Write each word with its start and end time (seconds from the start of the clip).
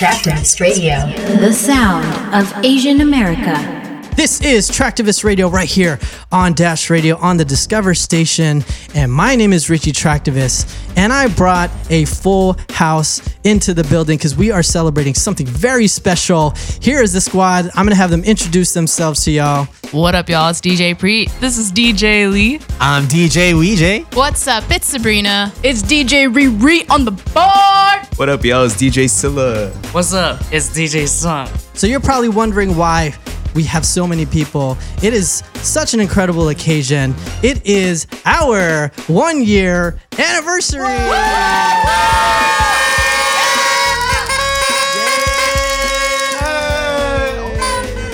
Traktivist 0.00 0.60
Radio. 0.60 0.96
The 1.40 1.52
sound 1.52 2.34
of 2.34 2.50
Asian 2.64 3.02
America. 3.02 3.79
This 4.20 4.42
is 4.42 4.70
Traktivist 4.70 5.24
Radio 5.24 5.48
right 5.48 5.66
here 5.66 5.98
on 6.30 6.52
Dash 6.52 6.90
Radio 6.90 7.16
on 7.16 7.38
the 7.38 7.44
Discover 7.46 7.94
station. 7.94 8.62
And 8.94 9.10
my 9.10 9.34
name 9.34 9.54
is 9.54 9.70
Richie 9.70 9.92
Traktivist. 9.92 10.76
And 10.94 11.10
I 11.10 11.28
brought 11.28 11.70
a 11.88 12.04
full 12.04 12.58
house 12.68 13.22
into 13.44 13.72
the 13.72 13.82
building 13.84 14.18
because 14.18 14.36
we 14.36 14.50
are 14.50 14.62
celebrating 14.62 15.14
something 15.14 15.46
very 15.46 15.86
special. 15.86 16.50
Here 16.82 17.00
is 17.00 17.14
the 17.14 17.20
squad. 17.22 17.70
I'm 17.74 17.86
going 17.86 17.92
to 17.92 17.94
have 17.94 18.10
them 18.10 18.22
introduce 18.22 18.74
themselves 18.74 19.24
to 19.24 19.30
y'all. 19.30 19.64
What 19.90 20.14
up, 20.14 20.28
y'all? 20.28 20.50
It's 20.50 20.60
DJ 20.60 20.94
Preet. 20.94 21.30
This 21.40 21.56
is 21.56 21.72
DJ 21.72 22.30
Lee. 22.30 22.60
I'm 22.78 23.04
DJ 23.04 23.54
Weejay. 23.54 24.14
What's 24.14 24.46
up? 24.46 24.70
It's 24.70 24.86
Sabrina. 24.86 25.50
It's 25.62 25.82
DJ 25.82 26.30
Riri 26.30 26.84
on 26.90 27.06
the 27.06 27.12
board. 27.12 28.18
What 28.18 28.28
up, 28.28 28.44
y'all? 28.44 28.66
It's 28.66 28.74
DJ 28.74 29.08
Silla. 29.08 29.70
What's 29.92 30.12
up? 30.12 30.42
It's 30.52 30.68
DJ 30.68 31.08
Sun. 31.08 31.48
So 31.72 31.86
you're 31.86 32.00
probably 32.00 32.28
wondering 32.28 32.76
why 32.76 33.14
we 33.54 33.62
have 33.64 33.84
so 33.84 34.06
many 34.06 34.26
people. 34.26 34.76
It 35.02 35.12
is 35.14 35.42
such 35.56 35.94
an 35.94 36.00
incredible 36.00 36.48
occasion. 36.50 37.14
It 37.42 37.66
is 37.66 38.06
our 38.24 38.88
one 39.08 39.42
year 39.42 39.98
anniversary. 40.18 40.96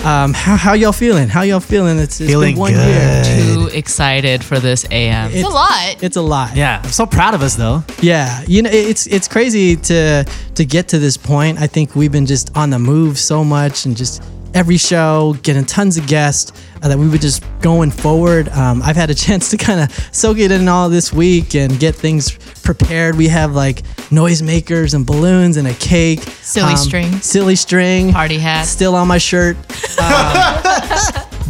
Um, 0.07 0.33
how, 0.35 0.55
how 0.55 0.75
y'all 0.75 0.93
feeling? 0.93 1.27
How 1.29 1.43
y'all 1.43 1.59
feeling? 1.59 1.99
It's, 1.99 2.21
it's 2.21 2.31
Feeling 2.31 2.55
been 2.55 2.61
one 2.61 2.73
good. 2.75 3.27
year. 3.27 3.45
Too 3.55 3.67
excited 3.77 4.45
for 4.45 4.61
this 4.61 4.87
AM. 4.93 5.33
It's 5.33 5.45
a 5.45 5.49
lot. 5.49 6.01
It's 6.01 6.17
a 6.17 6.23
lot. 6.23 6.55
Yeah, 6.55 6.81
I'm 6.81 6.91
so 6.91 7.07
proud 7.07 7.35
of 7.35 7.43
us 7.43 7.57
though. 7.57 7.83
Yeah, 8.01 8.41
you 8.47 8.63
know, 8.63 8.71
it's 8.73 9.09
it's 9.09 9.27
crazy 9.27 9.75
to 9.75 10.25
to 10.55 10.65
get 10.65 10.87
to 10.89 11.01
this 11.01 11.17
point. 11.17 11.59
I 11.59 11.67
think 11.67 11.97
we've 11.97 12.13
been 12.13 12.25
just 12.27 12.57
on 12.57 12.71
the 12.71 12.79
move 12.79 13.19
so 13.19 13.43
much, 13.43 13.85
and 13.85 13.97
just 13.97 14.23
every 14.57 14.79
show 14.79 15.37
getting 15.43 15.65
tons 15.67 15.99
of 15.99 16.07
guests 16.07 16.51
uh, 16.83 16.89
that 16.89 16.97
we 16.99 17.07
were 17.09 17.19
just 17.19 17.45
going 17.61 17.91
forward. 17.91 18.49
Um, 18.49 18.83
I've 18.83 18.97
had 18.97 19.11
a 19.11 19.15
chance 19.27 19.51
to 19.51 19.57
kind 19.59 19.81
of 19.81 19.93
soak 20.13 20.39
it 20.39 20.51
in 20.51 20.67
all 20.67 20.89
this 20.89 21.13
week 21.13 21.55
and 21.55 21.79
get 21.79 21.95
things 21.95 22.33
prepared. 22.65 23.17
We 23.17 23.29
have 23.29 23.53
like 23.55 23.83
noisemakers 24.11 24.95
and 24.95 25.05
balloons 25.07 25.59
and 25.59 25.69
a 25.69 25.75
cake, 25.75 26.21
Silly 26.41 26.75
string. 26.77 27.13
silly 27.21 27.55
string, 27.57 28.13
Party 28.13 28.39
hat. 28.39 28.65
still 28.67 28.95
on 28.95 29.07
my 29.07 29.19
shirt. 29.19 29.57
Um, 29.99 30.61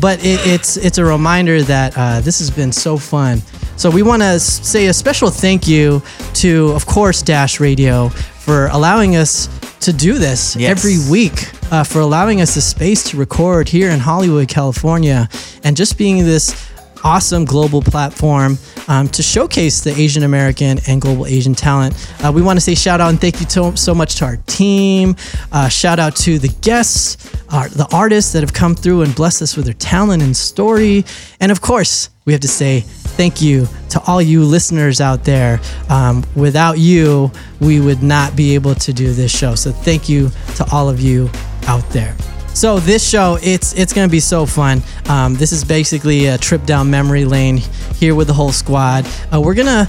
but 0.00 0.24
it, 0.24 0.38
it's 0.46 0.76
it's 0.76 0.98
a 0.98 1.04
reminder 1.04 1.62
that 1.62 1.94
uh, 1.98 2.20
this 2.20 2.38
has 2.38 2.48
been 2.48 2.70
so 2.70 2.96
fun. 2.96 3.42
So 3.76 3.90
we 3.90 4.02
want 4.04 4.22
to 4.22 4.38
say 4.38 4.86
a 4.86 4.92
special 4.94 5.30
thank 5.30 5.66
you 5.66 6.00
to, 6.34 6.70
of 6.76 6.86
course, 6.86 7.22
Dash 7.22 7.58
Radio 7.58 8.08
for 8.10 8.68
allowing 8.68 9.16
us 9.16 9.48
to 9.80 9.92
do 9.92 10.14
this 10.18 10.56
Yes. 10.56 10.70
every 10.70 10.98
week, 11.10 11.50
uh, 11.70 11.84
for 11.84 12.00
allowing 12.00 12.40
us 12.40 12.54
the 12.54 12.60
space 12.60 13.04
to 13.10 13.16
record 13.16 13.68
here 13.68 13.90
in 13.90 14.00
Hollywood, 14.00 14.48
California, 14.48 15.28
and 15.64 15.76
just 15.76 15.96
being 15.98 16.24
this 16.24 16.54
awesome 17.04 17.44
global 17.44 17.80
platform 17.82 18.58
um, 18.88 19.06
to 19.08 19.22
showcase 19.22 19.80
the 19.84 19.90
Asian 20.00 20.24
American 20.24 20.80
and 20.88 21.00
global 21.00 21.24
Asian 21.26 21.54
talent. 21.54 21.94
Uh, 22.24 22.32
we 22.32 22.42
want 22.42 22.56
to 22.56 22.60
say 22.60 22.74
shout 22.74 23.00
out 23.00 23.10
and 23.10 23.20
thank 23.20 23.38
you 23.38 23.46
to, 23.46 23.76
so 23.76 23.94
much 23.94 24.16
to 24.16 24.24
our 24.24 24.36
team. 24.46 25.14
Uh, 25.52 25.68
shout 25.68 25.98
out 26.00 26.16
to 26.16 26.38
the 26.40 26.48
guests, 26.62 27.16
uh, 27.50 27.68
the 27.68 27.86
artists 27.92 28.32
that 28.32 28.40
have 28.40 28.52
come 28.52 28.74
through 28.74 29.02
and 29.02 29.14
blessed 29.14 29.42
us 29.42 29.56
with 29.56 29.66
their 29.66 29.74
talent 29.74 30.22
and 30.22 30.36
story. 30.36 31.04
And 31.38 31.52
of 31.52 31.60
course, 31.60 32.10
we 32.24 32.32
have 32.32 32.40
to 32.42 32.48
say 32.48 32.84
thank 33.16 33.40
you 33.40 33.66
to 33.90 34.00
all 34.06 34.20
you 34.20 34.44
listeners 34.44 35.00
out 35.00 35.24
there. 35.24 35.60
Um, 35.88 36.24
without 36.34 36.78
you, 36.78 37.30
we 37.60 37.80
would 37.80 38.02
not 38.02 38.36
be 38.36 38.54
able 38.54 38.74
to 38.74 38.92
do 38.92 39.12
this 39.12 39.36
show. 39.36 39.54
So 39.54 39.72
thank 39.72 40.08
you 40.08 40.30
to 40.56 40.66
all 40.70 40.88
of 40.88 41.00
you 41.00 41.30
out 41.66 41.88
there. 41.90 42.14
So 42.54 42.78
this 42.78 43.06
show, 43.06 43.38
it's 43.42 43.74
it's 43.74 43.92
gonna 43.92 44.08
be 44.08 44.20
so 44.20 44.46
fun. 44.46 44.82
Um, 45.10 45.34
this 45.34 45.52
is 45.52 45.62
basically 45.62 46.26
a 46.26 46.38
trip 46.38 46.64
down 46.64 46.90
memory 46.90 47.26
lane 47.26 47.58
here 47.96 48.14
with 48.14 48.28
the 48.28 48.32
whole 48.32 48.52
squad. 48.52 49.06
Uh, 49.30 49.42
we're 49.42 49.54
gonna 49.54 49.86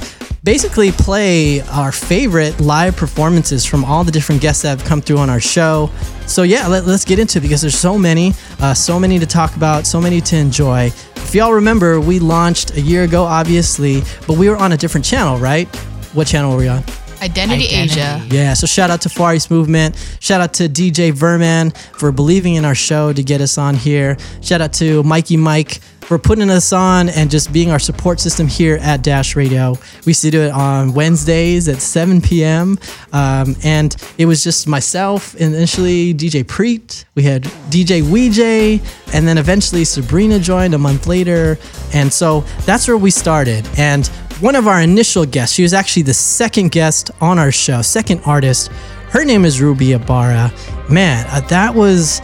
basically 0.48 0.94
play 0.94 1.60
our 1.60 1.92
favorite 1.92 2.58
live 2.62 2.96
performances 2.96 3.66
from 3.66 3.84
all 3.84 4.06
the 4.06 4.12
different 4.14 4.40
guests 4.42 4.62
that 4.62 4.70
have 4.70 4.88
come 4.88 5.02
through 5.02 5.18
on 5.18 5.30
our 5.30 5.42
show. 5.42 5.90
So 6.26 6.44
yeah, 6.44 6.68
let, 6.68 6.86
us 6.86 7.04
get 7.04 7.20
into 7.20 7.40
it 7.40 7.42
because 7.42 7.60
there's 7.60 7.78
so 7.78 7.98
many, 7.98 8.32
uh, 8.62 8.74
so 8.74 8.98
many 8.98 9.20
to 9.20 9.26
talk 9.26 9.58
about, 9.58 9.86
so 9.86 10.00
many 10.00 10.22
to 10.22 10.38
enjoy. 10.38 10.86
If 11.18 11.36
y'all 11.36 11.52
remember, 11.52 12.00
we 12.00 12.20
launched 12.20 12.78
a 12.78 12.82
year 12.82 13.04
ago, 13.04 13.24
obviously, 13.24 14.04
but 14.26 14.38
we 14.38 14.50
were 14.50 14.56
on 14.56 14.72
a 14.72 14.78
different 14.78 15.06
channel, 15.06 15.38
right? 15.38 15.68
What 16.14 16.28
channel 16.28 16.52
were 16.52 16.60
we 16.60 16.70
on? 16.70 16.82
Identity, 17.22 17.66
Identity. 17.66 18.00
Asia. 18.00 18.26
Yeah, 18.30 18.54
so 18.54 18.68
shout 18.68 18.90
out 18.90 19.02
to 19.02 19.10
Far 19.10 19.36
East 19.36 19.52
Movement. 19.52 19.98
Shout 20.22 20.40
out 20.40 20.54
to 20.54 20.70
DJ 20.70 21.12
Virman 21.12 21.76
for 21.76 22.14
believing 22.14 22.56
in 22.56 22.64
our 22.64 22.76
show 22.76 23.12
to 23.12 23.22
get 23.22 23.42
us 23.42 23.58
on 23.58 23.76
here. 23.76 24.16
Shout 24.42 24.62
out 24.62 24.72
to 24.74 25.04
Mikey 25.04 25.36
Mike 25.36 25.82
for 26.08 26.18
putting 26.18 26.50
us 26.50 26.72
on 26.72 27.10
and 27.10 27.30
just 27.30 27.52
being 27.52 27.70
our 27.70 27.80
support 27.80 28.22
system 28.22 28.48
here 28.48 28.78
at 28.82 29.04
Dash 29.04 29.36
Radio. 29.36 29.74
We 30.06 30.12
used 30.12 30.22
to 30.22 30.32
do 30.32 30.42
it 30.42 30.52
on 30.52 30.94
Wednesdays 30.94 31.68
at 31.68 31.82
7 31.82 32.22
p.m. 32.22 32.80
Um, 33.12 33.58
and 33.62 33.94
it 34.18 34.26
was 34.26 34.42
just 34.42 34.68
myself, 34.70 35.36
initially 35.36 36.14
DJ 36.14 36.46
Preet. 36.46 37.04
We 37.16 37.24
had 37.24 37.44
DJ 37.70 38.02
Weejay, 38.02 38.82
and 39.14 39.28
then 39.28 39.38
eventually 39.38 39.84
Sabrina 39.84 40.40
joined 40.40 40.74
a 40.74 40.78
month 40.78 41.08
later. 41.08 41.58
And 41.94 42.12
so 42.12 42.42
that's 42.66 42.88
where 42.88 42.98
we 42.98 43.12
started. 43.12 43.68
And 43.78 44.08
one 44.40 44.56
of 44.56 44.66
our 44.66 44.82
initial 44.82 45.26
guests, 45.26 45.56
she 45.56 45.64
was 45.64 45.74
actually 45.74 46.04
the 46.04 46.14
second 46.14 46.72
guest 46.72 47.12
on 47.20 47.38
our 47.38 47.52
show, 47.52 47.82
second 47.82 48.22
artist. 48.26 48.72
Her 49.10 49.26
name 49.26 49.44
is 49.44 49.60
Ruby 49.60 49.92
Ibarra. 49.92 50.54
Man, 50.90 51.26
uh, 51.30 51.42
that 51.48 51.76
was 51.76 52.22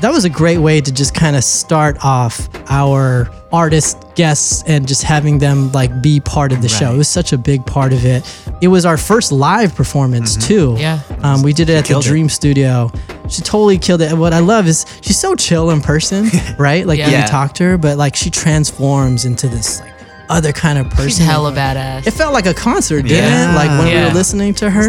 that 0.00 0.10
was 0.12 0.24
a 0.24 0.30
great 0.30 0.58
way 0.58 0.80
to 0.80 0.92
just 0.92 1.14
kind 1.14 1.36
of 1.36 1.44
start 1.44 2.04
off 2.04 2.48
our 2.70 3.28
artist 3.52 3.98
guests 4.14 4.62
and 4.66 4.86
just 4.86 5.02
having 5.02 5.38
them 5.38 5.70
like 5.72 6.00
be 6.02 6.20
part 6.20 6.52
of 6.52 6.62
the 6.62 6.68
show. 6.68 6.94
It 6.94 6.96
was 6.98 7.08
such 7.08 7.32
a 7.32 7.38
big 7.38 7.66
part 7.66 7.92
of 7.92 8.04
it. 8.04 8.22
It 8.60 8.68
was 8.68 8.86
our 8.86 8.96
first 8.96 9.32
live 9.32 9.74
performance 9.74 10.36
too. 10.36 10.76
Yeah. 10.78 11.00
Um, 11.22 11.42
we 11.42 11.52
did 11.52 11.68
it 11.68 11.74
at 11.74 11.84
the 11.84 11.88
killed 11.88 12.04
it. 12.04 12.08
Dream 12.08 12.28
Studio. 12.28 12.90
She 13.28 13.42
totally 13.42 13.78
killed 13.78 14.00
it. 14.02 14.10
And 14.10 14.20
what 14.20 14.32
I 14.32 14.38
love 14.40 14.66
is 14.66 14.86
she's 15.02 15.18
so 15.18 15.34
chill 15.34 15.70
in 15.70 15.80
person, 15.80 16.26
right? 16.58 16.86
Like 16.86 16.98
when 17.00 17.10
you 17.20 17.26
talk 17.26 17.54
to 17.54 17.64
her, 17.64 17.78
but 17.78 17.98
like 17.98 18.14
she 18.16 18.30
transforms 18.30 19.24
into 19.24 19.48
this 19.48 19.80
like 19.80 19.90
other 20.28 20.52
kind 20.52 20.78
of 20.78 20.88
person. 20.90 21.08
She's 21.10 21.18
hella 21.18 21.52
badass. 21.52 22.06
It 22.06 22.12
felt 22.12 22.32
like 22.32 22.46
a 22.46 22.54
concert, 22.54 23.02
didn't 23.02 23.16
Yeah. 23.24 23.52
it? 23.52 23.54
Like 23.56 23.68
when 23.84 23.92
we 23.94 24.00
were 24.08 24.14
listening 24.14 24.54
to 24.54 24.70
her. 24.70 24.88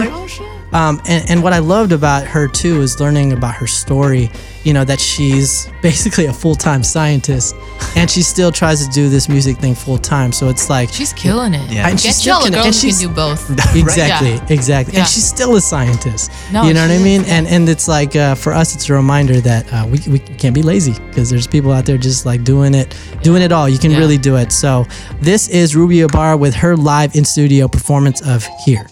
Um, 0.74 1.02
and, 1.08 1.30
and 1.30 1.44
what 1.44 1.54
I 1.54 1.60
loved 1.60 1.92
about 1.92 2.26
her 2.28 2.48
too 2.48 2.82
is 2.82 3.00
learning 3.00 3.34
about 3.34 3.56
her 3.56 3.68
story. 3.68 4.30
You 4.64 4.74
know, 4.74 4.86
that 4.86 5.00
she's 5.00 5.68
basically 5.82 6.28
a 6.28 6.34
full 6.34 6.54
time 6.54 6.84
scientist 6.84 7.56
and 7.96 8.08
she 8.10 8.22
still 8.22 8.52
tries 8.52 8.86
to 8.86 8.92
do 8.94 9.10
this 9.10 9.28
music 9.28 9.58
thing 9.58 9.74
full 9.74 9.98
time. 9.98 10.32
So 10.32 10.50
it's 10.50 10.70
like, 10.70 10.90
She's 10.94 11.14
killing 11.14 11.56
it. 11.56 11.72
Yeah. 11.72 11.88
and 11.88 11.94
Get 11.98 12.02
she's 12.02 12.18
still 12.18 12.38
y'all 12.40 12.48
a 12.48 12.52
girl 12.52 12.60
and 12.60 12.66
who 12.68 12.72
can 12.72 12.74
she's- 12.74 13.00
do 13.00 13.10
both. 13.10 13.50
exactly, 13.76 14.34
Yeah. 14.36 14.46
exactly. 14.50 14.94
Yeah. 14.94 15.00
And 15.00 15.10
she's 15.10 15.28
still 15.28 15.56
a 15.56 15.62
scientist. 15.62 16.32
No, 16.54 16.64
you 16.68 16.76
know 16.76 16.82
what 16.88 16.92
I 16.94 17.00
mean? 17.00 17.22
is, 17.22 17.30
And 17.30 17.48
and 17.48 17.68
it's 17.68 17.88
like 17.88 18.16
uh, 18.16 18.36
for 18.36 18.54
us, 18.54 18.76
it's 18.76 18.88
a 18.88 18.94
reminder 18.94 19.42
that 19.42 19.74
uh, 19.74 19.88
we, 19.88 19.98
we 20.08 20.20
can't 20.20 20.54
be 20.54 20.62
lazy 20.62 20.94
because 21.08 21.32
there's 21.32 21.48
people 21.48 21.72
out 21.72 21.86
there 21.88 21.98
just 21.98 22.28
like 22.28 22.44
doing 22.44 22.76
it, 22.76 22.96
doing 23.24 23.42
it 23.42 23.52
all. 23.52 23.68
You 23.68 23.80
can 23.80 23.90
Yeah. 23.92 23.98
really 23.98 24.20
do 24.20 24.36
it. 24.38 24.52
So 24.52 24.86
this 25.22 25.50
is 25.50 25.76
Ruby 25.76 26.02
Ibarra 26.02 26.38
with 26.38 26.54
her 26.54 26.78
live 26.78 27.16
in 27.16 27.26
studio 27.26 27.68
performance 27.68 28.22
of 28.22 28.46
Here. 28.64 28.86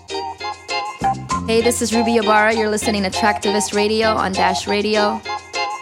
Hey, 1.49 1.61
this 1.61 1.81
is 1.81 1.95
Ruby 1.95 2.17
Ibarra. 2.17 2.53
You're 2.53 2.69
listening 2.69 3.01
to 3.01 3.09
Traktivist 3.09 3.73
Radio 3.73 4.09
on 4.09 4.31
Dash 4.31 4.67
Radio. 4.67 5.19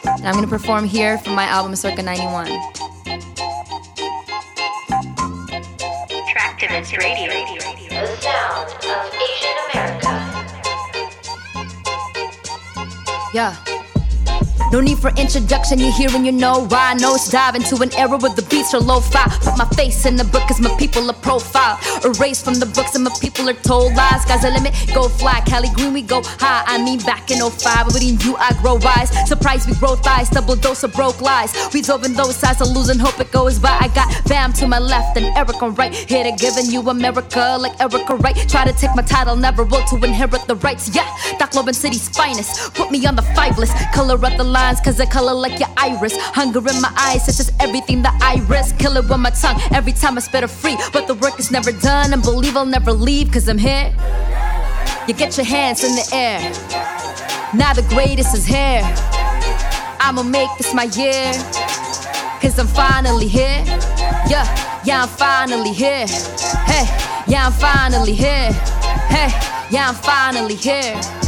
And 0.05 0.25
I'm 0.25 0.33
gonna 0.33 0.47
perform 0.47 0.85
here 0.85 1.17
from 1.17 1.35
my 1.35 1.43
album 1.43 1.75
Circa 1.75 2.01
91. 2.01 2.47
Traktivist 6.31 6.97
Radio. 6.97 7.33
The 7.89 8.07
sound 8.21 8.69
of 8.85 9.11
Asian 9.13 9.57
America. 9.73 10.13
Yeah. 13.33 13.66
No 14.71 14.81
need 14.81 14.99
for 14.99 15.11
introduction, 15.15 15.79
you 15.79 15.91
hear 15.93 16.09
and 16.13 16.25
you 16.25 16.31
know 16.31 16.65
why. 16.67 16.93
Nose 16.93 17.29
dive 17.29 17.55
into 17.55 17.81
an 17.81 17.93
era 17.95 18.17
where 18.17 18.33
the 18.33 18.41
beats 18.43 18.73
are 18.73 18.79
low 18.81 18.99
fi. 18.99 19.23
Put 19.41 19.57
my 19.57 19.65
face 19.75 20.05
in 20.05 20.17
the 20.17 20.25
book 20.25 20.43
cause 20.43 20.59
my 20.59 20.75
people 20.77 21.09
are 21.09 21.19
profile. 21.21 21.79
Erased 22.03 22.43
from 22.43 22.55
the 22.55 22.65
books 22.65 22.93
and 22.95 23.05
my 23.05 23.11
people 23.21 23.49
are 23.49 23.53
told 23.53 23.95
lies. 23.95 24.23
Sky's 24.23 24.41
the 24.41 24.51
limit, 24.51 24.73
go 24.93 25.07
fly. 25.07 25.41
Cali 25.45 25.69
Green, 25.75 25.93
we 25.93 26.01
go 26.01 26.21
high. 26.23 26.63
I 26.67 26.83
mean, 26.83 26.99
back 26.99 27.31
in 27.31 27.39
05, 27.39 27.87
but 27.87 28.03
in 28.03 28.19
you, 28.19 28.35
I 28.35 28.51
grow 28.61 28.75
wise. 28.75 29.09
Surprise, 29.27 29.65
we 29.67 29.73
grow 29.75 29.95
thighs, 29.95 30.29
double 30.29 30.55
dose 30.55 30.83
of 30.83 30.93
broke 30.93 31.21
lies. 31.21 31.53
We 31.73 31.81
dove 31.81 32.03
in 32.03 32.13
those 32.13 32.35
sides, 32.35 32.61
of 32.61 32.67
losing 32.69 32.99
hope 32.99 33.19
it 33.19 33.31
goes 33.31 33.59
by. 33.59 33.77
I 33.79 33.87
got 33.89 34.07
Bam 34.27 34.51
to 34.53 34.67
my 34.67 34.79
left 34.79 35.15
and 35.17 35.25
Eric 35.37 35.61
on 35.61 35.75
right. 35.75 35.93
Here 35.93 36.23
to 36.23 36.31
giving 36.31 36.65
you 36.69 36.81
America 36.89 37.57
like 37.59 37.79
Erica 37.79 38.15
Wright. 38.15 38.35
Try 38.49 38.65
to 38.65 38.73
take 38.73 38.93
my 38.95 39.03
title, 39.03 39.35
never 39.37 39.63
will 39.63 39.85
to 39.87 39.95
inherit 40.03 40.45
the 40.47 40.55
rights. 40.57 40.93
Yeah, 40.93 41.07
Tacloban 41.39 41.73
City's 41.73 42.09
finest. 42.09 42.73
Put 42.73 42.91
me 42.91 43.05
on 43.05 43.15
the 43.15 43.21
five 43.37 43.57
list. 43.57 43.73
Color 43.93 44.23
up 44.25 44.35
the 44.35 44.56
lines, 44.57 44.79
cause 44.81 44.99
I 44.99 45.05
color 45.05 45.33
like 45.33 45.59
your 45.59 45.69
iris. 45.77 46.15
Hunger 46.39 46.59
in 46.73 46.81
my 46.81 46.93
eyes, 47.07 47.27
it's 47.27 47.37
just 47.37 47.51
everything 47.65 48.01
that 48.05 48.15
I 48.31 48.33
risk. 48.55 48.77
Kill 48.83 48.97
it 48.97 49.05
with 49.09 49.21
my 49.27 49.29
tongue 49.29 49.59
every 49.79 49.93
time 49.93 50.17
I 50.17 50.21
spit 50.21 50.43
a 50.43 50.47
free. 50.47 50.77
But 50.93 51.03
the 51.09 51.15
work 51.23 51.35
is 51.39 51.49
never 51.51 51.71
done, 51.71 52.13
and 52.13 52.21
believe 52.21 52.55
I'll 52.57 52.73
never 52.79 52.91
leave, 52.91 53.31
cause 53.31 53.47
I'm 53.47 53.61
here. 53.69 53.87
You 55.07 55.13
get 55.13 55.37
your 55.37 55.45
hands 55.45 55.83
in 55.87 55.93
the 55.99 56.05
air. 56.25 56.39
Now 57.61 57.71
the 57.79 57.85
greatest 57.95 58.31
is 58.39 58.45
here. 58.45 58.81
I'ma 60.05 60.23
make 60.23 60.51
this 60.57 60.73
my 60.73 60.87
year. 61.01 61.31
Cause 62.41 62.57
I'm 62.61 62.67
finally 62.67 63.27
here. 63.27 63.61
Yeah, 64.33 64.45
yeah, 64.87 65.03
I'm 65.03 65.11
finally 65.25 65.73
here. 65.83 66.07
Hey, 66.71 66.85
yeah, 67.31 67.47
I'm 67.47 67.55
finally 67.69 68.15
here. 68.25 68.51
Hey, 69.15 69.29
yeah, 69.71 69.89
I'm 69.89 69.95
finally 69.95 70.55
here. 70.55 71.26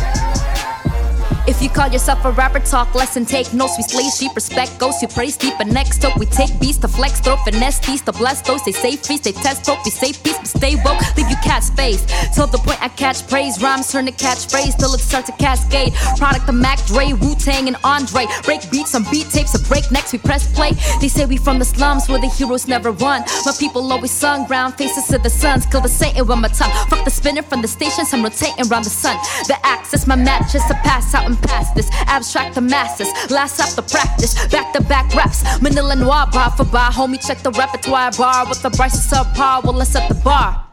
If 1.50 1.63
you 1.63 1.69
call 1.69 1.88
yourself 1.88 2.24
a 2.25 2.31
rapper, 2.31 2.60
talk 2.60 2.94
less 2.94 3.18
and 3.18 3.28
take 3.28 3.51
notes. 3.56 3.74
We 3.75 3.81
slay 3.81 4.07
sheep, 4.12 4.36
respect 4.36 4.78
ghosts, 4.78 5.01
you 5.01 5.07
praise 5.07 5.36
deep. 5.36 5.56
And 5.60 5.74
next 5.74 6.06
up, 6.06 6.16
we 6.19 6.28
take 6.28 6.60
beats 6.60 6.78
to 6.78 6.88
flex, 6.88 7.19
throw 7.22 7.38
finesse, 7.38 7.80
tease 7.80 8.01
to 8.01 8.12
bless 8.12 8.42
those. 8.42 8.63
They 8.63 8.72
say 8.72 8.96
free, 8.98 9.18
they 9.18 9.31
test, 9.31 9.66
hope, 9.66 9.84
we 9.84 9.90
say 9.90 10.13
peace, 10.13 10.38
but 10.38 10.46
stay 10.46 10.75
woke. 10.86 11.01
Leave 11.18 11.28
you 11.28 11.36
cat 11.38 11.63
space. 11.63 12.06
Till 12.36 12.46
the 12.46 12.60
point 12.60 12.80
I 12.84 12.90
catch 12.90 13.28
praise, 13.28 13.60
rhymes 13.63 13.92
turn 13.92 14.06
to 14.06 14.12
catchphrase, 14.12 14.78
till 14.78 14.94
it 14.94 15.00
starts 15.00 15.25
to 15.31 15.36
cascade. 15.38 15.96
Product 16.19 16.48
of 16.48 16.54
Mac 16.54 16.86
Dre, 16.86 17.13
Wu 17.13 17.34
Tang, 17.34 17.68
and 17.68 17.78
Andre. 17.84 18.28
Break 18.44 18.69
beats 18.69 18.94
on 18.94 19.04
beat 19.10 19.25
tapes, 19.31 19.56
a 19.56 19.68
break 19.68 19.90
next, 19.92 20.13
we 20.13 20.19
press 20.19 20.45
play. 20.54 20.74
They 21.02 21.07
say 21.07 21.25
we 21.25 21.38
from 21.38 21.57
the 21.57 21.66
slums 21.66 22.07
where 22.07 22.22
the 22.22 22.30
heroes 22.30 22.68
never 22.68 22.92
won. 22.92 23.24
My 23.44 23.54
people 23.60 23.92
always 23.92 24.12
sung, 24.12 24.45
brown 24.45 24.74
faces 24.74 25.07
to 25.07 25.18
the 25.18 25.31
suns. 25.31 25.66
Kill 25.66 25.81
the 25.81 25.90
Satan 25.90 26.28
with 26.28 26.38
my 26.38 26.50
tongue. 26.50 26.72
Fuck 26.90 27.06
the 27.06 27.12
spinner 27.12 27.42
from 27.42 27.63
the 27.63 27.68
stations, 27.68 28.13
I'm 28.13 28.22
rotating 28.22 28.69
around 28.69 28.84
the 28.84 28.92
sun. 28.92 29.18
The 29.48 29.57
axis, 29.63 30.06
my 30.06 30.16
matches 30.16 30.63
to 30.68 30.75
pass 30.86 31.16
out 31.16 31.25
and 31.25 31.39
pass 31.42 31.72
this. 31.74 31.90
Abstract 32.08 32.56
the 32.56 32.62
masses, 32.62 33.08
last 33.30 33.60
up 33.60 33.70
the 33.76 33.82
practice. 33.82 34.34
Back 34.48 34.74
to 34.74 34.82
back 34.84 35.14
raps, 35.14 35.44
Manila 35.62 35.96
Noir, 35.96 36.28
bar 36.32 36.52
for 36.52 36.66
bar. 36.66 36.92
Homie, 36.92 37.26
check 37.26 37.40
the 37.40 37.52
repertoire 37.52 38.12
bar 38.12 38.48
with 38.48 38.62
the 38.62 38.70
brightest 38.72 39.12
subpar. 39.12 39.64
Well, 39.64 39.74
let's 39.74 39.92
set 39.92 40.08
the 40.10 40.16
bar. 40.16 40.66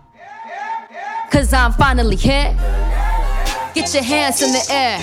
Cause 1.30 1.52
I'm 1.52 1.72
finally 1.72 2.16
here. 2.16 2.54
Get 3.74 3.92
your 3.92 4.02
hands 4.02 4.40
in 4.40 4.52
the 4.52 4.64
air. 4.70 4.98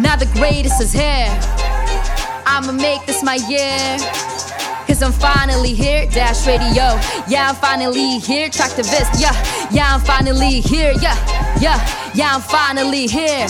Now 0.00 0.16
the 0.16 0.26
greatest 0.34 0.80
is 0.80 0.92
here. 0.92 1.28
I'ma 2.46 2.72
make 2.72 3.06
this 3.06 3.22
my 3.22 3.36
year. 3.48 3.98
Cause 4.86 5.02
I'm 5.02 5.12
finally 5.12 5.74
here, 5.74 6.06
Dash 6.10 6.46
Radio. 6.46 6.98
Yeah, 7.28 7.50
I'm 7.50 7.54
finally 7.54 8.18
here, 8.18 8.48
Track 8.48 8.70
Traktivist. 8.72 9.20
Yeah, 9.20 9.32
yeah, 9.70 9.94
I'm 9.94 10.00
finally 10.00 10.60
here. 10.60 10.92
Yeah, 11.00 11.16
yeah, 11.60 12.12
yeah, 12.14 12.34
I'm 12.34 12.40
finally 12.40 13.06
here. 13.06 13.46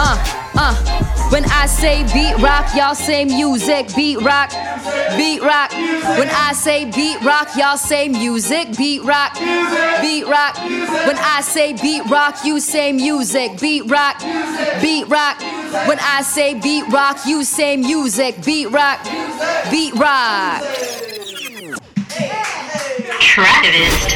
Uh, 0.00 0.16
uh. 0.54 1.08
When 1.30 1.44
I 1.44 1.66
say 1.66 2.04
beat 2.14 2.36
rock, 2.42 2.74
y'all 2.74 2.94
say 2.94 3.24
music. 3.24 3.94
Beat 3.94 4.18
rock, 4.20 4.50
beat 5.16 5.42
rock. 5.42 5.72
When 5.72 6.28
I 6.30 6.52
say 6.54 6.86
beat 6.90 7.20
rock, 7.20 7.48
y'all 7.54 7.76
say 7.76 8.08
music. 8.08 8.76
Beat 8.78 9.02
rock, 9.02 9.34
beat 9.34 10.24
rock. 10.26 10.56
When 10.56 11.18
I 11.18 11.42
say 11.42 11.74
beat 11.74 12.04
rock, 12.06 12.44
you 12.44 12.60
say 12.60 12.92
music. 12.92 13.60
Beat 13.60 13.90
rock, 13.90 14.20
beat 14.80 15.06
rock. 15.08 15.40
When 15.86 15.98
I 16.00 16.22
say 16.22 16.54
beat 16.54 16.86
rock, 16.88 17.26
you 17.26 17.44
say 17.44 17.76
music. 17.76 18.42
Beat 18.42 18.70
rock, 18.70 19.04
beat 19.70 19.94
rock. 19.94 20.62
Traktivist 23.20 24.14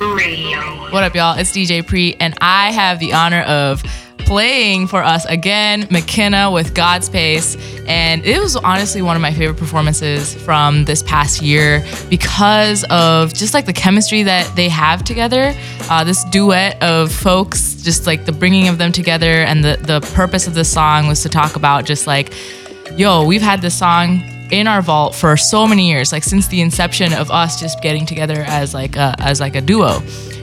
Radio. 0.00 0.58
What 0.90 1.04
up, 1.04 1.14
y'all? 1.14 1.38
It's 1.38 1.52
DJ 1.52 1.86
Pre, 1.86 2.14
and 2.14 2.34
I 2.40 2.72
have 2.72 2.98
the 2.98 3.12
honor 3.12 3.42
of 3.42 3.82
playing 4.26 4.88
for 4.88 5.02
us 5.02 5.24
again 5.26 5.86
McKenna 5.90 6.50
with 6.50 6.74
God's 6.74 7.08
Pace. 7.08 7.56
And 7.86 8.24
it 8.24 8.40
was 8.40 8.56
honestly 8.56 9.00
one 9.00 9.16
of 9.16 9.22
my 9.22 9.32
favorite 9.32 9.56
performances 9.56 10.34
from 10.34 10.84
this 10.84 11.02
past 11.04 11.40
year 11.40 11.86
because 12.10 12.84
of 12.90 13.32
just 13.32 13.54
like 13.54 13.64
the 13.64 13.72
chemistry 13.72 14.24
that 14.24 14.54
they 14.56 14.68
have 14.68 15.04
together. 15.04 15.54
Uh, 15.88 16.04
this 16.04 16.24
duet 16.24 16.82
of 16.82 17.12
folks, 17.12 17.76
just 17.82 18.06
like 18.06 18.26
the 18.26 18.32
bringing 18.32 18.68
of 18.68 18.78
them 18.78 18.90
together, 18.90 19.42
and 19.42 19.64
the, 19.64 19.78
the 19.82 20.00
purpose 20.14 20.48
of 20.48 20.54
this 20.54 20.70
song 20.70 21.06
was 21.06 21.22
to 21.22 21.28
talk 21.28 21.54
about 21.54 21.84
just 21.84 22.06
like, 22.08 22.34
yo, 22.96 23.24
we've 23.24 23.42
had 23.42 23.62
this 23.62 23.78
song 23.78 24.22
in 24.50 24.66
our 24.66 24.82
vault 24.82 25.14
for 25.14 25.36
so 25.36 25.66
many 25.66 25.88
years 25.88 26.12
like 26.12 26.22
since 26.22 26.46
the 26.46 26.60
inception 26.60 27.12
of 27.12 27.32
us 27.32 27.58
just 27.58 27.82
getting 27.82 28.06
together 28.06 28.44
as 28.46 28.72
like 28.74 28.94
a, 28.94 29.12
as 29.18 29.40
like 29.40 29.56
a 29.56 29.60
duo 29.60 30.00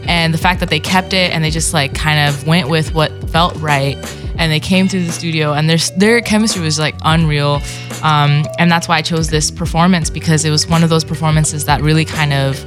and 0.07 0.33
the 0.33 0.37
fact 0.37 0.59
that 0.59 0.69
they 0.69 0.79
kept 0.79 1.13
it 1.13 1.31
and 1.31 1.43
they 1.43 1.49
just 1.49 1.73
like 1.73 1.93
kind 1.93 2.29
of 2.29 2.47
went 2.47 2.69
with 2.69 2.93
what 2.93 3.11
felt 3.29 3.55
right 3.57 3.97
and 4.37 4.51
they 4.51 4.59
came 4.59 4.87
through 4.87 5.03
the 5.03 5.11
studio 5.11 5.53
and 5.53 5.69
their 5.69 5.77
their 5.97 6.21
chemistry 6.21 6.61
was 6.61 6.79
like 6.79 6.95
unreal 7.03 7.61
um, 8.03 8.45
and 8.59 8.69
that's 8.69 8.87
why 8.87 8.97
I 8.97 9.01
chose 9.01 9.29
this 9.29 9.49
performance 9.49 10.09
because 10.09 10.45
it 10.45 10.49
was 10.49 10.67
one 10.67 10.83
of 10.83 10.89
those 10.89 11.03
performances 11.03 11.65
that 11.65 11.81
really 11.81 12.05
kind 12.05 12.33
of 12.33 12.63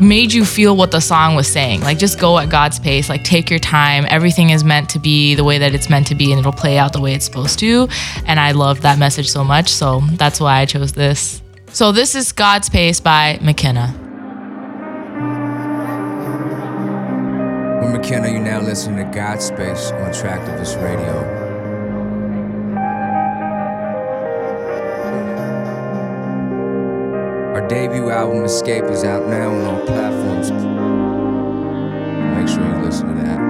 made 0.00 0.32
you 0.32 0.44
feel 0.44 0.76
what 0.76 0.90
the 0.90 1.00
song 1.00 1.34
was 1.34 1.46
saying. 1.46 1.82
Like 1.82 1.98
just 1.98 2.18
go 2.18 2.38
at 2.38 2.48
God's 2.48 2.78
pace 2.78 3.08
like 3.08 3.22
take 3.22 3.50
your 3.50 3.58
time. 3.58 4.06
Everything 4.08 4.50
is 4.50 4.64
meant 4.64 4.88
to 4.90 4.98
be 4.98 5.34
the 5.34 5.44
way 5.44 5.58
that 5.58 5.74
it's 5.74 5.90
meant 5.90 6.06
to 6.08 6.14
be 6.14 6.32
and 6.32 6.40
it'll 6.40 6.52
play 6.52 6.78
out 6.78 6.92
the 6.92 7.00
way 7.00 7.14
it's 7.14 7.24
supposed 7.24 7.58
to 7.60 7.88
and 8.26 8.40
I 8.40 8.52
loved 8.52 8.82
that 8.82 8.98
message 8.98 9.28
so 9.28 9.44
much 9.44 9.68
so 9.68 10.00
that's 10.14 10.40
why 10.40 10.60
I 10.60 10.66
chose 10.66 10.92
this. 10.92 11.42
So 11.72 11.92
this 11.92 12.14
is 12.16 12.32
God's 12.32 12.68
Pace 12.68 12.98
by 12.98 13.38
McKenna 13.42 13.99
With 17.80 17.92
McKenna, 17.92 18.28
you 18.28 18.38
now 18.38 18.60
listen 18.60 18.94
to 18.96 19.04
God's 19.04 19.50
Pace 19.52 19.90
on 19.90 20.12
Traktivist 20.12 20.82
Radio. 20.82 21.24
Our 27.54 27.66
debut 27.68 28.10
album 28.10 28.44
Escape 28.44 28.84
is 28.84 29.02
out 29.02 29.26
now 29.28 29.50
on 29.54 29.64
all 29.64 29.86
platforms. 29.86 30.50
Make 32.36 32.48
sure 32.48 32.68
you 32.68 32.84
listen 32.84 33.08
to 33.08 33.22
that. 33.22 33.49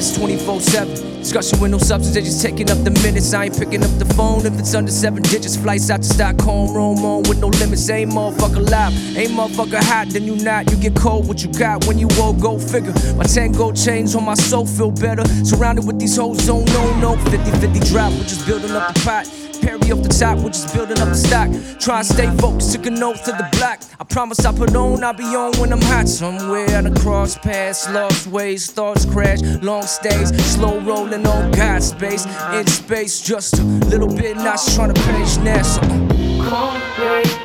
Minutes 0.00 0.16
24 0.16 0.60
7. 0.60 1.20
Discussion 1.20 1.60
with 1.60 1.70
no 1.70 1.78
substance, 1.78 2.14
they 2.14 2.22
just 2.22 2.42
taking 2.42 2.70
up 2.70 2.78
the 2.84 2.90
minutes. 3.02 3.34
I 3.34 3.44
ain't 3.44 3.58
picking 3.58 3.84
up 3.84 3.90
the 3.98 4.06
phone 4.14 4.46
if 4.46 4.58
it's 4.58 4.74
under 4.74 4.90
seven 4.90 5.22
digits. 5.22 5.56
Flights 5.56 5.90
out 5.90 6.02
to 6.02 6.08
Stockholm, 6.08 6.74
Rome 6.74 7.04
on 7.04 7.22
with 7.24 7.40
no 7.40 7.48
limits. 7.48 7.88
Ain't 7.90 8.12
motherfucker 8.12 8.68
live, 8.70 8.94
ain't 9.16 9.32
motherfucker 9.32 9.82
hot, 9.82 10.08
then 10.08 10.24
you 10.24 10.36
not. 10.36 10.70
You 10.70 10.78
get 10.78 10.96
cold, 10.96 11.28
what 11.28 11.44
you 11.44 11.52
got 11.52 11.86
when 11.86 11.98
you 11.98 12.08
all 12.18 12.32
go 12.32 12.58
figure. 12.58 12.94
My 13.16 13.24
10 13.24 13.52
gold 13.52 13.76
chains 13.76 14.14
on 14.14 14.24
my 14.24 14.34
soul 14.34 14.66
feel 14.66 14.90
better. 14.90 15.24
Surrounded 15.44 15.86
with 15.86 15.98
these 15.98 16.16
hoes, 16.16 16.46
don't 16.46 16.64
know, 16.72 17.00
no 17.00 17.16
50 17.30 17.50
50 17.60 17.80
drop, 17.90 18.12
we're 18.12 18.24
just 18.24 18.46
building 18.46 18.70
up 18.70 18.94
the 18.94 19.00
pot. 19.00 19.49
Perry 19.60 19.92
off 19.92 20.02
the 20.02 20.08
top, 20.08 20.38
we're 20.38 20.50
just 20.50 20.74
building 20.74 20.98
up 20.98 21.08
the 21.08 21.14
stock. 21.14 21.48
Try 21.78 21.98
and 21.98 22.06
stay 22.06 22.26
focused, 22.36 22.72
took 22.72 22.86
a 22.86 22.90
note 22.90 23.16
to 23.24 23.32
the 23.32 23.48
block. 23.52 23.80
I 23.98 24.04
promise 24.04 24.44
I 24.44 24.52
put 24.52 24.74
on, 24.74 25.02
I'll 25.04 25.12
be 25.12 25.24
on 25.24 25.52
when 25.58 25.72
I'm 25.72 25.82
hot. 25.82 26.08
Somewhere 26.08 26.76
on 26.76 26.86
a 26.86 26.94
cross 27.00 27.36
paths, 27.38 27.88
lost 27.90 28.26
ways, 28.26 28.70
thoughts 28.70 29.04
crash, 29.04 29.40
long 29.62 29.82
stays, 29.82 30.30
slow 30.44 30.80
rolling 30.80 31.26
on 31.26 31.50
God's 31.52 31.88
space. 31.88 32.26
In 32.52 32.66
space, 32.66 33.20
just 33.20 33.58
a 33.58 33.62
little 33.62 34.08
bit, 34.08 34.36
not 34.36 34.60
trying 34.74 34.92
to 34.92 35.00
page 35.02 35.38
NASA. 35.38 35.80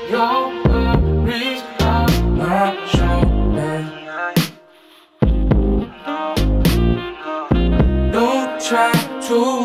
Your 0.09 0.51
worries 0.69 1.61
on 1.79 2.37
my 2.37 2.75
shoulder. 2.87 3.91
Don't 8.11 8.61
try 8.61 8.91
to 9.27 9.64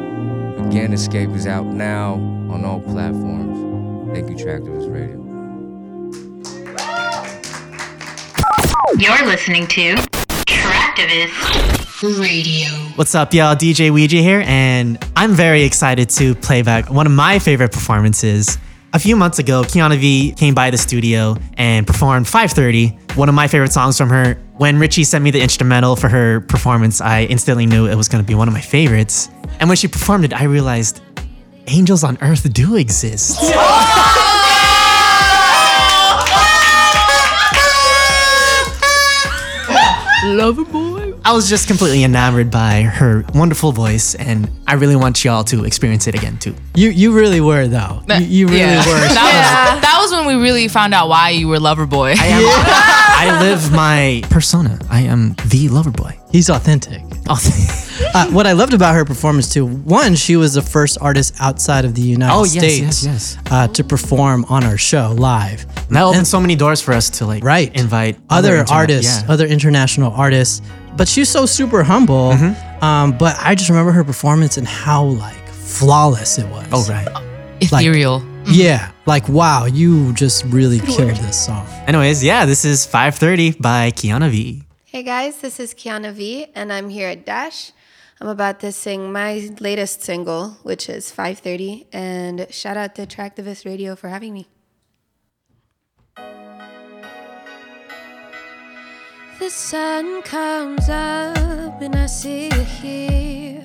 Again, 0.67 0.93
Escape 0.93 1.29
is 1.31 1.47
out 1.47 1.65
now 1.65 2.13
on 2.49 2.63
all 2.63 2.79
platforms. 2.79 4.13
Thank 4.13 4.29
you, 4.29 4.35
Traktivist 4.35 4.91
Radio. 4.91 5.17
You're 8.97 9.25
listening 9.27 9.67
to 9.67 9.95
Traktivist 10.45 12.19
Radio. 12.19 12.69
What's 12.95 13.15
up, 13.15 13.33
y'all? 13.33 13.55
DJ 13.55 13.91
Ouija 13.91 14.17
here, 14.17 14.43
and 14.45 14.97
I'm 15.15 15.33
very 15.33 15.63
excited 15.63 16.09
to 16.11 16.35
play 16.35 16.61
back 16.61 16.89
one 16.89 17.05
of 17.05 17.11
my 17.11 17.39
favorite 17.39 17.71
performances. 17.71 18.57
A 18.93 18.99
few 18.99 19.15
months 19.15 19.39
ago, 19.39 19.61
Kiana 19.61 19.97
V 19.97 20.33
came 20.33 20.53
by 20.53 20.69
the 20.69 20.77
studio 20.77 21.37
and 21.55 21.87
performed 21.87 22.27
530, 22.27 22.89
one 23.15 23.29
of 23.29 23.35
my 23.35 23.47
favorite 23.47 23.71
songs 23.71 23.97
from 23.97 24.09
her. 24.09 24.33
When 24.57 24.79
Richie 24.79 25.05
sent 25.05 25.23
me 25.23 25.31
the 25.31 25.39
instrumental 25.39 25.95
for 25.95 26.09
her 26.09 26.41
performance, 26.41 26.99
I 26.99 27.23
instantly 27.23 27.65
knew 27.65 27.87
it 27.87 27.95
was 27.95 28.09
going 28.09 28.21
to 28.21 28.27
be 28.27 28.35
one 28.35 28.49
of 28.49 28.53
my 28.53 28.59
favorites. 28.59 29.29
And 29.61 29.69
when 29.69 29.77
she 29.77 29.87
performed 29.87 30.25
it, 30.25 30.33
I 30.33 30.43
realized 30.43 30.99
angels 31.67 32.03
on 32.03 32.17
earth 32.21 32.51
do 32.51 32.75
exist. 32.75 33.39
Lover 40.25 40.65
boy. 40.65 40.90
I 41.23 41.33
was 41.33 41.47
just 41.47 41.67
completely 41.67 42.03
enamored 42.03 42.49
by 42.49 42.81
her 42.81 43.23
wonderful 43.35 43.71
voice, 43.71 44.15
and 44.15 44.49
I 44.65 44.73
really 44.73 44.95
want 44.95 45.23
y'all 45.23 45.43
to 45.45 45.65
experience 45.65 46.07
it 46.07 46.15
again 46.15 46.37
too. 46.39 46.55
You 46.73 46.89
you 46.89 47.13
really 47.13 47.41
were 47.41 47.67
though. 47.67 48.01
You, 48.09 48.15
you 48.25 48.47
really 48.47 48.59
Yeah. 48.59 48.77
were. 48.87 49.07
That, 49.13 49.71
was, 49.75 49.81
that 49.83 49.97
was 50.01 50.11
when 50.13 50.25
we 50.25 50.41
really 50.43 50.67
found 50.67 50.93
out 50.95 51.09
why 51.09 51.29
you 51.29 51.47
were 51.47 51.59
lover 51.59 51.85
boy. 51.85 52.15
I 52.17 52.25
am. 52.25 52.41
I 52.43 53.39
live 53.41 53.71
my 53.71 54.23
persona. 54.31 54.79
I 54.89 55.01
am 55.01 55.35
the 55.45 55.69
lover 55.69 55.91
boy. 55.91 56.17
He's 56.31 56.49
authentic. 56.49 57.01
Uh, 58.13 58.27
what 58.31 58.47
I 58.47 58.53
loved 58.53 58.73
about 58.73 58.95
her 58.95 59.05
performance 59.05 59.53
too, 59.53 59.65
one, 59.65 60.15
she 60.15 60.35
was 60.35 60.55
the 60.55 60.61
first 60.61 60.97
artist 60.99 61.35
outside 61.39 61.85
of 61.85 61.93
the 61.93 62.01
United 62.01 62.33
Oh, 62.33 62.43
yes, 62.43 62.51
States 62.51 62.79
yes, 62.79 63.05
yes. 63.05 63.37
Uh, 63.49 63.67
to 63.69 63.83
perform 63.83 64.43
on 64.49 64.63
our 64.65 64.77
show 64.77 65.13
live. 65.15 65.65
that 65.89 66.01
opened 66.03 66.25
so 66.27 66.39
many 66.39 66.55
doors 66.55 66.81
for 66.81 66.93
us 66.93 67.09
to 67.19 67.25
like 67.27 67.43
Right. 67.43 67.73
invite 67.75 68.17
other 68.29 68.57
interna- 68.63 68.71
artists, 68.71 69.21
yeah. 69.23 69.31
other 69.31 69.45
international 69.45 70.11
artists. 70.13 70.61
But 70.97 71.07
she's 71.07 71.29
so 71.29 71.45
super 71.45 71.83
humble. 71.83 72.31
Mm-hmm. 72.31 72.83
Um, 72.83 73.17
but 73.17 73.35
I 73.39 73.55
just 73.55 73.69
remember 73.69 73.91
her 73.91 74.03
performance 74.03 74.57
and 74.57 74.67
how 74.67 75.03
like 75.03 75.47
flawless 75.47 76.37
it 76.37 76.47
was. 76.47 76.67
Oh 76.71 76.85
right. 76.91 77.07
Ethereal. 77.61 78.23
Yeah. 78.47 78.91
Like 79.05 79.27
wow, 79.29 79.65
you 79.65 80.13
just 80.13 80.43
really 80.45 80.79
killed 80.79 81.15
this 81.17 81.45
song. 81.45 81.65
Anyways, 81.87 82.23
yeah, 82.23 82.45
this 82.45 82.65
is 82.65 82.85
5:30 82.85 83.61
by 83.61 83.91
Kiana 83.91 84.29
V. 84.29 84.63
Hey 84.85 85.03
guys, 85.03 85.37
this 85.37 85.59
is 85.59 85.73
Kiana 85.73 86.11
V, 86.11 86.47
and 86.53 86.73
I'm 86.73 86.89
here 86.89 87.07
at 87.09 87.25
Dash. 87.25 87.71
I'm 88.19 88.27
about 88.27 88.59
to 88.59 88.71
sing 88.71 89.11
my 89.11 89.49
latest 89.59 90.03
single, 90.03 90.57
which 90.63 90.89
is 90.89 91.11
5:30, 91.11 91.85
and 91.93 92.47
shout 92.51 92.77
out 92.77 92.95
to 92.95 93.05
Attractivist 93.05 93.65
Radio 93.65 93.95
for 93.95 94.09
having 94.09 94.33
me. 94.33 94.47
The 99.41 99.49
sun 99.49 100.21
comes 100.21 100.87
up 100.87 101.81
and 101.81 101.95
I 101.95 102.05
see 102.05 102.49
you 102.53 102.61
here. 102.61 103.63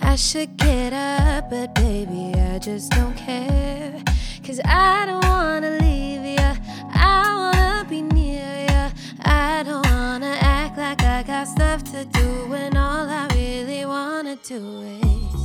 I 0.00 0.16
should 0.16 0.56
get 0.56 0.94
up, 0.94 1.50
but 1.50 1.74
baby, 1.74 2.32
I 2.40 2.58
just 2.58 2.90
don't 2.92 3.14
care. 3.14 4.02
Cause 4.42 4.62
I 4.64 5.04
don't 5.04 5.22
wanna 5.22 5.72
leave 5.82 6.24
ya. 6.38 6.54
I 6.94 7.34
wanna 7.36 7.86
be 7.86 8.00
near 8.00 8.66
ya. 8.70 8.90
I 9.26 9.62
don't 9.62 9.86
wanna 9.90 10.38
act 10.40 10.78
like 10.78 11.02
I 11.02 11.22
got 11.22 11.48
stuff 11.48 11.84
to 11.92 12.06
do 12.06 12.46
when 12.48 12.74
all 12.78 13.06
I 13.06 13.28
really 13.34 13.84
wanna 13.84 14.36
do 14.36 14.80
is. 15.04 15.40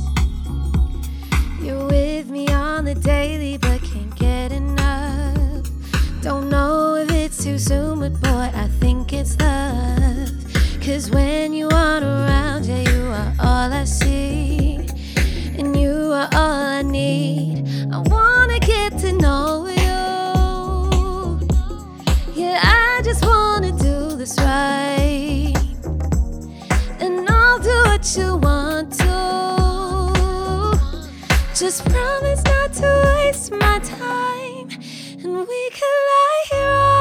You're 1.60 1.86
with 1.86 2.30
me 2.30 2.48
on 2.48 2.86
the 2.86 2.94
daily, 2.94 3.58
but 3.58 3.82
can't 3.82 4.16
get 4.16 4.52
enough. 4.52 5.68
Don't 6.22 6.48
know 6.48 6.95
too 7.46 7.58
soon, 7.60 8.00
but 8.00 8.12
boy, 8.20 8.50
I 8.52 8.66
think 8.80 9.12
it's 9.12 9.38
love. 9.38 10.30
Cause 10.84 11.12
when 11.12 11.52
you 11.52 11.68
aren't 11.68 12.04
around, 12.04 12.66
yeah, 12.66 12.82
you 12.90 13.02
are 13.06 13.32
all 13.38 13.72
I 13.72 13.84
see. 13.84 14.88
And 15.56 15.78
you 15.78 16.10
are 16.12 16.28
all 16.32 16.64
I 16.80 16.82
need. 16.82 17.64
I 17.92 17.98
wanna 17.98 18.58
get 18.58 18.98
to 18.98 19.12
know 19.12 19.68
you. 19.68 20.02
Yeah, 22.34 22.58
I 22.64 23.00
just 23.04 23.24
wanna 23.24 23.70
do 23.78 24.16
this 24.16 24.36
right. 24.40 25.54
And 26.98 27.30
I'll 27.30 27.60
do 27.60 27.78
what 27.90 28.04
you 28.16 28.38
want 28.38 28.92
to. 29.04 29.14
Just 31.54 31.84
promise 31.84 32.42
not 32.42 32.72
to 32.80 32.88
waste 33.06 33.52
my 33.52 33.78
time. 33.78 34.68
And 35.22 35.34
we 35.52 35.70
could 35.78 36.00
lie 36.10 36.44
here 36.50 36.95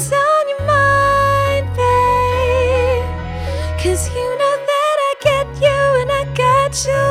what's 0.00 0.12
on 0.12 0.48
your 0.48 0.62
mind, 0.66 1.66
babe. 1.76 3.04
Cause 3.82 4.08
you 4.14 4.38
know 4.38 4.56
that 4.70 4.96
I 5.08 5.14
get 5.20 5.46
you 5.60 5.80
and 6.00 6.10
I 6.10 6.24
got 6.34 6.72
you. 6.88 7.04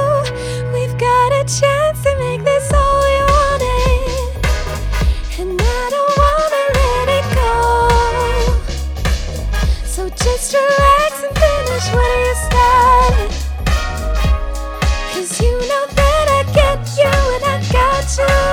We've 0.73 0.97
got 0.97 1.31
a 1.33 1.43
chance 1.43 2.01
to 2.03 2.15
make 2.17 2.43
this 2.43 2.73
all 2.73 3.01
we 3.05 3.15
wanted. 3.33 4.41
And 5.39 5.61
I 5.61 5.89
don't 5.95 6.15
wanna 6.23 6.63
let 6.79 7.07
it 7.19 7.27
go. 7.37 7.53
So 9.85 10.09
just 10.09 10.53
relax 10.53 11.11
and 11.25 11.35
finish 11.43 11.87
what 11.93 12.13
you 12.25 12.35
started. 12.47 13.31
Cause 15.13 15.31
you 15.41 15.53
know 15.69 15.85
that 15.99 16.25
I 16.37 16.41
get 16.53 16.79
you 16.97 17.13
and 17.35 17.43
I 17.45 17.57
got 17.71 18.17
you. 18.17 18.48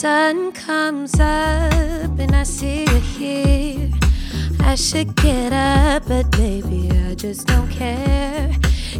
Sun 0.00 0.50
comes 0.52 1.12
up 1.20 2.18
and 2.18 2.34
I 2.34 2.42
see 2.42 2.86
you 2.86 3.00
here. 3.00 3.90
I 4.60 4.74
should 4.74 5.14
get 5.14 5.52
up, 5.52 6.08
but 6.08 6.30
baby, 6.30 6.90
I 7.06 7.14
just 7.14 7.46
don't 7.46 7.70
care. 7.70 8.50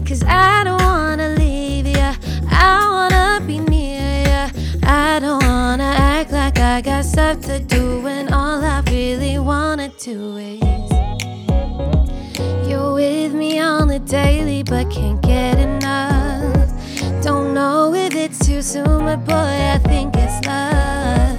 Cause 0.07 0.23
I 0.25 0.63
don't 0.63 0.83
wanna 0.83 1.31
leave 1.39 1.87
ya. 1.87 2.13
I 2.51 2.77
wanna 2.93 3.41
be 3.47 3.61
near 3.61 4.25
ya. 4.29 4.51
I 4.83 5.21
don't 5.21 5.43
wanna 5.43 5.91
act 5.97 6.33
like 6.33 6.59
I 6.59 6.83
got 6.83 7.07
stuff 7.07 7.41
to 7.49 7.61
do 7.61 8.03
when 8.03 8.31
all 8.35 8.63
I 8.63 8.83
really 8.91 9.39
wanna 9.39 9.89
do 9.97 10.37
is. 10.37 10.91
You're 12.69 12.93
with 12.93 13.33
me 13.33 13.59
on 13.59 13.89
the 13.89 14.01
daily, 14.01 14.63
but 14.65 14.91
can't 14.91 15.23
get 15.23 15.59
enough. 15.59 16.60
Don't 17.23 17.53
know 17.53 17.93
if 17.95 18.15
it's 18.15 18.39
too 18.47 18.63
soon, 18.63 19.05
but 19.05 19.19
boy, 19.27 19.35
I 19.35 19.79
think 19.85 20.15
it's 20.17 20.47
love. 20.47 21.37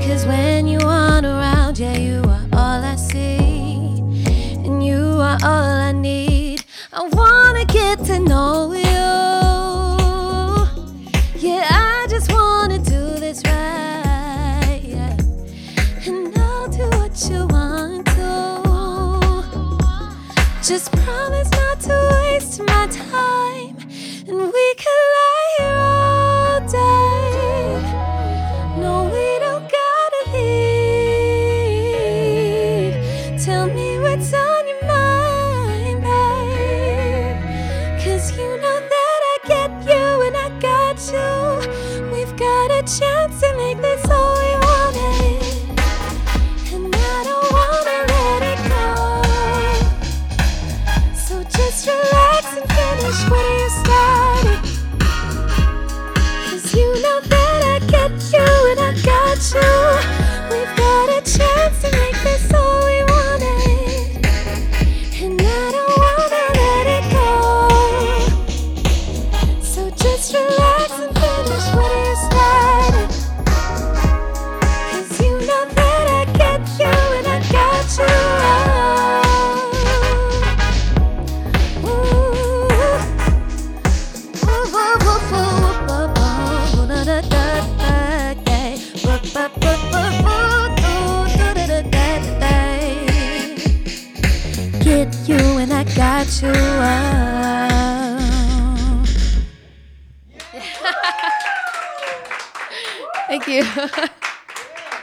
Cause 0.00 0.24
when 0.24 0.68
you 0.68 0.78
aren't 0.78 1.26
around, 1.26 1.80
yeah, 1.80 1.96
you 1.96 2.22
are 2.22 2.46
all 2.52 2.84
I 2.84 2.94
see. 2.94 3.98
And 4.64 4.86
you 4.86 5.18
are 5.20 5.36
all 5.42 5.70
I 5.88 5.90
need. 5.90 6.64
I 6.92 7.08
wanna 7.12 7.64
get 7.64 8.04
to 8.04 8.20
know 8.20 8.72
you. 8.72 8.84
Yeah, 11.40 11.66
I 11.70 12.06
just 12.08 12.32
wanna 12.32 12.78
do 12.78 13.18
this 13.18 13.42
right. 13.46 14.80
Yeah. 14.84 15.16
And 16.06 16.38
I'll 16.38 16.68
do 16.68 16.88
what 17.00 17.28
you 17.28 17.46
want 17.48 18.06
to. 18.14 18.62
Just 20.62 20.92
promise 20.92 21.50
not 21.50 21.80
to 21.80 22.10
waste 22.12 22.60
my 22.60 22.86
time 22.86 23.45
we 24.38 24.74
could 24.74 25.02
lie 25.16 25.54
here 25.58 25.95
just 70.06 70.34
relax 70.34 70.90
and 70.92 71.12
finish 71.18 71.66
what 71.74 71.92
you 72.06 72.16
started. 72.26 73.10
Cause 74.90 75.12
you 75.20 75.32
know 75.48 75.64
that 75.74 76.06
I 76.18 76.24
get 76.40 76.62
you 76.78 76.94
and 77.16 77.26
I 77.26 77.38
got 77.50 77.88
you. 77.98 78.14
Ooh. 81.88 82.68
Ooh, 84.46 84.66
you. 103.56 103.64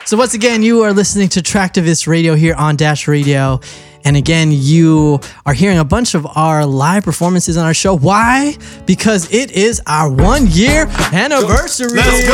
So 0.05 0.17
once 0.17 0.33
again, 0.33 0.63
you 0.63 0.81
are 0.81 0.91
listening 0.91 1.29
to 1.29 1.39
Traktivist 1.39 2.07
Radio 2.07 2.35
here 2.35 2.55
on 2.55 2.75
Dash 2.75 3.07
Radio. 3.07 3.61
And 4.03 4.17
again, 4.17 4.49
you 4.51 5.21
are 5.45 5.53
hearing 5.53 5.77
a 5.77 5.85
bunch 5.85 6.13
of 6.13 6.27
our 6.35 6.65
live 6.65 7.05
performances 7.05 7.55
on 7.55 7.65
our 7.65 7.73
show. 7.73 7.95
Why? 7.95 8.57
Because 8.85 9.33
it 9.33 9.51
is 9.51 9.81
our 9.87 10.11
one 10.11 10.47
year 10.47 10.87
anniversary. 11.13 11.95
Let's 11.95 12.27
go. 12.27 12.33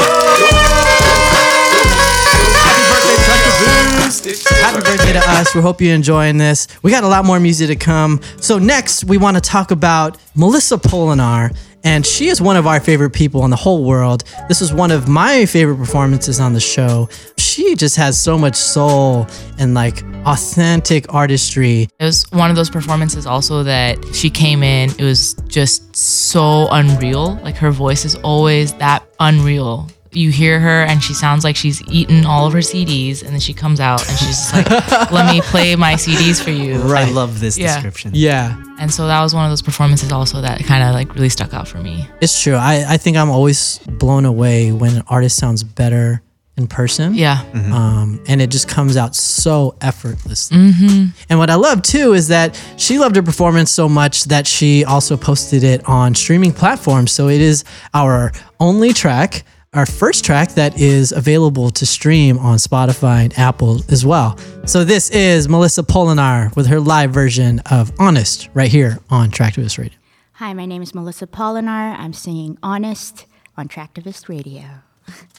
Happy 2.65 2.81
birthday 2.89 3.23
Traktivists. 3.23 4.49
Happy 4.61 4.81
birthday 4.81 5.13
to 5.13 5.19
us. 5.19 5.53
We 5.53 5.61
hope 5.61 5.79
you're 5.79 5.93
enjoying 5.93 6.39
this. 6.39 6.67
We 6.81 6.89
got 6.89 7.03
a 7.03 7.07
lot 7.07 7.23
more 7.23 7.39
music 7.39 7.67
to 7.67 7.75
come. 7.75 8.19
So, 8.41 8.57
next, 8.57 9.03
we 9.03 9.19
want 9.19 9.37
to 9.37 9.41
talk 9.41 9.69
about 9.69 10.17
Melissa 10.35 10.77
Polinar. 10.77 11.55
And 11.83 12.05
she 12.05 12.27
is 12.27 12.41
one 12.41 12.57
of 12.57 12.67
our 12.67 12.79
favorite 12.79 13.11
people 13.11 13.45
in 13.45 13.51
the 13.51 13.55
whole 13.55 13.83
world. 13.83 14.23
This 14.47 14.61
is 14.61 14.73
one 14.73 14.91
of 14.91 15.07
my 15.07 15.45
favorite 15.45 15.77
performances 15.77 16.39
on 16.39 16.53
the 16.53 16.59
show. 16.59 17.09
She 17.37 17.75
just 17.75 17.95
has 17.95 18.19
so 18.19 18.37
much 18.37 18.55
soul 18.55 19.27
and 19.57 19.73
like 19.73 20.03
authentic 20.25 21.13
artistry. 21.13 21.87
It 21.99 22.03
was 22.03 22.25
one 22.31 22.49
of 22.49 22.55
those 22.55 22.69
performances 22.69 23.25
also 23.25 23.63
that 23.63 23.97
she 24.13 24.29
came 24.29 24.63
in, 24.63 24.89
it 24.97 25.03
was 25.03 25.35
just 25.47 25.95
so 25.95 26.67
unreal. 26.71 27.35
Like 27.43 27.55
her 27.55 27.71
voice 27.71 28.05
is 28.05 28.15
always 28.15 28.73
that 28.75 29.03
unreal. 29.19 29.89
You 30.11 30.31
hear 30.31 30.59
her 30.59 30.81
and 30.83 31.03
she 31.03 31.13
sounds 31.13 31.43
like 31.43 31.55
she's 31.55 31.81
eaten 31.87 32.25
all 32.25 32.47
of 32.47 32.53
her 32.53 32.59
CDs 32.59 33.21
and 33.21 33.31
then 33.31 33.39
she 33.39 33.53
comes 33.53 33.79
out 33.79 34.07
and 34.09 34.17
she's 34.17 34.29
just 34.37 34.53
like, 34.53 34.67
let 35.11 35.31
me 35.31 35.39
play 35.41 35.75
my 35.75 35.93
CDs 35.93 36.43
for 36.43 36.49
you. 36.49 36.81
I 36.93 37.05
love 37.11 37.39
this 37.39 37.57
Yeah. 37.59 37.75
description. 37.75 38.11
Yeah. 38.15 38.59
And 38.79 38.91
so 38.91 39.05
that 39.07 39.21
was 39.21 39.35
one 39.35 39.45
of 39.45 39.51
those 39.51 39.61
performances 39.61 40.11
also 40.11 40.41
that 40.41 40.63
kind 40.65 40.83
of 40.83 40.93
like 40.95 41.13
really 41.13 41.29
stuck 41.29 41.53
out 41.53 41.67
for 41.67 41.77
me. 41.77 42.07
It's 42.21 42.41
true. 42.41 42.55
I, 42.55 42.85
I 42.93 42.97
think 42.97 43.17
I'm 43.17 43.29
always 43.29 43.79
blown 43.87 44.25
away 44.25 44.71
when 44.71 44.95
an 44.97 45.03
artist 45.07 45.37
sounds 45.37 45.63
better 45.63 46.21
in 46.57 46.65
person. 46.67 47.13
Yeah. 47.13 47.43
Um, 47.53 48.21
and 48.27 48.41
it 48.41 48.49
just 48.49 48.67
comes 48.67 48.97
out 48.97 49.15
so 49.15 49.75
effortlessly. 49.79 50.57
Mm-hmm. 50.57 51.05
And 51.29 51.39
what 51.39 51.49
I 51.49 51.55
love 51.55 51.83
too 51.83 52.13
is 52.13 52.27
that 52.29 52.61
she 52.77 52.97
loved 52.99 53.15
her 53.15 53.23
performance 53.23 53.71
so 53.71 53.87
much 53.87 54.25
that 54.25 54.47
she 54.47 54.83
also 54.83 55.15
posted 55.15 55.63
it 55.63 55.87
on 55.87 56.15
streaming 56.15 56.51
platforms. 56.51 57.11
So 57.11 57.29
it 57.29 57.39
is 57.41 57.63
our 57.93 58.31
only 58.59 58.91
track, 58.91 59.43
our 59.73 59.85
first 59.85 60.25
track 60.25 60.53
that 60.53 60.79
is 60.79 61.11
available 61.11 61.69
to 61.69 61.85
stream 61.85 62.39
on 62.39 62.57
Spotify 62.57 63.23
and 63.23 63.37
Apple 63.37 63.81
as 63.89 64.03
well. 64.03 64.37
So 64.65 64.83
this 64.83 65.11
is 65.11 65.47
Melissa 65.47 65.83
Polinar 65.83 66.55
with 66.55 66.67
her 66.67 66.79
live 66.79 67.11
version 67.11 67.59
of 67.71 67.91
Honest 67.99 68.49
right 68.53 68.71
here 68.71 68.97
on 69.11 69.29
Traktivist 69.29 69.77
Radio. 69.77 69.93
Hi, 70.33 70.53
my 70.53 70.65
name 70.65 70.81
is 70.81 70.95
Melissa 70.95 71.27
Polinar. 71.27 71.97
I'm 71.99 72.13
singing 72.13 72.57
Honest 72.63 73.27
on 73.57 73.67
Traktivist 73.67 74.27
Radio. 74.27 74.63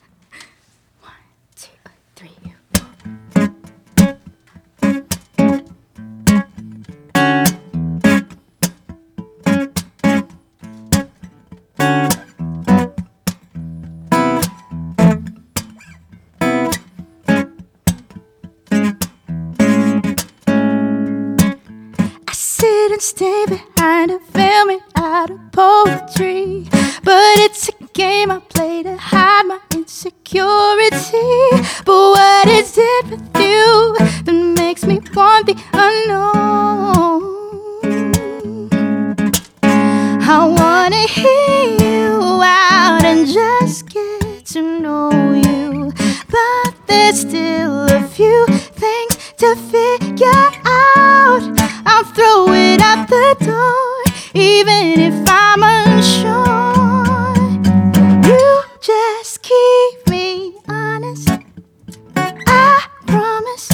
and 23.00 23.04
stay 23.04 23.46
behind 23.46 24.10
a 24.10 24.18
film 24.18 24.68
me 24.68 24.78
out 24.94 25.30
of 25.30 25.38
poetry. 25.52 26.68
But 27.02 27.38
it's 27.38 27.68
a 27.68 27.84
game 27.94 28.30
I 28.30 28.40
play 28.40 28.82
to 28.82 28.96
hide 28.96 29.46
my 29.46 29.58
insecurity. 29.74 31.40
But 31.86 32.00
what 32.16 32.48
is 32.48 32.74
it 32.76 33.06
with 33.06 33.36
you 33.38 33.96
that 34.24 34.54
makes 34.58 34.84
me 34.84 35.00
want 35.14 35.46
the 35.46 35.56
unknown? 35.72 37.22
I 40.36 40.46
wanna 40.58 41.04
hear 41.18 41.64
you 41.86 42.42
out 42.42 43.02
and 43.02 43.26
just 43.26 43.88
get 43.88 44.44
to 44.52 44.60
know 44.80 45.10
you. 45.32 45.92
But 46.28 46.74
there's 46.86 47.20
still 47.20 47.86
a 47.86 48.02
few 48.02 48.46
things 48.84 49.16
to 49.38 49.56
figure 49.72 50.50
out. 50.66 51.42
I'll 51.86 52.04
throw 52.04 52.44
it 52.44 52.48
out 52.48 52.49
the 53.10 53.36
door, 53.40 54.14
even 54.34 55.00
if 55.00 55.14
I'm 55.26 55.62
unsure. 55.64 57.34
You 58.24 58.62
just 58.80 59.42
keep 59.42 60.08
me 60.08 60.54
honest. 60.68 61.28
I 62.14 62.86
promise. 63.08 63.72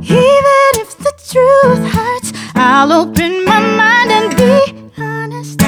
Even 0.00 0.70
if 0.82 0.96
the 0.96 1.12
truth 1.30 1.84
hurts, 1.92 2.32
I'll 2.54 2.90
open 2.90 3.44
my 3.44 3.60
mind 3.60 4.10
and 4.12 4.34
be 4.34 5.02
honest. 5.02 5.58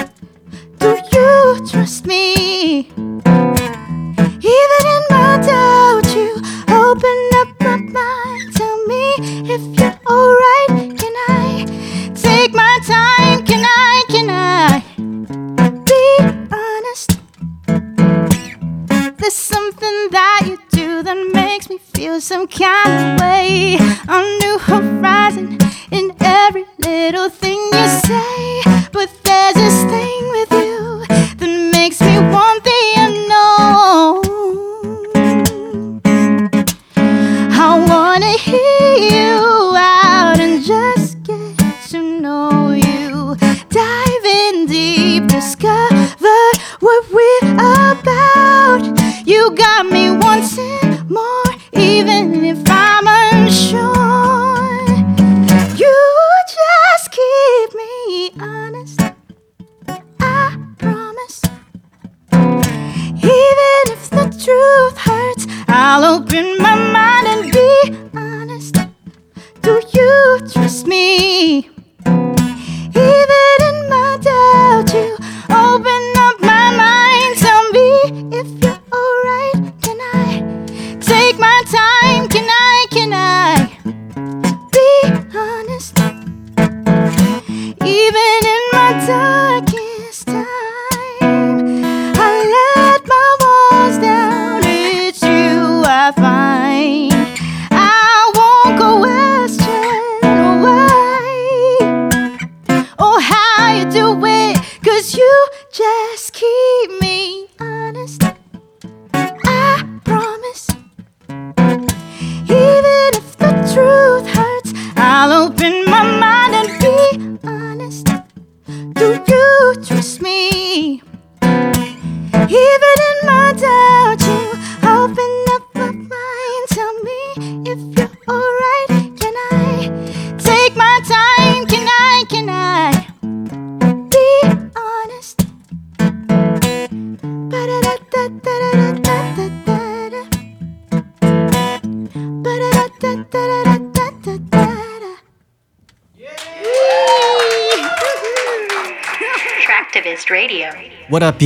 Do 0.78 0.98
you 1.12 1.66
trust 1.68 2.06
me? 2.06 2.90
That 20.10 20.42
you 20.46 20.58
do 20.70 21.02
that 21.02 21.30
makes 21.34 21.68
me 21.68 21.78
feel 21.78 22.20
some 22.20 22.46
kind 22.46 22.88
of 22.88 23.20
way. 23.20 23.76
A 24.08 24.20
new 24.40 24.58
horizon 24.58 25.58
in 25.90 26.12
every 26.20 26.64
little 26.78 27.28
thing 27.28 27.58
you 27.72 27.86
say. 28.08 28.62
But 28.92 29.10
there's 29.24 29.54
this 29.54 29.78
thing 29.84 30.22
with 30.30 30.50
you 30.52 30.69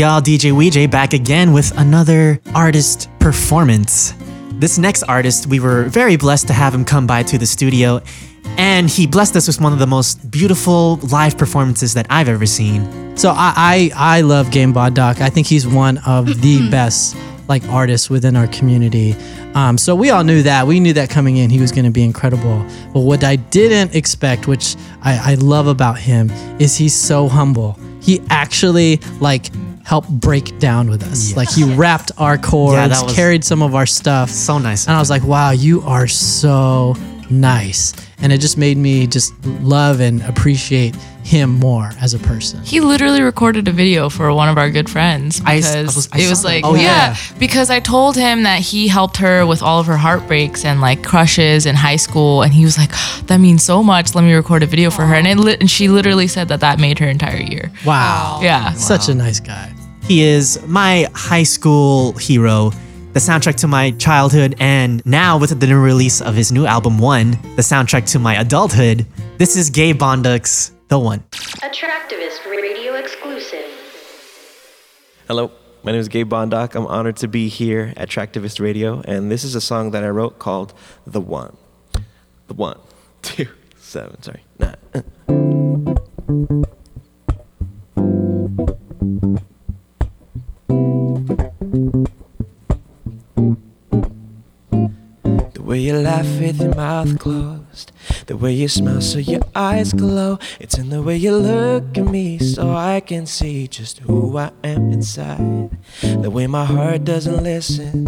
y'all? 0.01 0.21
DJ 0.21 0.51
Weej 0.51 0.91
back 0.91 1.13
again 1.13 1.53
with 1.53 1.77
another 1.79 2.41
artist 2.55 3.09
performance. 3.21 4.13
This 4.55 4.77
next 4.77 5.05
artist, 5.05 5.47
we 5.47 5.61
were 5.61 5.85
very 5.85 6.17
blessed 6.17 6.49
to 6.49 6.53
have 6.53 6.75
him 6.75 6.85
come 6.85 7.07
by 7.07 7.23
to 7.23 7.39
the 7.39 7.47
studio, 7.47 8.01
and 8.57 8.91
he 8.91 9.07
blessed 9.07 9.37
us 9.37 9.47
with 9.47 9.61
one 9.61 9.73
of 9.73 9.79
the 9.79 9.87
most 9.87 10.31
beautiful 10.31 10.97
live 11.13 11.39
performances 11.39 11.95
that 11.95 12.07
I've 12.11 12.29
ever 12.29 12.45
seen. 12.45 13.17
So 13.17 13.31
I 13.31 13.91
I, 13.95 14.19
I 14.19 14.21
love 14.23 14.51
Gabe 14.51 14.71
Bondoc. 14.71 15.21
I 15.21 15.31
think 15.31 15.47
he's 15.47 15.67
one 15.67 15.99
of 16.07 16.41
the 16.41 16.69
best 16.73 17.17
like 17.47 17.63
artists 17.69 18.11
within 18.11 18.35
our 18.35 18.49
community. 18.49 19.15
Um, 19.55 19.79
so 19.79 19.95
we 19.95 20.11
all 20.11 20.25
knew 20.25 20.43
that. 20.43 20.67
We 20.67 20.81
knew 20.81 20.95
that 20.95 21.09
coming 21.09 21.37
in, 21.37 21.51
he 21.51 21.61
was 21.61 21.71
going 21.71 21.85
to 21.85 21.91
be 21.91 22.03
incredible. 22.03 22.67
But 22.93 23.01
what 23.01 23.23
I 23.23 23.37
didn't 23.37 23.95
expect, 23.95 24.49
which 24.49 24.77
I, 25.03 25.33
I 25.33 25.35
love 25.35 25.67
about 25.69 25.99
him, 25.99 26.31
is 26.59 26.75
he's 26.77 26.95
so 26.95 27.29
humble. 27.29 27.79
He 28.01 28.21
actually 28.29 28.97
like 29.21 29.51
helped 29.85 30.09
break 30.09 30.59
down 30.59 30.89
with 30.91 31.03
us. 31.05 31.37
Like 31.37 31.51
he 31.51 31.65
wrapped 31.75 32.11
our 32.19 32.39
chords, 32.39 32.77
Yeah, 32.77 33.07
carried 33.15 33.45
some 33.45 33.63
of 33.63 33.75
our 33.75 33.87
stuff. 33.87 34.31
So 34.31 34.59
nice. 34.59 34.87
And 34.87 34.97
I 34.97 34.99
was 34.99 35.11
like, 35.11 35.23
wow, 35.23 35.51
you 35.51 35.83
are 35.83 36.07
so 36.09 36.95
nice. 37.31 37.93
And 38.19 38.33
it 38.33 38.39
just 38.39 38.57
made 38.59 38.77
me 38.79 39.07
just 39.07 39.33
love 39.61 40.01
and 40.01 40.23
appreciate 40.23 40.95
him 41.25 41.51
more 41.51 41.91
as 42.03 42.13
a 42.15 42.19
person. 42.19 42.63
He 42.63 42.81
literally 42.81 43.23
recorded 43.23 43.67
a 43.69 43.73
video 43.73 44.09
for 44.11 44.33
one 44.35 44.49
of 44.51 44.59
our 44.59 44.69
good 44.71 44.91
friends 44.91 45.41
I 45.47 45.57
s- 45.57 45.75
I 45.75 45.81
because 45.83 45.97
was- 45.97 46.09
I 46.13 46.19
it 46.19 46.29
was 46.29 46.45
like, 46.45 46.65
Oh, 46.67 46.75
yeah. 46.75 46.83
yeah. 46.83 47.17
because 47.39 47.71
I 47.71 47.81
told 47.81 48.15
him 48.17 48.43
that 48.43 48.61
he 48.61 48.89
helped 48.89 49.17
her 49.19 49.47
with 49.47 49.63
all 49.63 49.81
of 49.81 49.87
her 49.87 49.97
heartbreaks 49.97 50.65
and 50.67 50.81
like 50.83 51.03
crushes 51.03 51.65
in 51.67 51.75
high 51.77 51.97
school, 51.97 52.43
and 52.43 52.53
he 52.53 52.65
was 52.65 52.77
like, 52.77 52.91
ah, 52.93 53.23
that 53.27 53.39
means 53.41 53.63
so 53.63 53.83
much. 53.83 54.15
Let 54.15 54.23
me 54.25 54.35
record 54.35 54.63
a 54.63 54.67
video 54.67 54.91
for 54.91 55.03
her, 55.07 55.15
and 55.15 55.27
it 55.27 55.39
lit 55.39 55.61
and 55.61 55.71
she 55.71 55.89
literally 55.89 56.27
said 56.27 56.49
that 56.49 56.61
that 56.61 56.79
made 56.79 56.99
her 56.99 57.09
entire 57.09 57.41
year. 57.41 57.71
Wow. 57.87 58.41
Yeah. 58.43 58.73
Such 58.75 59.09
a 59.09 59.15
nice 59.15 59.41
guy. 59.41 59.73
He 60.07 60.23
is 60.23 60.61
my 60.67 61.09
high 61.15 61.45
school 61.45 62.13
hero, 62.19 62.73
the 63.15 63.21
soundtrack 63.21 63.55
to 63.55 63.69
my 63.69 63.93
childhood, 63.93 64.57
and 64.59 65.01
now 65.07 65.39
with 65.39 65.61
the 65.61 65.67
new 65.69 65.81
release 65.81 66.21
of 66.21 66.35
his 66.35 66.51
new 66.51 66.67
album, 66.67 66.99
One, 66.99 67.31
the 67.55 67.63
soundtrack 67.63 68.11
to 68.11 68.19
my 68.19 68.35
adulthood. 68.35 69.07
This 69.39 69.57
is 69.57 69.71
Gabe 69.71 69.97
Bondoc's 69.97 70.73
The 70.89 70.99
One. 70.99 71.23
A 71.63 71.69
Traktivist 71.71 72.45
Radio 72.45 72.95
exclusive. 72.95 73.65
Hello, 75.29 75.53
my 75.85 75.93
name 75.93 76.01
is 76.01 76.09
Gabe 76.09 76.29
Bondoc. 76.29 76.75
I'm 76.75 76.89
honored 76.89 77.17
to 77.19 77.29
be 77.29 77.47
here 77.49 77.95
at 77.97 78.09
Traktivist 78.09 78.59
Radio, 78.59 79.01
and 79.03 79.31
this 79.31 79.45
is 79.45 79.55
a 79.55 79.61
song 79.61 79.93
that 79.93 80.03
I 80.03 80.09
wrote 80.09 80.41
called 80.41 80.75
The 81.07 81.21
One. 81.21 81.57
The 82.49 82.55
One, 82.55 82.81
two, 83.23 83.47
seven, 83.77 84.21
sorry, 84.23 84.43
nine. 84.59 84.75
Way 95.75 95.81
you 95.81 95.95
laugh 95.95 96.39
with 96.39 96.61
your 96.61 96.73
mouth 96.77 97.19
closed, 97.19 97.91
the 98.27 98.37
way 98.37 98.53
you 98.53 98.69
smile 98.69 99.01
so 99.01 99.19
your 99.19 99.41
eyes 99.57 99.93
glow. 99.93 100.39
It's 100.61 100.79
in 100.79 100.91
the 100.91 101.03
way 101.03 101.17
you 101.17 101.35
look 101.37 101.99
at 101.99 102.05
me 102.05 102.39
so 102.39 102.71
I 102.71 103.01
can 103.01 103.27
see 103.27 103.67
just 103.67 103.99
who 103.99 104.39
I 104.39 104.53
am 104.63 104.93
inside. 104.93 105.77
The 106.01 106.31
way 106.31 106.47
my 106.47 106.65
heart 106.65 107.03
doesn't 107.03 107.43
listen, 107.43 108.07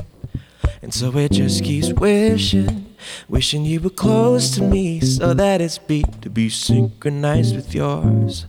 and 0.80 0.94
so 0.94 1.10
it 1.18 1.32
just 1.32 1.64
keeps 1.64 1.92
wishing, 1.92 2.94
wishing 3.28 3.64
you 3.64 3.80
were 3.80 3.90
close 3.90 4.54
to 4.54 4.62
me 4.62 5.00
so 5.00 5.34
that 5.34 5.60
its 5.60 5.78
beat 5.78 6.22
to 6.22 6.30
be 6.30 6.48
synchronized 6.48 7.56
with 7.56 7.74
yours. 7.74 8.46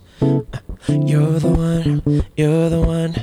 You're 0.86 1.38
the 1.38 1.48
one, 1.48 2.24
you're 2.36 2.70
the 2.70 2.80
one, 2.80 3.14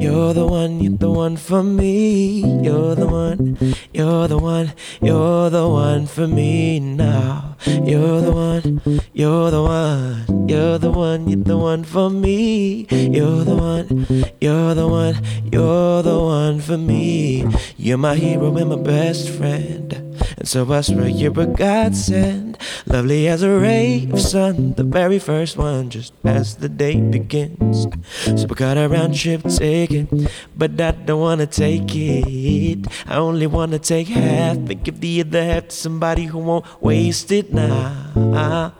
you're 0.00 0.34
the 0.34 0.46
one, 0.46 0.80
you're 0.80 0.96
the 0.98 1.10
one 1.10 1.36
for 1.36 1.62
me. 1.62 2.40
You're 2.62 2.94
the 2.94 3.06
one, 3.06 3.58
you're 3.92 4.28
the 4.28 4.38
one, 4.38 4.72
you're 5.00 5.50
the 5.50 5.68
one 5.68 6.06
for 6.06 6.26
me 6.26 6.78
now. 6.80 7.56
You're 7.66 8.20
the 8.20 8.32
one, 8.32 8.80
you're 9.12 9.50
the 9.50 9.62
one, 9.62 10.48
you're 10.48 10.78
the 10.78 10.90
one, 10.90 11.28
you're 11.28 11.44
the 11.44 11.56
one 11.56 11.84
for 11.84 12.10
me. 12.10 12.86
You're 12.90 13.44
the 13.44 13.56
one, 13.56 14.06
you're 14.40 14.74
the 14.74 14.88
one, 14.88 15.16
you're 15.52 16.02
the 16.02 16.18
one 16.18 16.60
for 16.60 16.78
me. 16.78 17.46
You're 17.76 17.98
my 17.98 18.14
hero 18.14 18.56
and 18.56 18.70
my 18.70 18.76
best 18.76 19.30
friend. 19.30 20.07
And 20.36 20.46
so 20.46 20.70
I 20.72 20.80
swear 20.82 21.08
you're 21.08 21.38
a 21.40 21.46
godsend, 21.46 22.58
lovely 22.86 23.28
as 23.28 23.42
a 23.42 23.50
ray 23.50 24.08
of 24.12 24.20
sun, 24.20 24.74
the 24.74 24.84
very 24.84 25.18
first 25.18 25.56
one, 25.56 25.90
just 25.90 26.12
as 26.24 26.56
the 26.56 26.68
day 26.68 27.00
begins. 27.00 27.86
So 28.24 28.46
we 28.46 28.54
got 28.54 28.76
a 28.78 28.88
round 28.88 29.14
trip 29.14 29.42
ticket, 29.44 30.08
but 30.56 30.80
I 30.80 30.92
don't 30.92 31.20
wanna 31.20 31.46
take 31.46 31.94
it. 31.94 32.86
I 33.06 33.16
only 33.16 33.46
wanna 33.46 33.78
take 33.78 34.08
half, 34.08 34.56
and 34.56 34.82
give 34.84 35.00
the 35.00 35.20
other 35.20 35.44
half 35.44 35.68
to 35.68 35.76
somebody 35.76 36.24
who 36.26 36.38
won't 36.38 36.64
waste 36.82 37.32
it 37.32 37.52
now. 37.52 38.72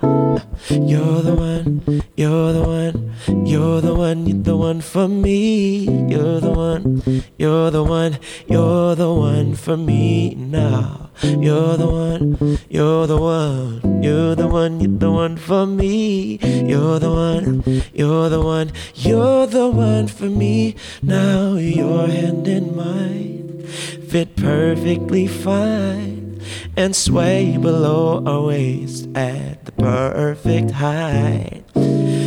You're 0.70 1.22
the 1.22 1.34
one, 1.34 2.02
you're 2.16 2.52
the 2.52 2.62
one, 2.62 3.12
you're 3.46 3.80
the 3.80 3.94
one, 3.94 4.26
you're 4.26 4.42
the 4.42 4.56
one 4.56 4.80
for 4.80 5.08
me. 5.08 5.88
You're 6.08 6.40
the 6.40 6.50
one, 6.50 7.02
you're 7.38 7.70
the 7.70 7.82
one, 7.82 8.18
you're 8.46 8.94
the 8.94 9.12
one 9.12 9.54
for 9.54 9.76
me 9.76 10.34
now. 10.34 11.07
You're 11.22 11.76
the 11.76 11.88
one, 11.88 12.58
you're 12.68 13.06
the 13.06 13.16
one, 13.16 14.02
you're 14.02 14.34
the 14.36 14.46
one, 14.46 14.80
you're 14.80 14.98
the 14.98 15.10
one 15.10 15.36
for 15.36 15.66
me. 15.66 16.38
You're 16.38 16.98
the 17.00 17.10
one, 17.10 17.64
you're 17.92 18.28
the 18.28 18.40
one, 18.40 18.72
you're 18.94 19.46
the 19.46 19.68
one 19.68 20.06
for 20.06 20.26
me. 20.26 20.76
Now 21.02 21.54
your 21.54 22.06
hand 22.06 22.46
in 22.46 22.76
mine 22.76 23.66
fit 23.66 24.36
perfectly 24.36 25.26
fine 25.26 26.40
and 26.76 26.94
sway 26.94 27.56
below 27.56 28.24
our 28.24 28.46
waist 28.46 29.08
at 29.16 29.64
the 29.64 29.72
perfect 29.72 30.70
height. 30.70 31.64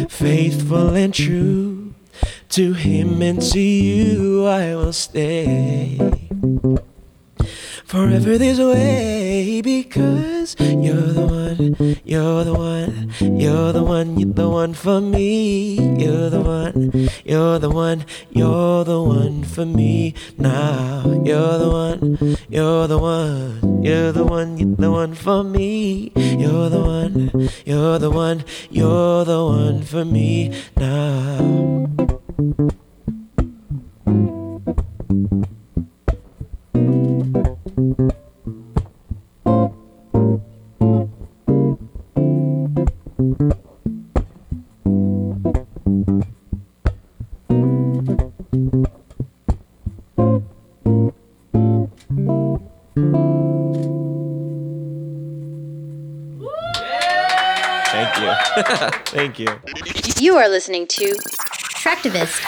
Faithful 0.10 0.95
and 0.95 1.13
true 1.13 1.95
to 2.49 2.73
him 2.73 3.21
and 3.21 3.41
to 3.41 3.60
you, 3.62 4.45
I 4.45 4.75
will 4.75 4.93
stay 4.93 5.97
forever 7.91 8.38
this 8.38 8.58
way 8.58 9.60
because 9.62 10.56
you're 10.58 11.12
the 11.12 11.27
one, 11.27 11.97
you're 12.06 12.45
the 12.45 12.54
one, 12.54 13.12
you're 13.19 13.73
the 13.73 13.84
one, 13.84 14.17
you're 14.17 14.34
the 14.34 14.49
one 14.49 14.73
for 14.73 15.01
me. 15.01 15.75
You're 15.99 16.30
the 16.30 16.39
one, 16.39 17.10
you're 17.25 17.60
the 17.60 17.69
one, 17.69 18.06
you're 18.32 18.86
the 18.86 19.01
one 19.01 19.43
for 19.43 19.65
me 19.65 20.13
now. 20.38 21.04
You're 21.25 21.58
the 21.58 21.69
one, 21.69 22.38
you're 22.47 22.88
the 22.88 22.97
one, 22.97 23.84
you're 23.84 24.13
the 24.13 24.23
one, 24.23 24.58
you're 24.58 24.77
the 24.77 24.91
one 24.91 25.13
for 25.13 25.43
me. 25.43 26.13
You're 26.15 26.69
the 26.69 26.80
one, 26.80 27.51
you're 27.65 27.99
the 27.99 28.10
one, 28.10 28.45
you're 28.69 29.25
the 29.25 29.43
one 29.43 29.82
for 29.82 30.06
me 30.06 30.54
now. 30.77 31.89
Thank 59.22 59.38
you. 59.38 59.50
You. 59.86 60.14
You 60.18 60.38
are 60.38 60.50
listening 60.50 60.88
to 60.88 61.14
Traktivist 61.76 62.42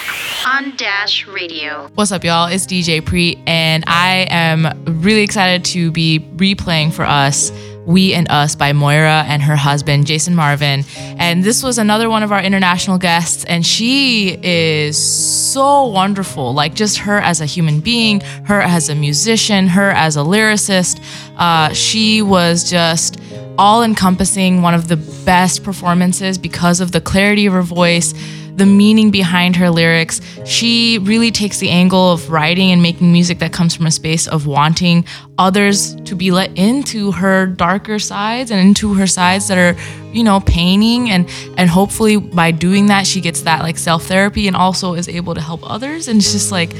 on 0.43 0.75
Dash 0.75 1.27
Radio. 1.27 1.87
What's 1.93 2.11
up, 2.11 2.23
y'all? 2.23 2.47
It's 2.47 2.65
DJ 2.65 3.05
Pre, 3.05 3.37
and 3.45 3.83
I 3.85 4.25
am 4.27 4.83
really 5.03 5.21
excited 5.21 5.63
to 5.65 5.91
be 5.91 6.19
replaying 6.37 6.91
for 6.91 7.05
us 7.05 7.51
We 7.85 8.13
and 8.13 8.29
Us 8.29 8.55
by 8.55 8.73
Moira 8.73 9.25
and 9.27 9.41
her 9.41 9.55
husband, 9.55 10.07
Jason 10.07 10.35
Marvin. 10.35 10.85
And 11.17 11.43
this 11.43 11.63
was 11.63 11.77
another 11.77 12.09
one 12.09 12.23
of 12.23 12.31
our 12.31 12.41
international 12.41 12.97
guests, 12.97 13.43
and 13.45 13.65
she 13.65 14.37
is 14.41 14.97
so 14.97 15.87
wonderful. 15.87 16.53
Like, 16.53 16.73
just 16.73 16.99
her 16.99 17.19
as 17.19 17.41
a 17.41 17.45
human 17.45 17.79
being, 17.79 18.21
her 18.45 18.61
as 18.61 18.89
a 18.89 18.95
musician, 18.95 19.67
her 19.67 19.91
as 19.91 20.15
a 20.17 20.21
lyricist. 20.21 21.01
Uh, 21.37 21.73
she 21.73 22.21
was 22.21 22.69
just 22.69 23.19
all 23.57 23.83
encompassing, 23.83 24.61
one 24.61 24.73
of 24.73 24.87
the 24.87 24.97
best 25.25 25.63
performances 25.63 26.37
because 26.37 26.79
of 26.79 26.91
the 26.91 27.01
clarity 27.01 27.45
of 27.45 27.53
her 27.53 27.61
voice 27.61 28.13
the 28.55 28.65
meaning 28.65 29.11
behind 29.11 29.55
her 29.55 29.69
lyrics. 29.69 30.21
She 30.45 30.99
really 30.99 31.31
takes 31.31 31.59
the 31.59 31.69
angle 31.69 32.11
of 32.11 32.29
writing 32.29 32.71
and 32.71 32.81
making 32.81 33.11
music 33.11 33.39
that 33.39 33.51
comes 33.51 33.75
from 33.75 33.85
a 33.85 33.91
space 33.91 34.27
of 34.27 34.45
wanting 34.45 35.05
others 35.37 35.95
to 36.03 36.15
be 36.15 36.31
let 36.31 36.55
into 36.57 37.11
her 37.11 37.47
darker 37.47 37.99
sides 37.99 38.51
and 38.51 38.59
into 38.59 38.93
her 38.93 39.07
sides 39.07 39.47
that 39.47 39.57
are, 39.57 39.79
you 40.11 40.23
know, 40.23 40.39
paining 40.41 41.09
and 41.09 41.29
and 41.57 41.69
hopefully 41.69 42.17
by 42.17 42.51
doing 42.51 42.87
that 42.87 43.07
she 43.07 43.21
gets 43.21 43.41
that 43.41 43.61
like 43.61 43.77
self-therapy 43.77 44.47
and 44.47 44.55
also 44.55 44.93
is 44.93 45.09
able 45.09 45.33
to 45.33 45.41
help 45.41 45.61
others 45.69 46.07
and 46.07 46.19
it's 46.19 46.31
just 46.31 46.51
like 46.51 46.71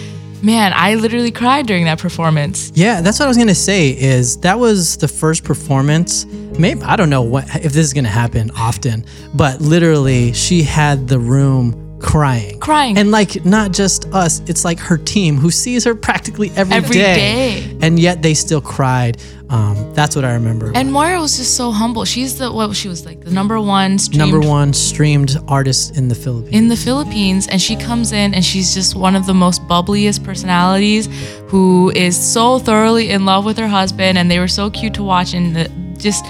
man, 0.44 0.74
I 0.76 0.96
literally 0.96 1.32
cried 1.32 1.66
during 1.66 1.86
that 1.86 2.00
performance. 2.00 2.72
Yeah, 2.76 3.02
that's 3.02 3.20
what 3.20 3.26
I 3.26 3.28
was 3.30 3.38
gonna 3.38 3.56
say. 3.56 3.90
Is 3.90 4.38
that 4.42 4.60
was 4.60 4.98
the 4.98 5.08
first 5.08 5.44
performance? 5.44 6.26
Maybe 6.60 6.82
I 6.84 6.96
don't 6.96 7.10
know 7.10 7.22
what 7.22 7.46
if 7.56 7.74
this 7.74 7.86
is 7.86 7.94
gonna 7.94 8.10
happen 8.10 8.52
often, 8.52 9.06
but 9.34 9.62
literally 9.62 10.34
she 10.34 10.64
had 10.64 11.08
the 11.08 11.20
room 11.20 11.83
crying, 12.04 12.60
crying, 12.60 12.98
and 12.98 13.10
like 13.12 13.44
not 13.46 13.72
just 13.72 14.06
us. 14.14 14.42
It's 14.48 14.64
like 14.66 14.80
her 14.80 14.98
team 14.98 15.38
who 15.38 15.50
sees 15.50 15.84
her 15.86 15.96
practically 15.96 16.52
every, 16.56 16.76
Every 16.76 16.96
day, 16.96 17.16
day. 17.16 17.78
and 17.82 17.98
yet 17.98 18.22
they 18.22 18.34
still 18.34 18.62
cried. 18.62 19.18
Um, 19.50 19.94
that's 19.94 20.16
what 20.16 20.26
I 20.26 20.34
remember. 20.34 20.72
And 20.74 20.92
Moira 20.92 21.20
was 21.22 21.38
just 21.38 21.56
so 21.56 21.72
humble. 21.72 22.06
She's 22.06 22.38
the 22.40 22.52
what 22.52 22.76
she 22.76 22.88
was 22.88 23.06
like 23.06 23.22
the 23.24 23.32
number 23.32 23.60
one 23.62 24.00
streamed 24.00 24.20
Number 24.32 24.40
one 24.48 24.74
streamed 24.74 25.38
artist 25.48 25.96
in 25.98 26.08
the 26.08 26.16
Philippines. 26.16 26.56
in 26.56 26.68
the 26.70 26.76
Philippines 26.78 27.48
and 27.48 27.62
she 27.62 27.76
comes 27.76 28.12
in 28.12 28.34
and 28.34 28.44
she's 28.44 28.74
just 28.74 28.96
one 28.96 29.16
of 29.16 29.26
the 29.28 29.34
most 29.34 29.62
bubbliest 29.68 30.24
personalities 30.24 31.08
who 31.50 31.92
is 31.96 32.16
so 32.18 32.58
thoroughly 32.60 33.12
in 33.12 33.26
love 33.26 33.46
with 33.46 33.58
her 33.58 33.68
husband 33.68 34.18
and 34.18 34.30
they 34.32 34.40
were 34.40 34.48
so 34.48 34.70
cute 34.72 34.94
to 34.96 35.04
watch 35.04 35.34
and 35.36 35.56
the, 35.56 35.70
just 36.00 36.26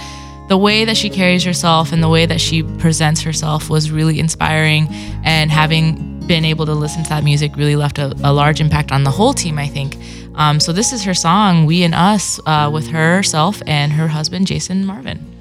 the 0.48 0.58
way 0.58 0.84
that 0.84 0.96
she 0.96 1.08
carries 1.08 1.42
herself 1.44 1.92
and 1.92 2.02
the 2.02 2.08
way 2.08 2.26
that 2.26 2.40
she 2.40 2.62
presents 2.62 3.22
herself 3.22 3.70
was 3.70 3.90
really 3.90 4.18
inspiring 4.18 4.88
and 5.24 5.50
having 5.50 6.26
been 6.26 6.44
able 6.44 6.66
to 6.66 6.72
listen 6.74 7.02
to 7.02 7.08
that 7.08 7.24
music 7.24 7.56
really 7.56 7.76
left 7.76 7.98
a, 7.98 8.14
a 8.22 8.32
large 8.32 8.60
impact 8.60 8.92
on 8.92 9.04
the 9.04 9.10
whole 9.10 9.32
team 9.32 9.58
I 9.58 9.68
think 9.68 9.96
um, 10.34 10.58
so 10.58 10.72
this 10.72 10.92
is 10.92 11.04
her 11.04 11.14
song 11.14 11.66
We 11.66 11.82
and 11.84 11.94
Us 11.94 12.40
uh, 12.46 12.70
with 12.72 12.88
herself 12.88 13.62
and 13.66 13.92
her 13.92 14.08
husband 14.08 14.46
Jason 14.46 14.84
Marvin 14.84 15.34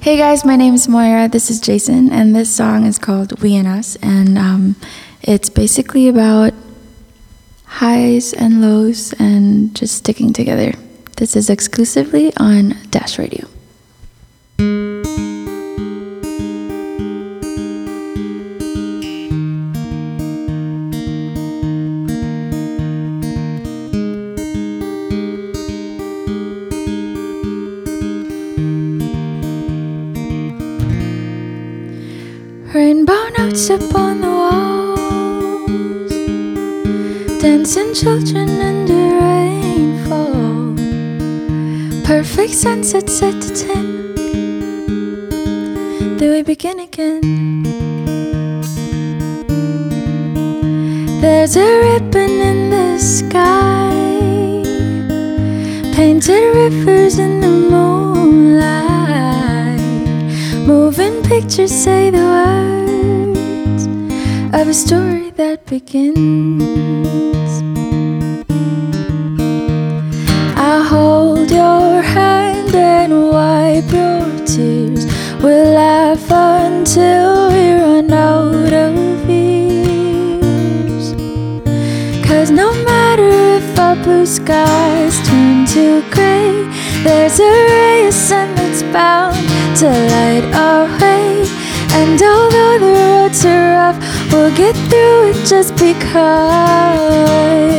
Hey 0.00 0.16
guys, 0.16 0.44
my 0.44 0.54
name 0.54 0.74
is 0.74 0.86
Moira. 0.86 1.28
This 1.28 1.50
is 1.50 1.60
Jason, 1.60 2.08
and 2.12 2.34
this 2.34 2.54
song 2.54 2.86
is 2.86 3.00
called 3.00 3.42
We 3.42 3.56
and 3.56 3.66
Us, 3.66 3.96
and 3.96 4.38
um, 4.38 4.76
it's 5.22 5.50
basically 5.50 6.06
about 6.06 6.54
highs 7.64 8.32
and 8.32 8.62
lows 8.62 9.12
and 9.18 9.74
just 9.74 9.96
sticking 9.96 10.32
together. 10.32 10.72
This 11.16 11.34
is 11.34 11.50
exclusively 11.50 12.32
on 12.36 12.76
Dash 12.90 13.18
Radio. 13.18 13.48
Sunset 42.58 43.08
set 43.08 43.40
to 43.40 43.54
ten. 43.54 44.14
Then 46.16 46.30
we 46.32 46.42
begin 46.42 46.80
again. 46.80 47.62
There's 51.20 51.56
a 51.56 51.68
ribbon 51.84 52.30
in 52.50 52.70
the 52.70 52.98
sky, 52.98 53.92
painted 55.94 56.52
rivers 56.56 57.20
in 57.20 57.40
the 57.40 57.48
moonlight. 57.70 58.58
Moving 60.66 61.22
pictures 61.22 61.70
say 61.70 62.10
the 62.10 62.26
words 62.38 63.86
of 64.52 64.66
a 64.66 64.74
story 64.74 65.30
that 65.36 65.64
begins. 65.66 66.77
Skies 84.48 85.20
turn 85.28 85.66
to 85.66 86.00
gray, 86.10 86.64
there's 87.04 87.38
a 87.38 87.50
ray 87.68 88.06
of 88.06 88.14
sun 88.14 88.54
that's 88.54 88.82
bound 88.94 89.36
to 89.76 89.86
light 89.86 90.44
our 90.54 90.86
way. 91.02 91.44
And 91.92 92.18
although 92.22 92.78
the 92.78 92.92
roads 92.98 93.44
are 93.44 93.72
rough, 93.76 93.98
we'll 94.32 94.56
get 94.56 94.74
through 94.88 95.32
it 95.32 95.46
just 95.46 95.76
because 95.76 97.77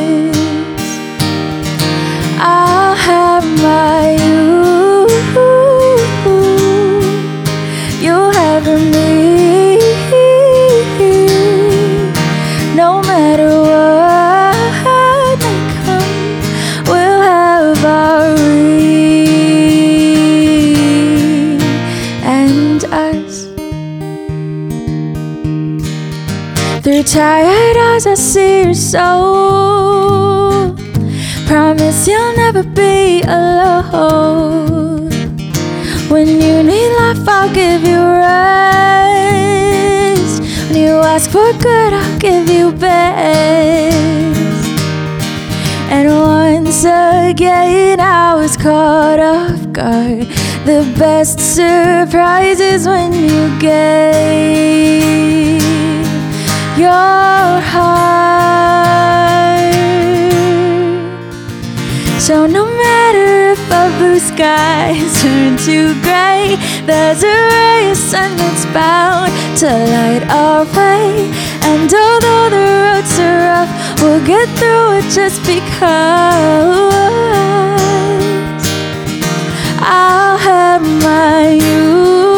tired 27.13 27.77
eyes, 27.77 28.05
I 28.05 28.13
see 28.13 28.65
your 28.65 28.75
soul. 28.75 30.75
Promise 31.47 32.07
you'll 32.07 32.35
never 32.35 32.61
be 32.63 33.23
alone. 33.23 35.09
When 36.09 36.27
you 36.27 36.61
need 36.61 36.89
life, 37.01 37.27
I'll 37.27 37.51
give 37.53 37.83
you 37.83 37.97
rest. 37.97 38.29
When 40.67 40.77
you 40.83 40.99
ask 41.13 41.31
for 41.31 41.51
good, 41.53 41.93
I'll 41.93 42.19
give 42.19 42.47
you 42.47 42.71
best. 42.73 43.97
And 45.89 46.09
once 46.09 46.83
again, 46.83 47.99
I 47.99 48.35
was 48.35 48.55
caught 48.55 49.19
off 49.19 49.71
guard. 49.71 50.27
The 50.65 50.85
best 50.99 51.39
surprise 51.39 52.59
is 52.59 52.85
when 52.85 53.13
you 53.13 53.59
gave 53.59 54.29
your 56.79 57.59
heart. 57.73 57.99
So 62.19 62.45
no 62.45 62.65
matter 62.65 63.51
if 63.51 63.71
our 63.71 63.89
blue 63.97 64.19
skies 64.19 65.21
turn 65.21 65.57
to 65.67 65.93
gray, 66.01 66.55
there's 66.85 67.23
a 67.23 67.35
ray 67.51 67.91
of 67.91 67.97
sun 67.97 68.37
that's 68.37 68.65
bound 68.67 69.31
to 69.59 69.67
light 69.67 70.23
our 70.29 70.63
way. 70.77 71.29
And 71.71 71.91
although 71.91 72.49
the 72.55 72.65
roads 72.85 73.19
are 73.19 73.39
rough, 73.49 74.01
we'll 74.01 74.25
get 74.25 74.47
through 74.57 74.99
it 74.99 75.05
just 75.11 75.41
because 75.41 75.69
I'll 79.81 80.37
have 80.37 80.83
my 81.03 81.49
you, 81.49 82.28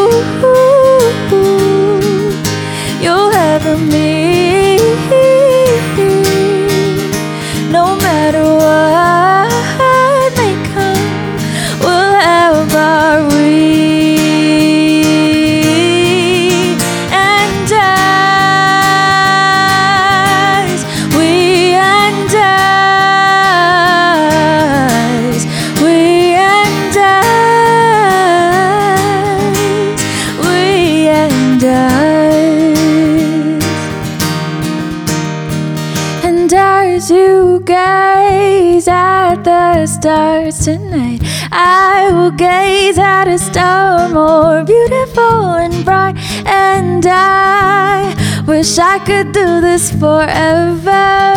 stars 40.01 40.65
tonight, 40.65 41.21
I 41.51 42.09
will 42.11 42.31
gaze 42.31 42.97
at 42.97 43.27
a 43.27 43.37
star 43.37 44.09
more 44.09 44.63
beautiful 44.63 45.43
and 45.63 45.85
bright. 45.85 46.15
And 46.47 47.05
I 47.05 48.15
wish 48.47 48.79
I 48.79 48.97
could 49.05 49.31
do 49.31 49.61
this 49.61 49.91
forever. 49.91 51.35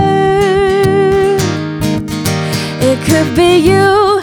It 2.80 2.98
could 3.04 3.36
be 3.36 3.58
you 3.58 4.13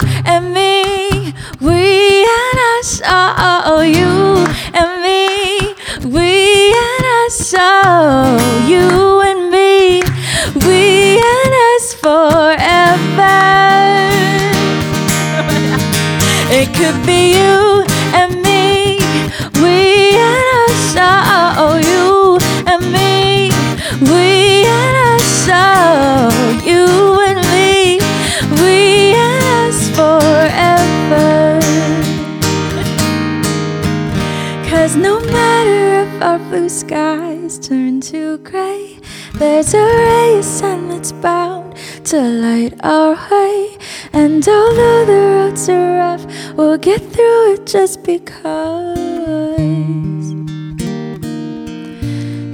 skies 36.72 37.58
turn 37.58 38.00
to 38.00 38.38
gray, 38.38 38.98
there's 39.34 39.74
a 39.74 39.84
ray 39.84 40.38
of 40.38 40.44
sun 40.44 40.88
that's 40.88 41.12
bound 41.12 41.76
to 42.06 42.18
light 42.18 42.72
our 42.82 43.14
way. 43.30 43.76
And 44.14 44.46
although 44.48 45.04
the 45.04 45.20
roads 45.34 45.68
are 45.68 45.96
rough, 45.98 46.24
we'll 46.56 46.78
get 46.78 47.02
through 47.12 47.52
it 47.52 47.66
just 47.66 48.02
because 48.04 48.98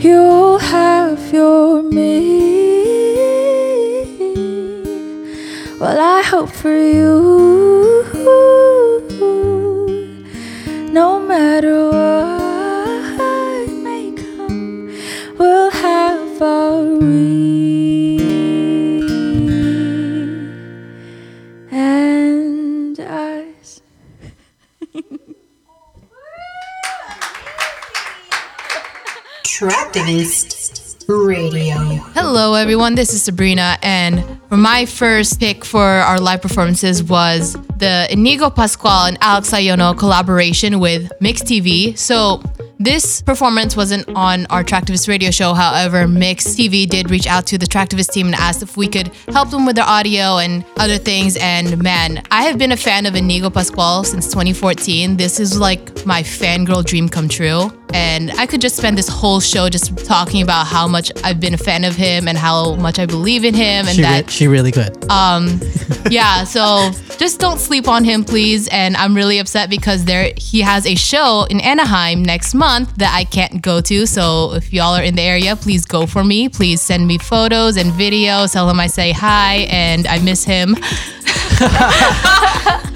you'll 0.05 0.59
have 0.59 1.33
your 1.33 1.83
me. 1.83 2.49
Well, 5.79 6.01
I 6.01 6.23
hope 6.23 6.51
for 6.51 6.77
you, 6.77 8.05
no 10.93 11.21
matter 11.21 11.85
what 11.87 12.28
Traktivist 29.59 31.05
Radio. 31.09 31.75
Hello, 32.15 32.55
everyone. 32.55 32.95
This 32.95 33.13
is 33.13 33.23
Sabrina, 33.23 33.77
and 33.83 34.25
my 34.51 34.87
first 34.87 35.41
pick 35.41 35.65
for 35.65 35.83
our 35.83 36.21
live 36.21 36.43
performances 36.43 37.03
was 37.03 37.55
the 37.77 38.07
Inigo 38.09 38.51
Pascual 38.51 39.07
and 39.07 39.19
Alex 39.21 39.51
Aiono 39.51 39.99
collaboration 39.99 40.79
with 40.79 41.11
Myx 41.21 41.43
TV. 41.43 41.99
So 41.99 42.41
this 42.79 43.21
performance 43.23 43.75
wasn't 43.77 44.09
on 44.11 44.47
our 44.47 44.63
Traktivist 44.63 45.09
radio 45.09 45.33
show. 45.33 45.55
However, 45.55 46.07
Myx 46.07 46.55
TV 46.55 46.89
did 46.89 47.11
reach 47.11 47.27
out 47.27 47.45
to 47.49 47.59
the 47.59 47.67
Traktivist 47.67 48.13
team 48.13 48.27
and 48.27 48.37
asked 48.37 48.63
if 48.63 48.77
we 48.77 48.87
could 48.87 49.09
help 49.31 49.51
them 49.51 49.67
with 49.67 49.75
their 49.75 49.89
audio 49.89 50.39
and 50.39 50.65
other 50.77 50.99
things. 50.99 51.37
And 51.41 51.83
man, 51.83 52.23
I 52.31 52.45
have 52.45 52.59
been 52.59 52.71
a 52.71 52.77
fan 52.77 53.07
of 53.07 53.17
Inigo 53.17 53.51
Pascual 53.51 54.05
since 54.05 54.29
2014. 54.29 55.17
This 55.17 55.41
is 55.41 55.59
like 55.59 56.07
my 56.07 56.23
fangirl 56.23 56.85
dream 56.85 57.09
come 57.09 57.29
true. 57.29 57.73
And 57.95 58.31
I 58.33 58.47
could 58.47 58.61
just 58.61 58.77
spend 58.77 58.99
this 58.99 59.09
whole 59.09 59.41
show 59.41 59.69
just 59.69 59.97
talking 60.05 60.43
about 60.43 60.67
how 60.67 60.87
much 60.87 61.11
I've 61.25 61.41
been 61.41 61.55
a 61.55 61.59
fan 61.59 61.85
of 61.85 61.97
him 61.97 62.29
and 62.29 62.37
how 62.37 62.75
much 62.77 62.99
I 62.99 63.07
believe 63.07 63.45
in 63.45 63.55
him 63.55 63.87
and 63.87 63.97
She, 63.97 64.03
re- 64.03 64.09
that 64.09 64.31
she 64.31 64.47
really 64.47 64.71
could. 64.73 65.11
um 65.11 65.61
yeah 66.11 66.45
so 66.45 66.91
just 67.19 67.41
don't 67.41 67.59
sleep 67.59 67.89
on 67.89 68.05
him 68.05 68.25
please. 68.25 68.69
And 68.69 68.97
i'm 68.97 69.15
really 69.15 69.39
upset 69.39 69.71
because 69.71 70.05
there 70.05 70.33
he 70.37 70.61
has 70.61 70.87
a 70.87 70.95
show 70.95 71.47
in 71.51 71.61
anaheim 71.61 72.23
next 72.23 72.55
month 72.55 72.95
that 72.97 73.13
i 73.15 73.25
can't 73.25 73.63
go 73.63 73.81
to. 73.81 74.07
So 74.07 74.55
if 74.55 74.73
y'all 74.73 74.95
are 74.95 75.03
in 75.03 75.15
the 75.17 75.23
area 75.23 75.57
please 75.57 75.85
go 75.85 76.07
for 76.07 76.23
me. 76.25 76.49
Please 76.49 76.81
send 76.83 77.07
me 77.07 77.17
photos 77.19 77.77
and 77.77 77.91
videos. 77.93 78.53
Tell 78.53 78.69
him 78.69 78.79
i 78.81 78.87
say 78.87 79.13
hi 79.13 79.67
and 79.71 80.07
i 80.07 80.19
miss 80.19 80.45
him 80.45 80.77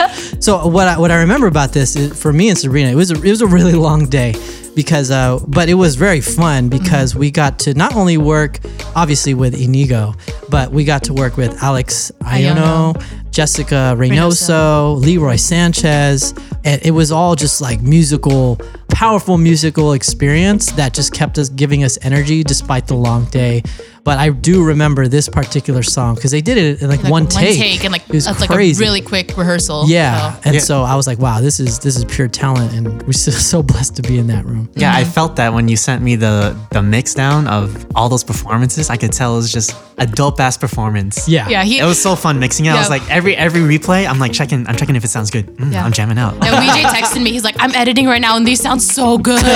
So 0.42 0.66
what 0.66 0.88
I, 0.88 0.98
what 0.98 1.12
I 1.12 1.20
remember 1.20 1.46
about 1.46 1.72
this 1.72 1.94
is, 1.94 2.20
for 2.20 2.32
me 2.32 2.48
and 2.48 2.58
Sabrina, 2.58 2.90
it 2.90 2.96
was 2.96 3.12
a, 3.12 3.14
it 3.14 3.30
was 3.30 3.42
a 3.42 3.46
really 3.46 3.74
long 3.74 4.06
day 4.06 4.34
because 4.74 5.12
uh, 5.12 5.38
but 5.46 5.68
it 5.68 5.74
was 5.74 5.94
very 5.94 6.20
fun 6.20 6.68
because 6.68 7.14
we 7.14 7.30
got 7.30 7.60
to 7.60 7.74
not 7.74 7.94
only 7.94 8.18
work 8.18 8.58
obviously 8.96 9.34
with 9.34 9.54
Inigo, 9.54 10.14
but 10.48 10.72
we 10.72 10.84
got 10.84 11.04
to 11.04 11.12
work 11.12 11.36
with 11.36 11.62
Alex 11.62 12.10
Aiono, 12.22 13.00
Jessica 13.32 13.94
Reynoso, 13.96 15.00
Leroy 15.00 15.36
Sanchez, 15.36 16.34
and 16.64 16.80
it 16.84 16.90
was 16.92 17.10
all 17.10 17.34
just 17.34 17.60
like 17.60 17.80
musical, 17.82 18.60
powerful 18.90 19.38
musical 19.38 19.94
experience 19.94 20.70
that 20.72 20.92
just 20.92 21.12
kept 21.14 21.38
us 21.38 21.48
giving 21.48 21.82
us 21.82 21.98
energy 22.02 22.44
despite 22.44 22.86
the 22.86 22.94
long 22.94 23.24
day. 23.26 23.62
But 24.04 24.18
I 24.18 24.30
do 24.30 24.64
remember 24.64 25.06
this 25.06 25.28
particular 25.28 25.84
song 25.84 26.16
because 26.16 26.32
they 26.32 26.40
did 26.40 26.58
it 26.58 26.82
in 26.82 26.88
like, 26.90 27.04
Like 27.04 27.12
one, 27.12 27.28
take. 27.28 27.84
and 27.84 27.92
like 27.92 28.02
it 28.08 28.12
was 28.12 28.24
that's 28.24 28.44
crazy. 28.46 28.82
like 28.82 28.88
a 28.88 28.90
really 28.90 29.00
quick 29.00 29.36
rehearsal 29.36 29.84
Yeah, 29.88 30.32
so. 30.32 30.40
and 30.50 30.60
so 30.60 30.82
I 30.82 30.96
was 30.96 31.06
like, 31.06 31.20
"Wow, 31.20 31.40
this 31.40 31.60
is 31.60 31.78
this 31.78 31.96
is 31.96 32.04
pure 32.06 32.26
talent," 32.26 32.72
and 32.72 33.00
we're 33.04 33.12
so, 33.12 33.30
so 33.52 33.62
blessed 33.62 33.94
to 33.96 34.02
be 34.02 34.18
in 34.18 34.26
that 34.26 34.44
room. 34.44 34.68
Yeah, 34.74 34.92
I 34.92 35.04
felt 35.04 35.36
that 35.36 35.54
when 35.54 35.68
you 35.68 35.76
sent 35.76 36.02
me 36.02 36.16
the 36.16 36.56
the 36.72 36.82
mix 36.82 37.14
down 37.14 37.46
of 37.46 37.86
all 37.94 38.08
those 38.08 38.24
performances. 38.24 38.90
I 38.90 38.96
could 38.96 39.12
tell 39.12 39.34
it 39.34 39.36
was 39.36 39.52
just 39.52 39.76
a 39.98 40.06
dope 40.06 40.40
ass 40.40 40.56
performance. 40.58 41.28
Yeah. 41.28 41.48
Yeah, 41.48 41.62
he- 41.62 41.78
it 41.78 41.84
was 41.84 42.02
so 42.02 42.16
fun 42.16 42.40
mixing 42.40 42.66
it. 42.66 42.70
I 42.70 42.78
was 42.80 42.90
like 42.90 43.08
every 43.22 43.36
every 43.36 43.60
replay, 43.60 44.06
I'm 44.08 44.18
like 44.18 44.32
checking, 44.32 44.66
I'm 44.66 44.76
checking 44.76 44.96
if 44.96 45.04
it 45.04 45.08
sounds 45.08 45.30
good. 45.30 45.46
Mm, 45.56 45.72
Yeah. 45.72 45.84
I'm 45.84 45.92
jamming 45.92 46.18
out. 46.18 46.34
Yeah, 46.42 46.58
VJ 46.60 46.84
texted 46.96 47.22
me. 47.22 47.30
He's 47.30 47.44
like, 47.44 47.54
"I'm 47.60 47.74
editing 47.74 48.06
right 48.06 48.20
now, 48.20 48.36
and 48.36 48.44
these 48.46 48.60
sound 48.60 48.82
so 48.82 49.16
good." 49.16 49.40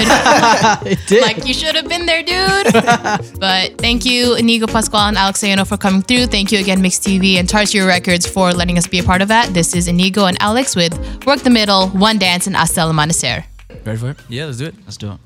it 0.86 0.98
did. 1.08 1.22
Like 1.22 1.44
you 1.46 1.52
should 1.54 1.74
have 1.74 1.88
been 1.88 2.06
there, 2.06 2.22
dude. 2.22 2.72
but 3.40 3.76
thank 3.78 4.04
you, 4.06 4.36
Inigo 4.36 4.66
Pascual 4.66 5.00
and 5.02 5.16
Alex 5.18 5.42
Aiono 5.42 5.66
for 5.66 5.76
coming 5.76 6.02
through. 6.02 6.26
Thank 6.26 6.52
you 6.52 6.58
again, 6.60 6.80
Myx 6.80 7.00
TV 7.00 7.38
and 7.40 7.48
Tarsier 7.48 7.86
Records 7.86 8.24
for 8.26 8.52
letting 8.52 8.78
us 8.78 8.86
be 8.86 8.98
a 9.00 9.02
part 9.02 9.20
of 9.20 9.28
that. 9.28 9.52
This 9.52 9.74
is 9.74 9.88
Inigo 9.88 10.26
and 10.26 10.36
Alex 10.40 10.76
with 10.76 10.94
Work 11.26 11.40
the 11.40 11.50
Middle, 11.50 11.88
One 11.88 12.18
Dance, 12.18 12.46
and 12.46 12.54
Hasta 12.56 12.80
el 12.82 12.92
Amanecer. 12.92 13.44
Ready 13.84 13.98
for 13.98 14.10
it? 14.10 14.18
Yeah, 14.28 14.44
let's 14.46 14.58
do 14.58 14.66
it. 14.66 14.74
Let's 14.84 14.96
do 14.96 15.12
it. 15.12 15.18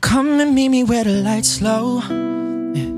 Come 0.00 0.40
and 0.40 0.54
meet 0.54 0.68
me 0.68 0.82
where 0.84 1.04
the 1.04 1.22
lights 1.22 1.62
low, 1.62 2.00
yeah, 2.74 2.88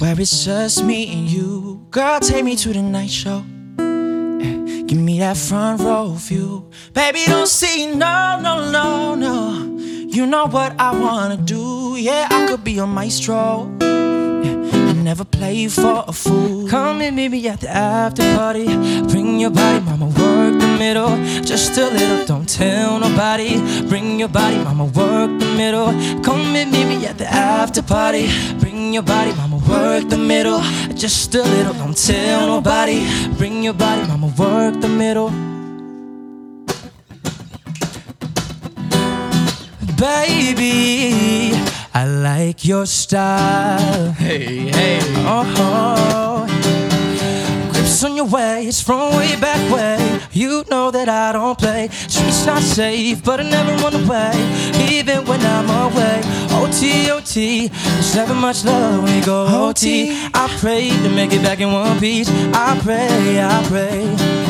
where 0.00 0.18
it's 0.18 0.44
just 0.46 0.82
me 0.82 1.12
and 1.12 1.28
you. 1.30 1.73
Girl, 1.94 2.18
take 2.18 2.44
me 2.44 2.56
to 2.56 2.72
the 2.72 2.82
night 2.82 3.08
show. 3.08 3.44
yeah, 3.78 4.82
Give 4.84 4.98
me 4.98 5.20
that 5.20 5.36
front 5.36 5.80
row 5.80 6.08
view. 6.14 6.68
Baby, 6.92 7.20
don't 7.24 7.46
see, 7.46 7.86
no, 7.86 8.40
no, 8.42 8.68
no, 8.68 9.14
no. 9.14 9.78
You 9.78 10.26
know 10.26 10.48
what 10.48 10.74
I 10.80 10.90
wanna 10.90 11.36
do. 11.36 11.94
Yeah, 11.96 12.26
I 12.28 12.48
could 12.48 12.64
be 12.64 12.78
a 12.78 12.86
maestro. 12.86 13.70
Yeah, 13.80 14.90
I 14.90 14.92
never 15.04 15.24
play 15.24 15.68
for 15.68 16.02
a 16.08 16.12
fool. 16.12 16.66
Come 16.68 17.00
and 17.00 17.14
meet 17.14 17.28
me 17.28 17.46
at 17.46 17.60
the 17.60 17.68
after 17.68 18.24
party. 18.34 18.66
Bring 19.06 19.38
your 19.38 19.50
body, 19.50 19.78
mama, 19.78 20.06
work 20.06 20.63
the 20.74 20.78
middle. 20.78 21.16
Just 21.42 21.76
a 21.78 21.88
little, 21.90 22.24
don't 22.26 22.48
tell 22.48 22.98
nobody. 22.98 23.60
Bring 23.88 24.18
your 24.18 24.28
body, 24.28 24.56
mama, 24.58 24.84
work 24.84 25.30
the 25.38 25.54
middle. 25.56 25.86
Come 26.22 26.56
and 26.56 26.70
meet 26.70 26.86
me 26.86 27.06
at 27.06 27.18
the 27.18 27.26
after 27.26 27.82
party. 27.82 28.28
Bring 28.58 28.92
your 28.92 29.02
body, 29.02 29.32
mama, 29.34 29.56
work 29.68 30.08
the 30.08 30.18
middle. 30.18 30.60
Just 30.94 31.34
a 31.34 31.42
little, 31.42 31.74
don't 31.74 31.96
tell 31.96 32.46
nobody. 32.46 33.06
Bring 33.36 33.62
your 33.62 33.74
body, 33.74 34.06
mama, 34.08 34.32
work 34.38 34.80
the 34.80 34.88
middle. 34.88 35.30
Baby, 39.96 41.52
I 41.94 42.04
like 42.06 42.64
your 42.64 42.86
style. 42.86 44.12
Hey, 44.12 44.70
hey. 44.70 45.00
Oh, 45.26 46.46
grips 47.94 48.04
on 48.04 48.16
your 48.16 48.26
waist 48.26 48.84
from 48.84 49.16
way 49.16 49.38
back 49.40 49.60
way. 49.70 50.20
You 50.32 50.64
know 50.70 50.90
that 50.90 51.08
I 51.08 51.32
don't 51.32 51.56
play. 51.56 51.88
Streets 51.90 52.46
not 52.46 52.62
safe, 52.62 53.22
but 53.24 53.40
I 53.40 53.44
never 53.44 53.72
run 53.82 53.94
away, 53.94 54.32
even 54.90 55.24
when 55.26 55.40
I'm 55.40 55.68
away. 55.70 56.20
OT, 56.50 57.10
OT, 57.10 57.68
there's 57.68 58.14
never 58.14 58.34
much 58.34 58.64
love 58.64 59.02
when 59.02 59.18
you 59.18 59.24
go 59.24 59.46
OT. 59.46 60.10
I 60.34 60.48
pray 60.60 60.88
to 60.88 61.08
make 61.10 61.32
it 61.32 61.42
back 61.42 61.60
in 61.60 61.70
one 61.72 62.00
piece. 62.00 62.28
I 62.52 62.78
pray, 62.82 63.40
I 63.40 63.64
pray. 63.68 64.02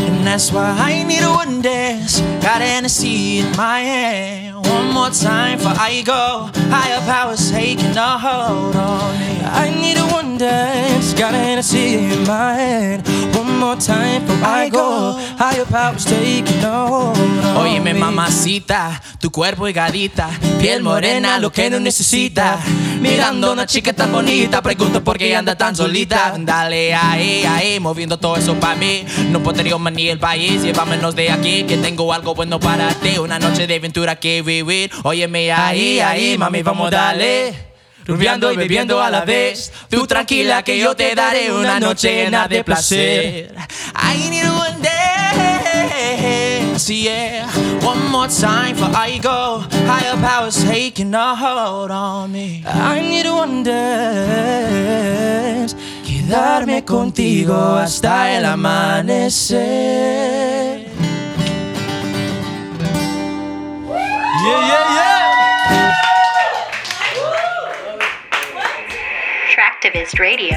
And 0.08 0.26
that's 0.26 0.50
why 0.52 0.70
I 0.78 1.02
need 1.02 1.22
a 1.22 1.30
one 1.30 1.60
dance. 1.60 2.20
Got 2.42 2.62
Hennessy 2.62 3.40
in 3.40 3.56
my 3.56 3.80
hand. 3.80 4.56
One 4.66 4.90
more 4.92 5.10
time 5.10 5.58
for 5.58 5.68
I 5.68 6.02
go. 6.04 6.50
Higher 6.70 7.00
powers 7.00 7.50
taking 7.50 7.96
a 7.96 8.18
hold 8.18 8.76
on 8.76 9.18
me. 9.18 9.40
I 9.44 9.70
need 9.70 9.98
a 9.98 10.06
one 10.06 10.38
dance. 10.38 11.12
Got 11.12 11.34
Hennessy 11.34 11.94
in 11.96 12.26
my 12.26 12.54
hand. 12.54 13.33
One 13.54 13.60
more 13.60 13.76
time 13.76 14.26
before 14.26 14.44
I 14.44 14.68
go. 14.68 15.12
Higher 15.38 15.64
powers 15.66 16.04
taking 16.04 16.64
on 16.64 17.14
Óyeme 17.56 17.94
me. 17.94 18.00
mamacita, 18.00 19.00
tu 19.20 19.30
cuerpo 19.30 19.68
higadita, 19.68 20.28
piel 20.58 20.82
morena, 20.82 21.38
lo 21.38 21.52
que 21.52 21.70
no 21.70 21.78
necesita. 21.78 22.58
Mirando 23.00 23.50
a 23.50 23.52
una 23.52 23.64
chica 23.64 23.92
tan 23.92 24.10
bonita, 24.10 24.60
pregunto 24.60 25.04
por 25.04 25.18
qué 25.18 25.36
anda 25.36 25.56
tan 25.56 25.76
solita. 25.76 26.34
Dale 26.36 26.94
ahí, 26.94 27.44
ahí, 27.44 27.78
moviendo 27.78 28.18
todo 28.18 28.36
eso 28.36 28.54
para 28.56 28.74
mí. 28.74 29.04
No 29.30 29.40
podría 29.40 29.78
más 29.78 29.92
ni 29.92 30.08
el 30.08 30.18
país, 30.18 30.64
llévamenos 30.64 31.14
de 31.14 31.30
aquí, 31.30 31.62
que 31.62 31.76
tengo 31.76 32.12
algo 32.12 32.34
bueno 32.34 32.58
para 32.58 32.88
ti. 32.88 33.18
Una 33.18 33.38
noche 33.38 33.68
de 33.68 33.76
aventura 33.76 34.16
que 34.16 34.42
vivir. 34.42 34.90
Óyeme 35.04 35.52
ahí, 35.52 36.00
ahí, 36.00 36.36
mami, 36.36 36.62
vamos 36.62 36.90
dale. 36.90 37.73
Rubiando 38.06 38.52
y 38.52 38.56
bebiendo 38.56 39.00
a 39.00 39.10
la 39.10 39.24
vez. 39.24 39.72
Tú 39.88 40.06
tranquila 40.06 40.62
que 40.62 40.78
yo 40.78 40.94
te 40.94 41.14
daré 41.14 41.50
una 41.52 41.80
noche 41.80 42.14
llena 42.14 42.46
de 42.48 42.62
placer. 42.62 43.54
I 43.94 44.28
need 44.28 44.44
one 44.44 44.82
dance, 46.72 46.90
yeah. 46.92 47.48
One 47.82 48.06
more 48.10 48.28
time 48.28 48.76
for 48.76 48.90
I 48.94 49.18
go. 49.18 49.64
Higher 49.86 50.16
powers 50.20 50.62
taking 50.64 51.14
a 51.14 51.34
hold 51.34 51.90
on 51.90 52.30
me. 52.32 52.62
I 52.66 53.00
need 53.00 53.26
one 53.26 53.62
dance. 53.64 54.94
Quedarme 56.04 56.84
contigo 56.84 57.76
hasta 57.76 58.36
el 58.36 58.44
amanecer. 58.44 59.54
Yeah, 64.44 64.60
yeah, 64.66 64.84
yeah. 64.94 66.13
Traktivist 69.84 70.18
Radio. 70.18 70.56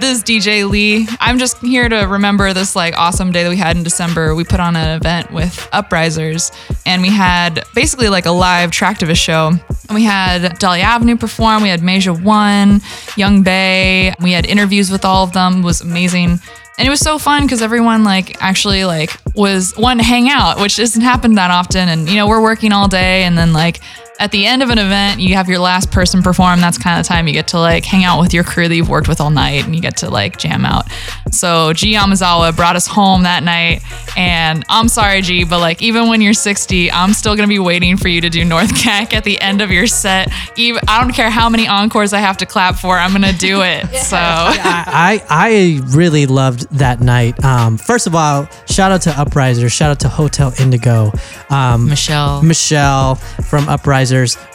This 0.00 0.16
is 0.16 0.24
DJ 0.24 0.66
Lee. 0.68 1.06
I'm 1.20 1.38
just 1.38 1.58
here 1.58 1.90
to 1.90 2.06
remember 2.06 2.54
this 2.54 2.74
like 2.74 2.96
awesome 2.96 3.30
day 3.30 3.42
that 3.42 3.50
we 3.50 3.58
had 3.58 3.76
in 3.76 3.82
December. 3.82 4.34
We 4.34 4.44
put 4.44 4.60
on 4.60 4.76
an 4.76 4.96
event 4.96 5.30
with 5.30 5.54
Uprisers 5.74 6.50
and 6.86 7.02
we 7.02 7.10
had 7.10 7.64
basically 7.74 8.08
like 8.08 8.24
a 8.24 8.30
live 8.30 8.70
Traktivist 8.70 9.18
show. 9.18 9.48
And 9.48 9.94
we 9.94 10.04
had 10.04 10.58
Dolly 10.58 10.80
Avenue 10.80 11.18
perform, 11.18 11.62
we 11.62 11.68
had 11.68 11.80
Meja 11.80 12.18
One, 12.18 12.80
Young 13.14 13.42
Bay, 13.42 14.14
we 14.22 14.32
had 14.32 14.46
interviews 14.46 14.90
with 14.90 15.04
all 15.04 15.22
of 15.22 15.34
them. 15.34 15.60
It 15.60 15.64
was 15.64 15.82
amazing. 15.82 16.40
And 16.78 16.88
it 16.88 16.90
was 16.90 17.00
so 17.00 17.18
fun 17.18 17.42
because 17.42 17.60
everyone 17.60 18.04
like 18.04 18.42
actually 18.42 18.86
like 18.86 19.10
was 19.34 19.76
one 19.76 19.98
to 19.98 20.02
hang 20.02 20.30
out, 20.30 20.58
which 20.58 20.78
doesn't 20.78 21.02
happen 21.02 21.34
that 21.34 21.50
often. 21.50 21.90
And 21.90 22.08
you 22.08 22.16
know, 22.16 22.26
we're 22.26 22.42
working 22.42 22.72
all 22.72 22.88
day 22.88 23.24
and 23.24 23.36
then 23.36 23.52
like 23.52 23.80
at 24.18 24.30
the 24.30 24.46
end 24.46 24.62
of 24.62 24.70
an 24.70 24.78
event, 24.78 25.20
you 25.20 25.34
have 25.34 25.48
your 25.48 25.58
last 25.58 25.90
person 25.90 26.22
perform. 26.22 26.60
That's 26.60 26.78
kind 26.78 26.98
of 27.00 27.04
the 27.04 27.08
time 27.08 27.26
you 27.26 27.32
get 27.32 27.48
to 27.48 27.58
like 27.58 27.84
hang 27.84 28.04
out 28.04 28.20
with 28.20 28.32
your 28.32 28.44
crew 28.44 28.68
that 28.68 28.74
you've 28.74 28.88
worked 28.88 29.08
with 29.08 29.20
all 29.20 29.30
night 29.30 29.64
and 29.64 29.74
you 29.74 29.80
get 29.80 29.96
to 29.98 30.10
like 30.10 30.38
jam 30.38 30.64
out. 30.64 30.86
So 31.32 31.72
G 31.72 31.94
Yamazawa 31.94 32.54
brought 32.54 32.76
us 32.76 32.86
home 32.86 33.24
that 33.24 33.42
night. 33.42 33.82
And 34.16 34.64
I'm 34.68 34.88
sorry, 34.88 35.22
G, 35.22 35.44
but 35.44 35.58
like 35.60 35.82
even 35.82 36.08
when 36.08 36.20
you're 36.20 36.34
60, 36.34 36.92
I'm 36.92 37.14
still 37.14 37.34
gonna 37.34 37.48
be 37.48 37.58
waiting 37.58 37.96
for 37.96 38.08
you 38.08 38.20
to 38.20 38.28
do 38.28 38.44
North 38.44 38.76
Cack 38.78 39.14
at 39.14 39.24
the 39.24 39.40
end 39.40 39.60
of 39.60 39.70
your 39.70 39.86
set. 39.86 40.30
Even 40.56 40.82
I 40.88 41.00
don't 41.00 41.12
care 41.12 41.30
how 41.30 41.48
many 41.48 41.66
encores 41.66 42.12
I 42.12 42.18
have 42.20 42.36
to 42.38 42.46
clap 42.46 42.76
for, 42.76 42.98
I'm 42.98 43.12
gonna 43.12 43.32
do 43.32 43.62
it. 43.62 43.86
So 44.12 44.18
I, 44.18 45.22
I 45.30 45.80
really 45.96 46.26
loved 46.26 46.68
that 46.76 47.00
night. 47.00 47.42
Um, 47.44 47.78
first 47.78 48.06
of 48.06 48.14
all, 48.14 48.46
shout 48.66 48.92
out 48.92 49.00
to 49.02 49.10
Uprisers, 49.10 49.72
shout 49.72 49.90
out 49.90 50.00
to 50.00 50.08
Hotel 50.08 50.52
Indigo, 50.58 51.12
um, 51.48 51.88
Michelle, 51.88 52.42
Michelle 52.42 53.14
from 53.14 53.68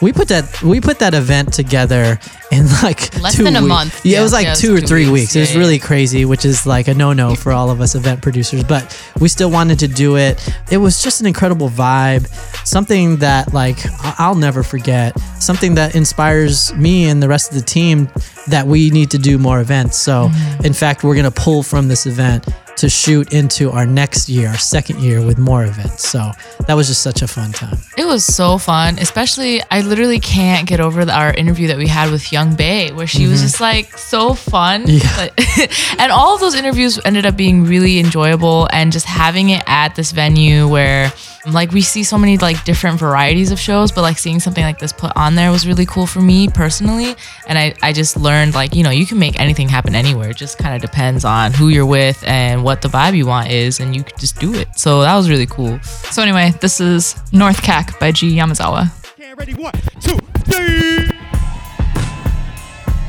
We 0.02 0.12
put 0.12 0.28
that 0.28 0.62
we 0.62 0.80
put 0.80 0.98
that 0.98 1.14
event 1.14 1.52
together 1.52 2.18
in 2.50 2.66
like 2.82 3.14
Less 3.20 3.34
two 3.36 3.44
than 3.44 3.56
a 3.56 3.60
weeks. 3.60 3.68
month. 3.68 4.06
Yeah, 4.06 4.20
it 4.20 4.22
was 4.22 4.32
like 4.32 4.44
Yeah, 4.44 4.48
it 4.50 4.52
was 4.52 4.60
two 4.60 4.74
or 4.74 4.80
two 4.80 4.86
three 4.86 5.04
weeks. 5.10 5.12
weeks. 5.12 5.36
It 5.36 5.40
was 5.40 5.50
Yeah, 5.50 5.54
yeah. 5.56 5.60
really 5.60 5.78
crazy, 5.78 6.24
which 6.24 6.44
is 6.44 6.66
like 6.66 6.88
a 6.88 6.94
no 6.94 7.12
no 7.12 7.34
for 7.34 7.52
all 7.52 7.70
of 7.70 7.80
us 7.80 7.94
event 7.94 8.22
producers. 8.22 8.64
But 8.64 8.84
we 9.20 9.28
still 9.28 9.50
wanted 9.50 9.78
to 9.80 9.88
do 9.88 10.16
it. 10.16 10.38
It 10.70 10.78
was 10.78 11.02
just 11.02 11.20
an 11.20 11.26
incredible 11.26 11.68
vibe, 11.68 12.26
something 12.66 13.16
that 13.18 13.52
like 13.54 13.78
I'll 14.18 14.34
never 14.34 14.62
forget. 14.62 15.18
Something 15.40 15.74
that 15.76 15.94
inspires 15.94 16.74
me 16.74 17.08
and 17.08 17.22
the 17.22 17.28
rest 17.28 17.50
of 17.52 17.58
the 17.58 17.64
team 17.64 18.08
that 18.48 18.66
we 18.66 18.90
need 18.90 19.10
to 19.12 19.18
do 19.18 19.38
more 19.38 19.60
events. 19.60 19.98
So, 19.98 20.28
mm-hmm. 20.28 20.64
in 20.66 20.72
fact, 20.72 21.04
we're 21.04 21.16
gonna 21.16 21.30
pull 21.30 21.62
from 21.62 21.88
this 21.88 22.06
event 22.06 22.46
to 22.78 22.88
shoot 22.88 23.32
into 23.32 23.70
our 23.70 23.86
next 23.86 24.28
year, 24.28 24.48
our 24.48 24.56
second 24.58 25.00
year 25.00 25.24
with 25.24 25.38
more 25.38 25.64
events. 25.64 26.08
So 26.08 26.30
that 26.66 26.74
was 26.74 26.88
just 26.88 27.02
such 27.02 27.22
a 27.22 27.28
fun 27.28 27.52
time. 27.52 27.78
It 27.96 28.06
was 28.06 28.24
so 28.24 28.58
fun, 28.58 28.98
especially 28.98 29.62
I 29.70 29.80
literally 29.82 30.20
can't 30.20 30.66
get 30.68 30.80
over 30.80 31.04
the, 31.04 31.12
our 31.12 31.32
interview 31.34 31.68
that 31.68 31.76
we 31.78 31.86
had 31.88 32.10
with 32.10 32.32
Young 32.32 32.54
Bay, 32.54 32.92
where 32.92 33.06
she 33.06 33.26
was 33.26 33.40
Mhm. 33.40 33.42
just 33.42 33.60
like 33.60 33.96
so 33.98 34.34
fun. 34.34 34.84
Yeah. 34.86 35.28
And 35.98 36.12
all 36.12 36.34
of 36.34 36.40
those 36.40 36.54
interviews 36.54 36.98
ended 37.04 37.26
up 37.26 37.36
being 37.36 37.64
really 37.64 37.98
enjoyable, 37.98 38.68
and 38.72 38.92
just 38.92 39.06
having 39.06 39.50
it 39.50 39.62
at 39.66 39.94
this 39.96 40.12
venue 40.12 40.68
where 40.68 41.12
like 41.46 41.70
we 41.72 41.80
see 41.80 42.02
so 42.02 42.18
many 42.18 42.36
like 42.38 42.64
different 42.64 42.98
varieties 42.98 43.50
of 43.50 43.58
shows, 43.58 43.92
but 43.92 44.02
like 44.02 44.18
seeing 44.18 44.40
something 44.40 44.64
like 44.64 44.78
this 44.78 44.92
put 44.92 45.12
on 45.16 45.34
there 45.34 45.50
was 45.50 45.66
really 45.66 45.86
cool 45.86 46.06
for 46.06 46.20
me 46.20 46.48
personally. 46.48 47.14
And 47.46 47.58
I, 47.58 47.74
I 47.82 47.92
just 47.92 48.16
learned 48.16 48.54
like, 48.54 48.74
you 48.74 48.82
know, 48.82 48.90
you 48.90 49.06
can 49.06 49.18
make 49.18 49.38
anything 49.40 49.68
happen 49.68 49.94
anywhere. 49.94 50.30
It 50.30 50.36
just 50.36 50.58
kind 50.58 50.74
of 50.74 50.82
depends 50.82 51.24
on 51.24 51.52
who 51.52 51.68
you're 51.68 51.86
with 51.86 52.22
and 52.26 52.64
what 52.64 52.82
the 52.82 52.88
vibe 52.88 53.16
you 53.16 53.26
want 53.26 53.50
is, 53.50 53.80
and 53.80 53.94
you 53.94 54.02
can 54.02 54.18
just 54.18 54.38
do 54.38 54.54
it. 54.54 54.68
So 54.76 55.02
that 55.02 55.16
was 55.16 55.30
really 55.30 55.46
cool. 55.46 55.78
So 55.82 56.22
anyway, 56.22 56.52
this 56.60 56.80
is 56.80 57.16
North 57.32 57.62
Cack 57.62 57.98
by 58.00 58.12
G 58.12 58.36
Yamazawa. 58.36 58.90
Ready, 59.36 59.54
one, 59.54 59.72
two, 60.00 60.16
three. 60.46 61.06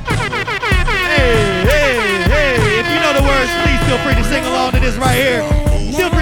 Hey, 0.05 1.63
hey, 1.65 2.23
hey. 2.23 2.79
If 2.79 2.85
you 2.87 2.99
know 2.99 3.13
the 3.13 3.23
words, 3.23 3.49
please 3.63 3.81
feel 3.87 3.97
free 3.99 4.13
to 4.13 4.23
sing 4.23 4.45
along 4.45 4.73
to 4.73 4.79
this 4.79 4.95
right 4.97 5.15
here. 5.15 5.68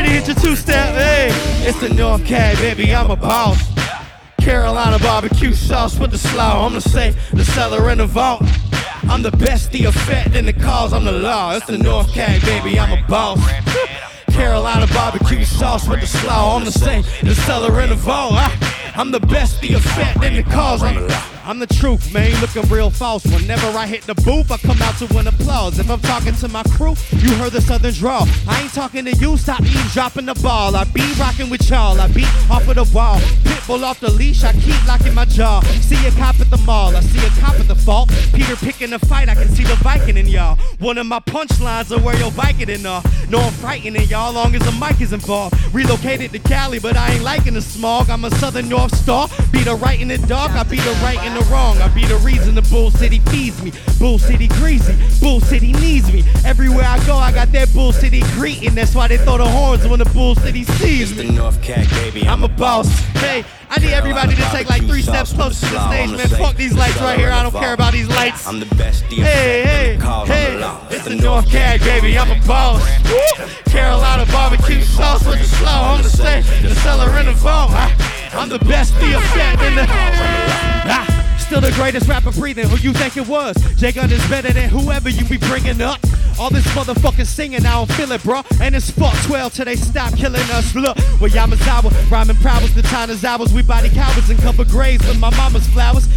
To 0.08 0.14
hit 0.14 0.28
your 0.28 0.38
two 0.38 0.55
step. 0.55 0.95
Hey, 0.95 1.28
it's 1.68 1.82
the 1.82 1.89
North 1.89 2.26
Cack, 2.26 2.55
baby. 2.60 2.95
I'm 2.95 3.12
a 3.12 3.18
boss. 3.18 3.62
Carolina 4.39 4.97
barbecue 4.99 5.51
sauce 5.51 5.99
with 5.99 6.12
the 6.12 6.18
slaw. 6.18 6.66
I'm 6.66 6.76
the 6.76 6.80
safe, 6.80 7.30
the 7.32 7.43
cellar, 7.43 7.89
and 7.89 7.99
the 7.99 8.05
vault. 8.05 8.41
I'm 9.10 9.22
the 9.22 9.32
best, 9.32 9.74
the 9.74 9.84
effect, 9.84 10.34
and 10.34 10.47
the 10.47 10.53
cause. 10.53 10.93
I'm 10.93 11.03
the 11.03 11.12
law. 11.12 11.58
It's 11.58 11.66
the 11.66 11.78
North 11.78 12.14
Cack, 12.14 12.41
baby. 12.43 12.80
I'm 12.80 12.97
a 12.97 13.05
boss. 13.10 13.38
Carolina 14.32 14.88
barbecue 14.93 15.43
sauce 15.43 15.89
with 15.89 15.99
the 15.99 16.08
slaw. 16.08 16.55
I'm 16.55 16.64
the 16.64 16.72
same, 16.72 17.03
the 17.24 17.36
cellar 17.36 17.78
and 17.82 17.91
the 17.91 17.95
vault. 17.95 18.32
I, 18.36 18.93
I'm 18.95 19.12
the 19.12 19.20
best, 19.20 19.60
the 19.60 19.74
effect, 19.74 20.24
and 20.24 20.38
the 20.38 20.43
cause. 20.43 20.84
I'm 20.84 20.95
the, 20.95 21.36
I'm 21.47 21.59
the 21.59 21.67
truth, 21.67 22.13
man. 22.13 22.29
Looking 22.41 22.63
real 22.63 22.89
false. 22.89 23.25
Whenever 23.25 23.67
I 23.67 23.87
hit 23.87 24.01
the 24.01 24.15
booth, 24.15 24.51
I 24.51 24.57
come 24.57 24.81
out 24.81 24.97
to 24.97 25.05
win 25.15 25.27
applause. 25.27 25.79
If 25.79 25.89
I'm 25.89 26.01
talking 26.01 26.35
to 26.35 26.49
my 26.49 26.61
crew, 26.75 26.93
you 27.13 27.33
heard 27.35 27.53
the 27.53 27.61
southern 27.61 27.93
draw. 27.93 28.25
I 28.49 28.63
ain't 28.63 28.73
talking 28.73 29.05
to 29.05 29.11
you, 29.15 29.37
stop 29.37 29.61
eavesdropping 29.61 30.25
the 30.25 30.35
ball. 30.35 30.75
I 30.75 30.83
be 30.83 31.01
rocking 31.17 31.49
with 31.49 31.69
y'all. 31.69 32.01
I 32.01 32.09
be 32.09 32.25
off 32.51 32.67
of 32.67 32.75
the 32.75 32.83
wall. 32.93 33.19
Pitbull 33.47 33.83
off 33.83 34.01
the 34.01 34.11
leash, 34.11 34.43
I 34.43 34.51
keep 34.51 34.85
locking 34.85 35.13
my 35.13 35.23
jaw. 35.23 35.61
See 35.79 36.05
a 36.05 36.11
cop 36.11 36.37
at 36.41 36.49
the 36.49 36.57
mall, 36.57 36.93
I 36.93 36.99
see 36.99 37.25
a 37.25 37.29
cop 37.39 37.57
at 37.57 37.69
the 37.69 37.75
fault. 37.75 38.09
Peter 38.33 38.57
picking 38.57 38.91
a 38.91 38.99
fight, 38.99 39.29
I 39.29 39.35
can 39.35 39.47
see 39.47 39.63
the 39.63 39.75
Viking 39.75 40.17
in 40.17 40.27
y'all. 40.27 40.57
One 40.79 40.97
of 40.97 41.05
my 41.05 41.19
punchlines 41.19 41.97
are 41.97 42.01
where 42.01 42.17
your 42.17 42.31
Viking 42.31 42.69
in 42.69 42.85
off. 42.85 43.05
No, 43.29 43.39
I'm 43.39 43.53
frightening 43.53 44.09
y'all 44.09 44.33
long 44.33 44.53
as 44.53 44.63
the 44.63 44.71
mic 44.73 44.99
is 44.99 45.13
involved. 45.13 45.55
Relocated 45.73 46.33
to 46.33 46.39
Cali, 46.39 46.79
but 46.79 46.97
I 46.97 47.13
ain't 47.13 47.23
liking 47.23 47.53
the 47.53 47.61
smog. 47.61 48.09
I'm 48.09 48.25
a 48.25 48.31
Southern 48.31 48.67
North 48.67 48.93
Star. 48.97 49.29
Be 49.53 49.63
the 49.63 49.75
right 49.75 50.01
in 50.01 50.09
the 50.09 50.17
dark, 50.17 50.51
I 50.51 50.63
be 50.63 50.77
the 50.77 50.91
right 51.01 51.23
in 51.25 51.33
the 51.33 51.36
wrong. 51.43 51.77
I 51.81 51.88
be 51.89 52.05
the 52.05 52.17
reason 52.17 52.55
the 52.55 52.61
Bull 52.63 52.91
City 52.91 53.19
feeds 53.31 53.61
me. 53.63 53.71
Bull 53.99 54.19
City 54.19 54.47
greasy, 54.47 54.95
Bull 55.19 55.39
City 55.39 55.73
needs 55.73 56.11
me. 56.11 56.23
Everywhere 56.45 56.85
I 56.85 57.03
go, 57.05 57.15
I 57.15 57.31
got 57.31 57.51
that 57.53 57.73
Bull 57.73 57.91
City 57.91 58.21
greeting. 58.33 58.75
That's 58.75 58.93
why 58.93 59.07
they 59.07 59.17
throw 59.17 59.38
the 59.38 59.47
horns 59.47 59.88
when 59.88 59.99
the 59.99 60.05
Bull 60.05 60.35
City 60.35 60.63
sees 60.63 61.15
me. 61.15 61.27
The 61.27 61.33
North 61.33 61.61
Cack, 61.61 61.89
baby. 61.91 62.27
I'm 62.27 62.43
a 62.43 62.47
boss. 62.47 62.88
Hey, 63.19 63.43
I 63.69 63.79
need 63.79 63.93
everybody 63.93 64.35
to 64.35 64.41
take 64.51 64.69
like 64.69 64.83
three 64.85 65.01
steps 65.01 65.33
closer 65.33 65.65
to 65.67 65.73
the 65.73 65.89
stage, 65.89 66.11
man. 66.11 66.39
Fuck 66.39 66.55
these 66.55 66.75
lights 66.75 66.99
right 67.01 67.17
here. 67.17 67.31
I 67.31 67.43
don't 67.43 67.53
care 67.53 67.73
about 67.73 67.93
these 67.93 68.07
lights. 68.09 68.47
I'm 68.47 68.59
the 68.59 68.75
best. 68.75 69.07
The 69.09 69.15
Hey, 69.15 69.63
hey, 69.63 69.97
the 69.97 70.05
I'm 70.05 70.27
the 70.27 70.33
hey, 70.33 70.95
it's 70.95 71.05
the 71.05 71.15
North 71.15 71.49
Cack, 71.49 71.81
baby. 71.81 72.17
I'm 72.17 72.31
a 72.31 72.47
boss. 72.47 72.83
Carolina 73.69 74.25
barbecue 74.31 74.81
sauce 74.81 75.25
with 75.25 75.39
the 75.39 75.45
slow. 75.45 75.67
I'm 75.67 76.03
the 76.03 76.09
same, 76.09 76.43
the 76.61 76.75
cellar 76.75 77.17
in 77.19 77.25
the. 77.25 77.38
I, 77.47 77.93
I'm 78.33 78.49
the 78.49 78.59
best, 78.59 78.93
the 78.95 79.17
effect 79.17 79.61
in 79.61 79.75
the. 79.75 79.85
Ah. 79.88 81.26
Still 81.47 81.61
the 81.61 81.71
greatest 81.71 82.09
rapper 82.09 82.31
breathing. 82.31 82.67
Who 82.67 82.75
you 82.75 82.91
think 82.91 83.15
it 83.15 83.25
was? 83.25 83.55
J 83.77 83.93
Gun 83.93 84.11
is 84.11 84.19
better 84.27 84.51
than 84.51 84.69
whoever 84.69 85.07
you 85.07 85.23
be 85.25 85.37
bringing 85.37 85.81
up. 85.81 85.99
All 86.37 86.49
this 86.49 86.67
motherfucking 86.75 87.25
singing, 87.25 87.65
I 87.65 87.71
don't 87.71 87.91
feel 87.93 88.11
it, 88.11 88.21
bro. 88.21 88.41
And 88.61 88.75
it's 88.75 88.91
fuck 88.91 89.15
12 89.23 89.53
till 89.53 89.65
they 89.65 89.77
stop 89.77 90.13
killing 90.15 90.41
us. 90.51 90.75
Look, 90.75 90.97
with 91.21 91.33
Yamazawa, 91.33 92.11
rhyming 92.11 92.35
problems, 92.37 92.75
the 92.75 92.83
is 93.09 93.23
ours. 93.23 93.53
We 93.53 93.63
body 93.63 93.89
cowards 93.89 94.29
and 94.29 94.37
cover 94.39 94.65
graves 94.65 95.07
with 95.07 95.19
my 95.19 95.31
mama's 95.37 95.65
flowers. 95.69 96.07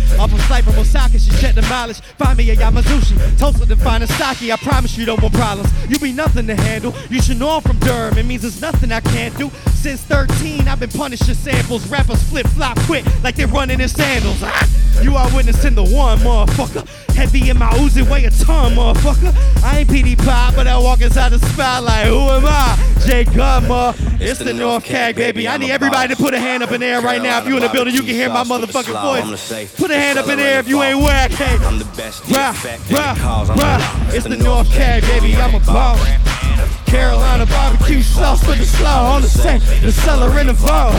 Flight 0.51 0.65
from 0.65 0.79
Osaka, 0.81 1.17
she 1.17 1.31
checked 1.41 1.55
the 1.55 1.63
mileage. 1.63 2.01
Find 2.19 2.37
me 2.37 2.51
a 2.51 2.57
Yamazushi, 2.57 3.39
toasted 3.39 3.69
the 3.69 3.77
finest 3.77 4.13
sake. 4.19 4.51
I 4.51 4.57
promise 4.57 4.99
you 4.99 5.07
don't 5.07 5.23
want 5.23 5.33
problems. 5.35 5.71
You 5.89 5.97
be 6.01 6.13
nothing 6.13 6.49
to 6.49 6.57
handle. 6.57 6.93
You 7.09 7.23
should 7.23 7.39
know 7.39 7.51
I'm 7.51 7.63
from 7.63 7.79
Durham. 7.79 8.19
It 8.19 8.27
means 8.27 8.43
there's 8.43 8.61
nothing 8.61 8.91
I 8.91 8.99
can't 9.01 9.37
do. 9.39 9.49
Since 9.75 10.03
13, 10.03 10.67
I've 10.67 10.81
been 10.81 10.91
punishing 10.91 11.35
samples. 11.35 11.87
Rappers 11.89 12.21
flip 12.25 12.49
flop 12.49 12.79
quick 12.81 13.05
like 13.23 13.37
they're 13.37 13.47
running 13.47 13.81
in 13.81 13.89
sandals. 13.89 14.43
Ah, 14.43 14.69
You 15.03 15.17
are 15.21 15.37
witnessing 15.37 15.75
the 15.75 15.85
one, 15.85 16.19
motherfucker. 16.19 16.87
Heavy 17.15 17.51
in 17.51 17.59
my 17.59 17.71
Uzi, 17.75 18.09
weigh 18.11 18.25
a 18.25 18.31
ton, 18.31 18.73
motherfucker. 18.73 19.33
I 19.63 19.81
ain't 19.81 19.91
PD 19.91 20.17
Pop, 20.17 20.55
but 20.55 20.67
I 20.67 20.79
walk 20.79 21.03
inside 21.03 21.31
the 21.31 21.39
spotlight. 21.39 22.07
Who 22.07 22.19
am 22.19 22.47
I? 22.47 22.77
Jay 23.07 23.25
Gummer. 23.25 23.95
It's 24.21 24.39
the 24.39 24.55
North 24.55 24.85
Cack, 24.85 25.17
baby. 25.17 25.47
I 25.47 25.57
need 25.59 25.71
everybody 25.71 26.15
to 26.15 26.21
put 26.21 26.33
a 26.35 26.39
hand 26.39 26.63
up 26.63 26.73
in 26.73 26.81
the 26.81 26.87
air 26.87 27.01
right 27.03 27.23
now. 27.23 27.39
If 27.41 27.47
you 27.47 27.57
in 27.57 27.63
the 27.63 27.69
building, 27.69 27.95
you 27.95 28.03
can 28.03 28.15
hear 28.15 28.29
my 28.31 28.45
motherfucking 28.45 29.01
voice. 29.03 29.75
Put 29.77 29.91
a 29.91 29.95
hand 29.97 30.19
up 30.19 30.29
in 30.29 30.39
the 30.39 30.45
air 30.45 30.61
if 30.61 30.69
you 30.69 30.83
ain't 30.83 30.99
whack. 30.99 31.31
Hey, 31.33 31.57
I'm 31.67 31.79
the 31.79 31.85
best. 31.97 32.27
rah, 32.31 32.55
rah, 32.91 33.55
rah. 33.55 34.11
It's 34.15 34.27
the 34.27 34.37
North 34.37 34.71
Cack, 34.73 35.03
baby. 35.03 35.37
I'm 35.37 35.55
a 35.55 35.61
boss. 35.61 36.80
Carolina 36.91 37.47
barbecue 37.47 38.03
sauce 38.03 38.43
for 38.43 38.57
the 38.57 38.65
slaw 38.65 39.15
on 39.15 39.23
the 39.23 39.29
same, 39.29 39.61
the 39.81 39.93
cellar 39.93 40.41
in 40.41 40.49
the 40.49 40.53
vault. 40.53 40.93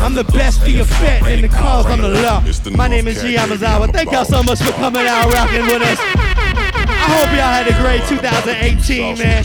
I'm 0.00 0.14
the 0.14 0.24
best 0.24 0.62
for 0.62 0.70
your 0.70 0.86
fat 0.86 1.30
in 1.30 1.42
the 1.42 1.48
cause 1.48 1.84
I'm 1.84 2.00
the 2.00 2.08
law. 2.08 2.42
My 2.74 2.88
name 2.88 3.06
is 3.06 3.20
G 3.20 3.34
Yamazawa. 3.34 3.92
Thank 3.92 4.12
y'all 4.12 4.24
so 4.24 4.42
much 4.42 4.60
for 4.60 4.72
coming 4.72 5.06
out 5.06 5.30
rocking 5.30 5.66
with 5.66 5.82
us. 5.82 5.98
I 6.00 7.08
hope 7.12 7.28
y'all 7.36 7.52
had 7.52 7.68
a 7.68 7.76
great 7.82 8.02
2018, 8.08 9.18
man. 9.18 9.44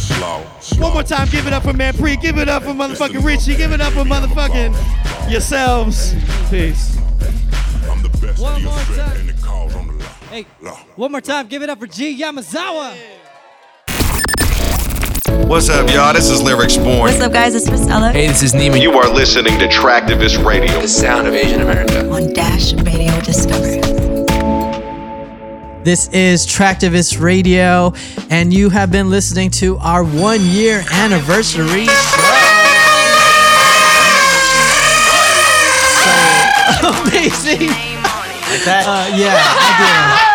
One 0.80 0.94
more 0.94 1.04
time, 1.04 1.28
give 1.28 1.46
it 1.46 1.52
up 1.52 1.64
for 1.64 1.74
Man 1.74 1.94
Pre. 1.94 2.16
Give 2.16 2.38
it 2.38 2.48
up 2.48 2.64
for 2.64 2.70
motherfucking 2.70 3.26
Richie. 3.26 3.58
Give 3.58 3.74
it 3.74 3.82
up 3.82 3.92
for 3.92 4.06
motherfucking 4.06 5.30
yourselves. 5.30 6.16
Peace. 6.50 6.96
One 8.40 8.64
more 8.64 8.80
time. 8.96 9.28
Hey, 10.30 10.44
one 10.96 11.12
more 11.12 11.20
time, 11.20 11.48
give 11.48 11.62
it 11.62 11.70
up 11.70 11.80
for 11.80 11.88
G 11.88 12.18
Yamazawa. 12.18 12.96
What's 15.52 15.68
up, 15.68 15.90
y'all? 15.90 16.14
This 16.14 16.30
is 16.30 16.42
Lyrics 16.42 16.78
Born. 16.78 17.00
What's 17.00 17.20
up, 17.20 17.34
guys? 17.34 17.56
It's 17.56 17.68
Marcella. 17.68 18.14
Hey, 18.14 18.26
this 18.26 18.42
is 18.42 18.54
Neiman. 18.54 18.82
You 18.82 18.94
are 18.94 19.14
listening 19.14 19.60
to 19.60 19.68
Traktivist 19.68 20.42
Radio. 20.46 20.80
The 20.80 20.88
sound 20.88 21.28
of 21.28 21.34
Asian 21.34 21.60
America. 21.60 22.10
On 22.10 22.32
Dash 22.32 22.72
Radio 22.72 23.12
Discover. 23.20 23.82
This 25.84 26.08
is 26.14 26.48
Traktivist 26.48 27.20
Radio, 27.20 27.92
and 28.30 28.54
you 28.54 28.70
have 28.70 28.94
been 28.94 29.10
listening 29.10 29.50
to 29.50 29.76
our 29.80 30.06
one 30.06 30.40
year 30.40 30.86
anniversary 30.90 31.86
show. 31.86 31.92
So 36.80 36.88
amazing. 37.04 37.68
Like 37.68 38.64
that? 38.64 38.86
Uh, 38.88 39.18
yeah, 39.18 39.36
I 39.36 40.28
do. 40.28 40.31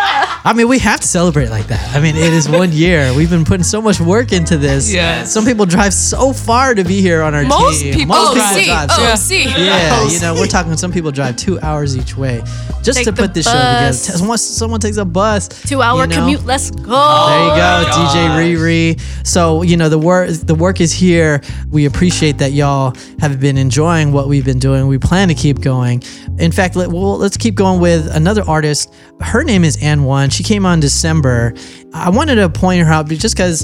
I 0.47 0.53
mean, 0.53 0.69
we 0.69 0.79
have 0.79 1.01
to 1.01 1.07
celebrate 1.07 1.49
like 1.49 1.67
that. 1.67 1.93
I 1.93 1.99
mean, 1.99 2.15
it 2.15 2.31
is 2.31 2.47
one 2.47 2.71
year. 2.83 3.13
We've 3.13 3.29
been 3.29 3.43
putting 3.43 3.65
so 3.65 3.81
much 3.81 3.99
work 3.99 4.31
into 4.31 4.57
this. 4.57 4.91
Yes. 4.93 5.29
Some 5.33 5.43
people 5.43 5.65
drive 5.65 5.93
so 5.93 6.31
far 6.31 6.73
to 6.73 6.85
be 6.85 7.01
here 7.01 7.21
on 7.21 7.35
our 7.35 7.43
Most 7.43 7.81
team. 7.81 7.93
people 7.93 8.15
Most 8.15 8.33
people 8.55 8.65
drive. 8.65 8.87
Oh, 8.89 9.09
so- 9.09 9.15
see. 9.15 9.43
Yeah, 9.43 9.89
Oh, 9.91 10.09
you 10.09 10.21
know, 10.21 10.33
we're 10.35 10.47
talking. 10.47 10.77
Some 10.77 10.93
people 10.93 11.11
drive 11.11 11.35
two 11.35 11.59
hours 11.59 11.97
each 11.97 12.15
way 12.15 12.41
just 12.87 12.99
Take 12.99 13.07
to 13.07 13.13
put 13.13 13.33
this 13.33 13.45
show 13.45 13.51
together. 13.51 13.87
bus. 13.89 14.01
Someone, 14.17 14.37
someone 14.37 14.79
takes 14.79 14.95
a 14.95 15.03
bus. 15.03 15.49
Two 15.49 15.81
hour 15.81 16.01
you 16.03 16.07
know? 16.07 16.15
commute. 16.15 16.45
Let's 16.45 16.71
go. 16.71 16.81
There 16.83 17.43
you 17.43 17.55
go, 17.55 17.83
oh 17.85 18.13
DJ 18.15 18.95
Riri. 18.95 19.27
So 19.27 19.61
you 19.61 19.75
know 19.75 19.89
the 19.89 19.97
work 19.99 20.29
the 20.29 20.55
work 20.55 20.79
is 20.79 20.93
here. 20.93 21.41
We 21.69 21.85
appreciate 21.85 22.37
that 22.37 22.53
y'all 22.53 22.95
have 23.19 23.41
been 23.41 23.57
enjoying 23.57 24.13
what 24.13 24.29
we've 24.29 24.45
been 24.45 24.59
doing. 24.59 24.87
We 24.87 24.97
plan 24.99 25.27
to 25.27 25.33
keep 25.33 25.59
going. 25.59 26.01
In 26.39 26.51
fact, 26.53 26.75
let, 26.77 26.87
well, 26.89 27.17
let's 27.17 27.35
keep 27.35 27.55
going 27.55 27.81
with 27.81 28.07
another 28.15 28.43
artist. 28.47 28.93
Her 29.19 29.43
name 29.43 29.65
is 29.65 29.81
Ann 29.83 30.03
One. 30.05 30.29
She 30.37 30.43
came 30.43 30.67
on 30.67 30.79
December. 30.79 31.55
I 31.93 32.09
wanted 32.09 32.35
to 32.35 32.49
point 32.49 32.85
her 32.85 32.91
out 32.91 33.07
just 33.07 33.35
because 33.35 33.61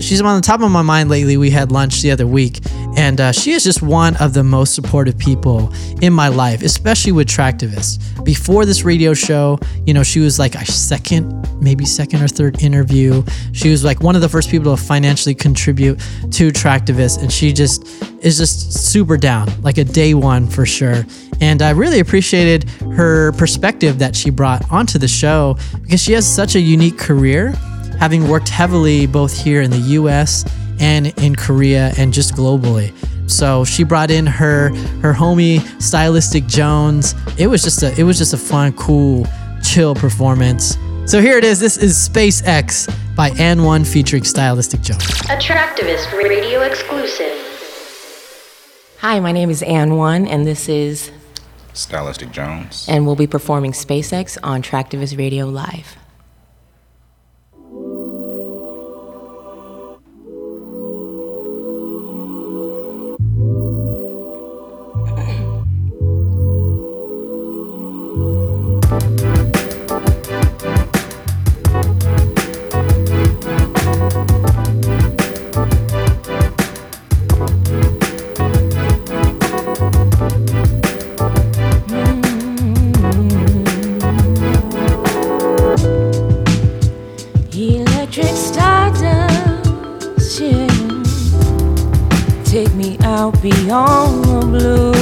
she's 0.00 0.20
on 0.20 0.36
the 0.36 0.42
top 0.44 0.60
of 0.60 0.70
my 0.70 0.82
mind 0.82 1.10
lately. 1.10 1.36
We 1.36 1.50
had 1.50 1.72
lunch 1.72 2.00
the 2.00 2.10
other 2.10 2.26
week, 2.26 2.60
and 2.96 3.20
uh, 3.20 3.32
she 3.32 3.52
is 3.52 3.64
just 3.64 3.82
one 3.82 4.16
of 4.16 4.34
the 4.34 4.44
most 4.44 4.74
supportive 4.74 5.18
people 5.18 5.72
in 6.00 6.12
my 6.12 6.28
life, 6.28 6.62
especially 6.62 7.12
with 7.12 7.28
Traktivists. 7.28 8.24
Before 8.24 8.64
this 8.64 8.82
radio 8.82 9.14
show, 9.14 9.58
you 9.84 9.94
know, 9.94 10.02
she 10.02 10.20
was 10.20 10.38
like 10.38 10.54
a 10.54 10.64
second, 10.64 11.46
maybe 11.60 11.84
second 11.84 12.22
or 12.22 12.28
third 12.28 12.62
interview. 12.62 13.22
She 13.52 13.70
was 13.70 13.84
like 13.84 14.00
one 14.00 14.14
of 14.14 14.22
the 14.22 14.28
first 14.28 14.48
people 14.50 14.74
to 14.74 14.82
financially 14.82 15.34
contribute 15.34 15.98
to 16.32 16.50
Traktivists, 16.50 17.20
and 17.20 17.32
she 17.32 17.52
just 17.52 17.84
is 18.24 18.38
just 18.38 18.72
super 18.72 19.16
down, 19.16 19.48
like 19.62 19.78
a 19.78 19.84
day 19.84 20.14
one 20.14 20.46
for 20.46 20.64
sure. 20.66 21.04
And 21.40 21.60
I 21.62 21.70
really 21.70 22.00
appreciated 22.00 22.68
her 22.94 23.32
perspective 23.32 23.98
that 23.98 24.16
she 24.16 24.30
brought 24.30 24.70
onto 24.72 24.98
the 24.98 25.08
show 25.08 25.56
because 25.82 26.00
she 26.02 26.12
has 26.12 26.26
such 26.26 26.54
a 26.54 26.60
unique 26.60 26.98
career, 26.98 27.52
having 27.98 28.28
worked 28.28 28.48
heavily 28.48 29.06
both 29.06 29.36
here 29.36 29.62
in 29.62 29.70
the 29.70 29.78
US 29.98 30.44
and 30.78 31.06
in 31.18 31.34
Korea 31.34 31.92
and 31.96 32.12
just 32.12 32.34
globally. 32.34 32.92
So 33.28 33.64
she 33.64 33.82
brought 33.84 34.10
in 34.10 34.26
her 34.26 34.68
her 35.02 35.12
homie 35.12 35.60
Stylistic 35.82 36.46
Jones. 36.46 37.14
It 37.38 37.48
was 37.48 37.62
just 37.62 37.82
a 37.82 37.98
it 37.98 38.04
was 38.04 38.18
just 38.18 38.32
a 38.34 38.36
fun, 38.38 38.72
cool, 38.74 39.26
chill 39.62 39.94
performance. 39.94 40.76
So 41.06 41.20
here 41.20 41.38
it 41.38 41.44
is. 41.44 41.58
This 41.60 41.76
is 41.76 41.96
SpaceX 42.08 42.88
by 43.16 43.30
Ann 43.30 43.62
One 43.64 43.84
featuring 43.84 44.24
Stylistic 44.24 44.80
Jones. 44.80 45.02
Attractivist 45.28 46.12
Radio 46.12 46.62
exclusive. 46.62 47.32
Hi, 49.00 49.20
my 49.20 49.30
name 49.32 49.50
is 49.50 49.62
Ann 49.62 49.96
One, 49.96 50.26
and 50.26 50.46
this 50.46 50.68
is, 50.68 51.12
Stylistic 51.74 52.32
Jones. 52.32 52.86
and 52.88 53.06
we'll 53.06 53.14
be 53.14 53.26
performing 53.26 53.72
SpaceX 53.72 54.36
on 54.42 54.62
Traktivist 54.62 55.16
Radio 55.16 55.46
Live. 55.46 55.96
Out 93.26 93.42
beyond 93.42 94.24
the 94.24 94.40
blue. 94.46 94.92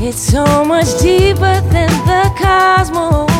It's 0.00 0.18
so 0.18 0.64
much 0.64 0.98
deeper 1.00 1.60
than 1.72 1.90
the 2.10 2.30
cosmos, 2.38 3.35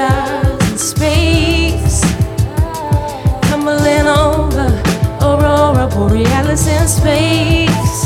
stars 0.00 0.70
in 0.70 0.78
space. 0.78 2.00
Tumbling 3.48 4.06
over 4.06 4.68
aurora 5.20 5.86
borealis 5.94 6.66
in 6.66 6.86
space. 6.88 7.96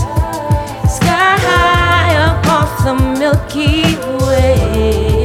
Sky 0.96 1.34
high 1.46 2.14
up 2.26 2.46
off 2.56 2.72
the 2.84 2.94
Milky 3.20 3.82
Way. 4.24 5.24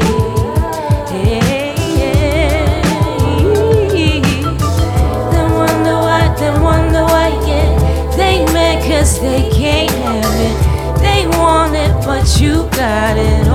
Then 5.32 5.49
wonder 5.59 5.95
why, 6.05 6.24
then 6.39 6.55
wonder 6.61 7.03
why, 7.13 7.30
yeah. 7.47 7.70
They 8.15 8.45
mad 8.53 8.80
they 9.22 9.49
can't 9.59 9.91
have 10.05 10.38
it. 10.47 10.55
They 11.01 11.22
want 11.38 11.74
it, 11.76 11.93
but 12.05 12.39
you 12.39 12.70
got 12.78 13.17
it 13.17 13.49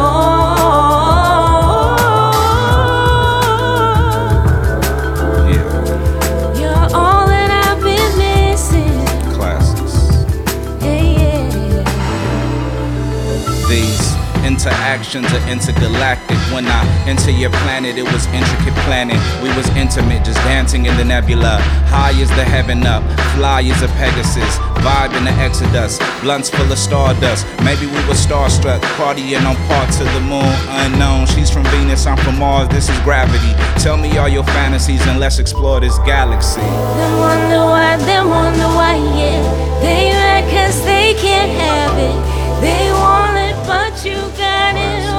Oceans 15.14 15.32
are 15.32 15.48
intergalactic. 15.48 16.36
When 16.50 16.66
I 16.66 16.82
enter 17.06 17.30
your 17.30 17.50
planet, 17.62 17.96
it 17.96 18.02
was 18.02 18.26
intricate 18.34 18.74
planning. 18.82 19.20
We 19.40 19.48
was 19.54 19.68
intimate, 19.76 20.24
just 20.24 20.38
dancing 20.42 20.86
in 20.86 20.96
the 20.96 21.04
nebula. 21.04 21.62
High 21.86 22.20
as 22.20 22.28
the 22.30 22.42
heaven 22.42 22.84
up, 22.84 23.04
fly 23.36 23.62
as 23.62 23.80
a 23.82 23.86
Pegasus. 23.94 24.58
Vibe 24.82 25.16
in 25.16 25.24
the 25.24 25.30
Exodus, 25.38 26.00
blunts 26.20 26.50
full 26.50 26.66
of 26.66 26.78
stardust. 26.78 27.46
Maybe 27.62 27.86
we 27.86 28.00
were 28.10 28.18
starstruck, 28.18 28.80
partying 28.98 29.46
on 29.46 29.54
parts 29.70 30.00
of 30.00 30.06
the 30.14 30.20
moon 30.20 30.50
unknown. 30.82 31.26
She's 31.26 31.48
from 31.48 31.62
Venus, 31.66 32.06
I'm 32.06 32.16
from 32.18 32.40
Mars. 32.40 32.68
This 32.70 32.88
is 32.88 32.98
gravity. 33.06 33.54
Tell 33.78 33.96
me 33.96 34.18
all 34.18 34.28
your 34.28 34.42
fantasies 34.42 35.06
and 35.06 35.20
let's 35.20 35.38
explore 35.38 35.78
this 35.78 35.96
galaxy. 35.98 36.60
They 36.60 37.14
wonder 37.22 37.62
why, 37.70 37.96
they 37.98 38.18
wonder 38.18 38.66
why, 38.74 38.96
yeah. 39.14 39.78
They 39.80 40.10
mad 40.10 40.82
they 40.84 41.14
can't 41.14 41.52
have 41.52 41.98
it. 41.98 42.60
They 42.60 42.90
want 42.90 43.23
but 43.66 44.04
you 44.04 44.16
got 44.36 44.76
it 44.76 45.13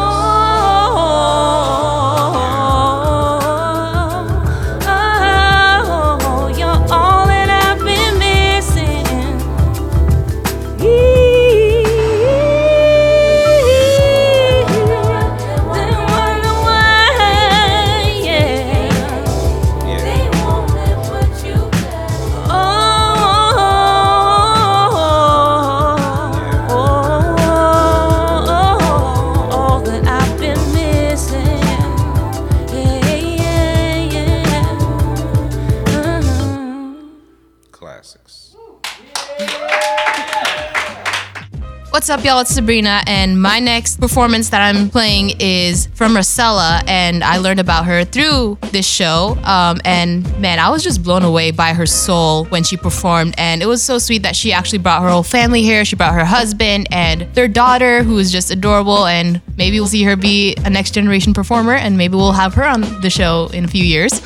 What's 42.06 42.20
up, 42.20 42.24
y'all? 42.24 42.39
It's 42.41 42.53
Sabrina, 42.53 43.01
and 43.08 43.41
my 43.41 43.60
next 43.60 43.99
performance 43.99 44.51
that 44.51 44.62
I'm 44.62 44.91
playing 44.91 45.38
is 45.39 45.88
from 45.95 46.16
Rosella, 46.16 46.84
and 46.86 47.24
I 47.24 47.38
learned 47.38 47.60
about 47.60 47.86
her 47.86 48.06
through 48.06 48.60
this 48.72 48.86
show. 48.86 49.36
Um, 49.43 49.80
and 49.84 50.24
man, 50.39 50.60
I 50.60 50.70
was 50.70 50.84
just 50.84 51.01
blown 51.01 51.24
away 51.24 51.49
by 51.49 51.74
her 51.74 51.88
soul 51.88 52.45
when 52.45 52.64
she 52.64 52.78
performed, 52.78 53.34
and 53.39 53.64
it 53.64 53.66
was 53.66 53.82
so 53.82 53.97
sweet 53.97 54.22
that 54.22 54.36
she 54.36 54.53
actually 54.53 54.78
brought 54.78 55.01
her 55.01 55.10
whole 55.10 55.24
family 55.24 55.64
here. 55.64 55.84
She 55.84 55.95
brought 55.95 56.14
her 56.14 56.26
husband 56.26 56.88
and 56.91 57.22
their 57.34 57.47
daughter, 57.47 58.03
who 58.03 58.20
is 58.20 58.32
just 58.32 58.51
adorable, 58.51 59.08
and 59.08 59.41
maybe 59.58 59.80
we'll 59.80 59.88
see 59.88 60.03
her 60.03 60.16
be 60.16 60.53
a 60.64 60.70
next 60.70 60.91
generation 60.91 61.34
performer, 61.34 61.74
and 61.74 61.97
maybe 61.97 62.16
we'll 62.16 62.34
have 62.34 62.53
her 62.53 62.66
on 62.66 62.82
the 63.01 63.10
show 63.10 63.49
in 63.51 63.66
a 63.66 63.68
few 63.68 63.84
years. 63.84 64.22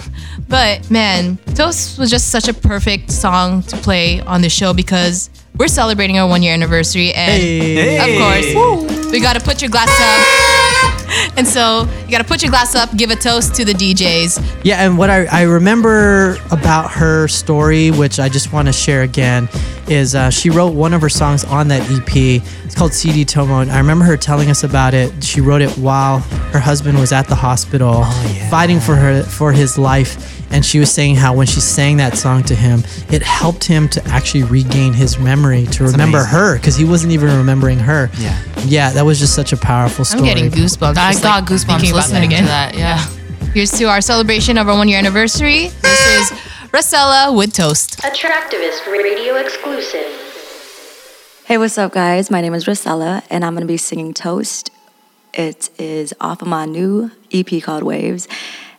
But 0.49 0.91
man, 0.91 1.37
Toast 1.55 1.97
was 1.97 2.09
just 2.09 2.27
such 2.27 2.49
a 2.49 2.53
perfect 2.53 3.09
song 3.09 3.63
to 3.63 3.77
play 3.77 4.19
on 4.19 4.41
the 4.41 4.49
show 4.49 4.73
because 4.73 5.29
we're 5.57 5.67
celebrating 5.67 6.17
our 6.17 6.27
one 6.27 6.43
year 6.43 6.53
anniversary, 6.53 7.13
and 7.13 7.41
Hey. 7.41 7.97
of 7.97 8.55
course, 8.55 9.11
we 9.11 9.19
gotta 9.19 9.39
put 9.39 9.61
your 9.61 9.69
glass 9.69 9.89
up. 9.89 10.45
And 11.35 11.47
so 11.47 11.87
you 12.05 12.11
gotta 12.11 12.23
put 12.23 12.43
your 12.43 12.51
glass 12.51 12.75
up, 12.75 12.95
give 12.95 13.09
a 13.09 13.15
toast 13.15 13.55
to 13.55 13.65
the 13.65 13.73
DJs. 13.73 14.61
Yeah, 14.63 14.85
and 14.85 14.97
what 14.97 15.09
I, 15.09 15.25
I 15.25 15.41
remember 15.43 16.37
about 16.51 16.91
her 16.91 17.27
story, 17.27 17.89
which 17.91 18.19
I 18.19 18.29
just 18.29 18.53
want 18.53 18.67
to 18.67 18.73
share 18.73 19.01
again, 19.01 19.49
is 19.87 20.13
uh, 20.15 20.29
she 20.29 20.49
wrote 20.51 20.73
one 20.73 20.93
of 20.93 21.01
her 21.01 21.09
songs 21.09 21.43
on 21.45 21.69
that 21.69 21.81
EP. 21.89 22.43
It's 22.65 22.75
called 22.75 22.93
CD 22.93 23.25
Tomo. 23.25 23.59
And 23.61 23.71
I 23.71 23.79
remember 23.79 24.05
her 24.05 24.17
telling 24.17 24.49
us 24.51 24.63
about 24.63 24.93
it. 24.93 25.23
She 25.23 25.41
wrote 25.41 25.61
it 25.61 25.71
while 25.77 26.19
her 26.53 26.59
husband 26.59 26.99
was 26.99 27.11
at 27.11 27.27
the 27.27 27.35
hospital, 27.35 28.03
fighting 28.51 28.79
for 28.79 28.95
her 28.95 29.23
for 29.23 29.51
his 29.51 29.77
life. 29.79 30.38
And 30.51 30.65
she 30.65 30.79
was 30.79 30.91
saying 30.91 31.15
how 31.15 31.35
when 31.35 31.47
she 31.47 31.59
sang 31.59 31.97
that 31.97 32.17
song 32.17 32.43
to 32.43 32.55
him, 32.55 32.83
it 33.11 33.21
helped 33.21 33.63
him 33.63 33.87
to 33.89 34.03
actually 34.07 34.43
regain 34.43 34.93
his 34.93 35.19
memory, 35.19 35.65
to 35.67 35.83
remember 35.83 36.17
amazing. 36.19 36.39
her, 36.39 36.57
because 36.57 36.75
he 36.75 36.85
wasn't 36.85 37.13
even 37.13 37.37
remembering 37.37 37.77
her. 37.79 38.09
Yeah. 38.17 38.41
Yeah, 38.65 38.91
that 38.91 39.05
was 39.05 39.19
just 39.19 39.35
such 39.35 39.53
a 39.53 39.57
powerful 39.57 40.05
story. 40.05 40.29
I'm 40.29 40.35
getting 40.35 40.51
goosebumps. 40.51 40.97
I 40.97 41.11
just, 41.11 41.23
got 41.23 41.43
like, 41.43 41.51
goosebumps 41.51 41.67
thinking 41.67 41.91
about 41.91 42.07
that 42.07 42.21
listening 42.21 42.29
to 42.29 42.35
again. 42.35 42.45
that. 42.45 42.75
Yeah. 42.75 43.05
Here's 43.53 43.71
to 43.73 43.85
our 43.85 44.01
celebration 44.01 44.57
of 44.57 44.67
our 44.67 44.75
one 44.75 44.87
year 44.87 44.97
anniversary. 44.99 45.67
This 45.67 46.31
is 46.31 46.39
Rosella 46.71 47.31
with 47.31 47.53
Toast. 47.53 47.99
Attractivist 47.99 48.85
Radio 48.91 49.35
exclusive. 49.35 50.05
Hey, 51.45 51.57
what's 51.57 51.77
up, 51.79 51.93
guys? 51.93 52.29
My 52.29 52.41
name 52.41 52.53
is 52.53 52.67
Rosella, 52.67 53.23
and 53.29 53.43
I'm 53.43 53.55
gonna 53.55 53.65
be 53.65 53.77
singing 53.77 54.13
Toast. 54.13 54.69
It 55.33 55.69
is 55.79 56.13
off 56.21 56.43
of 56.43 56.47
my 56.47 56.65
new 56.65 57.11
EP 57.31 57.61
called 57.63 57.81
Waves, 57.81 58.27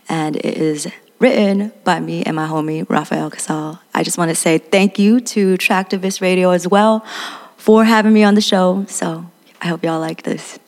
and 0.08 0.36
it 0.36 0.56
is 0.56 0.86
written 1.20 1.72
by 1.84 2.00
me 2.00 2.22
and 2.24 2.34
my 2.34 2.48
homie 2.48 2.88
Rafael 2.88 3.30
Casal. 3.30 3.78
I 3.94 4.02
just 4.02 4.18
want 4.18 4.30
to 4.30 4.34
say 4.34 4.58
thank 4.58 4.98
you 4.98 5.20
to 5.20 5.54
Traktivist 5.58 6.20
Radio 6.20 6.50
as 6.50 6.66
well 6.66 7.04
for 7.56 7.84
having 7.84 8.12
me 8.12 8.24
on 8.24 8.34
the 8.34 8.40
show. 8.40 8.84
So 8.88 9.26
I 9.60 9.68
hope 9.68 9.84
y'all 9.84 10.00
like 10.00 10.22
this. 10.22 10.58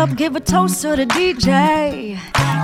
Up, 0.00 0.16
give 0.16 0.34
a 0.34 0.40
toast 0.40 0.80
to 0.80 0.96
the 0.96 1.04
DJ. 1.04 2.18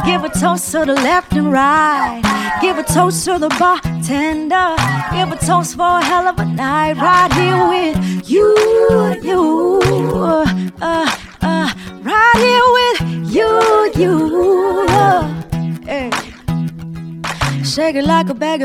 Give 0.07 0.25
a 0.25 0.31
toast 0.31 0.73
to 0.73 0.87
the 0.87 0.95
left 0.95 1.35
and 1.35 1.53
right. 1.53 2.23
Give 2.63 2.79
a 2.79 2.83
toast 2.83 3.27
to 3.27 3.39
the 3.39 3.51
bartender. 3.59 4.75
Give 5.13 5.31
a 5.31 5.37
toast 5.47 5.77
for 5.77 5.99
a 5.99 6.03
hell 6.03 6.29
of 6.29 6.39
a 6.39 6.47
night 6.47 6.97
right 6.97 7.31
here 7.35 7.69
with 7.69 8.31
you, 8.31 8.57
you. 9.23 9.81
Uh, 10.81 11.11
uh, 11.43 11.75
right 12.01 12.39
here 12.47 12.69
with 12.79 13.35
you, 13.35 13.93
you. 13.97 14.66
Shake 17.77 17.97
it 17.97 18.07
like 18.07 18.31
a 18.31 18.35
beggar. 18.35 18.65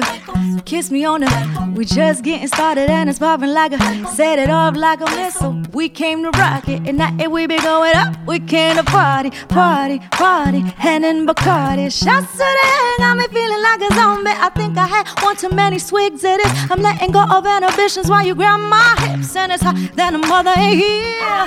Kiss 0.63 0.89
me 0.89 1.03
on 1.03 1.23
it. 1.23 1.75
We 1.75 1.83
just 1.83 2.23
getting 2.23 2.47
started 2.47 2.89
and 2.89 3.09
it's 3.09 3.19
popping 3.19 3.49
like 3.49 3.73
a. 3.73 4.07
Set 4.07 4.39
it 4.39 4.49
off 4.49 4.77
like 4.77 5.01
a 5.01 5.05
missile. 5.17 5.61
We 5.73 5.89
came 5.89 6.23
to 6.23 6.29
rock 6.39 6.69
it 6.69 6.87
and 6.87 6.97
now 6.97 7.13
if 7.19 7.29
we 7.29 7.45
be 7.45 7.57
going 7.57 7.93
up. 7.93 8.15
We 8.25 8.39
came 8.39 8.77
to 8.77 8.85
party, 8.85 9.31
party, 9.49 9.99
party. 10.11 10.61
Hand 10.61 11.03
in 11.03 11.27
Bacardi. 11.27 11.91
Shots 11.91 12.31
to 12.31 12.37
the 12.37 12.67
head, 12.71 12.97
got 12.99 13.17
me 13.17 13.27
feeling 13.27 13.61
like 13.61 13.81
a 13.81 13.93
zombie. 13.95 14.31
I 14.31 14.49
think 14.55 14.77
I 14.77 14.87
had 14.87 15.05
one 15.21 15.35
too 15.35 15.49
many 15.49 15.77
swigs 15.77 16.23
of 16.23 16.37
this. 16.37 16.71
I'm 16.71 16.81
letting 16.81 17.11
go 17.11 17.25
of 17.29 17.45
inhibitions 17.45 18.09
while 18.09 18.25
you 18.25 18.33
grab 18.33 18.61
my 18.61 18.95
hips. 18.99 19.35
And 19.35 19.51
it's 19.51 19.61
hot 19.61 19.75
that 19.95 20.13
a 20.13 20.19
mother 20.19 20.53
ain't 20.55 20.79
here. 20.79 21.45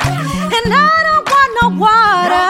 And 0.53 0.69
I 0.69 1.01
don't 1.09 1.27
want 1.33 1.51
no 1.63 1.69
water. 1.81 2.45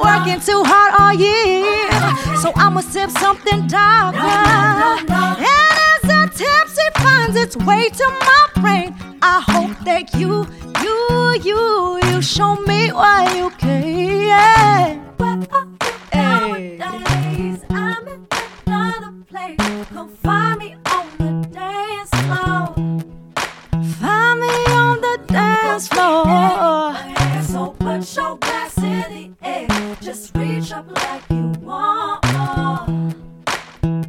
Working 0.00 0.40
too 0.40 0.64
hard 0.64 0.94
all 0.98 1.12
year. 1.12 2.27
So 2.40 2.52
I'ma 2.54 2.80
sip 2.80 3.10
something 3.10 3.66
darker. 3.66 4.18
And 4.18 5.10
as 5.10 6.02
the 6.02 6.30
tipsy 6.36 6.88
finds 7.02 7.36
its 7.36 7.56
way 7.56 7.88
to 7.88 8.06
my 8.20 8.46
brain, 8.60 8.94
I 9.22 9.40
hope 9.40 9.76
that 9.84 10.14
you, 10.14 10.46
you, 10.82 10.98
you, 11.42 12.00
you 12.08 12.22
show 12.22 12.54
me 12.56 12.92
why 12.92 13.34
you 13.36 13.50
care. 13.50 15.02
Uh, 15.18 16.76
Nowadays, 16.78 17.64
I'm 17.70 18.06
in 18.08 18.26
another 18.66 19.12
place. 19.28 19.56
Come 19.92 20.08
find 20.08 20.58
me 20.60 20.76
on 20.86 21.06
the 21.18 21.48
dance 21.52 22.10
floor. 22.10 22.74
Find 24.00 24.40
me 24.40 24.54
on 24.72 25.00
the 25.00 25.18
dance 25.26 25.88
floor. 25.88 26.94
So 27.58 27.70
put 27.70 28.16
your 28.16 28.36
glass 28.36 28.78
in 28.78 29.10
the 29.10 29.30
air. 29.42 29.96
Just 30.00 30.32
reach 30.36 30.70
up 30.70 30.86
like 30.92 31.22
you 31.28 31.50
want. 31.60 33.16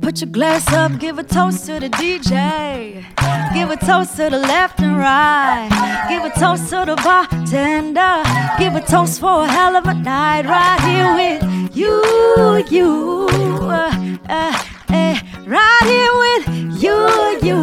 Put 0.02 0.22
your 0.22 0.30
glass 0.30 0.72
up, 0.72 1.00
give 1.00 1.18
a 1.18 1.24
toast 1.24 1.66
to 1.66 1.80
the 1.80 1.90
DJ. 1.90 3.04
Give 3.52 3.72
a 3.72 3.76
toast 3.76 4.18
to 4.18 4.30
the 4.30 4.38
left 4.38 4.80
and 4.82 4.96
right. 5.00 5.68
Give 6.10 6.24
a 6.26 6.30
toast 6.40 6.70
to 6.70 6.86
the 6.86 6.96
bartender. 6.98 8.22
Give 8.60 8.76
a 8.76 8.82
toast 8.82 9.20
for 9.20 9.46
a 9.46 9.48
hell 9.48 9.76
of 9.76 9.86
a 9.88 9.96
night 9.96 10.46
right 10.46 10.82
here 10.82 11.12
with 11.16 11.76
you, 11.76 12.64
you. 12.70 13.28
Uh, 13.64 14.18
uh, 14.30 14.64
eh, 14.90 15.20
right 15.48 15.86
here 15.88 16.14
with 16.24 16.84
you, 16.84 17.40
you. 17.42 17.60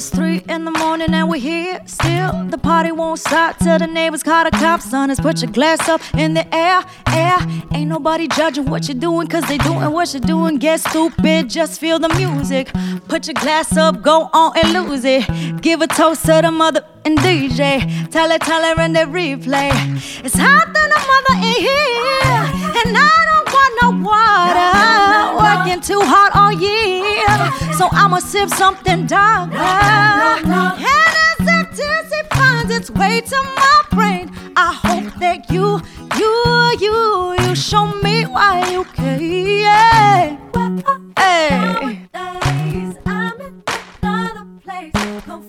It's 0.00 0.08
three 0.08 0.42
in 0.48 0.64
the 0.64 0.70
morning 0.70 1.12
and 1.12 1.28
we're 1.28 1.42
here 1.42 1.78
still. 1.84 2.32
The 2.48 2.56
party 2.56 2.90
won't 2.90 3.18
stop 3.18 3.58
till 3.58 3.78
the 3.78 3.86
neighbors 3.86 4.22
call 4.22 4.44
the 4.44 4.50
cops 4.50 4.94
on 4.94 5.10
us. 5.10 5.20
Put 5.20 5.42
your 5.42 5.50
glass 5.50 5.90
up 5.90 6.00
in 6.14 6.32
the 6.32 6.46
air, 6.54 6.82
air. 7.08 7.36
Ain't 7.74 7.90
nobody 7.90 8.26
judging 8.26 8.64
what 8.64 8.88
you're 8.88 8.98
doing, 8.98 9.26
cause 9.26 9.44
they 9.46 9.58
doing 9.58 9.92
what 9.92 10.14
you're 10.14 10.22
doing. 10.22 10.56
Get 10.56 10.80
stupid, 10.80 11.50
just 11.50 11.78
feel 11.78 11.98
the 11.98 12.08
music. 12.14 12.72
Put 13.08 13.26
your 13.26 13.34
glass 13.34 13.76
up, 13.76 14.00
go 14.00 14.30
on 14.32 14.56
and 14.56 14.72
lose 14.72 15.04
it. 15.04 15.60
Give 15.60 15.82
a 15.82 15.86
toast 15.86 16.24
to 16.24 16.40
the 16.40 16.50
mother 16.50 16.82
and 17.04 17.18
DJ. 17.18 18.10
Tell 18.10 18.30
her, 18.30 18.38
tell 18.38 18.62
her, 18.62 18.80
and 18.80 18.96
the 18.96 19.00
replay. 19.00 19.70
It's 20.24 20.34
hot 20.34 20.72
than 20.72 20.92
a 20.98 21.00
mother 21.12 21.46
in 21.46 21.60
here, 21.60 22.86
and 22.86 22.96
I 22.96 23.29
no 23.82 23.90
water. 24.02 24.72
Working 25.40 25.80
too 25.80 26.00
hard 26.02 26.32
all 26.34 26.52
year, 26.52 27.26
so 27.78 27.88
I'ma 27.92 28.18
sip 28.18 28.48
something 28.50 29.06
darker. 29.06 29.56
And 29.56 30.86
as 31.28 31.48
ecstasy 31.48 32.22
finds 32.32 32.72
its 32.72 32.90
way 32.90 33.20
to 33.20 33.42
my 33.56 33.82
brain, 33.90 34.30
I 34.56 34.72
hope 34.72 35.14
that 35.20 35.50
you, 35.50 35.80
you, 36.18 36.34
you, 36.80 37.36
you 37.46 37.54
show 37.54 37.86
me 38.02 38.24
why 38.24 38.70
you 38.70 38.84
care. 38.84 39.18
Hey. 39.18 40.38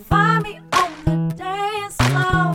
Find 0.10 0.44
me 0.44 0.60
on 0.74 0.92
the 1.06 1.34
dance 1.36 1.96
floor. 1.96 2.54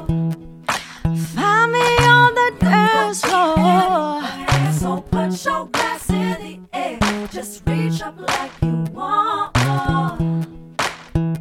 Find 1.34 1.72
me 1.72 1.86
on 2.06 2.34
the 2.34 2.48
dance 2.60 3.20
floor. 3.22 3.95
Glass 5.44 6.08
in 6.08 6.40
the 6.40 6.58
air. 6.72 6.98
Just 7.30 7.62
reach 7.66 8.00
up 8.00 8.18
like 8.18 8.50
you 8.62 8.86
want. 8.94 9.52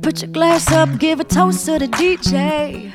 Put 0.02 0.22
your 0.22 0.32
glass 0.32 0.70
up, 0.74 1.00
give 1.00 1.22
a 1.22 1.24
toast 1.24 1.66
to 1.68 1.80
the 1.80 1.88
DJ. 1.88 2.92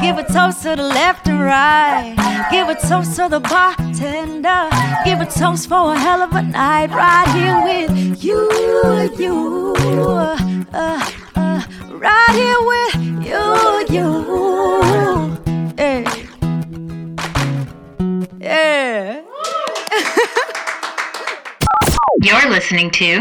Give 0.00 0.18
a 0.18 0.24
toast 0.24 0.64
to 0.64 0.74
the 0.74 0.82
left 0.82 1.28
and 1.28 1.40
right. 1.40 2.16
Give 2.50 2.68
a 2.68 2.74
toast 2.74 3.14
to 3.16 3.28
the 3.28 3.38
bartender. 3.38 4.68
Give 5.04 5.20
a 5.20 5.26
toast 5.26 5.68
for 5.68 5.94
a 5.94 5.98
hell 5.98 6.22
of 6.22 6.32
a 6.32 6.42
night 6.42 6.90
right 6.90 7.28
here 7.36 7.62
with 7.62 8.24
you, 8.24 8.50
you. 9.20 9.74
Uh, 10.72 11.08
uh, 11.36 11.62
right 11.88 12.32
here 12.32 12.60
with 12.72 12.96
you, 13.24 13.86
you. 13.96 15.74
Hey. 15.76 16.04
Yeah. 18.40 19.22
You're 22.22 22.48
listening 22.48 22.90
to 22.92 23.18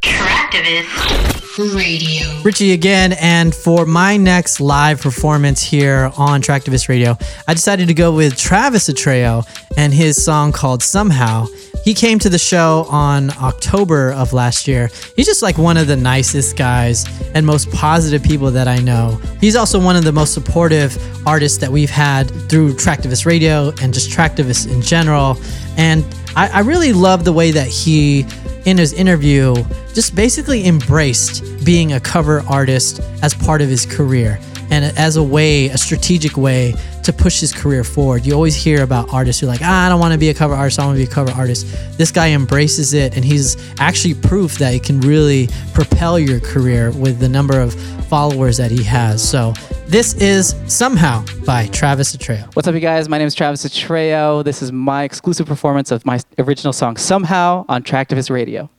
Traktivist 0.00 1.74
Radio. 1.74 2.40
Richie 2.42 2.72
again, 2.72 3.12
and 3.20 3.54
for 3.54 3.84
my 3.84 4.16
next 4.16 4.58
live 4.58 5.02
performance 5.02 5.62
here 5.62 6.10
on 6.16 6.40
Traktivist 6.40 6.88
Radio, 6.88 7.18
I 7.46 7.52
decided 7.52 7.88
to 7.88 7.94
go 7.94 8.14
with 8.14 8.38
Travis 8.38 8.88
Atreo 8.88 9.46
and 9.76 9.92
his 9.92 10.24
song 10.24 10.52
called 10.52 10.82
Somehow. 10.82 11.44
He 11.84 11.92
came 11.92 12.18
to 12.20 12.30
the 12.30 12.38
show 12.38 12.86
on 12.88 13.30
October 13.42 14.12
of 14.12 14.32
last 14.32 14.66
year. 14.66 14.88
He's 15.16 15.26
just 15.26 15.42
like 15.42 15.58
one 15.58 15.76
of 15.76 15.86
the 15.86 15.96
nicest 15.96 16.56
guys 16.56 17.04
and 17.34 17.44
most 17.44 17.70
positive 17.70 18.22
people 18.22 18.50
that 18.52 18.66
I 18.66 18.78
know. 18.78 19.20
He's 19.38 19.56
also 19.56 19.78
one 19.78 19.94
of 19.94 20.04
the 20.04 20.12
most 20.12 20.32
supportive 20.32 20.96
artists 21.26 21.58
that 21.58 21.70
we've 21.70 21.90
had 21.90 22.30
through 22.48 22.72
Traktivist 22.74 23.26
Radio 23.26 23.72
and 23.82 23.92
just 23.92 24.10
Traktivist 24.10 24.72
in 24.72 24.80
general. 24.80 25.36
And 25.76 26.04
I, 26.36 26.48
I 26.48 26.60
really 26.60 26.92
love 26.92 27.24
the 27.24 27.32
way 27.32 27.50
that 27.50 27.68
he 27.68 28.26
in 28.64 28.78
his 28.78 28.92
interview 28.92 29.54
just 29.92 30.14
basically 30.14 30.66
embraced 30.66 31.64
being 31.64 31.92
a 31.92 32.00
cover 32.00 32.42
artist 32.48 33.00
as 33.22 33.34
part 33.34 33.60
of 33.60 33.68
his 33.68 33.84
career 33.84 34.40
and 34.70 34.84
as 34.98 35.16
a 35.16 35.22
way, 35.22 35.66
a 35.68 35.78
strategic 35.78 36.36
way 36.36 36.74
to 37.02 37.12
push 37.12 37.40
his 37.40 37.52
career 37.52 37.84
forward. 37.84 38.24
You 38.24 38.32
always 38.32 38.54
hear 38.56 38.82
about 38.82 39.12
artists 39.12 39.40
who 39.40 39.46
are 39.46 39.50
like, 39.50 39.60
ah, 39.62 39.86
I 39.86 39.88
don't 39.88 40.00
want 40.00 40.12
to 40.12 40.18
be 40.18 40.30
a 40.30 40.34
cover 40.34 40.54
artist, 40.54 40.78
I 40.78 40.86
want 40.86 40.98
to 40.98 41.04
be 41.04 41.10
a 41.10 41.14
cover 41.14 41.30
artist. 41.32 41.66
This 41.98 42.10
guy 42.10 42.30
embraces 42.30 42.94
it 42.94 43.14
and 43.14 43.24
he's 43.24 43.56
actually 43.78 44.14
proof 44.14 44.58
that 44.58 44.74
it 44.74 44.82
can 44.82 45.00
really 45.00 45.48
propel 45.74 46.18
your 46.18 46.40
career 46.40 46.90
with 46.92 47.18
the 47.18 47.28
number 47.28 47.60
of 47.60 47.74
followers 48.06 48.56
that 48.56 48.70
he 48.70 48.82
has. 48.84 49.26
So 49.26 49.52
this 49.86 50.14
is 50.14 50.54
Somehow 50.66 51.24
by 51.44 51.66
Travis 51.68 52.16
Atreo. 52.16 52.54
What's 52.54 52.66
up, 52.66 52.74
you 52.74 52.80
guys? 52.80 53.08
My 53.08 53.18
name 53.18 53.26
is 53.26 53.34
Travis 53.34 53.64
Atreo. 53.64 54.44
This 54.44 54.62
is 54.62 54.72
my 54.72 55.04
exclusive 55.04 55.46
performance 55.46 55.90
of 55.90 56.04
my 56.04 56.20
original 56.38 56.72
song 56.72 56.96
Somehow 56.96 57.64
on 57.68 57.82
Traktivist 57.82 58.30
Radio. 58.30 58.70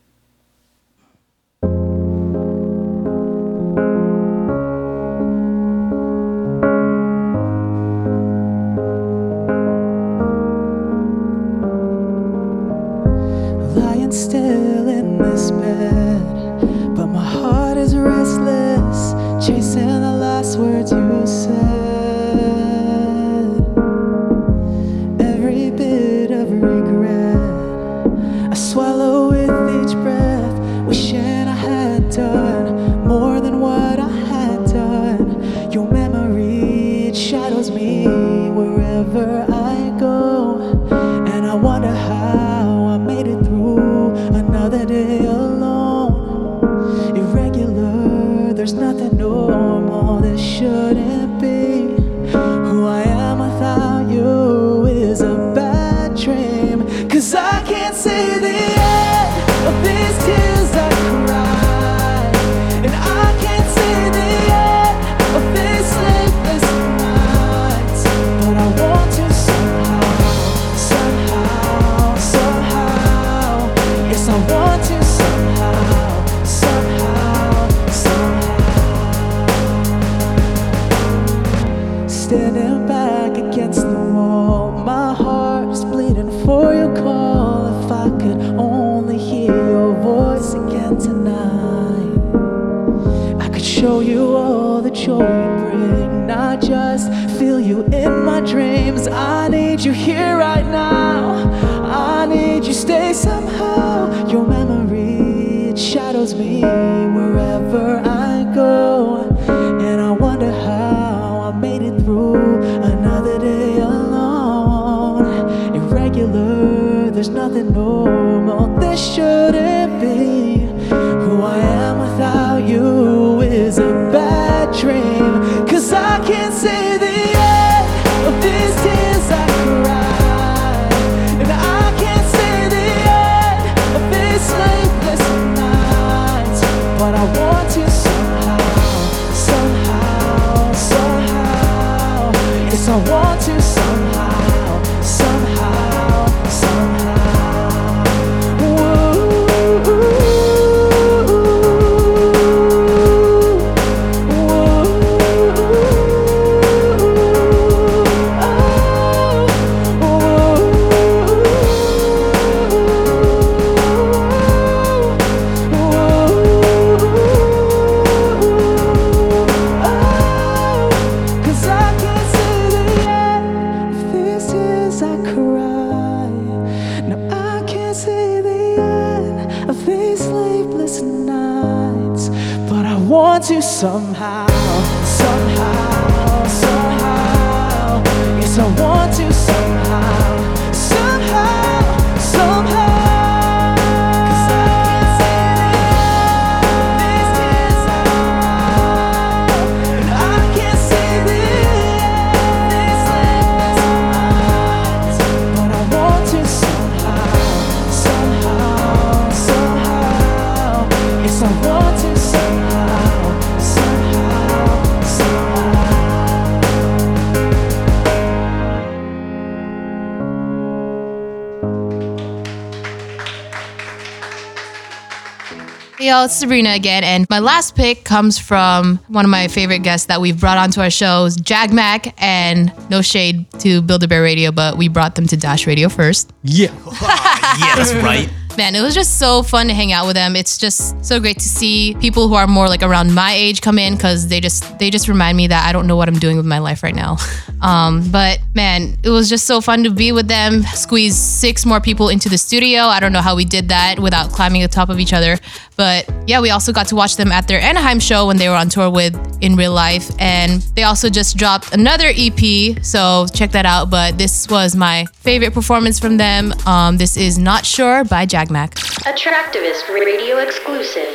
Y'all, 226.16 226.26
it's 226.26 226.36
Sabrina 226.36 226.70
again, 226.70 227.03
and 227.03 227.26
my 227.30 227.39
last 227.39 227.76
pick 227.76 228.05
comes 228.05 228.39
from 228.39 228.97
one 229.07 229.26
of 229.26 229.32
my 229.32 229.49
favorite 229.49 229.80
guests 229.80 230.07
that 230.07 230.22
we've 230.22 230.39
brought 230.39 230.57
onto 230.57 230.80
our 230.80 230.89
shows, 230.89 231.36
Jag 231.36 231.74
Mac, 231.74 232.13
and 232.22 232.72
no 232.89 233.01
shade 233.01 233.49
to 233.59 233.82
Build 233.82 234.03
a 234.03 234.07
Bear 234.07 234.22
Radio, 234.22 234.51
but 234.51 234.78
we 234.78 234.88
brought 234.88 235.16
them 235.16 235.28
to 235.28 235.36
Dash 235.36 235.68
Radio 235.68 235.89
first. 235.89 236.32
Yeah. 236.43 236.68
yeah, 237.01 237.76
that's 237.76 237.93
right. 237.95 238.30
Man, 238.58 238.74
it 238.74 238.82
was 238.82 238.93
just 238.95 239.20
so 239.20 239.43
fun 239.43 239.68
to 239.68 239.74
hang 239.74 239.91
out 239.91 240.06
with 240.06 240.16
them. 240.16 240.36
It's 240.36 240.58
just 240.58 241.03
so 241.03 241.20
great 241.20 241.39
to 241.39 241.47
see 241.47 241.93
people 241.99 242.30
who 242.30 242.36
are 242.36 242.47
more 242.47 242.70
like 242.70 242.84
around 242.84 243.14
my 243.14 243.34
age 243.34 243.60
come 243.62 243.78
in 243.78 243.95
because 243.95 244.30
they 244.30 244.39
just 244.39 244.80
they 244.80 244.89
just 244.89 245.10
remind 245.10 245.36
me 245.36 245.47
that 245.47 245.68
I 245.68 245.74
don't 245.74 245.88
know 245.88 245.97
what 245.97 246.08
I'm 246.08 246.20
doing 246.20 246.38
with 246.38 246.45
my 246.45 246.60
life 246.60 246.82
right 246.82 246.95
now. 246.95 247.18
Um, 247.62 248.12
but 248.12 248.39
man, 248.53 248.95
it 249.01 249.10
was 249.10 249.28
just 249.28 249.45
so 249.45 249.60
fun 249.60 249.84
to 249.86 249.89
be 249.89 250.12
with 250.12 250.28
them. 250.28 250.62
Squeeze 250.64 251.18
six 251.18 251.66
more 251.66 251.82
people 251.82 252.10
into 252.10 252.30
the 252.30 252.38
studio. 252.38 252.82
I 252.82 252.99
don't 252.99 253.12
know 253.12 253.22
how 253.22 253.36
we 253.36 253.43
did 253.43 253.70
that 253.70 253.97
without 253.99 254.30
climbing 254.30 254.62
the 254.62 254.68
top 254.68 254.89
of 254.89 254.99
each 254.99 255.14
other. 255.14 255.39
But 255.76 256.08
yeah, 256.28 256.41
we 256.41 256.51
also 256.51 256.72
got 256.72 256.88
to 256.88 256.95
watch 256.95 257.18
them 257.18 257.32
at 257.32 257.47
their 257.47 257.60
Anaheim 257.60 257.99
show 257.99 258.28
when 258.28 258.38
they 258.38 258.49
were 258.49 258.56
on 258.56 258.70
tour 258.70 258.89
with 258.89 259.16
In 259.41 259.56
Real 259.56 259.74
Life. 259.74 260.12
And 260.20 260.62
they 260.76 260.84
also 260.84 261.10
just 261.10 261.38
dropped 261.38 261.74
another 261.74 262.12
EP. 262.16 262.84
So 262.84 263.26
check 263.34 263.51
that 263.51 263.66
out. 263.66 263.89
But 263.89 264.18
this 264.18 264.47
was 264.47 264.76
my 264.76 265.06
favorite 265.14 265.53
performance 265.53 265.99
from 265.99 266.18
them. 266.18 266.53
Um, 266.66 266.97
this 266.97 267.18
is 267.18 267.38
Not 267.38 267.66
Sure 267.66 268.03
by 268.03 268.26
Jag 268.46 268.52
Mac. 268.52 268.76
Attractivist 269.06 269.89
Radio 269.89 270.38
exclusive. 270.38 271.10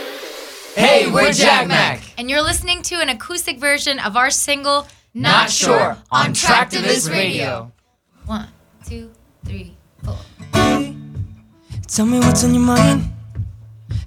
Hey, 0.75 1.07
we're 1.07 1.33
Jag 1.33 1.69
Mac. 1.69 2.01
And 2.19 2.29
you're 2.29 2.43
listening 2.43 2.83
to 2.83 2.97
an 2.97 3.09
acoustic 3.09 3.61
version 3.61 4.01
of 4.01 4.17
our 4.17 4.31
single 4.31 4.87
Not 5.15 5.49
Sure 5.51 5.97
on 6.11 6.33
Traktivist 6.35 7.09
Radio. 7.09 7.71
One, 8.27 8.49
two, 8.89 9.11
three, 9.45 9.77
four. 10.05 10.17
Tell 11.87 12.07
me 12.07 12.19
what's 12.19 12.43
on 12.45 12.55
your 12.55 12.65
mind. 12.65 13.13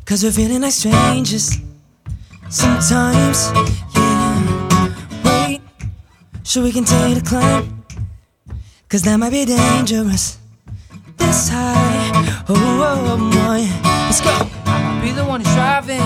Cause 0.06 0.24
we're 0.24 0.32
feeling 0.32 0.62
like 0.62 0.74
strangers. 0.74 1.60
Sometimes, 2.50 3.52
yeah. 3.96 5.48
Wait, 5.48 5.62
so 6.44 6.62
we 6.62 6.72
continue 6.74 7.16
to 7.16 7.26
climb. 7.26 7.86
Cause 8.90 9.02
that 9.04 9.18
might 9.18 9.32
be 9.32 9.46
dangerous. 9.46 10.43
This 11.18 11.50
high, 11.50 12.44
oh, 12.50 12.56
oh, 12.56 13.12
oh 13.12 13.32
boy. 13.32 13.68
Let's 14.06 14.22
go. 14.22 14.32
I'll 14.66 15.02
be 15.02 15.12
the 15.12 15.26
one 15.26 15.42
who's 15.42 15.54
driving. 15.54 16.02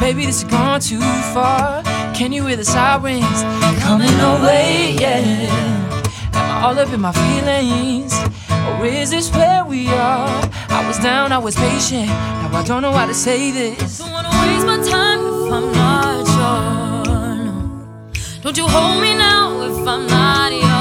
Baby, 0.00 0.26
this 0.26 0.42
has 0.42 0.50
gone 0.50 0.80
too 0.80 1.00
far. 1.32 1.82
Can 2.14 2.32
you 2.32 2.46
hear 2.46 2.56
the 2.56 2.64
sirens 2.64 3.42
coming 3.82 4.14
away? 4.20 4.96
Yeah. 4.98 5.20
Am 6.34 6.50
I 6.50 6.62
all 6.64 6.78
up 6.78 6.92
in 6.92 7.00
my 7.00 7.12
feelings? 7.12 8.12
Or 8.68 8.84
is 8.86 9.10
this 9.10 9.30
where 9.32 9.64
we 9.64 9.88
are? 9.88 10.50
I 10.68 10.84
was 10.86 10.98
down, 10.98 11.32
I 11.32 11.38
was 11.38 11.54
patient. 11.56 12.06
Now 12.08 12.50
I 12.52 12.62
don't 12.64 12.82
know 12.82 12.92
how 12.92 13.06
to 13.06 13.14
say 13.14 13.50
this. 13.50 13.98
Don't 13.98 14.10
wanna 14.12 14.30
waste 14.42 14.66
my 14.66 14.78
time 14.78 15.20
if 15.20 15.52
I'm 15.52 15.72
not 15.72 16.26
sure. 16.34 17.44
no. 17.44 18.42
Don't 18.42 18.56
you 18.56 18.66
hold 18.66 19.00
me 19.02 19.14
now 19.16 19.60
if 19.62 19.86
I'm 19.86 20.06
not 20.06 20.52
yours. 20.52 20.71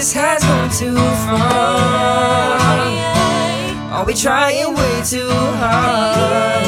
This 0.00 0.14
has 0.14 0.42
gone 0.42 0.70
too 0.70 0.96
far. 1.26 1.76
Are 3.92 4.04
we 4.06 4.14
trying 4.14 4.74
way 4.74 5.02
too 5.04 5.28
hard? 5.60 6.64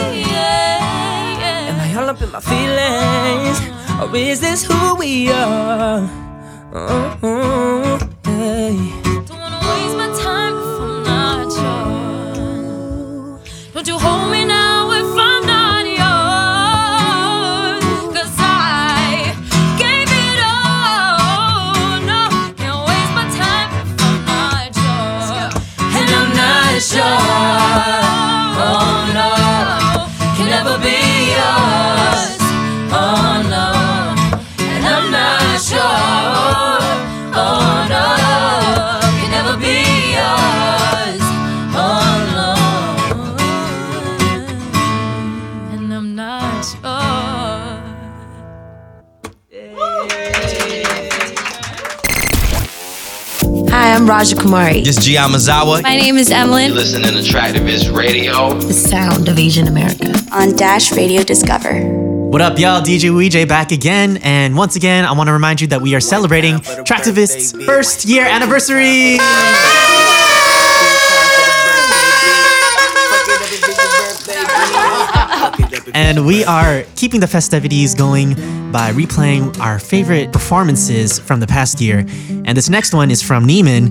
Am 1.71 1.81
I 1.81 1.95
all 1.97 2.11
up 2.11 2.21
in 2.21 2.31
my 2.31 2.41
feelings? 2.41 3.59
Or 4.03 4.15
is 4.15 4.39
this 4.41 4.67
who 4.67 4.97
we 4.97 5.33
are? 5.33 6.01
Uh-huh, 6.75 7.17
oh, 7.23 7.99
hey. 8.27 8.77
Don't 9.03 9.41
wanna 9.45 9.61
waste 9.71 9.97
my 10.03 10.11
time 10.27 10.55
if 10.63 10.81
I'm 10.85 11.03
not 11.13 11.47
sure. 11.57 13.41
Don't 13.73 13.89
you 13.89 13.99
hold 13.99 14.31
me 14.31 14.45
now 14.45 14.72
I'm 54.03 54.09
Raja 54.09 54.35
Kumari. 54.35 54.83
This 54.83 54.99
is 54.99 55.05
G. 55.05 55.15
Yamazawa. 55.15 55.85
My 55.85 55.95
name 55.95 56.17
is 56.17 56.29
Emily. 56.29 56.67
You're 56.67 56.75
listening 56.75 57.13
to 57.13 57.19
Traktivist 57.19 57.97
Radio. 57.97 58.53
The 58.59 58.73
sound 58.73 59.29
of 59.29 59.39
Asian 59.39 59.69
America. 59.69 60.13
On 60.33 60.57
Dash 60.57 60.91
Radio 60.91 61.23
Discover. 61.23 61.83
What 61.85 62.41
up, 62.43 62.59
y'all? 62.59 62.83
DJ 62.83 63.13
WeJ 63.13 63.47
back 63.47 63.71
again. 63.71 64.17
And 64.25 64.57
once 64.57 64.75
again, 64.75 65.05
I 65.05 65.13
want 65.13 65.29
to 65.29 65.33
remind 65.33 65.61
you 65.61 65.69
that 65.69 65.83
we 65.83 65.95
are 65.95 66.01
celebrating 66.01 66.57
Traktivist's 66.57 67.53
first 67.65 68.05
year 68.05 68.27
anniversary. 68.27 69.19
And 75.95 76.27
we 76.27 76.45
are 76.45 76.85
keeping 76.97 77.21
the 77.21 77.27
festivities 77.27 77.95
going 77.95 78.35
by 78.73 78.93
replaying 78.93 79.59
our 79.61 79.79
favorite 79.79 80.33
performances 80.33 81.19
from 81.19 81.41
the 81.41 81.47
past 81.47 81.81
year. 81.81 81.99
And 82.29 82.57
this 82.57 82.69
next 82.69 82.95
one 82.95 83.11
is 83.11 83.23
from 83.23 83.47
Neiman. 83.47 83.89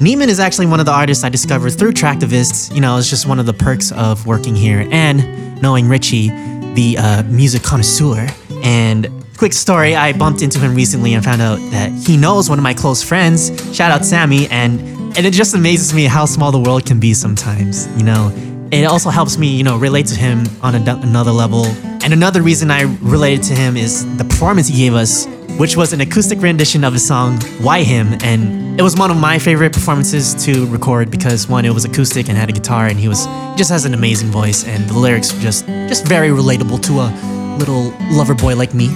Neiman 0.00 0.28
is 0.28 0.40
actually 0.40 0.66
one 0.66 0.80
of 0.80 0.86
the 0.86 0.92
artists 0.92 1.24
I 1.24 1.28
discovered 1.28 1.70
through 1.70 1.92
Traktivists. 1.92 2.74
You 2.74 2.80
know, 2.80 2.96
it's 2.96 3.10
just 3.10 3.26
one 3.26 3.38
of 3.38 3.46
the 3.46 3.52
perks 3.52 3.92
of 3.92 4.26
working 4.26 4.54
here 4.54 4.88
and 4.90 5.60
knowing 5.60 5.88
Richie, 5.88 6.28
the 6.74 6.96
uh, 6.98 7.22
music 7.24 7.62
connoisseur. 7.62 8.28
And 8.62 9.08
quick 9.36 9.52
story 9.52 9.96
I 9.96 10.12
bumped 10.12 10.42
into 10.42 10.58
him 10.58 10.74
recently 10.74 11.14
and 11.14 11.24
found 11.24 11.42
out 11.42 11.56
that 11.72 11.90
he 11.90 12.16
knows 12.16 12.48
one 12.48 12.58
of 12.58 12.62
my 12.62 12.74
close 12.74 13.02
friends. 13.02 13.50
Shout 13.74 13.90
out 13.90 14.04
Sammy. 14.04 14.46
And, 14.48 14.80
and 15.16 15.26
it 15.26 15.32
just 15.32 15.54
amazes 15.54 15.92
me 15.92 16.04
how 16.04 16.26
small 16.26 16.52
the 16.52 16.60
world 16.60 16.86
can 16.86 17.00
be 17.00 17.12
sometimes, 17.12 17.88
you 17.98 18.04
know? 18.04 18.32
It 18.72 18.84
also 18.84 19.10
helps 19.10 19.36
me, 19.36 19.48
you 19.48 19.64
know, 19.64 19.76
relate 19.76 20.06
to 20.06 20.14
him 20.14 20.44
on 20.62 20.74
a, 20.74 20.98
another 21.02 21.32
level. 21.32 21.64
And 22.02 22.12
another 22.12 22.42
reason 22.42 22.70
I 22.70 22.82
related 23.02 23.42
to 23.44 23.54
him 23.54 23.76
is 23.76 24.04
the 24.16 24.24
performance 24.24 24.68
he 24.68 24.76
gave 24.76 24.94
us, 24.94 25.26
which 25.58 25.76
was 25.76 25.92
an 25.92 26.00
acoustic 26.00 26.40
rendition 26.40 26.84
of 26.84 26.92
his 26.92 27.06
song 27.06 27.38
"Why 27.60 27.82
Him," 27.82 28.16
and 28.22 28.78
it 28.78 28.82
was 28.82 28.96
one 28.96 29.10
of 29.10 29.18
my 29.18 29.38
favorite 29.38 29.72
performances 29.72 30.34
to 30.46 30.66
record 30.66 31.10
because 31.10 31.48
one, 31.48 31.64
it 31.64 31.74
was 31.74 31.84
acoustic 31.84 32.28
and 32.28 32.38
had 32.38 32.48
a 32.48 32.52
guitar, 32.52 32.86
and 32.86 32.98
he 32.98 33.08
was 33.08 33.26
he 33.26 33.56
just 33.56 33.70
has 33.70 33.84
an 33.84 33.92
amazing 33.92 34.28
voice, 34.28 34.64
and 34.64 34.88
the 34.88 34.98
lyrics 34.98 35.34
were 35.34 35.40
just 35.40 35.66
just 35.66 36.06
very 36.06 36.28
relatable 36.28 36.80
to 36.84 37.00
a 37.00 37.56
little 37.58 37.92
lover 38.16 38.34
boy 38.34 38.54
like 38.56 38.72
me. 38.72 38.86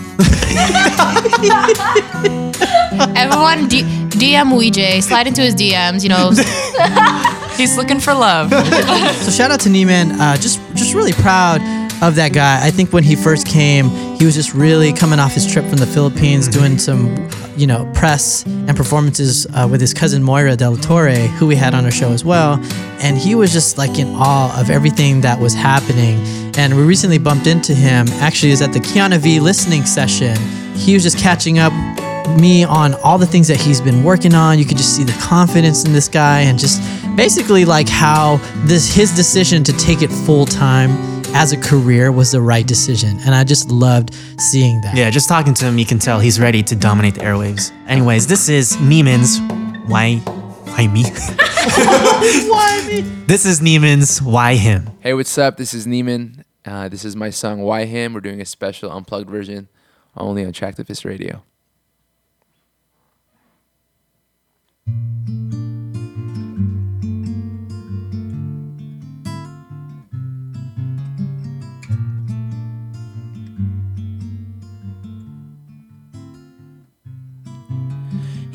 Everyone, 3.17 3.69
D- 3.69 4.04
DM 4.15 4.53
Weej, 4.53 5.03
slide 5.03 5.27
into 5.27 5.43
his 5.43 5.55
DMs. 5.55 6.03
You 6.03 6.11
know, 6.11 6.31
he's 7.57 7.77
looking 7.77 8.01
for 8.01 8.15
love. 8.15 8.51
so 8.51 9.31
shout 9.31 9.51
out 9.51 9.61
to 9.61 9.69
Neiman. 9.69 10.19
Uh, 10.19 10.37
just 10.37 10.61
just 10.75 10.95
really 10.95 11.13
proud 11.13 11.61
of 12.03 12.17
that 12.17 12.33
guy. 12.33 12.65
I 12.65 12.71
think 12.71 12.93
when 12.93 13.05
he 13.05 13.17
first 13.17 13.47
came, 13.47 13.89
he 14.17 14.25
was 14.25 14.35
just 14.35 14.55
really 14.55 14.93
coming 14.93 15.19
off 15.19 15.33
his 15.33 15.51
trip 15.51 15.65
from 15.67 15.79
the 15.79 15.87
Philippines, 15.87 16.49
doing 16.49 16.79
some, 16.79 17.29
you 17.57 17.67
know, 17.67 17.91
press 17.95 18.45
and 18.45 18.77
performances 18.77 19.47
uh, 19.55 19.67
with 19.71 19.81
his 19.81 19.95
cousin 19.95 20.23
Moira 20.23 20.57
Dela 20.57 20.77
Torre, 20.79 21.15
who 21.15 21.47
we 21.47 21.57
had 21.57 21.75
on 21.75 21.85
our 21.85 21.91
show 21.91 22.11
as 22.11 22.25
well. 22.25 22.61
And 23.01 23.17
he 23.17 23.35
was 23.35 23.53
just 23.53 23.79
like 23.79 23.99
in 23.99 24.09
awe 24.15 24.59
of 24.61 24.71
everything 24.71 25.21
that 25.23 25.39
was 25.41 25.55
happening. 25.55 26.19
And 26.57 26.77
we 26.77 26.83
recently 26.83 27.19
bumped 27.19 27.47
into 27.47 27.75
him. 27.75 28.07
Actually, 28.21 28.53
is 28.53 28.63
at 28.63 28.73
the 28.73 28.81
Kiana 28.81 29.19
V 29.19 29.41
listening 29.41 29.85
session. 29.85 30.37
He 30.75 30.95
was 30.95 31.03
just 31.03 31.19
catching 31.19 31.59
up 31.59 31.73
me 32.39 32.65
on 32.65 32.95
all 33.03 33.19
the 33.19 33.27
things 33.27 33.49
that 33.49 33.61
he's 33.61 33.81
been 33.81 34.03
working 34.03 34.35
on. 34.35 34.59
You 34.59 34.65
could 34.65 34.77
just 34.77 34.97
see 34.97 35.05
the 35.05 35.17
confidence 35.21 35.85
in 35.85 35.93
this 35.93 36.09
guy 36.09 36.41
and 36.41 36.59
just 36.59 36.81
basically 37.17 37.65
like 37.65 37.89
how 37.89 38.37
this 38.65 38.93
his 38.95 39.15
decision 39.15 39.63
to 39.65 39.73
take 39.75 40.03
it 40.03 40.11
full 40.11 40.47
time 40.47 40.91
as 41.35 41.53
a 41.53 41.57
career 41.57 42.13
was 42.13 42.33
the 42.33 42.41
right 42.41 42.67
decision. 42.67 43.19
And 43.21 43.35
I 43.35 43.45
just 43.45 43.71
loved 43.71 44.15
seeing 44.39 44.81
that. 44.83 44.97
Yeah, 44.97 45.11
just 45.11 45.29
talking 45.29 45.55
to 45.55 45.65
him, 45.65 45.79
you 45.79 45.87
can 45.87 45.99
tell 45.99 46.21
he's 46.21 46.39
ready 46.41 46.63
to 46.63 46.77
dominate 46.77 47.15
the 47.15 47.21
airwaves. 47.21 47.73
Anyways, 47.89 48.27
this 48.27 48.49
is 48.49 48.77
Neiman's 48.77 49.41
Why 49.89 50.17
Why 50.17 50.87
Me? 50.87 51.05
Why 52.49 52.85
me? 52.89 53.01
This 53.27 53.45
is 53.45 53.61
Neiman's 53.61 54.23
Why 54.23 54.55
Him. 54.55 54.91
Hey, 55.01 55.15
what's 55.15 55.37
up? 55.39 55.57
This 55.57 55.75
is 55.75 55.87
Neiman. 55.87 56.45
Uh, 56.65 56.89
this 56.89 57.05
is 57.05 57.15
my 57.17 57.31
song 57.31 57.61
Why 57.63 57.85
Him. 57.85 58.15
We're 58.15 58.21
doing 58.21 58.41
a 58.41 58.47
special 58.47 58.91
unplugged 58.91 59.29
version 59.29 59.69
only 60.17 60.45
on 60.45 60.53
Track 60.53 60.77
Traktivist 60.77 61.05
Radio. 61.05 61.43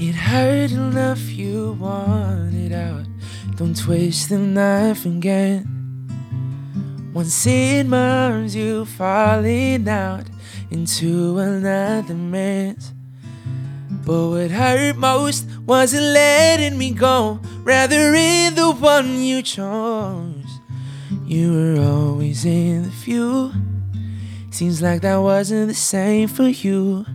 It 0.01 0.15
hurt 0.15 0.71
enough 0.71 1.29
you 1.29 1.73
want 1.73 2.55
it 2.55 2.71
out. 2.71 3.05
Don't 3.57 3.75
twist 3.75 4.29
the 4.29 4.37
knife 4.37 5.05
again. 5.05 5.67
Once 7.13 7.45
in 7.45 7.89
my 7.89 8.27
arms, 8.27 8.55
you 8.55 8.85
falling 8.85 9.89
out 9.89 10.23
into 10.71 11.37
another 11.39 12.13
man's. 12.13 12.93
But 14.09 14.29
what 14.29 14.49
hurt 14.49 14.97
most 14.97 15.45
wasn't 15.67 16.01
letting 16.01 16.79
me 16.79 16.89
go, 16.89 17.39
rather 17.61 18.15
in 18.15 18.55
the 18.55 18.71
one 18.71 19.21
you 19.21 19.43
chose. 19.43 20.49
You 21.27 21.53
were 21.53 21.79
always 21.79 22.43
in 22.43 22.85
the 22.85 22.89
few. 22.89 23.53
Seems 24.49 24.81
like 24.81 25.01
that 25.01 25.17
wasn't 25.17 25.67
the 25.67 25.75
same 25.75 26.27
for 26.27 26.47
you. 26.47 27.05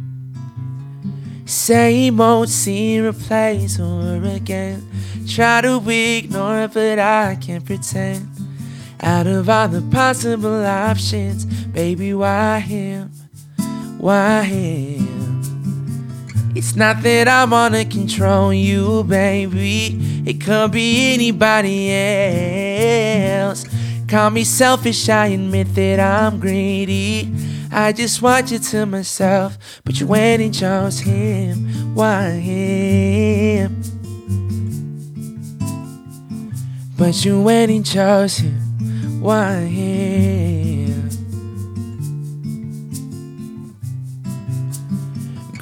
Same 1.46 2.20
old 2.20 2.48
scene 2.48 3.02
replays 3.02 3.80
over 3.80 4.28
again. 4.28 4.88
Try 5.26 5.62
to 5.62 5.82
ignore 5.90 6.60
it, 6.60 6.74
but 6.74 7.00
I 7.00 7.36
can't 7.40 7.64
pretend. 7.64 8.28
Out 9.00 9.26
of 9.26 9.48
all 9.50 9.66
the 9.66 9.82
possible 9.90 10.64
options, 10.64 11.44
baby, 11.44 12.14
why 12.14 12.60
him? 12.60 13.10
Why 13.98 14.44
him? 14.44 15.13
It's 16.54 16.76
not 16.76 17.02
that 17.02 17.26
I 17.26 17.44
wanna 17.46 17.84
control 17.84 18.54
you, 18.54 19.02
baby. 19.04 19.98
It 20.24 20.40
could 20.40 20.70
be 20.70 21.12
anybody 21.12 21.90
else. 23.40 23.64
Call 24.06 24.30
me 24.30 24.44
selfish, 24.44 25.08
I 25.08 25.26
admit 25.28 25.74
that 25.74 25.98
I'm 25.98 26.38
greedy. 26.38 27.28
I 27.72 27.92
just 27.92 28.22
want 28.22 28.52
you 28.52 28.60
to 28.60 28.86
myself, 28.86 29.58
but 29.84 29.98
you 29.98 30.06
went 30.06 30.42
and 30.42 30.54
chose 30.54 31.00
him. 31.00 31.94
Why 31.94 32.30
him? 32.30 33.82
But 36.96 37.24
you 37.24 37.40
went 37.40 37.72
and 37.72 37.84
chose 37.84 38.36
him. 38.36 39.20
Why 39.20 39.56
him? 39.56 40.63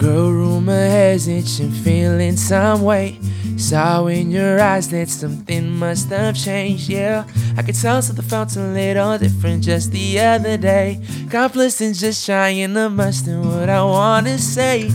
Girl, 0.03 0.33
rumor 0.33 0.73
has 0.73 1.29
it 1.29 1.47
you're 1.61 1.71
feeling 1.71 2.37
some 2.37 2.83
way. 2.83 3.21
Saw 3.57 4.07
in 4.07 4.33
your 4.33 4.61
eyes 4.61 4.89
that 4.91 5.09
something 5.09 5.71
must 5.71 6.09
have 6.11 6.35
changed, 6.35 6.89
yeah. 6.89 7.25
I 7.57 7.63
could 7.63 7.81
tell 7.81 8.03
something 8.03 8.25
felt 8.25 8.57
a 8.57 8.67
little 8.67 9.17
different 9.17 9.63
just 9.63 9.93
the 9.93 10.19
other 10.19 10.57
day. 10.57 10.99
Complicit 11.29 12.01
just 12.01 12.27
trying 12.27 12.75
to 12.75 12.91
muster 12.91 13.41
what 13.41 13.69
I 13.69 13.85
wanna 13.85 14.39
say. 14.39 14.91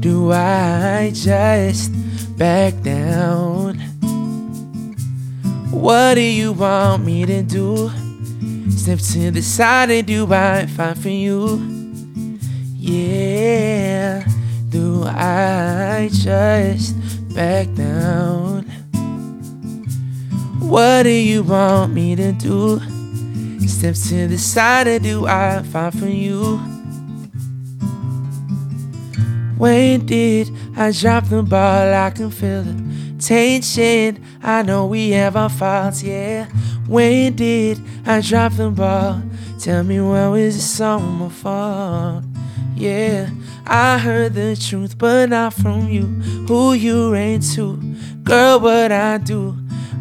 Do 0.00 0.32
I 0.32 1.12
just 1.14 1.90
back 2.36 2.78
down? 2.82 3.78
What 5.70 6.16
do 6.16 6.20
you 6.20 6.52
want 6.52 7.06
me 7.06 7.24
to 7.24 7.42
do? 7.42 7.90
Step 8.68 8.98
to 8.98 9.30
the 9.30 9.40
side 9.40 9.90
and 9.90 10.06
do 10.06 10.30
I 10.30 10.66
fight 10.66 10.98
for 10.98 11.08
you? 11.08 11.56
Yeah, 12.76 14.24
do 14.72 15.04
I 15.04 16.08
just 16.10 16.96
back 17.34 17.72
down? 17.74 18.62
What 20.60 21.02
do 21.02 21.10
you 21.10 21.42
want 21.42 21.92
me 21.92 22.16
to 22.16 22.32
do? 22.32 22.80
Step 23.68 23.94
to 23.94 24.28
the 24.28 24.38
side 24.38 24.86
or 24.86 24.98
do 24.98 25.26
I 25.26 25.62
fight 25.62 25.92
for 25.92 26.06
you? 26.06 26.56
When 29.58 30.06
did 30.06 30.50
I 30.74 30.90
drop 30.92 31.26
the 31.26 31.42
ball? 31.42 31.92
I 31.94 32.10
can 32.10 32.30
feel 32.30 32.62
the 32.62 33.16
tension. 33.20 34.24
I 34.42 34.62
know 34.62 34.86
we 34.86 35.10
have 35.10 35.36
our 35.36 35.50
faults, 35.50 36.02
yeah. 36.02 36.46
When 36.88 37.36
did 37.36 37.78
I 38.06 38.22
drop 38.22 38.54
the 38.54 38.70
ball? 38.70 39.22
Tell 39.60 39.84
me 39.84 40.00
where 40.00 40.30
was 40.30 40.56
this 40.56 40.80
all 40.80 40.98
my 40.98 41.28
fault? 41.28 42.24
Yeah, 42.74 43.30
I 43.66 43.98
heard 43.98 44.34
the 44.34 44.56
truth, 44.56 44.98
but 44.98 45.28
not 45.30 45.54
from 45.54 45.88
you. 45.88 46.06
Who 46.48 46.72
you 46.72 47.12
ran 47.12 47.40
to? 47.54 47.76
Girl, 48.22 48.60
what 48.60 48.90
I 48.92 49.18
do? 49.18 49.56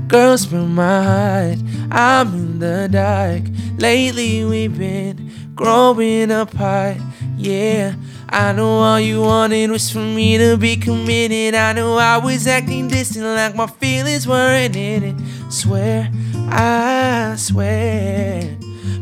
Girl, 0.07 0.38
spill 0.38 0.65
my 0.67 1.03
heart. 1.03 1.59
I'm 1.91 2.34
in 2.34 2.59
the 2.59 2.89
dark. 2.91 3.43
Lately 3.78 4.43
we've 4.45 4.78
been 4.78 5.32
growing 5.55 6.32
apart. 6.32 6.97
Yeah, 7.38 7.95
I 8.30 8.53
know 8.53 8.80
all 8.80 8.99
you 8.99 9.22
wanted 9.22 9.72
was 9.72 9.89
for 9.89 9.99
me 9.99 10.38
to 10.38 10.57
be 10.57 10.76
committed. 10.76 11.55
I 11.55 11.74
know 11.74 11.97
I 11.97 12.17
was 12.17 12.47
acting 12.47 12.88
distant 12.88 13.26
like 13.26 13.55
my 13.55 13.67
feelings 13.67 14.28
weren't 14.28 14.76
in 14.76 15.03
it. 15.03 15.51
Swear, 15.51 16.11
I 16.49 17.36
swear. 17.38 18.61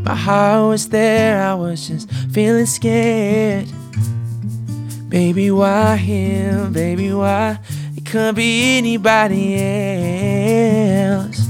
My 0.09 0.15
heart 0.15 0.69
was 0.69 0.89
there, 0.89 1.43
I 1.43 1.53
was 1.53 1.87
just 1.87 2.09
feeling 2.33 2.65
scared. 2.65 3.67
Baby, 5.07 5.51
why 5.51 5.97
him? 5.97 6.73
Baby, 6.73 7.13
why? 7.13 7.59
It 7.95 8.07
could 8.07 8.33
be 8.33 8.79
anybody 8.79 9.53
else. 9.61 11.45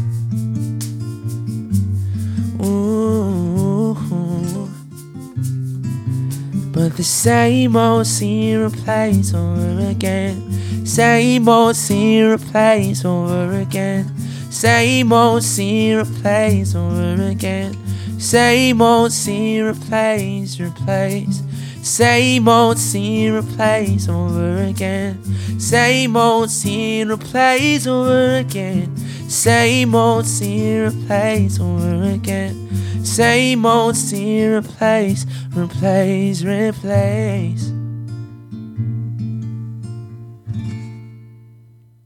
But 6.74 6.98
the 6.98 7.04
same 7.04 7.78
old 7.78 8.08
scene 8.08 8.58
replays 8.58 9.34
over 9.34 9.90
again. 9.90 10.86
Same 10.86 11.48
old 11.48 11.78
scene 11.78 12.26
replays 12.26 13.06
over 13.06 13.58
again. 13.58 14.14
Same 14.52 15.14
old 15.14 15.44
scene 15.44 16.00
replays 16.00 16.76
over 16.76 17.24
again. 17.24 17.78
Same 18.20 18.82
old 18.82 19.14
scene 19.14 19.64
replace, 19.64 20.60
replace. 20.60 21.42
Same 21.82 22.50
old 22.50 22.78
scene 22.78 23.34
replace 23.34 24.10
over 24.10 24.64
again. 24.64 25.24
Same 25.58 26.18
old 26.18 26.50
scene 26.50 27.08
replace 27.10 27.88
over 27.88 28.36
again. 28.36 28.96
Same 29.30 29.96
old 29.96 30.26
scene 30.26 30.88
replace 30.88 31.60
over 31.62 32.04
again. 32.12 33.06
Same 33.06 33.66
old 33.66 33.96
scene 33.96 34.62
replays, 34.62 35.26
replays, 35.52 36.44
replays. 36.44 37.70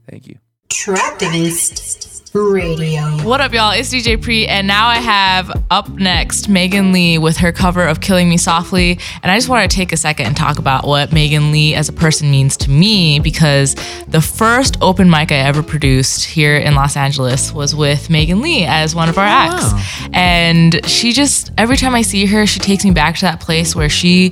Thank 0.08 0.28
you. 0.28 0.38
Traktivist 0.68 2.13
Radio. 2.34 3.00
What 3.22 3.40
up, 3.40 3.52
y'all? 3.52 3.70
It's 3.70 3.94
DJ 3.94 4.20
Pre, 4.20 4.48
and 4.48 4.66
now 4.66 4.88
I 4.88 4.96
have 4.96 5.64
up 5.70 5.88
next 5.90 6.48
Megan 6.48 6.90
Lee 6.90 7.16
with 7.16 7.36
her 7.36 7.52
cover 7.52 7.86
of 7.86 8.00
Killing 8.00 8.28
Me 8.28 8.36
Softly. 8.36 8.98
And 9.22 9.30
I 9.30 9.36
just 9.36 9.48
want 9.48 9.70
to 9.70 9.76
take 9.76 9.92
a 9.92 9.96
second 9.96 10.26
and 10.26 10.36
talk 10.36 10.58
about 10.58 10.84
what 10.84 11.12
Megan 11.12 11.52
Lee 11.52 11.76
as 11.76 11.88
a 11.88 11.92
person 11.92 12.32
means 12.32 12.56
to 12.56 12.70
me 12.70 13.20
because 13.20 13.76
the 14.08 14.20
first 14.20 14.76
open 14.82 15.08
mic 15.08 15.30
I 15.30 15.36
ever 15.36 15.62
produced 15.62 16.24
here 16.24 16.56
in 16.56 16.74
Los 16.74 16.96
Angeles 16.96 17.52
was 17.52 17.72
with 17.72 18.10
Megan 18.10 18.40
Lee 18.40 18.64
as 18.64 18.96
one 18.96 19.08
of 19.08 19.16
our 19.16 19.26
oh, 19.26 19.28
acts. 19.28 20.08
And 20.12 20.84
she 20.86 21.12
just, 21.12 21.52
every 21.56 21.76
time 21.76 21.94
I 21.94 22.02
see 22.02 22.26
her, 22.26 22.48
she 22.48 22.58
takes 22.58 22.84
me 22.84 22.90
back 22.90 23.14
to 23.14 23.20
that 23.22 23.38
place 23.38 23.76
where 23.76 23.88
she 23.88 24.30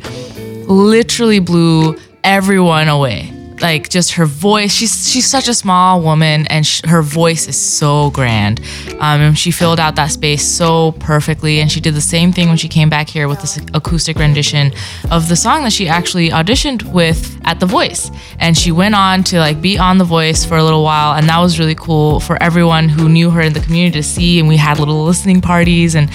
literally 0.67 1.39
blew 1.39 1.97
everyone 2.25 2.89
away 2.89 3.33
like 3.63 3.89
just 3.89 4.13
her 4.13 4.27
voice 4.27 4.73
she's 4.73 5.09
she's 5.11 5.31
such 5.31 5.49
a 5.49 5.55
small 5.55 6.03
woman 6.03 6.47
and 6.49 6.67
sh- 6.67 6.83
her 6.85 7.01
voice 7.01 7.47
is 7.49 7.57
so 7.57 8.11
grand. 8.11 8.61
Um, 8.99 9.35
she 9.35 9.51
filled 9.51 9.79
out 9.79 9.97
that 9.97 10.09
space 10.09 10.47
so 10.47 10.93
perfectly 10.93 11.61
and 11.61 11.71
she 11.71 11.81
did 11.81 11.95
the 11.95 12.01
same 12.01 12.33
thing 12.33 12.49
when 12.49 12.57
she 12.57 12.69
came 12.69 12.91
back 12.91 13.09
here 13.09 13.29
with 13.29 13.41
this 13.41 13.59
acoustic 13.75 14.19
rendition 14.19 14.73
of 15.11 15.29
the 15.29 15.37
song 15.37 15.63
that 15.63 15.73
she 15.73 15.89
actually 15.89 16.31
auditioned 16.31 16.83
with 16.93 17.41
at 17.45 17.61
the 17.61 17.67
voice. 17.67 18.11
And 18.39 18.57
she 18.59 18.73
went 18.73 18.95
on 18.95 19.23
to 19.25 19.39
like 19.39 19.63
be 19.63 19.79
on 19.79 19.99
the 19.99 20.05
voice 20.05 20.45
for 20.45 20.57
a 20.57 20.65
little 20.65 20.83
while 20.83 21.15
and 21.15 21.29
that 21.29 21.39
was 21.39 21.59
really 21.59 21.77
cool 21.77 22.21
for 22.21 22.43
everyone 22.43 22.89
who 22.89 23.09
knew 23.09 23.31
her 23.31 23.41
in 23.41 23.53
the 23.53 23.61
community 23.61 23.99
to 23.99 24.03
see 24.03 24.39
and 24.39 24.49
we 24.49 24.57
had 24.57 24.79
little 24.79 25.05
listening 25.05 25.41
parties 25.41 25.95
and 25.95 26.11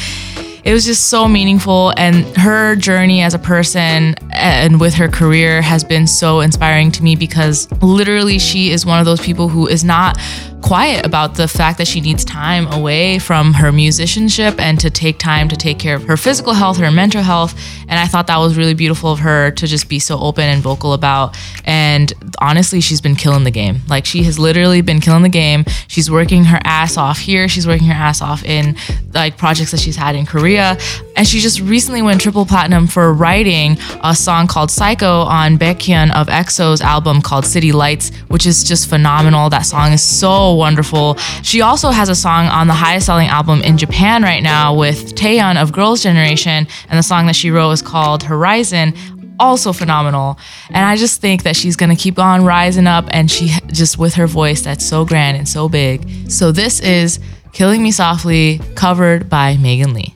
it 0.68 0.74
was 0.74 0.84
just 0.84 1.07
so 1.07 1.30
meaningful 1.30 1.93
and 1.95 2.26
her 2.36 2.76
journey 2.76 3.22
as 3.22 3.34
a 3.34 3.39
person 3.39 4.15
and 4.32 4.82
with 4.82 4.93
her 4.93 5.07
career 5.07 5.61
has 5.61 5.82
been 5.82 6.05
so 6.05 6.41
inspiring 6.41 6.91
to 6.91 7.01
me 7.01 7.15
because 7.15 7.72
literally 7.82 8.38
she 8.38 8.72
is 8.72 8.86
one 8.86 8.99
of 8.99 9.05
those 9.05 9.22
people 9.22 9.47
who 9.47 9.65
is 9.65 9.86
not 9.86 10.18
quiet 10.62 11.05
about 11.05 11.36
the 11.36 11.47
fact 11.47 11.78
that 11.78 11.88
she 11.88 12.01
needs 12.01 12.26
time 12.26 12.68
away 12.74 13.20
from 13.20 13.53
her 13.53 13.72
musicianship 13.72 14.60
and 14.60 14.80
to 14.80 14.89
take 14.89 15.18
time 15.20 15.47
to 15.49 15.55
take 15.55 15.80
care 15.80 15.95
of 15.95 16.03
her 16.03 16.18
physical 16.18 16.53
health, 16.53 16.78
her 16.78 16.91
mental 16.91 17.22
health. 17.22 17.60
And 17.88 17.99
I 17.99 18.05
thought 18.05 18.28
that 18.28 18.38
was 18.38 18.58
really 18.58 18.74
beautiful 18.74 19.12
of 19.12 19.20
her 19.20 19.51
to 19.51 19.68
just 19.68 19.88
be 19.88 19.99
so 19.99 20.20
open 20.20 20.43
and 20.43 20.62
vocal 20.62 20.93
about. 20.93 21.38
And 21.66 22.12
honestly, 22.39 22.82
she's 22.82 23.01
been 23.01 23.16
killing 23.16 23.43
the 23.43 23.51
game. 23.51 23.82
Like 23.88 24.05
she 24.05 24.24
has 24.24 24.39
literally 24.39 24.82
been 24.82 24.99
killing 24.99 25.24
the 25.24 25.30
game. 25.30 25.64
She's 25.88 26.10
working 26.10 26.43
her 26.45 26.60
ass 26.64 26.97
off 26.97 27.20
here. 27.20 27.47
She's 27.47 27.68
working 27.68 27.88
her 27.88 27.93
ass 27.93 28.22
off 28.22 28.43
in 28.43 28.76
like 29.14 29.38
projects 29.38 29.72
that 29.72 29.80
she's 29.80 29.95
had 29.95 30.16
in 30.16 30.26
Korea. 30.26 30.78
And 31.16 31.28
she 31.28 31.39
just 31.39 31.60
recently 31.62 32.01
went 32.01 32.22
triple 32.22 32.45
platinum 32.45 32.88
for 32.88 33.14
writing 33.14 33.78
a 34.03 34.16
song 34.16 34.47
called 34.47 34.72
Psycho 34.72 35.22
on 35.22 35.58
Baekhyun 35.58 36.14
of 36.14 36.28
EXO's 36.28 36.82
album 36.82 37.22
called 37.22 37.45
City 37.45 37.72
Lights, 37.72 38.16
which 38.28 38.45
is 38.45 38.64
just 38.64 38.89
phenomenal. 38.89 39.49
That 39.49 39.66
song 39.66 39.91
is 39.91 40.01
so 40.01 40.46
wonderful. 40.55 41.15
She 41.43 41.61
also 41.61 41.89
has 41.89 42.09
a 42.09 42.15
song 42.15 42.45
on 42.47 42.67
the 42.67 42.73
highest 42.73 43.05
selling 43.05 43.27
album 43.27 43.61
in 43.61 43.77
Japan 43.77 44.23
right 44.23 44.43
now 44.43 44.73
with 44.73 45.15
Taeyeon 45.15 45.61
of 45.61 45.71
Girls' 45.71 46.03
Generation, 46.03 46.67
and 46.89 46.97
the 46.97 47.03
song 47.03 47.27
that 47.27 47.35
she 47.35 47.51
wrote 47.51 47.71
is 47.71 47.81
called 47.81 48.23
Horizon. 48.23 48.93
Also 49.39 49.71
phenomenal. 49.71 50.39
And 50.69 50.83
I 50.83 50.95
just 50.95 51.21
think 51.21 51.43
that 51.43 51.55
she's 51.55 51.75
gonna 51.75 51.95
keep 51.95 52.17
on 52.17 52.43
rising 52.43 52.87
up 52.87 53.05
and 53.11 53.29
she 53.29 53.51
just 53.67 53.99
with 53.99 54.15
her 54.15 54.25
voice 54.25 54.61
that's 54.61 54.83
so 54.83 55.05
grand 55.05 55.37
and 55.37 55.47
so 55.47 55.69
big. 55.69 56.31
So 56.31 56.51
this 56.51 56.79
is 56.79 57.19
Killing 57.53 57.83
Me 57.83 57.91
Softly, 57.91 58.59
covered 58.75 59.29
by 59.29 59.57
Megan 59.57 59.93
Lee. 59.93 60.15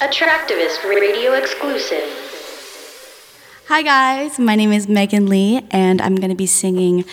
A 0.00 0.08
Traktivist 0.08 0.84
Radio 0.84 1.32
exclusive. 1.34 2.04
Hi, 3.68 3.82
guys. 3.82 4.38
My 4.40 4.56
name 4.56 4.72
is 4.72 4.88
Megan 4.88 5.26
Lee, 5.28 5.60
and 5.70 6.02
I'm 6.02 6.16
going 6.16 6.30
to 6.30 6.34
be 6.34 6.46
singing 6.46 7.04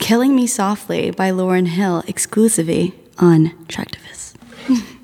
Killing 0.00 0.34
Me 0.34 0.46
Softly 0.46 1.12
by 1.12 1.30
Lauryn 1.30 1.68
Hill 1.68 2.02
exclusively 2.08 2.94
on 3.18 3.50
Traktivist. 3.68 4.34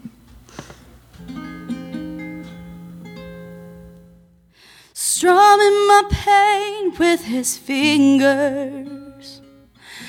Strumming 4.92 5.86
my 5.86 6.02
pain 6.10 6.94
with 6.98 7.24
his 7.24 7.56
fingers, 7.56 9.40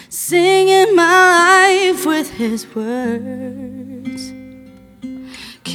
singing 0.10 0.96
my 0.96 1.92
life 1.92 2.06
with 2.06 2.32
his 2.32 2.66
words 2.74 4.34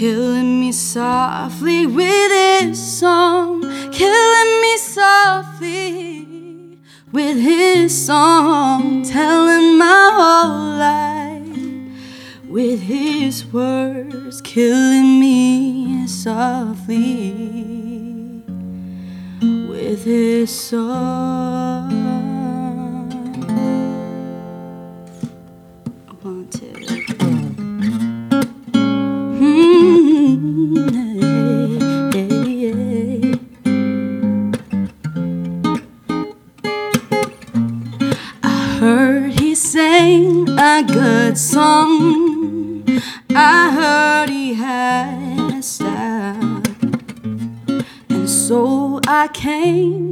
killing 0.03 0.59
me 0.59 0.73
softly 0.73 1.87
with 1.87 2.33
his 2.33 2.99
song, 2.99 3.61
killing 3.93 4.61
me 4.63 4.77
softly 4.79 5.72
with 7.13 7.37
his 7.39 8.07
song, 8.07 9.03
telling 9.03 9.77
my 9.77 10.11
whole 10.15 10.79
life 10.79 11.23
with 12.49 12.81
his 12.81 13.45
words, 13.47 14.41
killing 14.41 15.21
me 15.21 16.07
softly 16.07 17.33
with 19.69 20.05
his 20.05 20.51
song. 20.51 21.91
One, 26.23 26.49
two. 26.49 26.73
I 28.31 28.43
hmm. 29.39 30.92
Song. 41.39 42.85
I 43.35 43.71
heard 43.71 44.29
he 44.29 44.55
had 44.55 45.55
a 45.59 45.63
style. 45.63 46.63
And 48.11 48.29
so 48.29 49.01
I 49.07 49.29
came 49.29 50.12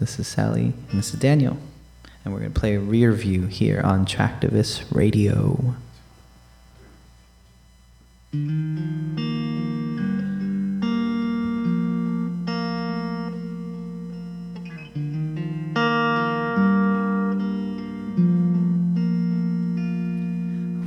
This 0.00 0.18
is 0.18 0.26
Sally, 0.26 0.72
and 0.88 0.98
this 0.98 1.12
is 1.12 1.20
Daniel. 1.20 1.58
And 2.24 2.32
we're 2.32 2.40
going 2.40 2.54
to 2.54 2.58
play 2.58 2.74
a 2.74 2.80
Rear 2.80 3.12
View 3.12 3.44
here 3.48 3.82
on 3.84 4.06
Traktivist 4.06 4.84
Radio. 4.90 5.74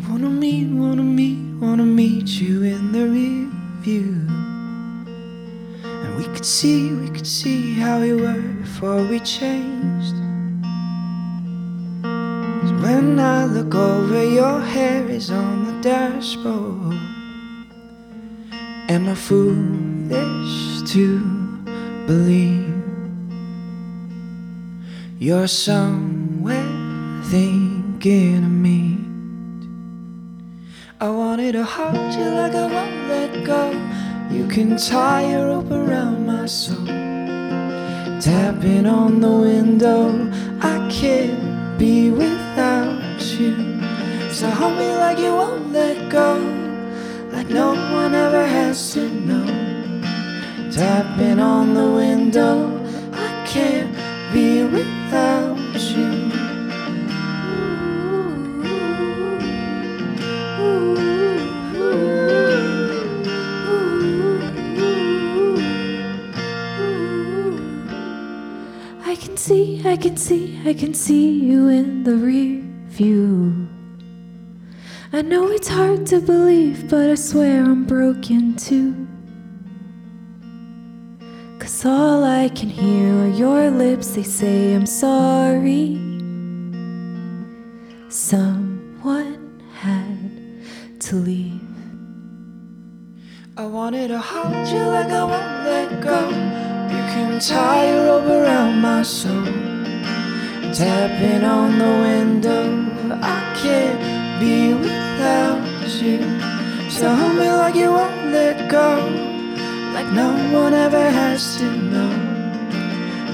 Wanna 0.09 0.29
meet, 0.31 0.69
wanna 0.69 1.03
meet, 1.03 1.61
wanna 1.61 1.83
meet 1.83 2.29
you 2.29 2.63
in 2.63 2.91
the 2.91 3.07
rear 3.07 3.47
view. 3.83 4.27
And 5.85 6.17
we 6.17 6.23
could 6.23 6.45
see, 6.45 6.91
we 6.95 7.09
could 7.11 7.27
see 7.27 7.75
how 7.75 8.01
we 8.01 8.13
were 8.13 8.52
before 8.83 9.07
we 9.07 9.19
changed. 9.21 10.15
'Cause 12.03 12.73
when 12.83 13.17
I 13.17 13.45
look 13.45 13.73
over, 13.73 14.21
your 14.39 14.59
hair 14.59 15.07
is 15.07 15.31
on 15.31 15.55
the 15.67 15.75
dashboard. 15.81 16.97
Am 18.89 19.07
I 19.07 19.15
foolish 19.15 20.81
to 20.93 21.05
believe 22.07 22.75
you're 25.17 25.47
somewhere 25.47 26.75
thinking 27.31 28.43
of 28.49 28.55
me? 28.67 28.81
I 30.99 31.09
wanted 31.21 31.53
to 31.53 31.63
hold 31.63 32.09
you 32.19 32.27
like 32.39 32.55
I 32.65 32.67
won't 32.75 32.99
let 33.13 33.31
go. 33.45 33.63
You 34.29 34.43
can 34.55 34.75
tie 34.75 35.23
your 35.31 35.45
rope 35.51 35.71
around 35.71 36.27
my 36.27 36.47
soul. 36.47 37.02
Tapping 38.23 38.85
on 38.85 39.19
the 39.19 39.29
window, 39.29 40.31
I 40.61 40.89
can't 40.89 41.77
be 41.77 42.09
without 42.09 43.19
you. 43.19 43.81
So 44.31 44.49
hold 44.49 44.77
me 44.77 44.95
like 44.95 45.19
you 45.19 45.33
won't 45.35 45.73
let 45.73 46.09
go, 46.09 46.37
like 47.33 47.49
no 47.49 47.73
one 47.73 48.15
ever 48.15 48.45
has 48.45 48.93
to 48.93 49.09
know. 49.09 49.45
Tapping 50.71 51.41
on 51.41 51.73
the 51.73 51.91
window, 51.91 52.79
I 53.11 53.45
can't 53.45 53.93
be 54.31 54.63
without 54.63 55.57
you. 55.75 56.22
See, 69.43 69.81
I 69.83 69.97
can 69.97 70.15
see, 70.15 70.57
I 70.65 70.73
can 70.73 70.93
see 70.93 71.29
you 71.29 71.67
in 71.67 72.03
the 72.05 72.15
rear 72.15 72.63
view. 72.87 73.67
I 75.11 75.21
know 75.21 75.49
it's 75.49 75.67
hard 75.67 76.05
to 76.07 76.21
believe, 76.21 76.89
but 76.89 77.09
I 77.09 77.15
swear 77.15 77.61
I'm 77.61 77.83
broken 77.83 78.55
too. 78.55 79.05
Cause 81.59 81.85
all 81.85 82.23
I 82.23 82.47
can 82.49 82.69
hear 82.69 83.13
are 83.23 83.27
your 83.27 83.69
lips, 83.69 84.15
they 84.15 84.23
say 84.23 84.75
I'm 84.75 84.85
sorry. 84.85 85.99
Someone 88.07 89.61
had 89.73 91.01
to 91.01 91.15
leave. 91.17 91.59
I 93.57 93.65
wanted 93.65 94.07
to 94.07 94.19
hold 94.19 94.67
you 94.69 94.83
like 94.95 95.11
I 95.11 95.23
won't 95.25 95.65
let 95.67 96.01
go. 96.01 96.62
Can 97.13 97.37
tie 97.37 97.89
your 97.89 98.05
rope 98.07 98.25
around 98.25 98.81
my 98.81 99.03
soul. 99.03 99.45
Tapping 100.73 101.43
on 101.43 101.77
the 101.77 101.93
window, 102.09 102.65
I 103.21 103.39
can't 103.61 104.39
be 104.39 104.73
without 104.73 105.61
you. 106.01 106.21
So 106.89 107.13
hold 107.13 107.35
me 107.35 107.51
like 107.51 107.75
you 107.75 107.91
won't 107.91 108.31
let 108.31 108.67
go, 108.67 108.97
like 109.93 110.09
no 110.11 110.29
one 110.59 110.73
ever 110.73 111.07
has 111.11 111.55
to 111.57 111.69
know. 111.91 112.13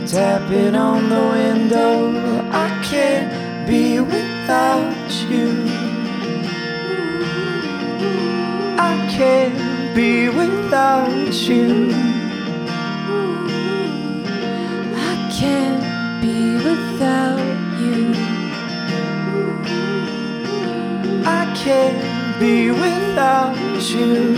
Tapping 0.06 0.76
on 0.76 1.08
the 1.08 1.26
window, 1.40 2.12
I 2.52 2.68
can't 2.84 3.32
be 3.66 4.02
without 4.02 5.10
you. 5.32 5.48
I 8.78 9.08
can't 9.10 9.96
be 9.96 10.28
without 10.28 11.34
you. 11.48 12.19
Can't 15.40 16.22
be 16.22 16.58
without 16.58 17.40
you. 17.80 18.12
I 21.26 21.42
can't 21.56 22.40
be 22.42 22.72
without 22.72 23.56
you. 23.94 24.36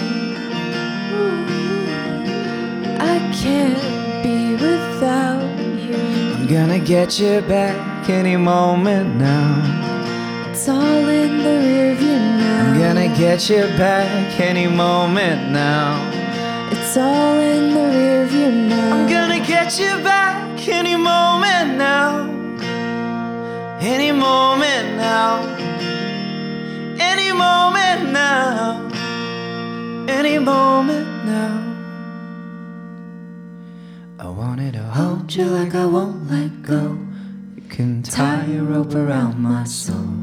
I 3.00 3.18
can't 3.42 4.24
be 4.24 4.54
without 4.64 5.42
you. 5.86 5.98
I'm 6.36 6.48
gonna 6.48 6.78
get 6.78 7.20
you 7.20 7.42
back 7.42 8.08
any 8.08 8.38
moment 8.38 9.16
now. 9.16 10.52
It's 10.52 10.70
all 10.70 11.08
in 11.22 11.40
the 11.40 11.56
rear 11.66 11.96
view 11.96 12.20
now. 12.44 12.74
I'm 12.74 12.80
gonna 12.80 13.08
get 13.18 13.50
you 13.50 13.64
back 13.86 14.40
any 14.40 14.68
moment 14.68 15.52
now. 15.52 15.98
It's 16.72 16.96
all 16.96 17.40
in 17.40 17.74
the 17.74 17.88
rear 17.98 18.26
view 18.28 18.52
now. 18.70 18.98
I'm 18.98 19.10
gonna 19.10 19.44
get 19.44 19.80
you 19.80 19.98
back 20.04 20.41
any 20.70 20.96
moment 20.96 21.78
now. 21.78 22.30
Any 23.80 24.12
moment 24.12 24.96
now. 24.98 25.42
Any 27.00 27.32
moment 27.32 28.12
now. 28.12 28.90
Any 30.08 30.38
moment 30.38 31.26
now. 31.26 31.74
I 34.20 34.28
wanted 34.28 34.74
to 34.74 34.84
hold 34.84 35.34
you 35.34 35.46
like 35.46 35.74
I 35.74 35.86
won't 35.86 36.30
let 36.30 36.62
go. 36.62 36.98
You 37.56 37.64
can 37.70 38.04
tie 38.04 38.46
a 38.46 38.62
rope 38.62 38.94
around 38.94 39.40
my 39.40 39.64
soul. 39.64 40.14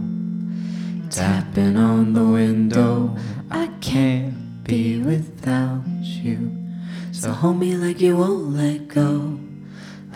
Tapping 1.11 1.77
on 1.77 2.13
the 2.13 2.25
window. 2.25 3.17
I 3.51 3.69
can't 3.81 4.63
be 4.63 4.99
without 5.01 5.83
you. 6.01 6.53
So 7.11 7.33
hold 7.33 7.59
me 7.59 7.75
like 7.75 8.01
you 8.01 8.17
won't 8.17 8.53
let 8.55 8.87
go. 8.87 9.41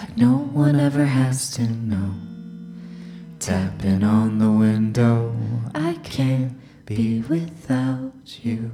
Like 0.02 0.16
no 0.16 0.36
one 0.36 0.80
ever 0.80 1.04
has 1.04 1.52
to 1.52 1.62
know. 1.62 2.14
Tapping 3.38 4.02
on 4.02 4.38
the 4.40 4.50
window. 4.50 5.32
I 5.76 5.94
can't 6.02 6.58
be 6.84 7.20
without 7.20 8.12
you. 8.42 8.72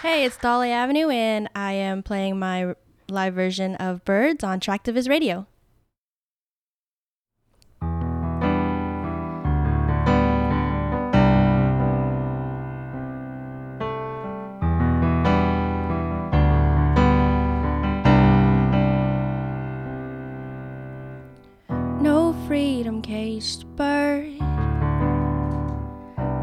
Hey, 0.00 0.24
it's 0.24 0.36
Dolly 0.36 0.70
Avenue, 0.70 1.08
and 1.08 1.48
I 1.56 1.72
am 1.72 2.04
playing 2.04 2.38
my 2.38 2.76
live 3.08 3.34
version 3.34 3.74
of 3.74 4.04
Birds 4.04 4.44
on 4.44 4.60
Traktivist 4.60 5.08
Radio. 5.08 5.48
Caged 23.40 23.64
bird. 23.74 24.38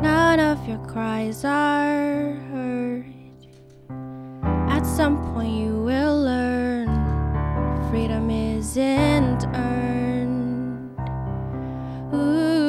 None 0.02 0.40
of 0.40 0.68
your 0.68 0.80
cries 0.88 1.46
are 1.46 2.34
heard. 2.52 3.14
At 4.68 4.84
some 4.84 5.18
point, 5.34 5.54
you 5.54 5.84
will 5.84 6.24
learn 6.24 6.88
freedom 7.92 8.32
isn't 8.32 9.46
earned. 9.54 10.98
Ooh, 12.16 12.67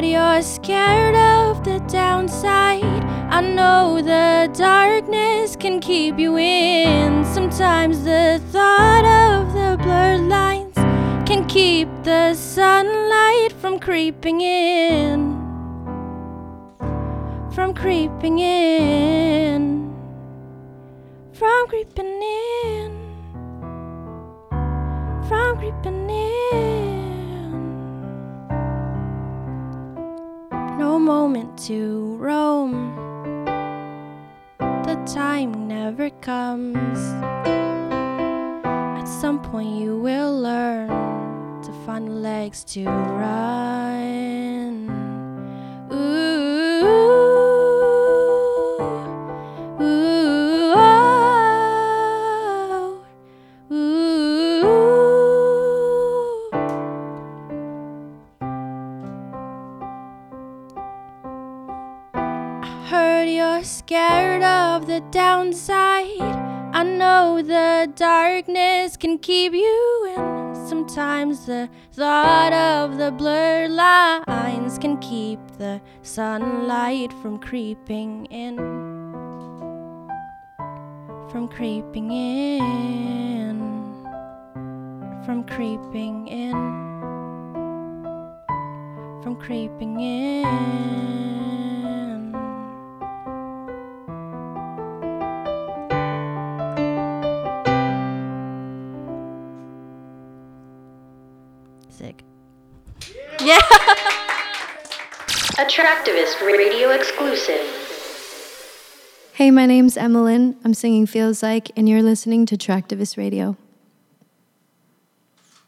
heard 0.00 0.08
you're 0.08 0.42
scared 0.42 1.14
of 1.14 1.62
the 1.64 1.78
downside. 1.80 2.84
I 3.30 3.40
know 3.40 4.00
the 4.00 4.50
darkness 4.56 5.56
can 5.56 5.80
keep 5.80 6.18
you 6.18 6.38
in. 6.38 7.24
Sometimes 7.24 8.04
the 8.04 8.40
thought 8.50 9.04
of 9.04 9.52
the 9.52 9.82
blurred 9.82 10.22
lines 10.22 10.74
can 11.28 11.46
keep 11.46 11.88
the 12.02 12.34
sunlight 12.34 13.52
from 13.60 13.78
creeping 13.78 14.40
in, 14.40 15.36
from 17.52 17.74
creeping 17.74 18.38
in, 18.38 19.94
from 21.32 21.66
creeping 21.68 22.08
in, 22.64 23.04
from 25.28 25.58
creeping 25.58 25.94
in. 25.94 25.99
Moment 31.10 31.58
to 31.58 32.14
roam, 32.18 32.94
the 34.58 34.96
time 35.12 35.66
never 35.66 36.08
comes. 36.20 37.00
At 39.00 39.06
some 39.06 39.42
point, 39.42 39.80
you 39.80 39.98
will 39.98 40.40
learn 40.40 40.88
to 41.62 41.72
find 41.84 42.22
legs 42.22 42.62
to 42.74 42.84
run. 42.84 43.99
Darkness 67.96 68.96
can 68.96 69.18
keep 69.18 69.52
you 69.52 70.14
in. 70.16 70.54
Sometimes 70.66 71.46
the 71.46 71.68
thought 71.92 72.52
of 72.52 72.96
the 72.98 73.10
blurred 73.10 73.70
lines 73.70 74.78
can 74.78 74.98
keep 74.98 75.40
the 75.58 75.80
sunlight 76.02 77.12
from 77.14 77.38
creeping 77.38 78.26
in. 78.26 78.56
From 81.30 81.48
creeping 81.48 82.10
in. 82.10 83.58
From 85.24 85.44
creeping 85.44 86.28
in. 86.28 86.52
From 89.22 89.36
creeping 89.36 90.00
in. 90.00 91.59
A 105.60 105.64
Traktivist 105.64 106.40
Radio 106.40 106.88
exclusive. 106.88 107.60
Hey, 109.34 109.50
my 109.50 109.66
name's 109.66 109.98
Emmeline. 109.98 110.56
I'm 110.64 110.72
singing 110.72 111.04
Feels 111.04 111.42
Like, 111.42 111.70
and 111.76 111.86
you're 111.86 112.02
listening 112.02 112.46
to 112.46 112.56
Traktivist 112.56 113.18
Radio. 113.18 113.58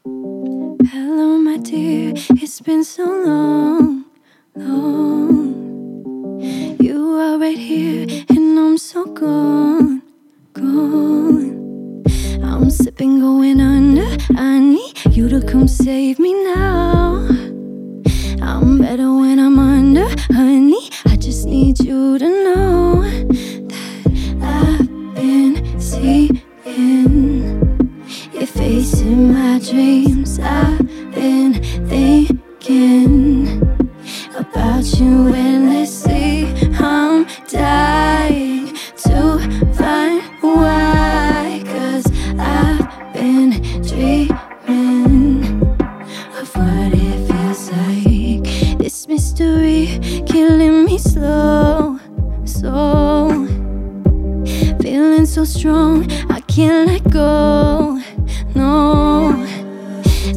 Hello, 0.03 1.37
my 1.37 1.57
dear. 1.57 2.13
It's 2.41 2.59
been 2.59 2.83
so 2.83 3.05
long, 3.05 4.05
long. 4.55 6.41
You 6.81 7.15
are 7.19 7.37
right 7.37 7.55
here, 7.55 8.07
and 8.29 8.57
I'm 8.57 8.79
so 8.79 9.05
gone, 9.05 10.01
gone. 10.53 12.03
I'm 12.43 12.71
slipping, 12.71 13.19
going 13.19 13.61
under. 13.61 14.17
I 14.35 14.57
need 14.57 15.15
you 15.15 15.29
to 15.29 15.39
come 15.45 15.67
save 15.67 16.17
me 16.17 16.33
now. 16.45 17.27
I'm 18.41 18.77
better 18.79 19.13
when 19.13 19.32
I'm 19.32 19.32
under, 19.32 19.32
honey. 20.31 20.89
I 21.05 21.15
just 21.15 21.45
need 21.45 21.79
you 21.79 22.17
to 22.17 22.25
know 22.25 23.01
that 23.01 24.03
I've 24.41 25.15
been 25.15 25.79
seeing 25.79 26.41
your 28.33 28.47
face 28.47 29.01
in 29.01 29.33
my 29.33 29.59
dreams. 29.59 30.39
I've 30.39 30.79
been 31.13 31.53
thinking 31.87 33.61
about 34.35 34.85
you 34.99 35.33
endlessly. 35.33 35.52
Strong, 55.63 56.05
I 56.29 56.41
can't 56.41 56.89
let 56.89 57.09
go. 57.09 57.97
No, 58.53 59.31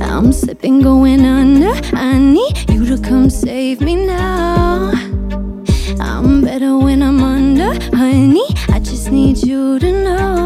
I'm 0.00 0.32
slipping, 0.32 0.82
going 0.82 1.26
under. 1.26 1.72
I 1.96 2.16
need 2.16 2.70
you 2.70 2.86
to 2.86 3.02
come 3.02 3.28
save 3.28 3.80
me 3.80 4.06
now. 4.06 4.92
I'm 5.98 6.42
better 6.42 6.78
when 6.78 7.02
I'm 7.02 7.24
under, 7.24 7.72
honey. 7.96 8.46
I 8.68 8.78
just 8.78 9.10
need 9.10 9.38
you 9.38 9.80
to 9.80 9.90
know 10.04 10.45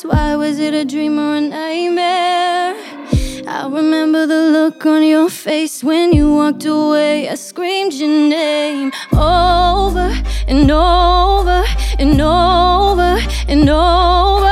Asked 0.00 0.12
why 0.14 0.34
was 0.34 0.58
it 0.58 0.72
a 0.72 0.86
dream 0.86 1.18
or 1.18 1.36
a 1.36 1.40
nightmare? 1.42 2.74
I 3.46 3.68
remember 3.70 4.26
the 4.26 4.48
look 4.50 4.86
on 4.86 5.02
your 5.02 5.28
face 5.28 5.84
when 5.84 6.14
you 6.14 6.32
walked 6.36 6.64
away. 6.64 7.28
I 7.28 7.34
screamed 7.34 7.92
your 7.92 8.08
name 8.08 8.92
over 9.12 10.10
and 10.48 10.70
over 10.70 11.64
and 11.98 12.18
over 12.18 13.18
and 13.46 13.68
over 13.68 14.49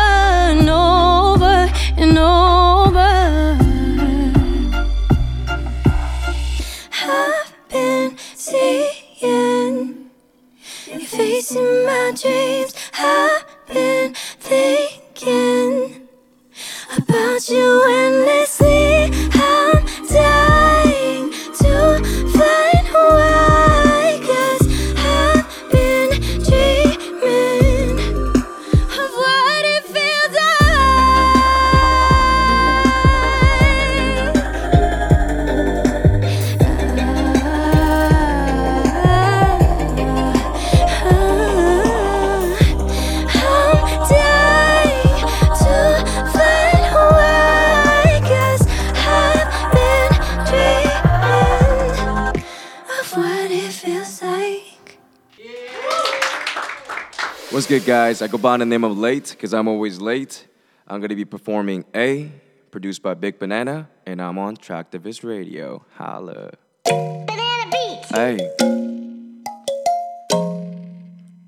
guys. 57.88 58.20
I 58.20 58.26
go 58.26 58.36
by 58.36 58.58
the 58.58 58.66
name 58.66 58.84
of 58.84 58.98
Late 58.98 59.30
because 59.30 59.54
I'm 59.54 59.66
always 59.66 59.98
late. 59.98 60.46
I'm 60.86 61.00
going 61.00 61.08
to 61.08 61.16
be 61.16 61.24
performing 61.24 61.86
A, 61.94 62.30
produced 62.70 63.02
by 63.02 63.14
Big 63.14 63.38
Banana, 63.38 63.88
and 64.04 64.20
I'm 64.20 64.36
on 64.36 64.58
Traktivist 64.58 65.24
Radio. 65.24 65.86
Holla. 65.96 66.50
Banana 66.84 67.70
Beats. 67.72 68.10
Hey. 68.10 68.36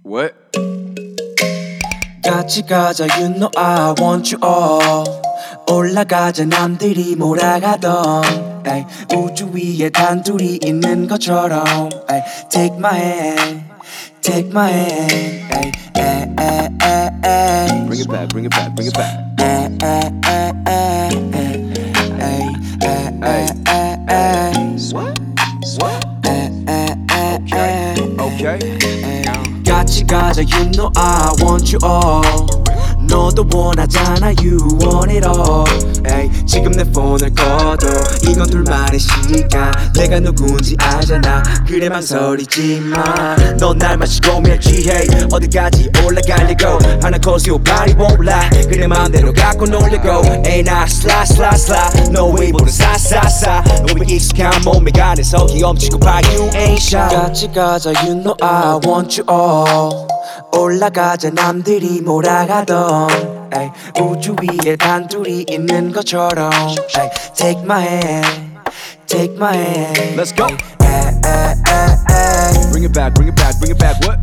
What? 0.03 0.35
같이 2.25 2.63
가자, 2.63 3.05
you 3.21 3.29
know 3.35 3.51
I 3.55 3.95
want 4.01 4.33
you 4.33 4.39
all. 4.43 5.05
올라가자 5.71 6.47
남들이 6.47 7.17
몰아가던 7.17 8.65
에이, 8.67 8.85
우주 9.15 9.53
위에 9.53 9.91
단둘이 9.91 10.61
있는 10.63 11.07
것처럼 11.07 11.91
에이, 12.11 12.23
Take 12.49 12.79
my 12.79 12.97
hand, 12.97 13.65
take 14.23 14.49
my 14.51 14.71
hand 14.71 15.55
에이, 15.55 15.73
에이. 15.99 16.10
Bring 17.23 18.01
it 18.01 18.09
back, 18.09 18.29
bring 18.31 18.45
it 18.47 18.51
back, 18.51 18.75
bring 18.75 18.89
it 18.89 18.95
back. 18.95 19.19
Ay, 19.39 19.69
ay, 19.83 20.11
ay, 20.25 20.53
ay, 20.67 21.11
ay, 21.35 22.49
ay, 22.83 23.09
ay, 23.23 23.49
ay, 23.67 23.97
ay. 24.09 24.79
What? 24.93 25.19
What? 25.77 26.05
Ay, 26.25 26.51
ay, 26.67 26.97
ay, 27.13 27.39
okay. 27.45 27.93
Ay, 27.93 28.01
okay. 28.19 28.59
Ay. 29.29 29.63
Gotcha, 29.65 30.05
gotcha, 30.05 30.45
you 30.45 30.71
know 30.71 30.91
I 30.97 31.35
want 31.41 31.71
you 31.73 31.79
all. 31.83 32.70
너도 33.11 33.45
원하잖아 33.53 34.29
you 34.41 34.57
want 34.81 35.11
it 35.13 35.27
all. 35.27 35.65
에이, 36.07 36.31
지금 36.47 36.73
내 36.73 36.85
폰을 36.85 37.31
꺼도 37.35 37.89
이건 38.29 38.47
둘만의 38.49 38.99
시간. 38.99 39.73
내가 39.95 40.21
누군지 40.21 40.77
알잖아. 40.79 41.43
그래 41.67 41.89
망설이지 41.89 42.81
마. 42.81 43.37
넌날 43.59 43.97
마시고 43.99 44.41
멸치해. 44.41 45.07
어디까지 45.33 45.91
올라가려고? 46.05 46.79
하나 47.03 47.19
cause 47.23 47.51
your 47.51 47.63
body 47.63 47.95
won't 47.95 48.21
lie 48.27 48.49
그래 48.69 48.87
마음대로 48.87 49.33
갖고 49.33 49.67
놀려고. 49.67 50.43
에이 50.47 50.63
나 50.63 50.87
슬라 50.87 51.25
슬라 51.25 51.53
슬라. 51.57 51.91
너 52.13 52.27
웨이브는 52.27 52.71
사사사. 52.73 53.63
너무 53.87 54.05
익숙한 54.05 54.63
몸에 54.63 54.91
간해서 54.93 55.47
귀염치고 55.47 55.99
봐 55.99 56.21
you 56.33 56.49
ain't 56.51 56.77
shy 56.81 57.09
같이 57.09 57.49
가자 57.53 57.91
you 58.03 58.15
know 58.15 58.35
I 58.41 58.79
want 58.87 59.21
you 59.21 59.27
all 59.29 60.07
올라가자 60.52 61.30
남들이 61.32 62.02
몰아가던 62.02 63.50
에이, 63.54 63.70
우주 64.02 64.36
위에 64.42 64.76
단둘이 64.76 65.46
있는 65.48 65.92
것처럼 65.92 66.52
에이, 66.54 67.10
Take 67.36 67.62
my 67.64 67.82
hand 67.84 68.56
Take 69.08 69.36
my 69.36 69.56
hand 69.56 70.16
Let's 70.20 70.36
go. 70.36 70.48
에이, 70.48 70.58
에이, 70.86 71.54
에이, 71.68 72.58
에이. 72.58 72.72
Bring 72.72 72.86
it 72.86 72.94
back, 72.94 73.14
bring 73.14 73.30
it 73.30 73.36
back, 73.36 73.58
bring 73.60 73.72
it 73.72 73.80
back. 73.80 73.96
What? 74.06 74.20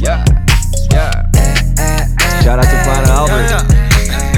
Yeah, 0.00 0.24
yeah. 0.92 1.12
Shout 2.42 2.58
out 2.58 2.64
to 2.64 2.76
Planet 2.84 3.08
Albert. 3.10 3.64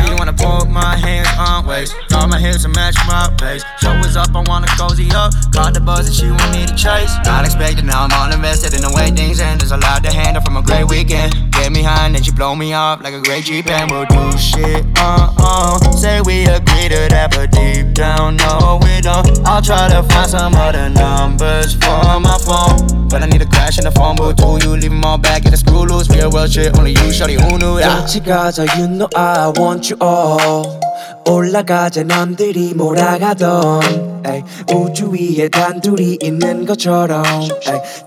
You 0.06 0.16
wanna 0.16 0.32
put 0.32 0.68
my 0.68 0.96
hands 0.96 1.28
on 1.38 1.66
waist, 1.66 1.94
draw 2.26 2.26
my 2.26 2.38
hips 2.38 2.64
and 2.64 2.74
match 2.74 2.96
my 3.06 3.32
pace. 3.38 3.64
Show 3.80 3.92
is 4.06 4.16
up, 4.16 4.34
I 4.34 4.42
wanna 4.46 4.68
cozy 4.78 5.10
up. 5.12 5.32
Caught 5.52 5.74
the 5.74 5.80
buzz 5.80 6.06
and 6.06 6.14
she 6.14 6.30
want 6.30 6.52
me 6.52 6.66
to 6.66 6.74
chase. 6.74 7.12
Not 7.24 7.44
expected, 7.44 7.84
now 7.84 8.04
I'm 8.04 8.12
all 8.12 8.32
invested 8.32 8.74
in 8.74 8.82
the 8.82 8.92
way 8.94 9.10
things 9.10 9.40
end. 9.40 9.60
There's 9.60 9.72
a 9.72 9.76
lot 9.76 10.02
to 10.04 10.12
handle 10.12 10.42
from 10.42 10.56
a 10.56 10.62
great 10.62 10.88
weekend. 10.88 11.34
Get 11.52 11.72
me 11.72 11.82
high 11.82 12.06
and 12.06 12.14
then 12.14 12.22
she 12.22 12.32
blow 12.32 12.54
me 12.54 12.72
off 12.72 13.02
like 13.02 13.14
a 13.14 13.20
great 13.20 13.44
Jeep 13.44 13.66
and 13.68 13.90
we'll 13.90 14.06
do 14.06 14.38
shit. 14.38 14.84
Uh 14.98 15.32
uh. 15.38 15.78
Say 15.92 16.20
we 16.20 16.44
agree 16.44 16.88
to 16.88 17.09
that, 17.10 17.30
but 17.32 17.50
deep 17.50 17.94
down, 17.94 18.36
no, 18.36 18.78
we 18.82 19.00
don't. 19.00 19.26
I'll 19.46 19.62
try 19.62 19.88
to 19.88 20.02
find 20.04 20.30
some 20.30 20.54
other 20.54 20.88
numbers 20.88 21.74
for 21.74 22.20
my 22.20 22.38
phone. 22.46 23.09
But 23.09 23.22
I 23.22 23.26
need 23.26 23.42
a 23.42 23.46
crash 23.46 23.78
in 23.78 23.84
the 23.84 23.90
phone 23.90 24.16
booth. 24.16 24.36
Do 24.36 24.59
you 24.62 24.76
leave 24.76 24.90
them 24.90 25.04
all 25.04 25.18
back 25.18 25.44
in 25.44 25.50
the 25.50 25.56
screw 25.56 25.84
loose? 25.84 26.09
Real 26.09 26.30
world 26.30 26.50
shit, 26.52 26.76
only 26.78 26.92
you, 26.92 27.12
shorty, 27.12 27.34
who 27.34 27.59
knew? 27.59 27.78
Yeah. 27.78 27.88
같이 28.02 28.20
가자 28.22 28.64
you 28.78 28.88
know 28.88 29.09
I 29.14 29.52
want 29.59 29.90
you 29.90 29.96
all 30.00 30.80
올라가자 31.26 32.02
남들이 32.18 32.73
몰아가던 32.73 34.23
에이, 34.26 34.44
우주 34.73 35.11
위에 35.11 35.49
단둘이 35.49 36.18
있는 36.19 36.65
것처럼 36.65 37.23
에이, 37.44 37.49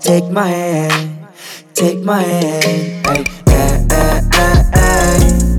Take 0.01 0.27
my 0.29 0.51
hand 0.51 1.11
Take 1.73 2.01
my 2.01 2.21
hand 2.21 3.09
에이, 3.09 3.23
에이, 3.47 3.87
에이, 3.87 3.87
에이, 5.15 5.50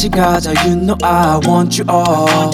같이 0.00 0.08
가자, 0.08 0.52
you 0.64 0.74
know 0.74 0.96
I 1.02 1.38
want 1.46 1.78
you 1.78 1.84
all. 1.92 2.50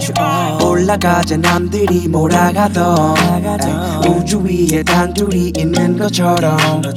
올라가자 0.60 1.36
남들이 1.36 2.08
몰아가던 2.08 3.14
에이, 3.44 4.08
우주 4.10 4.40
위에 4.42 4.82
단둘이 4.82 5.52
있는 5.56 5.96
것처럼 5.96 6.58
에이, 6.84 6.92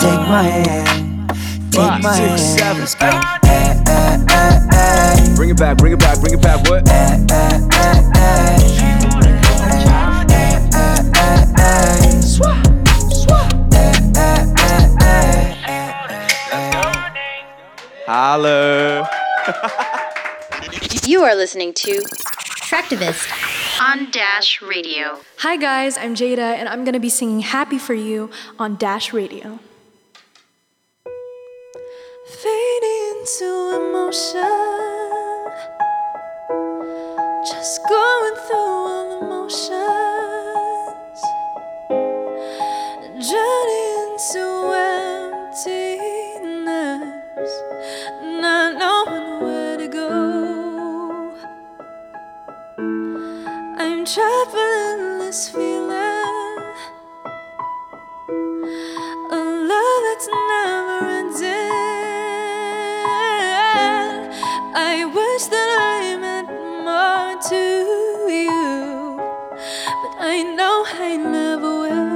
Take 0.00 0.26
my 0.26 0.46
hand, 0.48 1.32
take 1.70 1.86
Five, 1.86 2.00
my 2.02 2.12
six, 2.12 2.60
hand. 2.60 2.88
seven, 2.88 3.14
Bring 5.36 5.50
it 5.50 5.56
back, 5.56 5.76
bring 5.78 5.92
it 5.92 6.00
back, 6.00 6.18
bring 6.20 6.34
it 6.34 6.42
back. 6.42 6.58
What? 6.68 6.82
Holler. 18.08 18.81
You 21.23 21.29
are 21.29 21.35
listening 21.35 21.73
to 21.75 22.01
Traktivist 22.67 23.31
on 23.81 24.11
Dash 24.11 24.61
Radio. 24.61 25.21
Hi 25.37 25.55
guys, 25.55 25.97
I'm 25.97 26.15
Jada 26.15 26.39
and 26.39 26.67
I'm 26.67 26.83
going 26.83 26.95
to 26.95 26.99
be 26.99 27.07
singing 27.07 27.39
Happy 27.39 27.77
for 27.77 27.93
You 27.93 28.29
on 28.59 28.75
Dash 28.75 29.13
Radio. 29.13 29.59
Fading 32.27 33.15
into 33.15 33.71
emotion. 33.73 34.43
Just 37.47 37.79
going 37.87 38.35
through 38.45 38.57
all 38.57 39.21
the 39.21 39.25
motions. 39.25 39.71
Journey 43.29 43.85
into 44.03 44.43
emptiness. 44.75 45.92
This 55.33 55.49
feeling. 55.49 56.61
A 59.31 59.41
love 59.71 60.01
that's 60.07 60.27
never 60.51 60.99
ending. 61.21 61.73
I 64.75 64.95
wish 65.17 65.43
that 65.53 65.69
I 65.79 66.17
meant 66.23 66.51
more 66.87 67.33
to 67.49 67.63
you, 68.41 69.17
but 70.01 70.13
I 70.19 70.35
know 70.57 70.75
I 71.07 71.17
never 71.17 71.71
will. 71.83 72.13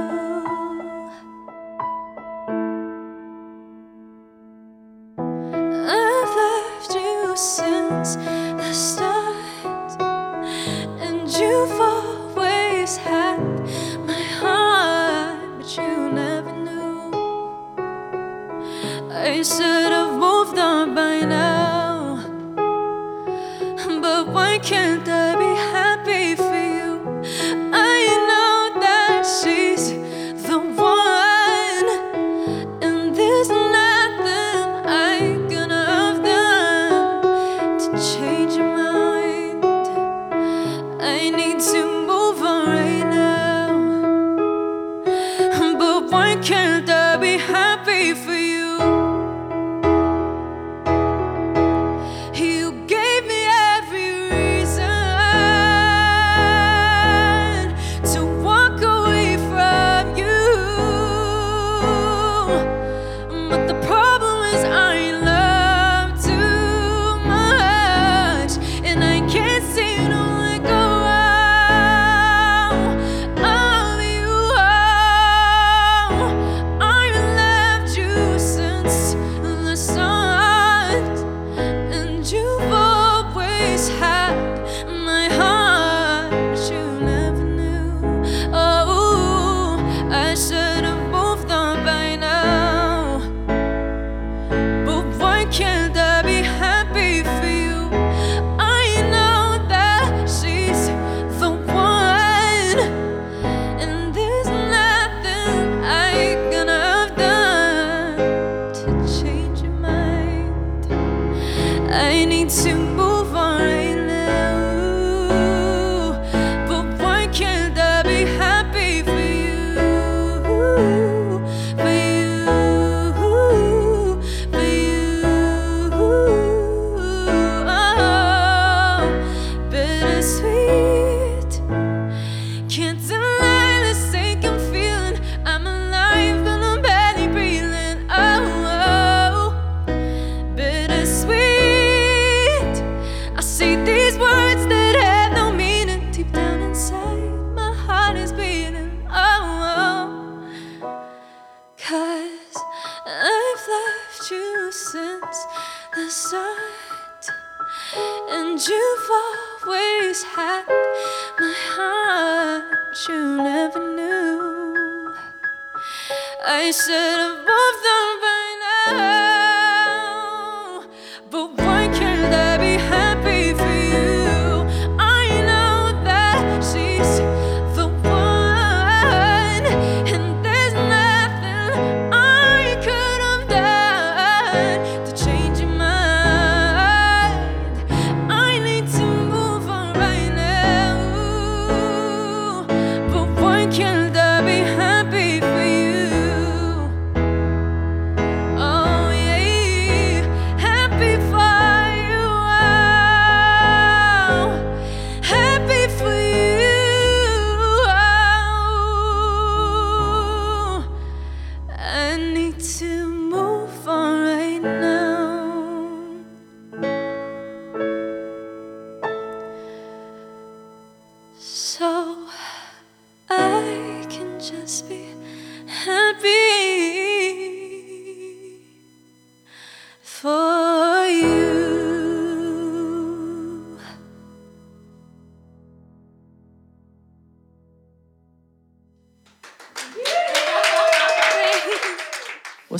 I've 5.90 6.32
loved 6.44 6.92
you 6.94 7.36
since 7.36 8.10
the 8.60 8.72
start, 8.72 9.90
and 11.00 11.28
you've 11.36 11.80
Should 19.38 19.92
have 19.92 20.14
moved 20.14 20.58
on 20.58 20.96
by 20.96 21.20
now, 21.20 22.24
but 24.00 24.26
why 24.26 24.58
can't 24.58 25.08
I 25.08 25.27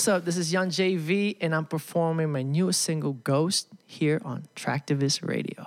up? 0.09 0.25
This 0.25 0.37
is 0.37 0.53
Young 0.53 0.71
JV, 0.71 1.37
and 1.41 1.55
I'm 1.55 1.67
performing 1.67 2.33
my 2.33 2.43
newest 2.43 2.81
single, 2.81 3.13
Ghost, 3.13 3.69
here 3.87 4.21
on 4.25 4.49
Traktivist 4.57 5.27
Radio. 5.27 5.67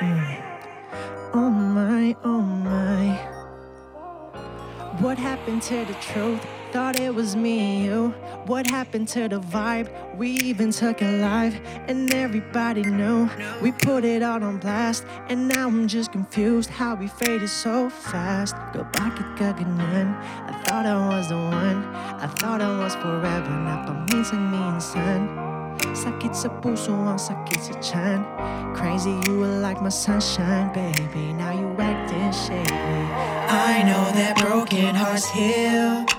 Mm. 0.00 0.42
Oh 1.34 1.50
my, 1.50 2.16
oh 2.24 2.40
my. 2.40 3.14
What 5.00 5.18
happened 5.18 5.62
to 5.62 5.84
the 5.84 5.94
truth? 5.94 6.44
Thought 6.72 6.98
it 6.98 7.14
was 7.14 7.36
me. 7.36 7.77
What 8.48 8.66
happened 8.66 9.08
to 9.08 9.28
the 9.28 9.40
vibe? 9.40 9.92
We 10.16 10.30
even 10.40 10.70
took 10.70 11.02
it 11.02 11.20
live, 11.20 11.60
and 11.86 12.10
everybody 12.14 12.80
knew. 12.80 13.28
We 13.60 13.72
put 13.72 14.06
it 14.06 14.22
out 14.22 14.42
on 14.42 14.56
blast, 14.56 15.04
and 15.28 15.48
now 15.48 15.68
I'm 15.68 15.86
just 15.86 16.12
confused 16.12 16.70
how 16.70 16.94
we 16.94 17.08
faded 17.08 17.50
so 17.50 17.90
fast. 17.90 18.56
Goodbye, 18.72 19.10
kaganan. 19.36 20.16
I 20.48 20.62
thought 20.64 20.86
I 20.86 20.96
was 21.08 21.28
the 21.28 21.36
one. 21.36 21.84
I 22.24 22.26
thought 22.40 22.62
I 22.62 22.72
was 22.78 22.94
forever. 22.94 23.52
Napaminsan 23.52 24.48
minsan. 24.48 25.28
Sakit 25.92 26.32
sa 26.32 26.48
puso 26.48 26.96
ang 26.96 27.20
sakit 27.20 27.60
sa 27.60 27.74
tiyan 27.78 28.20
Crazy, 28.74 29.14
you 29.28 29.38
were 29.38 29.60
like 29.62 29.78
my 29.80 29.88
sunshine, 29.88 30.74
baby 30.74 31.32
Now 31.32 31.54
you 31.54 31.70
acting 31.78 32.34
shady 32.34 32.74
I 33.46 33.86
know 33.86 34.10
that 34.10 34.34
broken 34.42 34.94
hearts 34.94 35.30
heal 35.30 36.17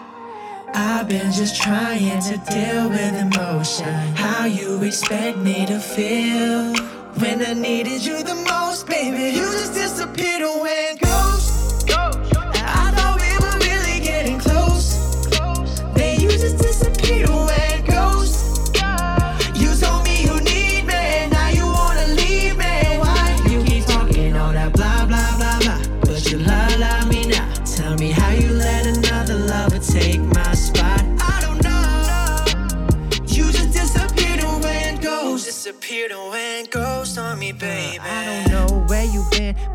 I've 0.73 1.07
been 1.07 1.31
just 1.31 1.61
trying 1.61 2.21
to 2.21 2.37
deal 2.51 2.89
with 2.89 3.15
emotion. 3.15 3.93
How 4.15 4.45
you 4.45 4.81
expect 4.83 5.37
me 5.37 5.65
to 5.65 5.79
feel? 5.79 6.73
When 7.19 7.45
I 7.45 7.53
needed 7.53 8.05
you 8.05 8.23
the 8.23 8.35
most, 8.35 8.87
baby 8.87 9.35
You 9.35 9.43
just 9.43 9.73
disappeared 9.73 10.38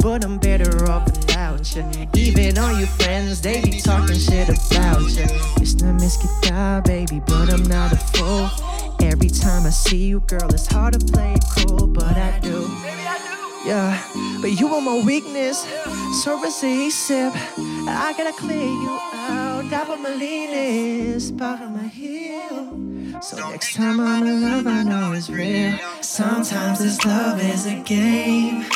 but 0.05 0.23
I'm 0.23 0.37
better 0.37 0.91
off 0.91 1.07
without 1.07 1.75
you. 1.75 1.83
Even 2.15 2.59
all 2.59 2.79
your 2.79 2.87
friends, 2.87 3.41
they 3.41 3.63
be 3.63 3.81
talking 3.81 4.19
shit 4.19 4.51
about 4.51 5.01
you. 5.01 5.25
It's 5.63 5.73
the 5.73 5.87
miskita, 5.97 6.85
baby, 6.85 7.23
but 7.27 7.51
I'm 7.51 7.63
not 7.63 7.91
a 7.91 7.97
fool. 7.97 8.51
Every 9.01 9.31
time 9.31 9.65
I 9.65 9.71
see 9.71 10.05
you, 10.05 10.21
girl, 10.21 10.53
it's 10.53 10.67
hard 10.67 10.93
to 10.93 11.07
play 11.07 11.33
it 11.33 11.45
cool, 11.57 11.87
but 11.87 12.19
I 12.19 12.39
do. 12.41 12.69
Yeah, 13.65 13.99
but 14.43 14.61
you 14.61 14.69
are 14.75 14.83
my 14.83 15.03
weakness, 15.07 15.67
so 16.23 16.39
receive. 16.39 17.33
I 17.89 18.13
gotta 18.15 18.35
clear 18.39 18.61
you 18.61 18.99
out, 19.15 19.65
of 19.89 20.01
my 20.01 20.15
leanness, 20.15 21.31
bottom 21.31 21.77
of 21.77 21.83
my 21.83 21.89
heel. 21.89 23.23
So 23.23 23.39
next 23.49 23.75
time 23.75 24.01
I'm 24.01 24.27
in 24.27 24.43
love, 24.43 24.67
I 24.67 24.83
know 24.83 25.13
it's 25.13 25.31
real. 25.31 25.79
Sometimes 26.03 26.81
this 26.81 27.03
love 27.07 27.41
is 27.41 27.65
a 27.65 27.77
game. 27.85 28.67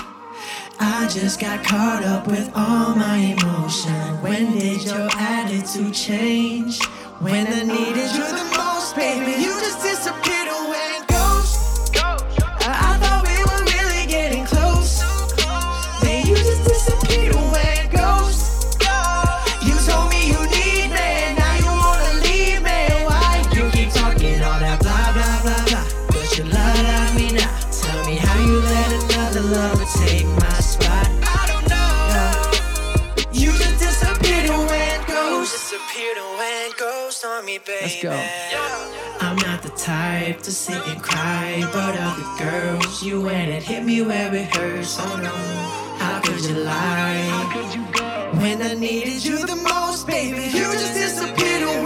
I 0.80 1.09
just 1.09 1.40
got 1.40 1.64
caught 1.64 2.05
up 2.05 2.26
with 2.28 2.50
all 2.55 2.94
my 2.94 3.16
emotion. 3.16 3.92
When 4.22 4.56
did 4.56 4.84
your 4.84 5.09
attitude 5.12 5.92
change? 5.92 6.82
When 7.20 7.46
I 7.48 7.62
needed 7.64 8.14
you 8.14 8.24
the 8.24 8.46
most, 8.56 8.94
baby, 8.94 9.42
you 9.42 9.50
just 9.59 9.82
disappeared 9.82 10.38
ghost 37.19 37.24
on 37.24 37.45
me, 37.45 37.59
baby. 37.59 37.81
Let's 37.82 38.03
go. 38.03 38.11
I'm 39.20 39.36
not 39.36 39.62
the 39.62 39.70
type 39.70 40.40
to 40.43 40.51
sit 40.51 40.86
and 40.86 41.03
cry, 41.03 41.61
but 41.73 41.97
other 41.99 42.45
girls, 42.45 43.03
you 43.03 43.20
went 43.20 43.51
and 43.51 43.62
hit 43.62 43.85
me 43.85 44.03
where 44.03 44.35
it 44.35 44.55
hurts. 44.55 44.97
Oh 45.01 45.16
no, 45.16 45.31
how 45.99 46.20
could 46.20 46.45
you 46.45 46.55
lie? 46.65 48.31
When 48.40 48.62
I 48.62 48.74
needed 48.74 49.24
you 49.24 49.47
the 49.47 49.57
most, 49.57 50.07
baby, 50.07 50.45
you 50.57 50.65
just 50.73 50.95
disappeared 50.95 51.62
and 51.62 51.85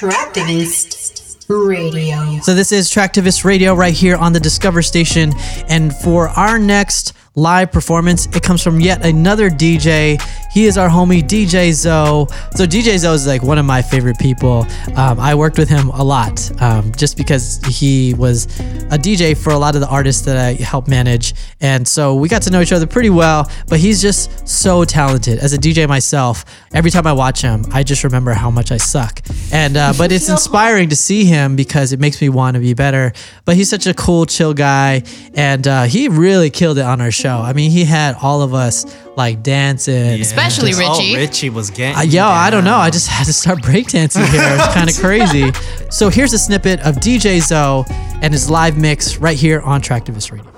Traktivist 0.00 1.44
Radio. 1.50 2.40
So 2.40 2.54
this 2.54 2.72
is 2.72 2.88
Traktivist 2.88 3.44
Radio 3.44 3.74
right 3.74 3.92
here 3.92 4.16
on 4.16 4.32
the 4.32 4.40
Discover 4.40 4.80
Station, 4.80 5.34
and 5.68 5.94
for 5.94 6.30
our 6.30 6.58
next 6.58 7.12
live 7.36 7.70
performance, 7.70 8.26
it 8.34 8.42
comes 8.42 8.62
from 8.62 8.80
yet 8.80 9.04
another 9.04 9.48
DJ. 9.48 10.20
He 10.52 10.64
is 10.64 10.76
our 10.76 10.88
homie 10.88 11.22
DJ 11.22 11.72
Zoe. 11.72 12.26
So 12.56 12.66
DJ 12.66 12.98
Zoe 12.98 13.14
is 13.14 13.26
like 13.26 13.42
one 13.42 13.56
of 13.56 13.64
my 13.64 13.82
favorite 13.82 14.18
people. 14.18 14.66
Um, 14.96 15.20
I 15.20 15.34
worked 15.36 15.56
with 15.56 15.68
him 15.68 15.90
a 15.90 16.02
lot, 16.02 16.50
um, 16.60 16.90
just 16.92 17.16
because 17.16 17.60
he 17.66 18.14
was 18.14 18.46
a 18.90 18.98
DJ 18.98 19.36
for 19.36 19.50
a 19.50 19.58
lot 19.58 19.76
of 19.76 19.80
the 19.80 19.88
artists 19.88 20.22
that 20.22 20.36
I 20.36 20.54
helped 20.54 20.88
manage, 20.88 21.34
and 21.60 21.86
so 21.86 22.16
we 22.16 22.28
got 22.28 22.42
to 22.42 22.50
know 22.50 22.60
each 22.60 22.72
other 22.72 22.86
pretty 22.86 23.10
well. 23.10 23.50
But 23.68 23.78
he's 23.78 24.02
just 24.02 24.48
so 24.48 24.84
talented. 24.84 25.38
As 25.38 25.52
a 25.52 25.58
DJ 25.58 25.88
myself, 25.88 26.44
every 26.74 26.90
time 26.90 27.06
I 27.06 27.12
watch 27.12 27.42
him, 27.42 27.64
I 27.72 27.84
just 27.84 28.02
remember 28.02 28.32
how 28.32 28.50
much 28.50 28.72
I 28.72 28.76
suck. 28.76 29.20
And 29.52 29.76
uh, 29.76 29.92
but 29.96 30.10
it's 30.10 30.28
inspiring 30.36 30.88
to 30.88 30.96
see 30.96 31.24
him 31.24 31.54
because 31.54 31.92
it 31.92 32.00
makes 32.00 32.20
me 32.20 32.28
want 32.28 32.54
to 32.54 32.60
be 32.60 32.74
better. 32.74 33.12
But 33.44 33.54
he's 33.54 33.70
such 33.70 33.86
a 33.86 33.94
cool, 33.94 34.26
chill 34.26 34.52
guy, 34.52 35.04
and 35.34 35.66
uh, 35.68 35.84
he 35.84 36.08
really 36.08 36.50
killed 36.50 36.78
it 36.78 36.84
on 36.84 37.00
our 37.00 37.12
show. 37.12 37.19
I 37.28 37.52
mean, 37.52 37.70
he 37.70 37.84
had 37.84 38.16
all 38.22 38.42
of 38.42 38.54
us 38.54 38.86
like 39.16 39.42
dancing, 39.42 40.20
Especially 40.20 40.70
Just- 40.70 40.80
Richie. 40.80 41.14
Oh, 41.14 41.18
Richie 41.18 41.50
was 41.50 41.70
getting. 41.70 41.96
uh, 41.96 42.02
yo, 42.02 42.24
I 42.24 42.50
don't 42.50 42.64
know. 42.64 42.76
I 42.76 42.90
just 42.90 43.08
had 43.08 43.24
to 43.26 43.32
start 43.32 43.58
breakdancing 43.60 44.26
here. 44.30 44.40
It's 44.42 44.74
kind 44.74 44.88
of 44.88 44.96
crazy. 44.96 45.52
So 45.90 46.08
here's 46.08 46.32
a 46.32 46.38
snippet 46.38 46.80
of 46.80 46.96
DJ 46.96 47.40
Zoe 47.40 47.84
and 48.22 48.32
his 48.32 48.48
live 48.48 48.78
mix 48.78 49.18
right 49.18 49.36
here 49.36 49.60
on 49.60 49.80
Traktivist 49.82 50.30
Radio. 50.32 50.50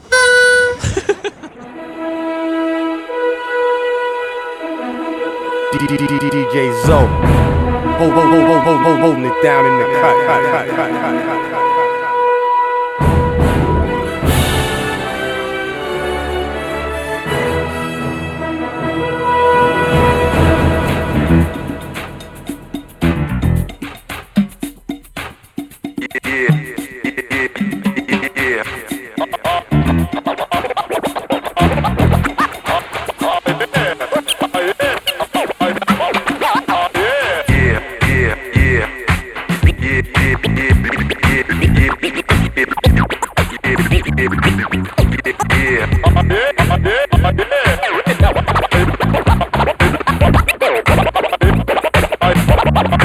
DJ 5.72 6.72
Zoe. 6.86 7.06
Hold, 7.98 8.12
hold, 8.12 8.28
hold, 8.28 8.46
hold, 8.46 8.62
hold, 8.64 8.80
hold, 8.84 8.98
holding 9.00 9.24
it 9.24 9.42
down 9.42 9.64
in 9.66 9.78
the 9.78 9.86
cut. 10.00 11.71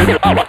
Yeah. 0.07 0.46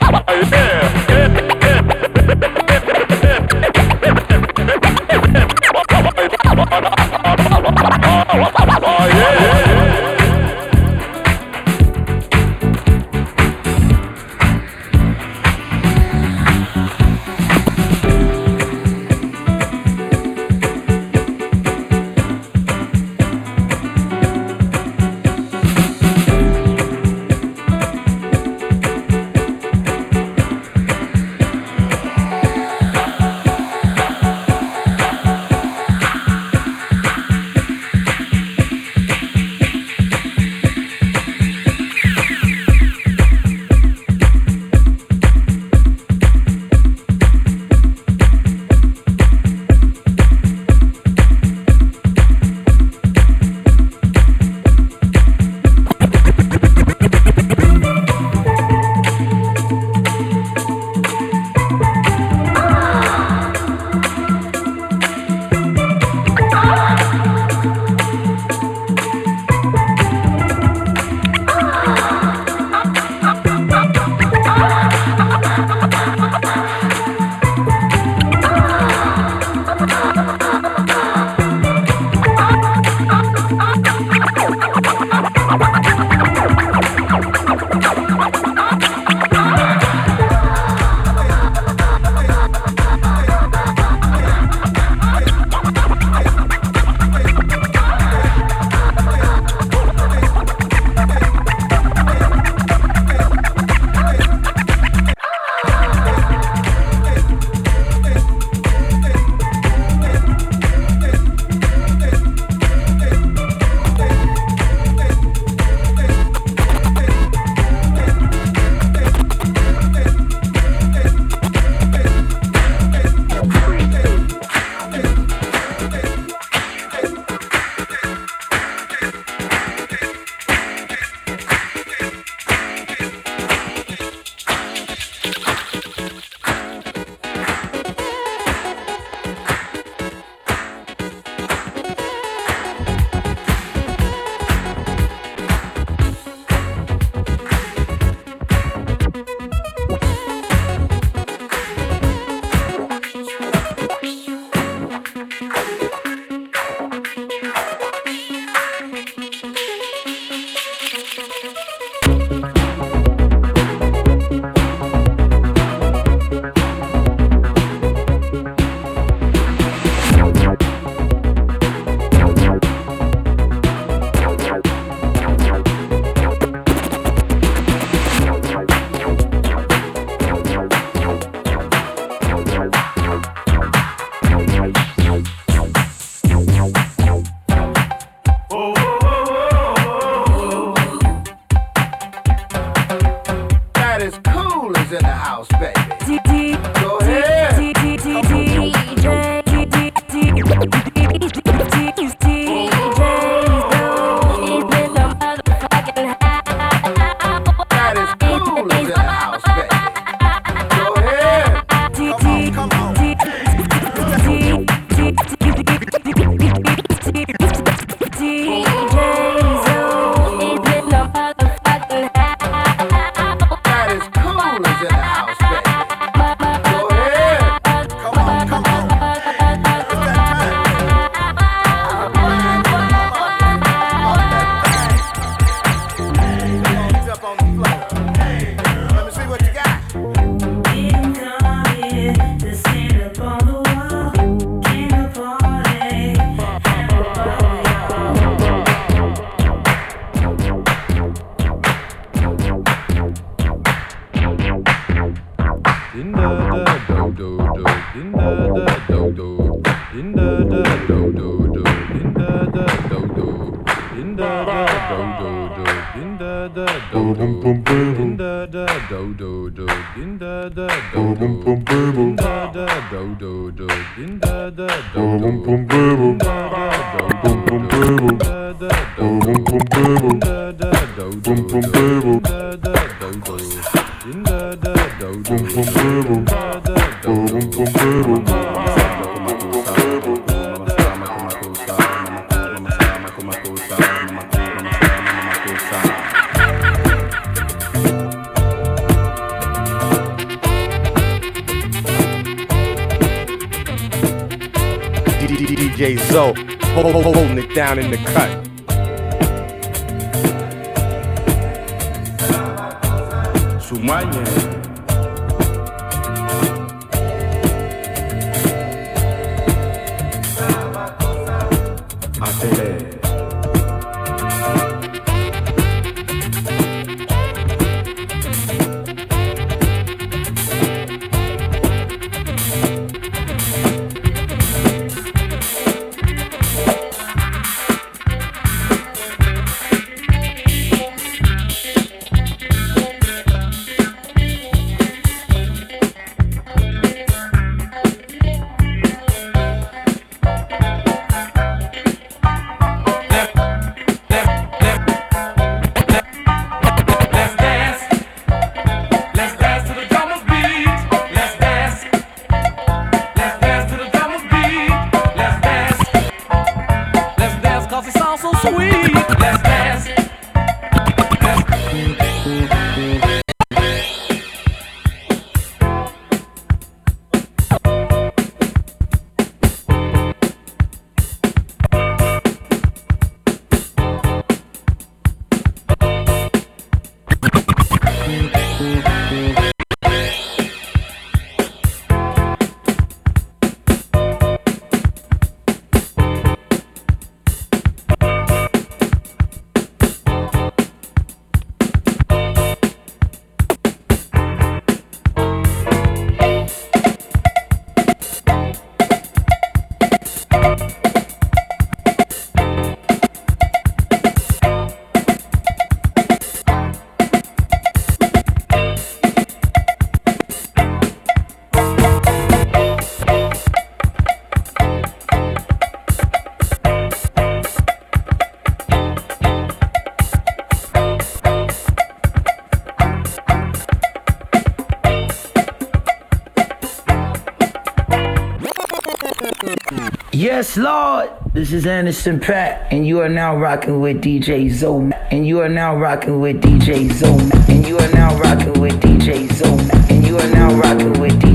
Yes, 440.19 440.57
Lord. 440.57 441.11
This 441.33 441.53
is 441.53 441.65
Anderson 441.65 442.19
.Paak, 442.19 442.73
and 442.73 442.85
you 442.85 443.01
are 443.03 443.09
now 443.09 443.37
rocking 443.37 443.81
with 443.81 444.03
DJ 444.03 444.51
Zone. 444.51 444.93
And 445.13 445.25
you 445.25 445.41
are 445.43 445.49
now 445.49 445.77
rocking 445.77 446.19
with 446.19 446.43
DJ 446.43 446.91
Zone. 446.91 447.31
And 447.49 447.65
you 447.65 447.79
are 447.79 447.93
now 447.93 448.19
rocking 448.19 448.61
with 448.61 448.81
DJ 448.81 449.33
Zone. 449.33 449.61
And 449.89 450.05
you 450.05 450.19
are 450.19 450.31
now 450.31 450.53
rocking 450.57 451.01
with. 451.01 451.13
DJ 451.21 451.28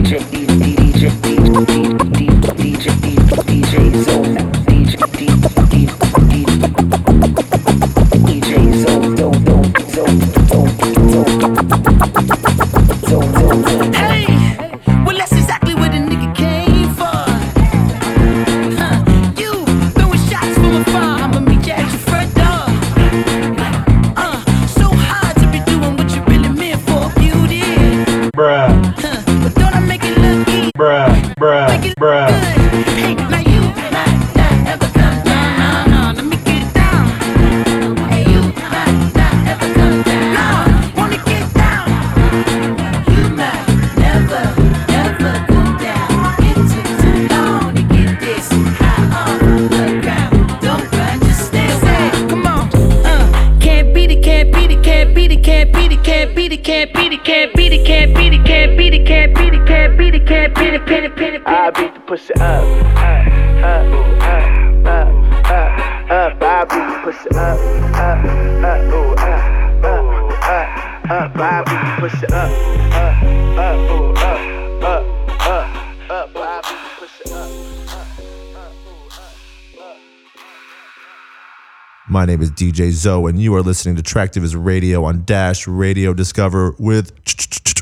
My 82.23 82.27
name 82.27 82.41
is 82.41 82.51
DJ 82.51 82.89
Zoe, 82.91 83.29
and 83.29 83.37
you 83.37 83.53
are 83.53 83.61
listening 83.61 83.97
to 83.97 84.01
Traktivist 84.01 84.55
Radio 84.57 85.03
on 85.03 85.25
Dash 85.25 85.67
Radio 85.67 86.13
Discover 86.13 86.73
with 86.79 87.11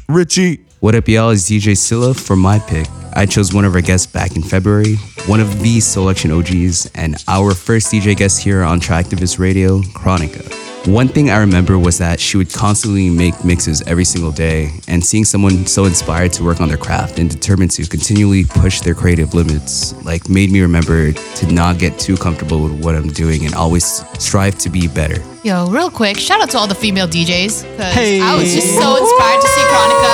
Richie. 0.09 0.65
What 0.79 0.95
up, 0.95 1.07
y'all? 1.07 1.29
It's 1.29 1.47
DJ 1.47 1.77
Silla 1.77 2.15
for 2.15 2.35
my 2.35 2.57
pick. 2.57 2.87
I 3.13 3.27
chose 3.27 3.53
one 3.53 3.65
of 3.65 3.75
our 3.75 3.81
guests 3.81 4.07
back 4.07 4.35
in 4.35 4.41
February, 4.41 4.95
one 5.27 5.41
of 5.41 5.61
the 5.61 5.79
selection 5.79 6.31
OGs, 6.31 6.89
and 6.95 7.23
our 7.27 7.53
first 7.53 7.93
DJ 7.93 8.17
guest 8.17 8.41
here 8.41 8.63
on 8.63 8.79
Traktivist 8.79 9.37
Radio, 9.37 9.83
Chronica. 9.93 10.50
One 10.85 11.07
thing 11.07 11.29
I 11.29 11.37
remember 11.37 11.77
was 11.77 11.99
that 11.99 12.19
she 12.19 12.37
would 12.37 12.51
constantly 12.51 13.07
make 13.07 13.45
mixes 13.45 13.83
every 13.83 14.03
single 14.03 14.31
day, 14.31 14.71
and 14.87 15.05
seeing 15.05 15.23
someone 15.25 15.67
so 15.67 15.85
inspired 15.85 16.33
to 16.33 16.43
work 16.43 16.59
on 16.59 16.69
their 16.69 16.77
craft 16.77 17.19
and 17.19 17.29
determined 17.29 17.69
to 17.71 17.85
continually 17.85 18.45
push 18.45 18.81
their 18.81 18.95
creative 18.95 19.35
limits, 19.35 19.93
like 20.03 20.27
made 20.27 20.49
me 20.49 20.59
remember 20.61 21.11
to 21.11 21.53
not 21.53 21.77
get 21.77 21.99
too 21.99 22.17
comfortable 22.17 22.63
with 22.63 22.83
what 22.83 22.95
I'm 22.95 23.09
doing 23.09 23.45
and 23.45 23.53
always 23.53 23.85
strive 24.19 24.57
to 24.59 24.69
be 24.71 24.87
better. 24.87 25.21
Yo, 25.43 25.67
real 25.69 25.91
quick, 25.91 26.17
shout 26.17 26.41
out 26.41 26.49
to 26.49 26.57
all 26.57 26.67
the 26.67 26.73
female 26.75 27.07
DJs 27.07 27.61
because 27.77 27.93
Hey. 27.93 28.19
I 28.19 28.35
was 28.35 28.51
just 28.51 28.73
so 28.73 28.95
inspired 28.97 29.41
to 29.41 29.47
see 29.47 29.61
Chronica. 29.69 30.13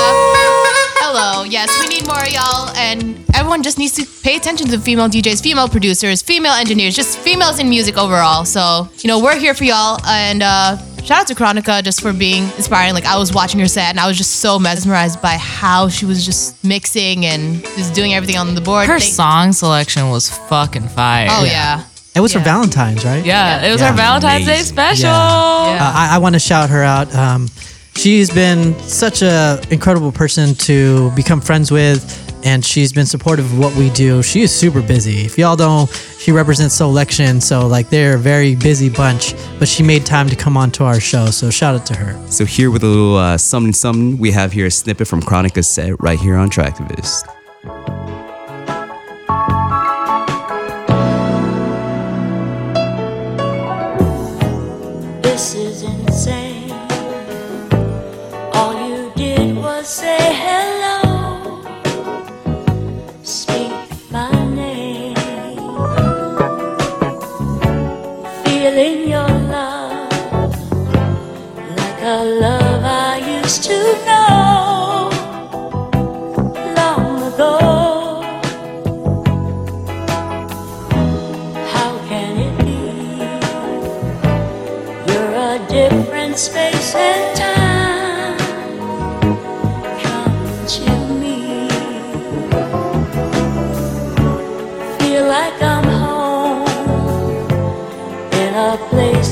Hello, 0.99 1.44
yes, 1.45 1.69
we 1.81 1.88
need 1.95 2.06
more 2.06 2.22
of 2.22 2.30
y'all, 2.30 2.69
and 2.76 3.16
everyone 3.38 3.61
just 3.64 3.77
needs 3.77 3.93
to 3.93 4.05
pay 4.23 4.35
attention 4.35 4.68
to 4.68 4.80
female 4.80 5.07
DJs, 5.07 5.41
female 5.43 5.69
producers, 5.69 6.22
female 6.22 6.53
engineers, 6.53 6.95
just 6.95 7.19
females 7.19 7.59
in 7.59 7.69
music 7.69 7.97
overall. 7.97 8.45
So, 8.45 8.89
you 8.99 9.07
know, 9.07 9.22
we're 9.23 9.38
here 9.39 9.53
for 9.53 9.64
y'all, 9.64 9.99
and 10.07 10.41
uh, 10.41 10.77
shout 11.03 11.22
out 11.22 11.27
to 11.27 11.35
Chronica 11.35 11.81
just 11.84 12.01
for 12.01 12.11
being 12.14 12.43
inspiring. 12.57 12.93
Like, 12.93 13.05
I 13.05 13.18
was 13.18 13.31
watching 13.34 13.59
her 13.59 13.68
set, 13.68 13.89
and 13.91 13.99
I 13.99 14.07
was 14.07 14.18
just 14.18 14.38
so 14.38 14.57
mesmerized 14.57 15.22
by 15.22 15.38
how 15.38 15.88
she 15.88 16.05
was 16.05 16.26
just 16.26 16.61
mixing 16.64 17.26
and 17.26 17.61
just 17.77 17.93
doing 17.93 18.14
everything 18.15 18.38
on 18.38 18.55
the 18.55 18.61
board. 18.61 18.88
Her 18.88 18.99
Thank- 18.99 19.14
song 19.14 19.53
selection 19.53 20.09
was 20.09 20.30
fucking 20.49 20.88
fire. 20.89 21.27
Oh, 21.30 21.43
yeah. 21.45 21.84
It 22.15 22.19
was 22.22 22.34
for 22.34 22.39
Valentine's, 22.39 23.05
right? 23.05 23.23
Yeah, 23.23 23.64
it 23.64 23.72
was 23.72 23.80
Yeah. 23.80 23.89
our 23.89 23.93
Valentine's 23.95 24.45
Day 24.45 24.53
Amazing. 24.55 24.73
special. 24.76 25.09
Uh, 25.09 25.77
I, 25.80 26.09
I 26.14 26.18
want 26.18 26.34
to 26.34 26.39
shout 26.39 26.72
her 26.72 26.81
out. 26.81 27.14
Um, 27.14 27.47
she's 27.95 28.31
been 28.31 28.77
such 28.80 29.22
an 29.22 29.59
incredible 29.69 30.11
person 30.11 30.55
to 30.55 31.11
become 31.11 31.39
friends 31.41 31.72
with, 31.72 32.01
and 32.43 32.64
she's 32.64 32.93
been 32.93 33.05
supportive 33.05 33.45
of 33.45 33.59
what 33.59 33.76
we 33.76 33.89
do. 33.91 34.22
She 34.23 34.41
is 34.41 34.53
super 34.53 34.81
busy. 34.81 35.22
If 35.22 35.38
y'all 35.38 35.55
don't, 35.55 35.89
she 36.19 36.31
represents 36.31 36.76
Selection, 36.76 37.41
so 37.41 37.68
like 37.68 37.89
they're 37.89 38.15
a 38.15 38.19
very 38.19 38.55
busy 38.55 38.89
bunch. 38.89 39.34
But 39.59 39.68
she 39.68 39.84
made 39.84 40.05
time 40.05 40.30
to 40.30 40.35
come 40.35 40.57
on 40.57 40.72
to 40.72 40.84
our 40.84 40.99
show, 40.99 41.27
so 41.27 41.49
shout 41.49 41.76
out 41.76 41.85
to 41.88 41.95
her. 41.95 42.30
So 42.30 42.45
here 42.45 42.72
with 42.72 42.84
a 42.84 42.88
little 42.88 43.18
uh, 43.18 43.38
something 43.38 43.73
something, 43.73 44.18
we 44.18 44.31
have 44.31 44.51
here 44.51 44.68
a 44.68 44.72
snippet 44.72 45.07
from 45.07 45.22
Chronica's 45.22 45.69
set 45.69 46.01
right 46.01 46.19
here 46.19 46.35
on 46.35 46.49
Traktivist. 46.49 47.27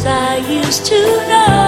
I 0.08 0.38
used 0.38 0.86
to 0.86 1.02
know 1.28 1.65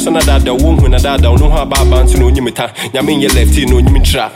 nkyira 0.00 0.10
na 0.12 0.20
na 0.20 0.26
daadaa 0.26 0.52
wɔnhu 0.54 0.88
na 0.88 0.98
daadaa 0.98 1.30
ɔno 1.34 1.50
ho 1.50 1.58
abaabaa 1.58 2.04
nso 2.04 2.18
na 2.18 2.24
onyim 2.24 2.50
ta. 2.54 2.72
Nyame 2.94 3.16
nyɛ 3.16 3.28
lɛfti 3.28 3.66
na 3.68 3.76
onyim 3.76 3.96
nkyira 3.98 4.30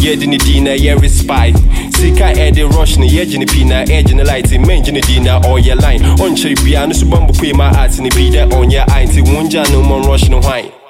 yɛde 0.00 0.26
ne 0.26 0.36
din 0.38 0.64
na 0.64 0.70
yɛre 0.70 1.08
spy 1.08 1.52
sika 1.90 2.32
ɛde 2.34 2.62
rush 2.76 2.96
ne 2.98 3.06
yɛgye 3.06 3.38
ne 3.38 3.46
pii 3.46 3.64
na 3.64 3.84
ɛgye 3.84 4.14
ne 4.14 4.24
light. 4.24 4.46
Mɛngye 4.50 4.92
ne 4.92 5.00
din 5.00 5.24
na 5.24 5.38
ɔyɛ 5.40 5.80
line. 5.80 6.02
Ɔnkyerɛ 6.18 6.56
biaa 6.64 6.86
no 6.88 6.92
so 6.92 7.06
bambɔ 7.06 7.38
pue 7.38 7.52
ma 7.52 7.70
art 7.78 7.96
ne 8.00 8.08
bii 8.10 8.30
dɛ 8.32 8.48
ɔnyɛ 8.50 8.90
ai 8.90 9.06
nti 9.06 9.22
wongya 9.22 9.62
no 9.70 9.82
mmɔ 9.82 10.06
rush 10.08 10.28
ne 10.28 10.36
hwan 10.36 10.81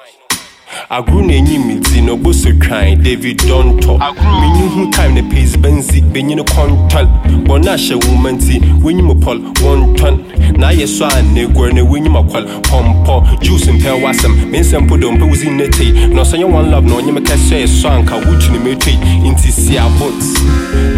agoro 0.93 1.21
na 1.25 1.33
enyim 1.33 1.71
nti 1.71 2.01
na 2.01 2.11
ɔbɔ 2.13 2.33
so 2.33 2.49
twan 2.61 3.01
david 3.03 3.37
dɔntɔ 3.39 3.97
menyi 4.41 4.67
ho 4.75 4.85
time 4.91 5.15
na 5.15 5.21
pais 5.29 5.55
bansi 5.57 6.01
bɛnyini 6.01 6.43
kɔntɔl 6.45 7.07
bɔne 7.47 7.67
ahyɛ 7.73 7.95
wo 8.05 8.15
ma 8.15 8.29
nti 8.31 8.61
wenyim 8.83 9.09
pɔl 9.19 9.39
wɔntɔn 9.61 10.57
na 10.57 10.67
ayɛ 10.67 10.87
so 10.87 11.05
a 11.05 11.21
na 11.23 11.41
eguar 11.41 11.73
na 11.73 11.81
wenyim 11.81 12.13
akɔl 12.15 12.45
pɔmpɔ 12.61 13.41
juice 13.41 13.65
mpɛ 13.67 14.01
wasɛm 14.03 14.51
me 14.51 14.59
nsɛm 14.59 14.87
po 14.87 14.95
dɔ 14.95 15.17
mpɛ 15.17 15.29
wo 15.29 15.35
zin 15.35 15.57
ne 15.57 15.67
tei. 15.67 15.91
Na 16.13 16.21
ɔsɛ 16.21 16.37
nyɛ 16.37 16.51
one 16.51 16.69
love 16.69 16.85
na 16.85 16.93
ɔnyem 16.93 17.17
kɛsɛ 17.25 17.63
ɛsɔ 17.65 17.89
anka 17.89 18.15
wotwi 18.25 18.51
ne 18.51 18.59
mɛtwei 18.59 18.97
nti 19.25 19.49
si 19.51 19.77
abot 19.77 20.21